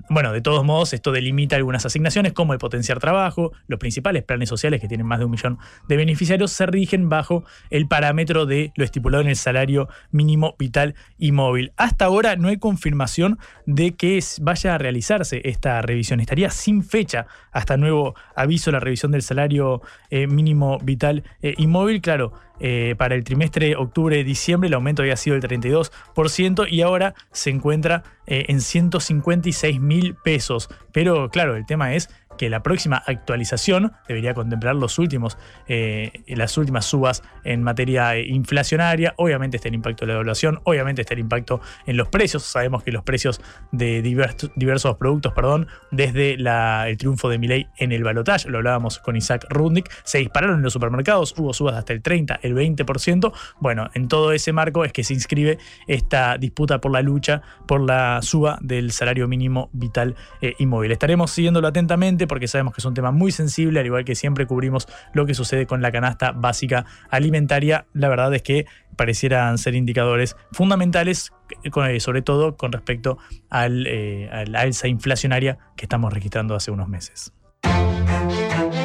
bueno, 0.09 0.33
de 0.33 0.41
todos 0.41 0.65
modos 0.65 0.95
esto 0.95 1.13
delimita 1.13 1.57
algunas 1.57 1.85
asignaciones 1.85 2.33
como 2.33 2.55
el 2.55 2.59
potenciar 2.59 3.01
trabajo, 3.01 3.53
los 3.67 3.79
principales 3.95 4.25
planes 4.25 4.49
sociales 4.49 4.81
que 4.81 4.89
tienen 4.89 5.07
más 5.07 5.21
de 5.21 5.25
un 5.25 5.31
millón 5.31 5.59
de 5.87 5.97
beneficiarios 5.97 6.51
se 6.51 6.67
rigen 6.67 7.09
bajo 7.09 7.45
el 7.71 7.87
parámetro 7.87 8.45
de 8.45 8.73
lo 8.75 8.85
estipulado 8.85 9.23
en 9.23 9.29
el 9.29 9.37
salario 9.37 9.89
mínimo 10.11 10.57
vital 10.59 10.97
y 11.17 11.31
móvil. 11.31 11.73
Hasta 11.77 12.07
ahora 12.07 12.35
no 12.35 12.49
hay 12.49 12.57
confirmación 12.57 13.39
de 13.67 13.95
que 13.95 14.19
vaya 14.41 14.75
a 14.75 14.79
realizarse 14.79 15.43
esta 15.45 15.81
revisión. 15.81 16.19
Estaría 16.19 16.51
sin 16.51 16.83
fecha 16.83 17.29
hasta 17.53 17.77
nuevo 17.77 18.17
aviso 18.35 18.73
la 18.73 18.81
revisión 18.81 19.13
del 19.13 19.23
salario 19.23 19.81
eh, 20.11 20.27
mínimo 20.27 20.81
vital 20.81 21.23
eh, 21.41 21.55
y 21.57 21.69
móvil. 21.69 22.01
Claro, 22.01 22.33
eh, 22.61 22.95
para 22.97 23.17
el 23.17 23.25
trimestre 23.25 23.75
octubre-diciembre 23.75 24.69
el 24.69 24.75
aumento 24.75 25.03
había 25.03 25.17
sido 25.17 25.39
del 25.39 25.51
32% 25.51 26.71
y 26.71 26.83
ahora 26.83 27.15
se 27.33 27.51
encuentra 27.51 28.05
eh, 28.27 28.47
en 28.49 28.61
156 28.61 29.81
mil 29.81 30.15
pesos. 30.15 30.69
Pero 30.93 31.29
claro, 31.31 31.57
el 31.57 31.67
tema 31.67 31.95
es 31.95 32.11
que 32.37 32.51
la 32.51 32.63
próxima 32.63 33.03
actualización 33.07 33.93
debería 34.09 34.35
contemplar 34.35 34.77
los 34.77 34.99
últimos, 34.99 35.39
eh, 35.69 36.13
las 36.29 36.57
últimas 36.59 36.85
subas 36.85 37.23
en 37.45 37.63
materia 37.63 38.17
eh, 38.17 38.27
inflacionaria. 38.27 39.15
Obviamente 39.17 39.57
está 39.57 39.69
el 39.69 39.75
impacto 39.75 40.05
de 40.05 40.09
la 40.09 40.15
devaluación, 40.15 40.61
obviamente 40.65 41.03
está 41.03 41.15
el 41.15 41.21
impacto 41.21 41.61
en 41.87 41.97
los 41.97 42.09
precios. 42.09 42.43
Sabemos 42.43 42.83
que 42.83 42.93
los 42.93 43.03
precios 43.03 43.41
de 43.73 44.03
divers- 44.03 44.53
diversos 44.57 44.97
productos, 44.97 45.33
perdón, 45.33 45.67
desde 45.91 46.35
el 46.35 46.97
triunfo 46.99 47.29
de 47.29 47.39
Milei 47.39 47.69
en 47.79 47.93
el 47.93 48.03
balotaje, 48.05 48.49
lo 48.49 48.59
hablábamos 48.59 48.99
con 48.99 49.17
Isaac 49.17 49.47
Rudnick, 49.51 49.91
se 50.05 50.19
dispararon 50.19 50.57
en 50.57 50.63
los 50.63 50.73
supermercados, 50.73 51.35
hubo 51.37 51.53
subas 51.53 51.75
hasta 51.77 51.93
el 51.93 52.03
30, 52.03 52.41
el 52.43 52.55
20%. 52.55 53.33
Bueno, 53.61 53.91
en 53.95 54.09
todo 54.09 54.33
ese 54.33 54.53
marco 54.53 54.85
es 54.85 54.93
que 54.93 55.05
se 55.05 55.15
inscribe 55.15 55.59
esta 55.87 56.39
disputa 56.39 56.81
por 56.81 56.93
la 56.93 57.03
lucha 57.03 57.43
por 57.67 57.81
la 57.81 58.21
suba 58.23 58.59
del 58.61 58.93
salario 58.93 59.29
mínimo 59.29 59.71
vital 59.73 60.15
eh, 60.41 60.55
y 60.59 60.67
móvil. 60.67 60.93
Estaremos 60.93 61.31
siguiéndolo 61.31 61.69
atentamente 61.69 62.24
porque 62.27 62.49
sabemos 62.49 62.75
que 62.75 62.81
es 62.81 62.85
un 62.85 62.95
tema 62.95 63.11
muy 63.11 63.33
sensible, 63.33 63.81
al 63.81 63.87
igual 63.87 64.05
que 64.05 64.15
siempre 64.15 64.47
cubrimos 64.47 64.89
lo 65.13 65.27
que 65.27 65.35
sucede 65.35 65.67
con 65.67 65.83
la 65.83 65.93
canasta 65.93 66.33
básica 66.33 66.87
alimentaria. 67.11 67.87
La 67.93 68.09
verdad 68.09 68.35
es 68.35 68.43
que 68.43 68.67
parecieran 68.97 69.59
ser 69.59 69.75
indicadores 69.75 70.37
fundamentales, 70.53 71.33
eh, 71.63 71.71
eh, 71.75 72.01
sobre 72.01 72.23
todo 72.23 72.57
con 72.57 72.73
respecto 72.73 73.19
al, 73.51 73.87
eh, 73.87 74.29
a 74.33 74.45
la 74.45 74.61
alza 74.61 74.89
inflacionaria 74.89 75.59
que 75.77 75.85
estamos 75.85 76.13
registrando 76.13 76.55
hace 76.55 76.71
unos 76.71 76.89
meses. 76.89 77.33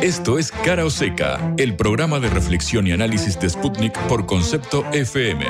Esto 0.01 0.39
es 0.39 0.51
Cara 0.51 0.85
o 0.85 0.89
Seca, 0.89 1.53
el 1.57 1.75
programa 1.75 2.19
de 2.19 2.29
reflexión 2.29 2.87
y 2.87 2.93
análisis 2.93 3.39
de 3.39 3.49
Sputnik 3.49 3.97
por 4.07 4.25
concepto 4.25 4.85
FM. 4.93 5.45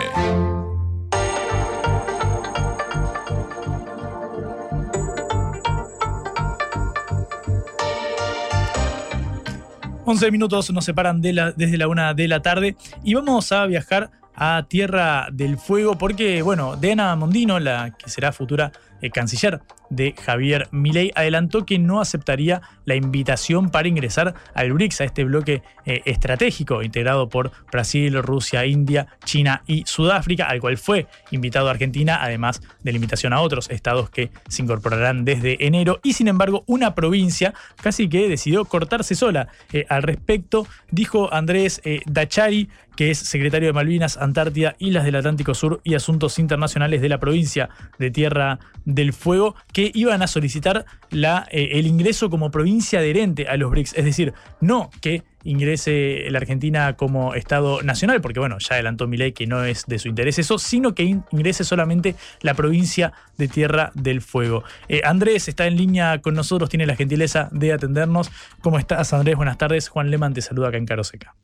11 10.10 10.32
minutos 10.32 10.72
nos 10.72 10.86
separan 10.86 11.22
desde 11.22 11.78
la 11.78 11.88
una 11.88 12.16
de 12.16 12.28
la 12.28 12.42
tarde 12.42 12.76
y 13.04 13.14
vamos 13.14 13.52
a 13.52 13.68
viajar 13.68 14.10
a 14.34 14.66
Tierra 14.68 15.28
del 15.32 15.60
Fuego 15.60 16.00
porque, 16.00 16.42
bueno, 16.42 16.76
Diana 16.78 17.16
Mondino, 17.16 17.60
la 17.60 17.96
que 17.96 18.10
será 18.10 18.32
futura 18.32 18.72
eh, 19.04 19.12
canciller 19.12 19.62
de 19.90 20.14
Javier 20.14 20.68
Milei, 20.72 21.12
adelantó 21.16 21.66
que 21.66 21.80
no 21.80 22.02
aceptaría 22.02 22.62
la 22.86 22.96
invitación 22.96 23.70
para 23.70 23.88
ingresar 23.88 24.36
al 24.54 24.74
BRICS, 24.74 25.02
a 25.02 25.04
este 25.04 25.24
bloque 25.24 25.62
eh, 25.86 26.02
estratégico 26.06 26.84
integrado 26.84 27.30
por 27.30 27.52
Brasil, 27.72 28.22
Rusia, 28.22 28.66
India, 28.66 29.08
China 29.24 29.64
y 29.68 29.84
Sudáfrica, 29.86 30.46
al 30.46 30.60
cual 30.60 30.78
fue 30.78 31.08
invitado 31.32 31.70
Argentina, 31.70 32.20
además 32.22 32.62
de 32.84 32.92
la 32.92 32.98
invitación 32.98 33.34
a 33.34 33.42
otros 33.42 33.70
estados 33.70 34.10
que 34.10 34.32
se 34.48 34.62
incorporarán 34.62 35.26
desde 35.26 35.66
enero. 35.66 36.00
Y 36.04 36.14
sin 36.14 36.28
embargo, 36.28 36.64
una 36.68 36.96
provincia 36.96 37.54
casi 37.82 38.10
que 38.10 38.28
decidió 38.28 38.66
cortarse 38.66 39.16
sola. 39.16 39.48
Eh, 39.74 39.86
al 39.90 40.04
respecto, 40.04 40.68
dijo 40.92 41.34
Andrés 41.34 41.82
eh, 41.84 42.02
Dachari, 42.06 42.70
que 42.96 43.12
es 43.12 43.20
secretario 43.20 43.70
de 43.70 43.74
Malvinas, 43.74 44.18
Antártida, 44.18 44.76
Islas 44.78 45.06
del 45.06 45.16
Atlántico 45.16 45.54
Sur 45.54 45.80
y 45.86 45.96
Asuntos 45.96 46.38
Internacionales 46.38 47.02
de 47.02 47.08
la 47.08 47.18
provincia 47.18 47.70
de 47.98 48.12
Tierra 48.12 48.60
del 48.84 49.14
Fuego, 49.14 49.56
iban 49.94 50.22
a 50.22 50.28
solicitar 50.28 50.86
la, 51.10 51.48
eh, 51.52 51.70
el 51.74 51.88
ingreso 51.88 52.30
como 52.30 52.52
provincia 52.52 53.00
adherente 53.00 53.48
a 53.48 53.58
los 53.58 53.72
BRICS. 53.72 53.94
Es 53.98 54.06
decir, 54.06 54.34
no 54.62 54.90
que 55.02 55.24
ingrese 55.44 56.26
la 56.30 56.40
Argentina 56.40 56.96
como 56.96 57.34
Estado 57.34 57.82
nacional, 57.82 58.22
porque 58.22 58.40
bueno, 58.40 58.58
ya 58.60 58.76
adelantó 58.76 59.08
ley 59.08 59.32
que 59.32 59.48
no 59.48 59.64
es 59.64 59.86
de 59.88 60.00
su 60.00 60.08
interés 60.08 60.40
eso, 60.40 60.60
sino 60.60 60.94
que 60.94 61.04
ingrese 61.04 61.64
solamente 61.64 62.16
la 62.42 62.54
provincia 62.54 63.14
de 63.38 63.48
Tierra 63.48 63.92
del 63.96 64.22
Fuego. 64.22 64.64
Eh, 64.88 65.02
Andrés 65.04 65.48
está 65.48 65.66
en 65.68 65.78
línea 65.78 66.22
con 66.22 66.36
nosotros, 66.36 66.70
tiene 66.70 66.86
la 66.86 66.96
gentileza 66.96 67.50
de 67.52 67.74
atendernos. 67.74 68.32
¿Cómo 68.62 68.80
estás, 68.80 69.14
Andrés? 69.14 69.36
Buenas 69.36 69.58
tardes. 69.58 69.90
Juan 69.90 70.12
Leman 70.12 70.34
te 70.34 70.42
saluda 70.42 70.70
acá 70.70 70.78
en 70.78 70.86
Caroseca. 70.86 71.36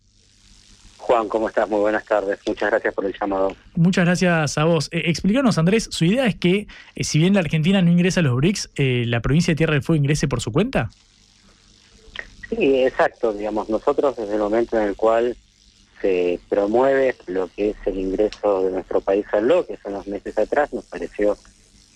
Juan, 1.06 1.28
¿cómo 1.28 1.48
estás? 1.48 1.70
Muy 1.70 1.82
buenas 1.82 2.04
tardes. 2.04 2.40
Muchas 2.48 2.72
gracias 2.72 2.92
por 2.92 3.06
el 3.06 3.14
llamado. 3.14 3.56
Muchas 3.76 4.06
gracias 4.06 4.58
a 4.58 4.64
vos. 4.64 4.90
Eh, 4.92 5.04
explícanos, 5.06 5.60
Andrés, 5.60 5.88
su 5.92 6.04
idea 6.04 6.26
es 6.26 6.34
que 6.34 6.68
eh, 6.96 7.04
si 7.04 7.20
bien 7.20 7.36
la 7.36 7.42
Argentina 7.42 7.80
no 7.84 7.92
ingresa 7.92 8.22
a 8.22 8.24
los 8.24 8.36
BRICS, 8.36 8.72
eh, 8.76 9.04
la 9.06 9.20
provincia 9.20 9.52
de 9.52 9.56
Tierra 9.56 9.74
del 9.74 9.84
Fuego 9.84 10.02
ingrese 10.02 10.28
por 10.28 10.42
su 10.42 10.52
cuenta. 10.52 10.90
Sí, 12.50 12.84
exacto. 12.84 13.34
Digamos, 13.34 13.70
nosotros 13.70 14.16
desde 14.16 14.34
el 14.34 14.40
momento 14.40 14.80
en 14.80 14.88
el 14.88 14.96
cual 14.96 15.38
se 16.02 16.40
promueve 16.50 17.16
lo 17.28 17.50
que 17.56 17.70
es 17.70 17.76
el 17.86 18.00
ingreso 18.00 18.64
de 18.64 18.72
nuestro 18.72 19.00
país 19.00 19.28
al 19.32 19.44
bloque, 19.44 19.78
son 19.84 19.94
unos 19.94 20.08
meses 20.08 20.36
atrás, 20.40 20.74
nos 20.74 20.86
pareció 20.86 21.38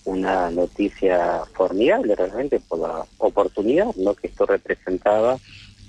una 0.04 0.52
noticia 0.52 1.42
formidable 1.52 2.14
realmente 2.14 2.60
por 2.60 2.78
la 2.78 3.04
oportunidad 3.18 3.92
¿no? 3.96 4.14
que 4.14 4.28
esto 4.28 4.46
representaba 4.46 5.36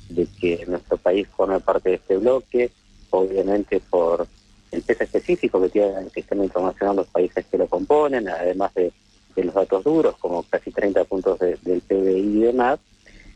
de 0.10 0.28
que 0.40 0.66
nuestro 0.68 0.98
país 0.98 1.28
forme 1.38 1.60
parte 1.60 1.90
de 1.90 1.96
este 1.98 2.18
bloque, 2.18 2.72
obviamente 3.12 3.82
por 3.90 4.28
el 4.72 4.82
peso 4.82 5.04
específico 5.04 5.62
que 5.62 5.70
tiene 5.70 6.00
el 6.00 6.12
sistema 6.12 6.44
internacional 6.44 6.96
los 6.96 7.08
países 7.08 7.46
que 7.46 7.58
lo 7.58 7.68
componen, 7.68 8.28
además 8.30 8.74
de, 8.74 8.92
los 9.36 9.54
datos 9.54 9.84
duros, 9.84 10.16
como 10.18 10.44
casi 10.44 10.72
30 10.72 11.04
puntos 11.06 11.40
del 11.40 11.82
PBI 11.82 12.38
y 12.38 12.42
demás. 12.42 12.80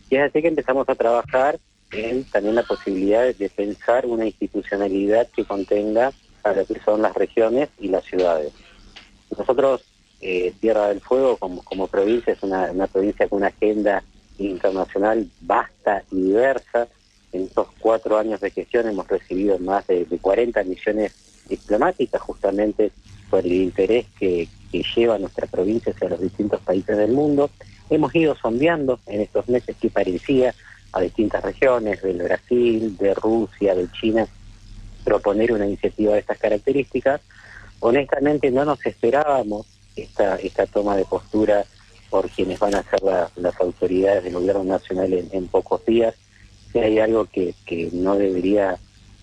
Y 0.10 0.18
es 0.18 0.23
así 0.23 0.41
que 0.41 0.49
empezamos 0.49 0.88
a 0.88 0.95
trabajar 0.95 1.57
en 1.91 2.23
también 2.26 2.56
la 2.56 2.64
posibilidad 2.64 3.34
de 3.34 3.49
pensar 3.49 4.06
una 4.06 4.26
institucionalidad 4.26 5.27
que 5.30 5.45
contenga 5.45 6.11
a 6.43 6.53
lo 6.53 6.65
que 6.65 6.80
son 6.81 7.02
las 7.02 7.15
regiones 7.15 7.69
y 7.80 7.88
las 7.88 8.03
ciudades. 8.03 8.53
Nosotros, 9.35 9.84
eh, 10.22 10.53
Tierra 10.60 10.89
del 10.89 11.02
Fuego, 11.02 11.38
como, 11.38 11.64
como 11.64 11.88
provincia, 11.88 12.34
es 12.34 12.43
una 12.43 12.88
provincia 12.88 13.27
con 13.27 13.38
una 13.38 13.47
agenda 13.47 14.03
internacional 14.38 15.27
vasta 15.41 16.03
y 16.11 16.22
diversa, 16.22 16.88
en 17.36 17.44
estos 17.44 17.68
cuatro 17.80 18.18
años 18.18 18.40
de 18.40 18.49
gestión 18.49 18.88
hemos 18.88 19.07
recibido 19.07 19.60
más 19.60 19.86
de, 19.88 20.06
40 20.06 20.64
misiones 20.64 21.14
diplomáticas 21.48 22.22
justamente 22.22 22.91
por 23.30 23.45
el 23.45 23.53
interés 23.53 24.06
que, 24.18 24.48
lleva 24.94 25.18
nuestra 25.18 25.48
provincia 25.48 25.94
hacia 25.94 26.10
los 26.10 26.20
distintos 26.20 26.60
países 26.60 26.98
del 26.98 27.14
mundo. 27.14 27.49
Hemos 27.90 28.14
ido 28.14 28.36
sondeando 28.36 28.99
en 29.06 29.22
estos 29.22 29.48
meses 29.48 29.74
que 29.80 29.90
parecía 29.90 30.53
a 30.91 30.99
distintas 30.99 31.41
regiones 31.45 32.02
del 32.02 32.22
Brasil, 32.22 32.98
de 32.98 33.14
Rusia, 33.14 33.74
de 33.74 33.90
China, 33.94 34.28
proponer 35.06 35.53
una 35.53 35.66
iniciativa 35.66 36.12
de 36.12 36.20
estas 36.20 36.38
características. 36.40 37.22
Honestamente 37.80 38.52
no 38.52 38.66
nos 38.66 38.86
esperábamos 38.86 39.66
esta, 39.95 40.36
esta 40.36 40.66
toma 40.66 40.98
de 40.98 41.06
postura 41.06 41.64
por 42.10 42.30
quienes 42.30 42.60
van 42.60 42.76
a 42.76 42.84
ser 42.84 42.99
las 43.38 43.62
autoridades 43.62 44.26
del 44.26 44.34
gobierno 44.34 44.66
nacional 44.66 45.14
en 45.14 45.48
pocos 45.48 45.86
días 45.86 46.16
hay 46.81 46.99
algo 46.99 47.26
que, 47.26 47.53
que 47.65 47.89
no 47.93 48.15
debería 48.15 48.77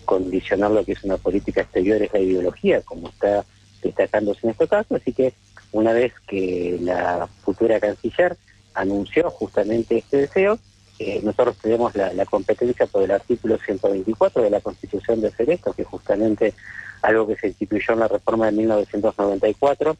condicionar 0.05 0.71
lo 0.71 0.83
que 0.83 0.93
es 0.93 1.03
una 1.03 1.17
política 1.17 1.61
exterior 1.61 2.01
es 2.01 2.13
la 2.13 2.19
ideología, 2.19 2.81
como 2.81 3.09
está 3.09 3.45
destacándose 3.81 4.41
en 4.43 4.51
este 4.51 4.67
caso. 4.67 4.95
Así 4.95 5.13
que 5.13 5.33
una 5.71 5.93
vez 5.93 6.13
que 6.27 6.77
la 6.81 7.27
futura 7.43 7.79
canciller 7.79 8.37
anunció 8.73 9.29
justamente 9.29 9.97
este 9.97 10.17
deseo, 10.17 10.59
eh, 10.99 11.21
nosotros 11.23 11.57
tenemos 11.61 11.95
la, 11.95 12.25
competencia 12.25 12.85
por 12.85 13.03
el 13.03 13.11
artículo 13.11 13.57
124 13.57 14.43
de 14.43 14.49
la 14.49 14.61
Constitución 14.61 15.21
de 15.21 15.27
hacer 15.27 15.49
esto, 15.49 15.73
que 15.73 15.81
es 15.81 15.87
justamente 15.87 16.53
algo 17.01 17.27
que 17.27 17.35
se 17.35 17.47
instituyó 17.47 17.93
en 17.93 17.99
la 17.99 18.07
reforma 18.07 18.45
de 18.45 18.53
1994, 18.53 19.97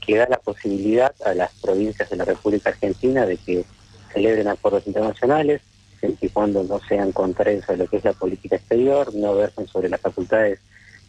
que 0.00 0.16
da 0.16 0.28
la 0.28 0.38
posibilidad 0.38 1.14
a 1.24 1.34
las 1.34 1.52
provincias 1.54 2.10
de 2.10 2.16
la 2.16 2.24
República 2.24 2.70
Argentina 2.70 3.24
de 3.24 3.38
que 3.38 3.64
celebren 4.12 4.48
acuerdos 4.48 4.86
internacionales, 4.86 5.62
y 6.20 6.28
cuando 6.28 6.62
no 6.64 6.80
sean 6.80 7.12
contrarios 7.12 7.68
a 7.68 7.76
lo 7.76 7.86
que 7.86 7.98
es 7.98 8.04
la 8.04 8.12
política 8.12 8.56
exterior, 8.56 9.14
no 9.14 9.34
versen 9.34 9.66
sobre 9.66 9.88
las 9.88 10.00
facultades 10.00 10.60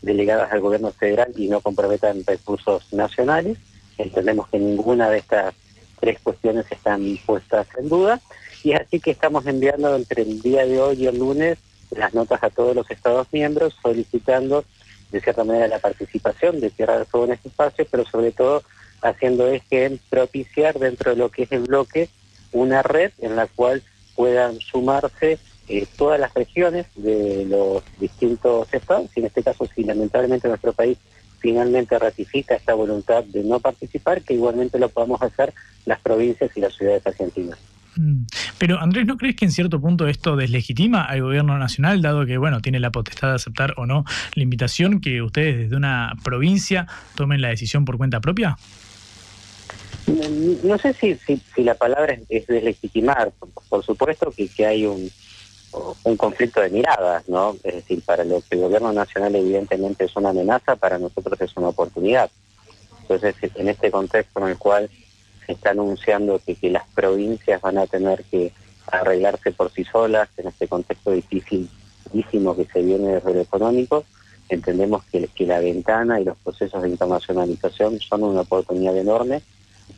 delegadas 0.01 0.51
al 0.51 0.61
gobierno 0.61 0.91
federal 0.91 1.31
y 1.35 1.47
no 1.47 1.61
comprometan 1.61 2.23
recursos 2.25 2.91
nacionales. 2.93 3.57
Entendemos 3.97 4.47
que 4.49 4.59
ninguna 4.59 5.09
de 5.09 5.19
estas 5.19 5.53
tres 5.99 6.19
cuestiones 6.21 6.65
están 6.69 7.17
puestas 7.25 7.67
en 7.77 7.89
duda 7.89 8.21
y 8.63 8.73
es 8.73 8.81
así 8.81 8.99
que 8.99 9.11
estamos 9.11 9.45
enviando 9.47 9.95
entre 9.95 10.23
el 10.23 10.41
día 10.41 10.65
de 10.65 10.79
hoy 10.79 11.03
y 11.03 11.07
el 11.07 11.17
lunes 11.17 11.57
las 11.91 12.13
notas 12.13 12.43
a 12.43 12.49
todos 12.49 12.75
los 12.75 12.89
Estados 12.91 13.27
miembros 13.31 13.75
solicitando 13.81 14.65
de 15.11 15.21
cierta 15.21 15.43
manera 15.43 15.67
la 15.67 15.79
participación 15.79 16.59
de 16.59 16.69
Tierra 16.69 16.97
del 16.97 17.05
Fuego 17.05 17.27
en 17.27 17.33
este 17.33 17.47
espacio, 17.47 17.85
pero 17.89 18.05
sobre 18.05 18.31
todo 18.31 18.63
haciendo 19.01 19.47
eje 19.47 19.85
en 19.85 19.99
propiciar 20.09 20.77
dentro 20.79 21.11
de 21.11 21.17
lo 21.17 21.29
que 21.29 21.43
es 21.43 21.51
el 21.51 21.61
bloque 21.61 22.09
una 22.51 22.81
red 22.81 23.11
en 23.19 23.35
la 23.35 23.47
cual 23.47 23.83
puedan 24.15 24.59
sumarse 24.59 25.37
eh, 25.67 25.87
todas 25.97 26.19
las 26.19 26.33
regiones 26.33 26.85
de 26.95 27.45
los 27.49 27.83
distintos 27.99 28.73
estados, 28.73 29.09
y 29.15 29.19
en 29.19 29.25
este 29.27 29.43
caso 29.43 29.67
si 29.73 29.83
lamentablemente 29.83 30.47
nuestro 30.47 30.73
país 30.73 30.97
finalmente 31.39 31.97
ratifica 31.99 32.55
esta 32.55 32.73
voluntad 32.73 33.23
de 33.23 33.43
no 33.43 33.59
participar, 33.59 34.21
que 34.21 34.33
igualmente 34.33 34.79
lo 34.79 34.89
podamos 34.89 35.21
hacer 35.21 35.53
las 35.85 35.99
provincias 35.99 36.49
y 36.55 36.59
las 36.59 36.73
ciudades 36.73 37.05
argentinas. 37.05 37.59
Mm. 37.97 38.25
Pero 38.57 38.79
Andrés, 38.79 39.05
¿no 39.05 39.17
crees 39.17 39.35
que 39.35 39.45
en 39.45 39.51
cierto 39.51 39.79
punto 39.79 40.07
esto 40.07 40.35
deslegitima 40.35 41.03
al 41.03 41.21
gobierno 41.21 41.57
nacional, 41.57 42.01
dado 42.01 42.25
que 42.25 42.37
bueno 42.37 42.61
tiene 42.61 42.79
la 42.79 42.91
potestad 42.91 43.29
de 43.29 43.35
aceptar 43.35 43.73
o 43.77 43.85
no 43.85 44.05
la 44.33 44.43
invitación 44.43 45.01
que 45.01 45.21
ustedes 45.21 45.57
desde 45.57 45.75
una 45.75 46.13
provincia 46.23 46.87
tomen 47.15 47.41
la 47.41 47.49
decisión 47.49 47.85
por 47.85 47.97
cuenta 47.97 48.21
propia? 48.21 48.57
No 50.07 50.77
sé 50.77 50.93
si, 50.93 51.15
si, 51.15 51.63
la 51.63 51.73
palabra 51.73 52.17
es, 52.29 52.47
deslegitimar, 52.47 53.31
por, 53.69 53.83
supuesto 53.83 54.31
que, 54.31 54.47
que 54.47 54.65
hay 54.65 54.85
un, 54.85 55.09
un 56.03 56.17
conflicto 56.17 56.61
de 56.61 56.69
miradas, 56.69 57.27
¿no? 57.27 57.55
Es 57.63 57.75
decir, 57.75 58.03
para 58.03 58.23
lo 58.23 58.41
que 58.41 58.55
el 58.55 58.61
gobierno 58.61 58.93
nacional 58.93 59.35
evidentemente 59.35 60.05
es 60.05 60.15
una 60.15 60.29
amenaza, 60.29 60.75
para 60.75 60.99
nosotros 60.99 61.39
es 61.41 61.57
una 61.57 61.69
oportunidad. 61.69 62.29
Entonces, 63.01 63.35
en 63.55 63.69
este 63.69 63.89
contexto 63.89 64.39
en 64.41 64.47
el 64.47 64.57
cual 64.57 64.89
se 65.45 65.53
está 65.53 65.71
anunciando 65.71 66.39
que, 66.45 66.55
que 66.55 66.69
las 66.69 66.87
provincias 66.89 67.61
van 67.61 67.77
a 67.77 67.87
tener 67.87 68.23
que 68.25 68.51
arreglarse 68.87 69.51
por 69.51 69.71
sí 69.71 69.83
solas, 69.83 70.29
en 70.37 70.47
este 70.47 70.67
contexto 70.67 71.11
dificilísimo 71.11 72.55
que 72.55 72.65
se 72.65 72.81
viene 72.81 73.15
desde 73.15 73.33
lo 73.33 73.41
económico, 73.41 74.05
entendemos 74.49 75.03
que, 75.05 75.27
que 75.27 75.47
la 75.47 75.59
ventana 75.59 76.19
y 76.19 76.25
los 76.25 76.37
procesos 76.37 76.83
de 76.83 76.89
internacionalización 76.89 77.99
son 77.99 78.23
una 78.23 78.41
oportunidad 78.41 78.95
enorme 78.95 79.41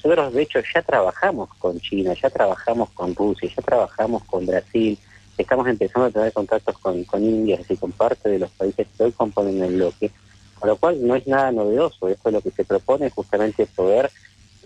nosotros, 0.03 0.34
de 0.34 0.41
hecho, 0.44 0.60
ya 0.74 0.82
trabajamos 0.82 1.49
con 1.57 1.80
China, 1.80 2.14
ya 2.14 2.30
trabajamos 2.30 2.90
con 2.91 3.15
Rusia, 3.15 3.49
ya 3.56 3.61
trabajamos 3.61 4.24
con 4.26 4.45
Brasil, 4.45 4.98
estamos 5.38 5.68
empezando 5.68 6.07
a 6.07 6.11
tener 6.11 6.34
contactos 6.34 6.78
con, 6.78 7.03
con 7.03 7.24
India, 7.24 7.56
es 7.56 7.61
decir, 7.61 7.80
con 7.80 7.91
parte 7.91 8.30
de 8.30 8.40
los 8.40 8.52
países 8.52 8.88
que 8.95 9.03
hoy 9.03 9.11
componen 9.11 9.61
el 9.64 9.76
bloque, 9.76 10.11
con 10.60 10.69
lo 10.69 10.76
cual 10.78 11.06
no 11.06 11.15
es 11.15 11.28
nada 11.28 11.52
novedoso. 11.52 12.07
Esto 12.07 12.30
es 12.30 12.34
lo 12.34 12.41
que 12.41 12.52
se 12.52 12.64
propone, 12.64 13.10
justamente 13.10 13.65
poder 13.65 14.11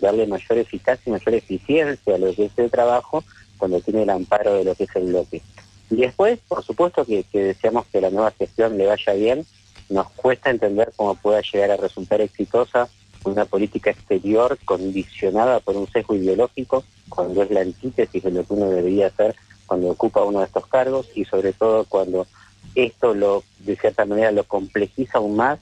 darle 0.00 0.26
mayor 0.26 0.58
eficacia 0.58 1.02
y 1.06 1.10
mayor 1.10 1.34
eficiencia 1.34 2.14
a 2.14 2.18
lo 2.18 2.34
que 2.34 2.46
es 2.46 2.52
el 2.58 2.70
trabajo 2.70 3.24
cuando 3.58 3.80
tiene 3.80 4.02
el 4.02 4.10
amparo 4.10 4.54
de 4.54 4.64
lo 4.64 4.74
que 4.74 4.84
es 4.84 4.96
el 4.96 5.04
bloque. 5.04 5.42
Y 5.90 5.96
después, 5.96 6.38
por 6.48 6.64
supuesto 6.64 7.04
que, 7.04 7.24
que 7.24 7.42
deseamos 7.42 7.86
que 7.86 8.00
la 8.00 8.10
nueva 8.10 8.32
gestión 8.32 8.76
le 8.76 8.86
vaya 8.86 9.12
bien, 9.12 9.46
nos 9.88 10.10
cuesta 10.10 10.50
entender 10.50 10.92
cómo 10.96 11.14
pueda 11.14 11.42
llegar 11.42 11.70
a 11.70 11.76
resultar 11.76 12.20
exitosa 12.20 12.88
una 13.24 13.44
política 13.44 13.90
exterior 13.90 14.58
condicionada 14.64 15.60
por 15.60 15.76
un 15.76 15.86
sesgo 15.88 16.14
ideológico, 16.14 16.84
cuando 17.08 17.42
es 17.42 17.50
la 17.50 17.60
antítesis 17.60 18.22
de 18.22 18.30
lo 18.30 18.44
que 18.44 18.54
uno 18.54 18.70
debería 18.70 19.08
hacer 19.08 19.34
cuando 19.66 19.90
ocupa 19.90 20.22
uno 20.22 20.40
de 20.40 20.46
estos 20.46 20.66
cargos 20.66 21.08
y 21.14 21.24
sobre 21.24 21.52
todo 21.52 21.84
cuando 21.84 22.26
esto 22.74 23.14
lo 23.14 23.42
de 23.60 23.76
cierta 23.76 24.04
manera 24.04 24.30
lo 24.30 24.44
complejiza 24.44 25.18
aún 25.18 25.36
más, 25.36 25.60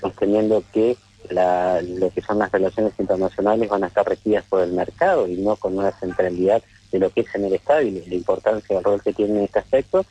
sosteniendo 0.00 0.62
que 0.72 0.96
lo 1.28 2.10
que 2.10 2.22
son 2.22 2.38
las 2.38 2.50
relaciones 2.50 2.94
internacionales 2.98 3.68
van 3.68 3.84
a 3.84 3.88
estar 3.88 4.08
regidas 4.08 4.44
por 4.48 4.62
el 4.62 4.72
mercado 4.72 5.28
y 5.28 5.36
no 5.36 5.56
con 5.56 5.76
una 5.76 5.92
centralidad 5.92 6.62
de 6.90 6.98
lo 6.98 7.10
que 7.10 7.20
es 7.20 7.34
en 7.34 7.44
el 7.44 7.54
Estado 7.54 7.82
y 7.82 7.90
la 7.90 8.14
importancia 8.14 8.74
del 8.74 8.84
rol 8.84 9.02
que 9.02 9.12
tiene 9.12 9.38
en 9.38 9.44
este 9.44 9.58
aspecto, 9.58 10.06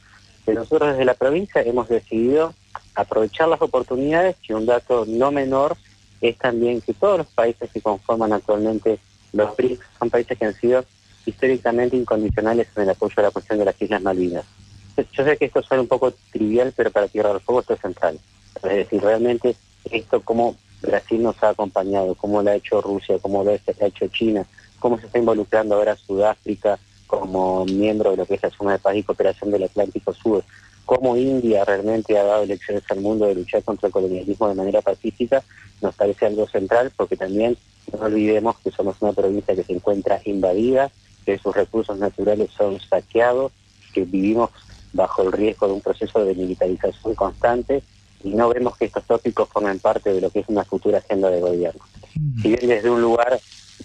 nosotros 0.54 0.92
desde 0.92 1.06
la 1.06 1.14
provincia 1.14 1.62
hemos 1.62 1.90
decidido 1.90 2.54
aprovechar 2.96 3.48
las 3.48 3.62
oportunidades 3.62 4.36
y 4.48 4.54
un 4.54 4.66
dato 4.66 5.06
no 5.08 5.32
menor 5.32 5.78
es 6.22 6.38
también 6.38 6.82
que 6.82 6.94
todos 6.94 7.20
los 7.20 7.28
países 7.28 7.70
que 7.72 7.82
conforman 7.82 8.34
actualmente 8.34 9.00
los 9.34 9.56
BRICS 9.56 9.86
son 9.98 10.10
países 10.10 10.38
que 10.38 10.46
han 10.46 10.54
sido 10.54 10.86
históricamente 11.26 11.96
incondicionales 11.96 12.68
en 12.76 12.84
el 12.84 12.90
apoyo 12.90 13.14
a 13.18 13.22
la 13.24 13.32
cuestión 13.32 13.60
de 13.60 13.66
las 13.66 13.82
Islas 13.82 14.02
Malvinas. 14.02 14.46
Yo 15.14 15.24
sé 15.24 15.38
que 15.38 15.46
esto 15.46 15.62
suena 15.62 15.82
un 15.82 15.88
poco 15.88 16.14
trivial, 16.32 16.74
pero 16.76 16.92
para 16.92 17.08
Tierra 17.08 17.30
del 17.30 17.42
Fuego 17.42 17.62
esto 17.62 17.74
es 17.74 17.80
central. 17.80 18.20
Es 18.56 18.62
decir, 18.62 19.02
realmente 19.02 19.56
esto 19.92 20.22
como 20.22 20.56
Brasil 20.82 21.22
nos 21.22 21.42
ha 21.44 21.50
acompañado, 21.50 22.16
cómo 22.16 22.42
lo 22.42 22.50
ha 22.50 22.56
hecho 22.56 22.82
Rusia, 22.82 23.18
cómo 23.22 23.44
lo 23.44 23.52
ha 23.52 23.56
hecho 23.56 24.08
China, 24.08 24.46
cómo 24.80 25.00
se 25.00 25.06
está 25.06 25.20
involucrando 25.20 25.76
ahora 25.76 25.96
Sudáfrica 25.96 26.80
como 27.08 27.66
miembro 27.66 28.12
de 28.12 28.18
lo 28.18 28.26
que 28.26 28.36
es 28.36 28.44
la 28.44 28.50
zona 28.52 28.74
de 28.74 28.80
paz 28.80 28.96
y 28.96 29.04
cooperación 29.04 29.52
del 29.52 29.64
Atlántico 29.64 30.14
Sur, 30.14 30.44
cómo 30.90 31.16
India 31.16 31.64
realmente 31.66 32.18
ha 32.18 32.24
dado 32.24 32.48
lecciones 32.48 32.82
al 32.90 33.02
mundo 33.02 33.28
de 33.28 33.36
luchar 33.36 33.62
contra 33.62 33.86
el 33.86 33.94
colonialismo 33.94 34.50
de 34.50 34.56
manera 34.56 34.82
pacífica, 34.82 35.44
nos 35.84 35.94
parece 35.94 36.26
algo 36.26 36.48
central 36.48 36.92
porque 36.98 37.16
también 37.16 37.56
no 37.94 38.08
olvidemos 38.08 38.58
que 38.58 38.72
somos 38.72 38.96
una 39.00 39.14
provincia 39.14 39.56
que 39.56 39.64
se 39.64 39.74
encuentra 39.74 40.20
invadida, 40.26 40.90
que 41.28 41.38
sus 41.38 41.56
recursos 41.56 42.00
naturales 42.00 42.50
son 42.58 42.80
saqueados, 42.80 43.52
que 43.94 44.04
vivimos 44.04 44.50
bajo 44.92 45.22
el 45.22 45.32
riesgo 45.32 45.68
de 45.68 45.74
un 45.74 45.82
proceso 45.82 46.26
de 46.26 46.34
militarización 46.34 47.14
constante 47.14 47.84
y 48.24 48.30
no 48.30 48.50
vemos 48.50 48.76
que 48.76 48.86
estos 48.86 49.06
tópicos 49.06 49.48
formen 49.48 49.78
parte 49.78 50.12
de 50.12 50.22
lo 50.22 50.32
que 50.32 50.40
es 50.40 50.50
una 50.50 50.64
futura 50.64 50.98
agenda 50.98 51.30
de 51.30 51.40
gobierno. 51.40 51.86
Mm. 52.16 52.42
Si 52.42 52.48
bien 52.48 52.68
desde 52.68 52.90
un 52.90 53.04
lugar 53.04 53.40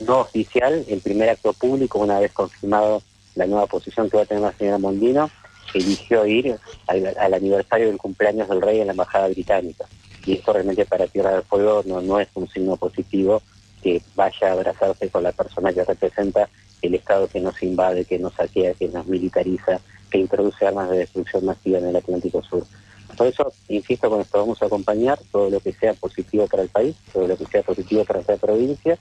no 0.07 0.21
oficial, 0.21 0.83
el 0.89 1.03
primer 1.03 1.29
acto 1.29 1.53
público, 1.53 1.99
una 1.99 2.19
vez 2.19 2.33
confirmado 2.33 3.03
la 3.35 3.45
nueva 3.45 3.67
posición 3.67 4.09
que 4.09 4.17
va 4.17 4.23
a 4.23 4.27
tener 4.27 4.43
la 4.43 4.57
señora 4.57 4.79
Mondino, 4.79 5.31
eligió 5.79 6.27
ir 6.27 6.57
al, 6.87 7.35
aniversario 7.35 7.89
del 7.89 7.99
cumpleaños 7.99 8.49
del 8.49 8.63
rey 8.63 8.81
en 8.81 8.87
la 8.87 8.93
Embajada 8.93 9.29
Británica. 9.29 9.85
Y 10.27 10.35
esto 10.35 10.53
realmente 10.53 10.87
para 10.87 11.07
Tierra 11.07 11.33
del 11.33 11.43
Fuego 11.43 11.83
no, 11.87 12.01
no 12.01 12.19
es 12.21 12.29
un 12.35 12.49
signo 12.49 12.77
positivo 12.77 13.43
que 13.83 14.01
vaya 14.15 14.49
a 14.49 14.53
abrazarse 14.53 15.11
con 15.11 15.23
la 15.23 15.33
persona 15.33 15.73
que 15.73 15.85
representa 15.85 16.49
el 16.81 16.95
Estado 16.95 17.29
que 17.29 17.41
nos 17.41 17.63
invade, 17.63 18.05
que 18.05 18.19
nos 18.19 18.35
saquea, 18.35 18.75
que 18.75 18.89
nos 18.89 19.07
militariza, 19.07 19.81
que 20.11 20.19
introduce 20.19 20.67
armas 20.67 20.91
de 20.91 20.99
destrucción 20.99 21.45
masiva 21.45 21.79
en 21.79 21.87
el 21.89 21.97
Atlántico 21.97 22.43
Sur. 22.43 22.65
Por 23.17 23.27
eso, 23.27 23.53
insisto, 23.69 24.11
con 24.11 24.21
esto 24.21 24.39
vamos 24.39 24.61
a 24.63 24.67
acompañar 24.67 25.19
todo 25.31 25.51
lo 25.51 25.61
que 25.61 25.73
sea 25.73 25.95
positivo 25.95 26.47
para 26.47 26.63
el 26.63 26.69
país, 26.69 26.97
todo 27.13 27.27
lo 27.27 27.37
que 27.37 27.47
sea 27.47 27.63
positivo 27.63 28.05
para 28.05 28.21
esta 28.21 28.37
provincia. 28.37 28.99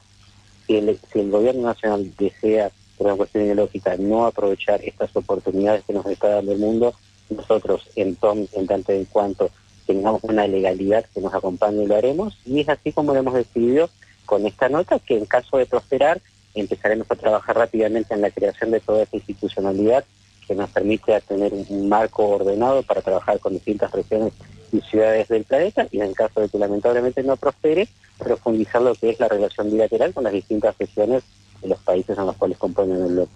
Si 0.67 0.77
el, 0.77 0.99
si 1.11 1.19
el 1.19 1.31
gobierno 1.31 1.63
nacional 1.63 2.13
desea, 2.17 2.71
por 2.97 3.07
una 3.07 3.15
cuestión 3.15 3.45
ideológica, 3.45 3.95
no 3.97 4.25
aprovechar 4.25 4.83
estas 4.83 5.15
oportunidades 5.15 5.83
que 5.85 5.93
nos 5.93 6.05
está 6.05 6.29
dando 6.29 6.51
el 6.51 6.59
mundo, 6.59 6.93
nosotros, 7.29 7.89
en, 7.95 8.17
en 8.53 8.67
tanto 8.67 8.91
en 8.91 9.05
cuanto 9.05 9.49
tengamos 9.85 10.23
una 10.23 10.47
legalidad 10.47 11.05
que 11.13 11.21
nos 11.21 11.33
acompañe, 11.33 11.85
lo 11.85 11.95
haremos. 11.95 12.37
Y 12.45 12.61
es 12.61 12.69
así 12.69 12.91
como 12.91 13.13
lo 13.13 13.19
hemos 13.19 13.33
decidido 13.33 13.89
con 14.25 14.45
esta 14.45 14.69
nota, 14.69 14.99
que 14.99 15.17
en 15.17 15.25
caso 15.25 15.57
de 15.57 15.65
prosperar, 15.65 16.21
empezaremos 16.55 17.09
a 17.09 17.15
trabajar 17.15 17.57
rápidamente 17.57 18.13
en 18.13 18.21
la 18.21 18.29
creación 18.29 18.71
de 18.71 18.79
toda 18.79 19.03
esta 19.03 19.17
institucionalidad 19.17 20.05
que 20.47 20.55
nos 20.55 20.69
permite 20.69 21.19
tener 21.21 21.53
un 21.53 21.89
marco 21.89 22.27
ordenado 22.27 22.83
para 22.83 23.01
trabajar 23.01 23.39
con 23.39 23.53
distintas 23.53 23.91
regiones 23.91 24.33
y 24.71 24.81
ciudades 24.81 25.27
del 25.27 25.45
planeta 25.45 25.87
y 25.91 26.01
en 26.01 26.13
caso 26.13 26.41
de 26.41 26.49
que 26.49 26.57
lamentablemente 26.57 27.23
no 27.23 27.37
prospere, 27.37 27.87
profundizar 28.17 28.81
lo 28.81 28.93
que 28.95 29.11
es 29.11 29.19
la 29.19 29.27
relación 29.27 29.71
bilateral 29.71 30.13
con 30.13 30.23
las 30.23 30.33
distintas 30.33 30.77
regiones 30.77 31.23
de 31.63 31.69
los 31.69 31.79
países 31.79 32.17
en 32.17 32.25
los 32.25 32.35
cuales 32.35 32.57
componen 32.57 33.01
el 33.01 33.13
bloque. 33.13 33.31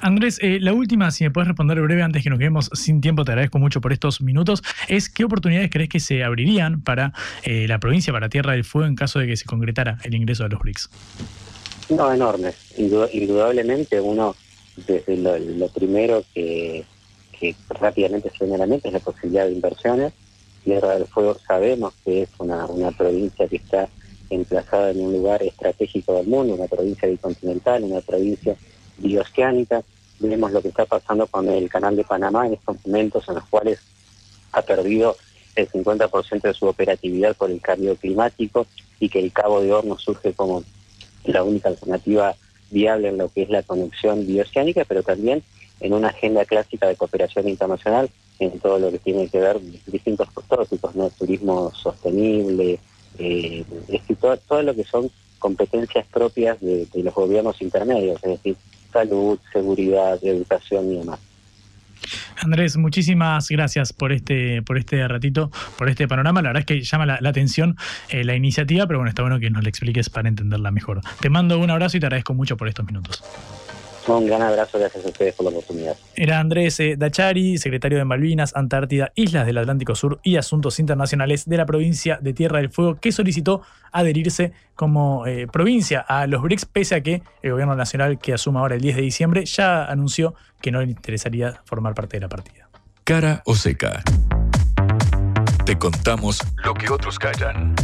Andrés, 0.00 0.38
eh, 0.42 0.58
la 0.60 0.74
última, 0.74 1.10
si 1.10 1.24
me 1.24 1.30
puedes 1.30 1.48
responder 1.48 1.80
breve 1.80 2.02
antes 2.02 2.22
que 2.22 2.28
nos 2.28 2.38
quedemos 2.38 2.68
sin 2.74 3.00
tiempo, 3.00 3.24
te 3.24 3.32
agradezco 3.32 3.58
mucho 3.58 3.80
por 3.80 3.90
estos 3.90 4.20
minutos, 4.20 4.62
es 4.88 5.08
qué 5.08 5.24
oportunidades 5.24 5.70
crees 5.70 5.88
que 5.88 5.98
se 5.98 6.22
abrirían 6.22 6.82
para 6.82 7.14
eh, 7.42 7.66
la 7.68 7.78
provincia, 7.78 8.12
para 8.12 8.28
Tierra 8.28 8.52
del 8.52 8.64
Fuego, 8.64 8.86
en 8.86 8.96
caso 8.96 9.18
de 9.18 9.26
que 9.26 9.36
se 9.38 9.46
concretara 9.46 9.96
el 10.04 10.14
ingreso 10.14 10.42
de 10.42 10.50
los 10.50 10.60
BRICS. 10.60 10.90
No, 11.88 12.12
enormes. 12.12 12.54
indudablemente 12.76 13.98
uno 13.98 14.36
desde 14.86 15.16
lo, 15.16 15.68
primero 15.68 16.22
que, 16.34 16.84
rápidamente 17.70 18.30
se 18.30 18.44
viene 18.44 18.56
a 18.56 18.58
la 18.58 18.66
mente 18.66 18.88
es 18.88 18.94
la 18.94 19.00
posibilidad 19.00 19.46
de 19.46 19.52
inversiones. 19.52 20.12
Tierra 20.64 20.94
del 20.94 21.06
Fuego 21.06 21.36
sabemos 21.46 21.94
que 22.04 22.22
es 22.22 22.28
una, 22.38 22.66
una 22.66 22.90
provincia 22.90 23.46
que 23.48 23.56
está 23.56 23.88
emplazada 24.34 24.90
en 24.90 25.00
un 25.00 25.12
lugar 25.12 25.42
estratégico 25.42 26.14
del 26.14 26.26
mundo, 26.26 26.54
una 26.54 26.66
provincia 26.66 27.08
bicontinental, 27.08 27.84
una 27.84 28.00
provincia 28.00 28.56
bioceánica. 28.98 29.82
Vemos 30.20 30.52
lo 30.52 30.62
que 30.62 30.68
está 30.68 30.84
pasando 30.86 31.26
con 31.26 31.48
el 31.48 31.68
canal 31.68 31.96
de 31.96 32.04
Panamá 32.04 32.46
en 32.46 32.54
estos 32.54 32.76
momentos 32.86 33.28
en 33.28 33.34
los 33.34 33.44
cuales 33.46 33.80
ha 34.52 34.62
perdido 34.62 35.16
el 35.56 35.68
50% 35.68 36.42
de 36.42 36.54
su 36.54 36.66
operatividad 36.66 37.36
por 37.36 37.50
el 37.50 37.60
cambio 37.60 37.96
climático 37.96 38.66
y 39.00 39.08
que 39.08 39.20
el 39.20 39.32
Cabo 39.32 39.60
de 39.60 39.72
Horno 39.72 39.98
surge 39.98 40.32
como 40.32 40.64
la 41.24 41.42
única 41.42 41.68
alternativa 41.68 42.34
viable 42.70 43.08
en 43.08 43.18
lo 43.18 43.28
que 43.28 43.42
es 43.42 43.50
la 43.50 43.62
conexión 43.62 44.26
bioceánica, 44.26 44.84
pero 44.84 45.02
también 45.02 45.42
en 45.80 45.92
una 45.92 46.08
agenda 46.08 46.44
clásica 46.44 46.86
de 46.88 46.96
cooperación 46.96 47.48
internacional 47.48 48.10
en 48.38 48.58
todo 48.58 48.78
lo 48.78 48.90
que 48.90 48.98
tiene 48.98 49.28
que 49.28 49.38
ver 49.38 49.60
distintos 49.86 50.28
tópicos, 50.48 50.94
¿no? 50.94 51.10
turismo 51.10 51.72
sostenible, 51.74 52.78
eh, 53.18 53.64
todo, 54.20 54.36
todo, 54.38 54.62
lo 54.62 54.74
que 54.74 54.84
son 54.84 55.10
competencias 55.38 56.06
propias 56.06 56.60
de, 56.60 56.86
de 56.86 57.02
los 57.02 57.14
gobiernos 57.14 57.60
intermedios, 57.60 58.22
es 58.24 58.30
decir, 58.30 58.56
salud, 58.92 59.38
seguridad, 59.52 60.18
educación 60.22 60.92
y 60.92 60.98
demás. 60.98 61.20
Andrés, 62.42 62.76
muchísimas 62.76 63.48
gracias 63.48 63.92
por 63.92 64.12
este, 64.12 64.62
por 64.62 64.78
este 64.78 65.06
ratito, 65.08 65.50
por 65.78 65.88
este 65.88 66.06
panorama. 66.08 66.42
La 66.42 66.50
verdad 66.50 66.60
es 66.60 66.66
que 66.66 66.80
llama 66.82 67.06
la, 67.06 67.28
atención 67.28 67.76
eh, 68.08 68.24
la 68.24 68.34
iniciativa, 68.34 68.86
pero 68.86 68.98
bueno, 68.98 69.08
está 69.08 69.22
bueno 69.22 69.40
que 69.40 69.50
nos 69.50 69.62
la 69.62 69.68
expliques 69.68 70.10
para 70.10 70.28
entenderla 70.28 70.70
mejor. 70.70 71.00
Te 71.20 71.30
mando 71.30 71.58
un 71.58 71.70
abrazo 71.70 71.96
y 71.96 72.00
te 72.00 72.06
agradezco 72.06 72.34
mucho 72.34 72.56
por 72.56 72.68
estos 72.68 72.84
minutos. 72.84 73.22
Un 74.06 74.26
gran 74.26 74.42
abrazo, 74.42 74.78
gracias 74.78 75.04
a 75.04 75.08
ustedes 75.08 75.34
por 75.34 75.44
la 75.44 75.50
oportunidad. 75.50 75.96
Era 76.14 76.38
Andrés 76.38 76.78
eh, 76.80 76.96
Dachari, 76.96 77.58
secretario 77.58 77.98
de 77.98 78.04
Malvinas, 78.04 78.54
Antártida, 78.54 79.12
Islas 79.14 79.46
del 79.46 79.58
Atlántico 79.58 79.94
Sur 79.94 80.20
y 80.22 80.36
Asuntos 80.36 80.78
Internacionales 80.78 81.48
de 81.48 81.56
la 81.56 81.66
provincia 81.66 82.18
de 82.20 82.34
Tierra 82.34 82.58
del 82.58 82.70
Fuego, 82.70 82.96
que 82.96 83.12
solicitó 83.12 83.62
adherirse 83.92 84.52
como 84.74 85.26
eh, 85.26 85.46
provincia 85.46 86.00
a 86.00 86.26
los 86.26 86.42
BRICS, 86.42 86.66
pese 86.66 86.94
a 86.96 87.00
que 87.00 87.22
el 87.42 87.52
gobierno 87.52 87.74
nacional 87.74 88.18
que 88.18 88.34
asuma 88.34 88.60
ahora 88.60 88.74
el 88.74 88.80
10 88.80 88.96
de 88.96 89.02
diciembre 89.02 89.44
ya 89.46 89.84
anunció 89.84 90.34
que 90.60 90.70
no 90.70 90.80
le 90.80 90.90
interesaría 90.90 91.60
formar 91.64 91.94
parte 91.94 92.16
de 92.16 92.20
la 92.20 92.28
partida. 92.28 92.68
Cara 93.04 93.42
o 93.44 93.54
seca. 93.54 94.02
Te 95.64 95.78
contamos 95.78 96.40
lo 96.62 96.74
que 96.74 96.90
otros 96.90 97.18
callan. 97.18 97.74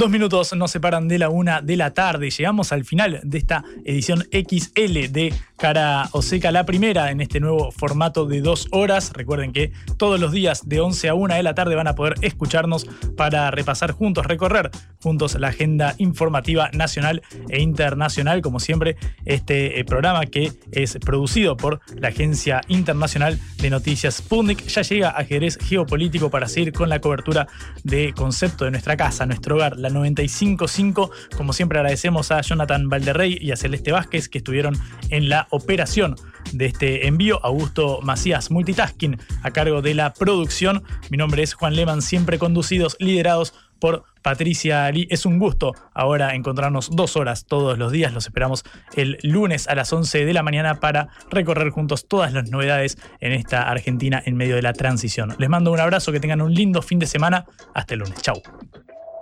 Dos 0.00 0.08
minutos 0.08 0.54
nos 0.54 0.70
separan 0.70 1.08
de 1.08 1.18
la 1.18 1.28
una 1.28 1.60
de 1.60 1.76
la 1.76 1.92
tarde. 1.92 2.30
Llegamos 2.30 2.72
al 2.72 2.86
final 2.86 3.20
de 3.22 3.36
esta 3.36 3.64
edición 3.84 4.26
XL 4.32 5.12
de 5.12 5.34
Cara 5.58 6.08
Oseca, 6.12 6.50
la 6.50 6.64
primera 6.64 7.10
en 7.10 7.20
este 7.20 7.38
nuevo 7.38 7.70
formato 7.70 8.24
de 8.24 8.40
dos 8.40 8.66
horas. 8.70 9.12
Recuerden 9.12 9.52
que 9.52 9.72
todos 9.98 10.18
los 10.18 10.32
días 10.32 10.66
de 10.66 10.80
11 10.80 11.10
a 11.10 11.14
1 11.14 11.34
de 11.34 11.42
la 11.42 11.54
tarde 11.54 11.74
van 11.74 11.86
a 11.86 11.94
poder 11.94 12.14
escucharnos 12.22 12.86
para 13.14 13.50
repasar 13.50 13.92
juntos, 13.92 14.24
recorrer 14.24 14.70
juntos 15.02 15.38
la 15.38 15.48
agenda 15.48 15.94
informativa 15.98 16.70
nacional 16.72 17.20
e 17.50 17.60
internacional. 17.60 18.40
Como 18.40 18.58
siempre, 18.58 18.96
este 19.26 19.80
eh, 19.80 19.84
programa 19.84 20.24
que 20.24 20.50
es 20.72 20.96
producido 20.96 21.58
por 21.58 21.80
la 21.94 22.08
Agencia 22.08 22.62
Internacional 22.68 23.38
de 23.58 23.68
Noticias 23.68 24.14
Sputnik 24.16 24.66
ya 24.66 24.80
llega 24.80 25.10
a 25.10 25.18
ajedrez 25.18 25.58
geopolítico 25.58 26.30
para 26.30 26.48
seguir 26.48 26.72
con 26.72 26.88
la 26.88 27.02
cobertura 27.02 27.48
de 27.84 28.14
concepto 28.14 28.64
de 28.64 28.70
nuestra 28.70 28.96
casa, 28.96 29.26
nuestro 29.26 29.56
hogar, 29.56 29.76
la 29.76 29.89
95.5. 29.94 31.10
Como 31.36 31.52
siempre 31.52 31.78
agradecemos 31.78 32.30
a 32.30 32.40
Jonathan 32.40 32.88
Valderrey 32.88 33.38
y 33.40 33.52
a 33.52 33.56
Celeste 33.56 33.92
Vázquez 33.92 34.28
que 34.28 34.38
estuvieron 34.38 34.74
en 35.10 35.28
la 35.28 35.46
operación 35.50 36.16
de 36.52 36.66
este 36.66 37.06
envío. 37.06 37.44
Augusto 37.44 38.00
Macías 38.02 38.50
Multitasking 38.50 39.18
a 39.42 39.50
cargo 39.50 39.82
de 39.82 39.94
la 39.94 40.12
producción. 40.12 40.82
Mi 41.10 41.16
nombre 41.16 41.42
es 41.42 41.54
Juan 41.54 41.76
Leman, 41.76 42.02
siempre 42.02 42.38
conducidos, 42.38 42.96
liderados 42.98 43.54
por 43.80 44.04
Patricia 44.22 44.84
Ali. 44.84 45.08
Es 45.10 45.26
un 45.26 45.38
gusto 45.38 45.74
ahora 45.94 46.34
encontrarnos 46.34 46.90
dos 46.94 47.16
horas 47.16 47.46
todos 47.46 47.78
los 47.78 47.90
días. 47.90 48.12
Los 48.12 48.26
esperamos 48.26 48.64
el 48.94 49.18
lunes 49.22 49.66
a 49.66 49.74
las 49.74 49.92
11 49.92 50.24
de 50.24 50.34
la 50.34 50.42
mañana 50.42 50.78
para 50.78 51.08
recorrer 51.30 51.70
juntos 51.70 52.06
todas 52.06 52.32
las 52.32 52.50
novedades 52.50 52.98
en 53.20 53.32
esta 53.32 53.62
Argentina 53.62 54.22
en 54.24 54.36
medio 54.36 54.56
de 54.56 54.62
la 54.62 54.74
transición. 54.74 55.34
Les 55.38 55.48
mando 55.48 55.72
un 55.72 55.80
abrazo, 55.80 56.12
que 56.12 56.20
tengan 56.20 56.42
un 56.42 56.54
lindo 56.54 56.82
fin 56.82 56.98
de 56.98 57.06
semana. 57.06 57.46
Hasta 57.74 57.94
el 57.94 58.00
lunes. 58.00 58.20
Chau. 58.20 58.40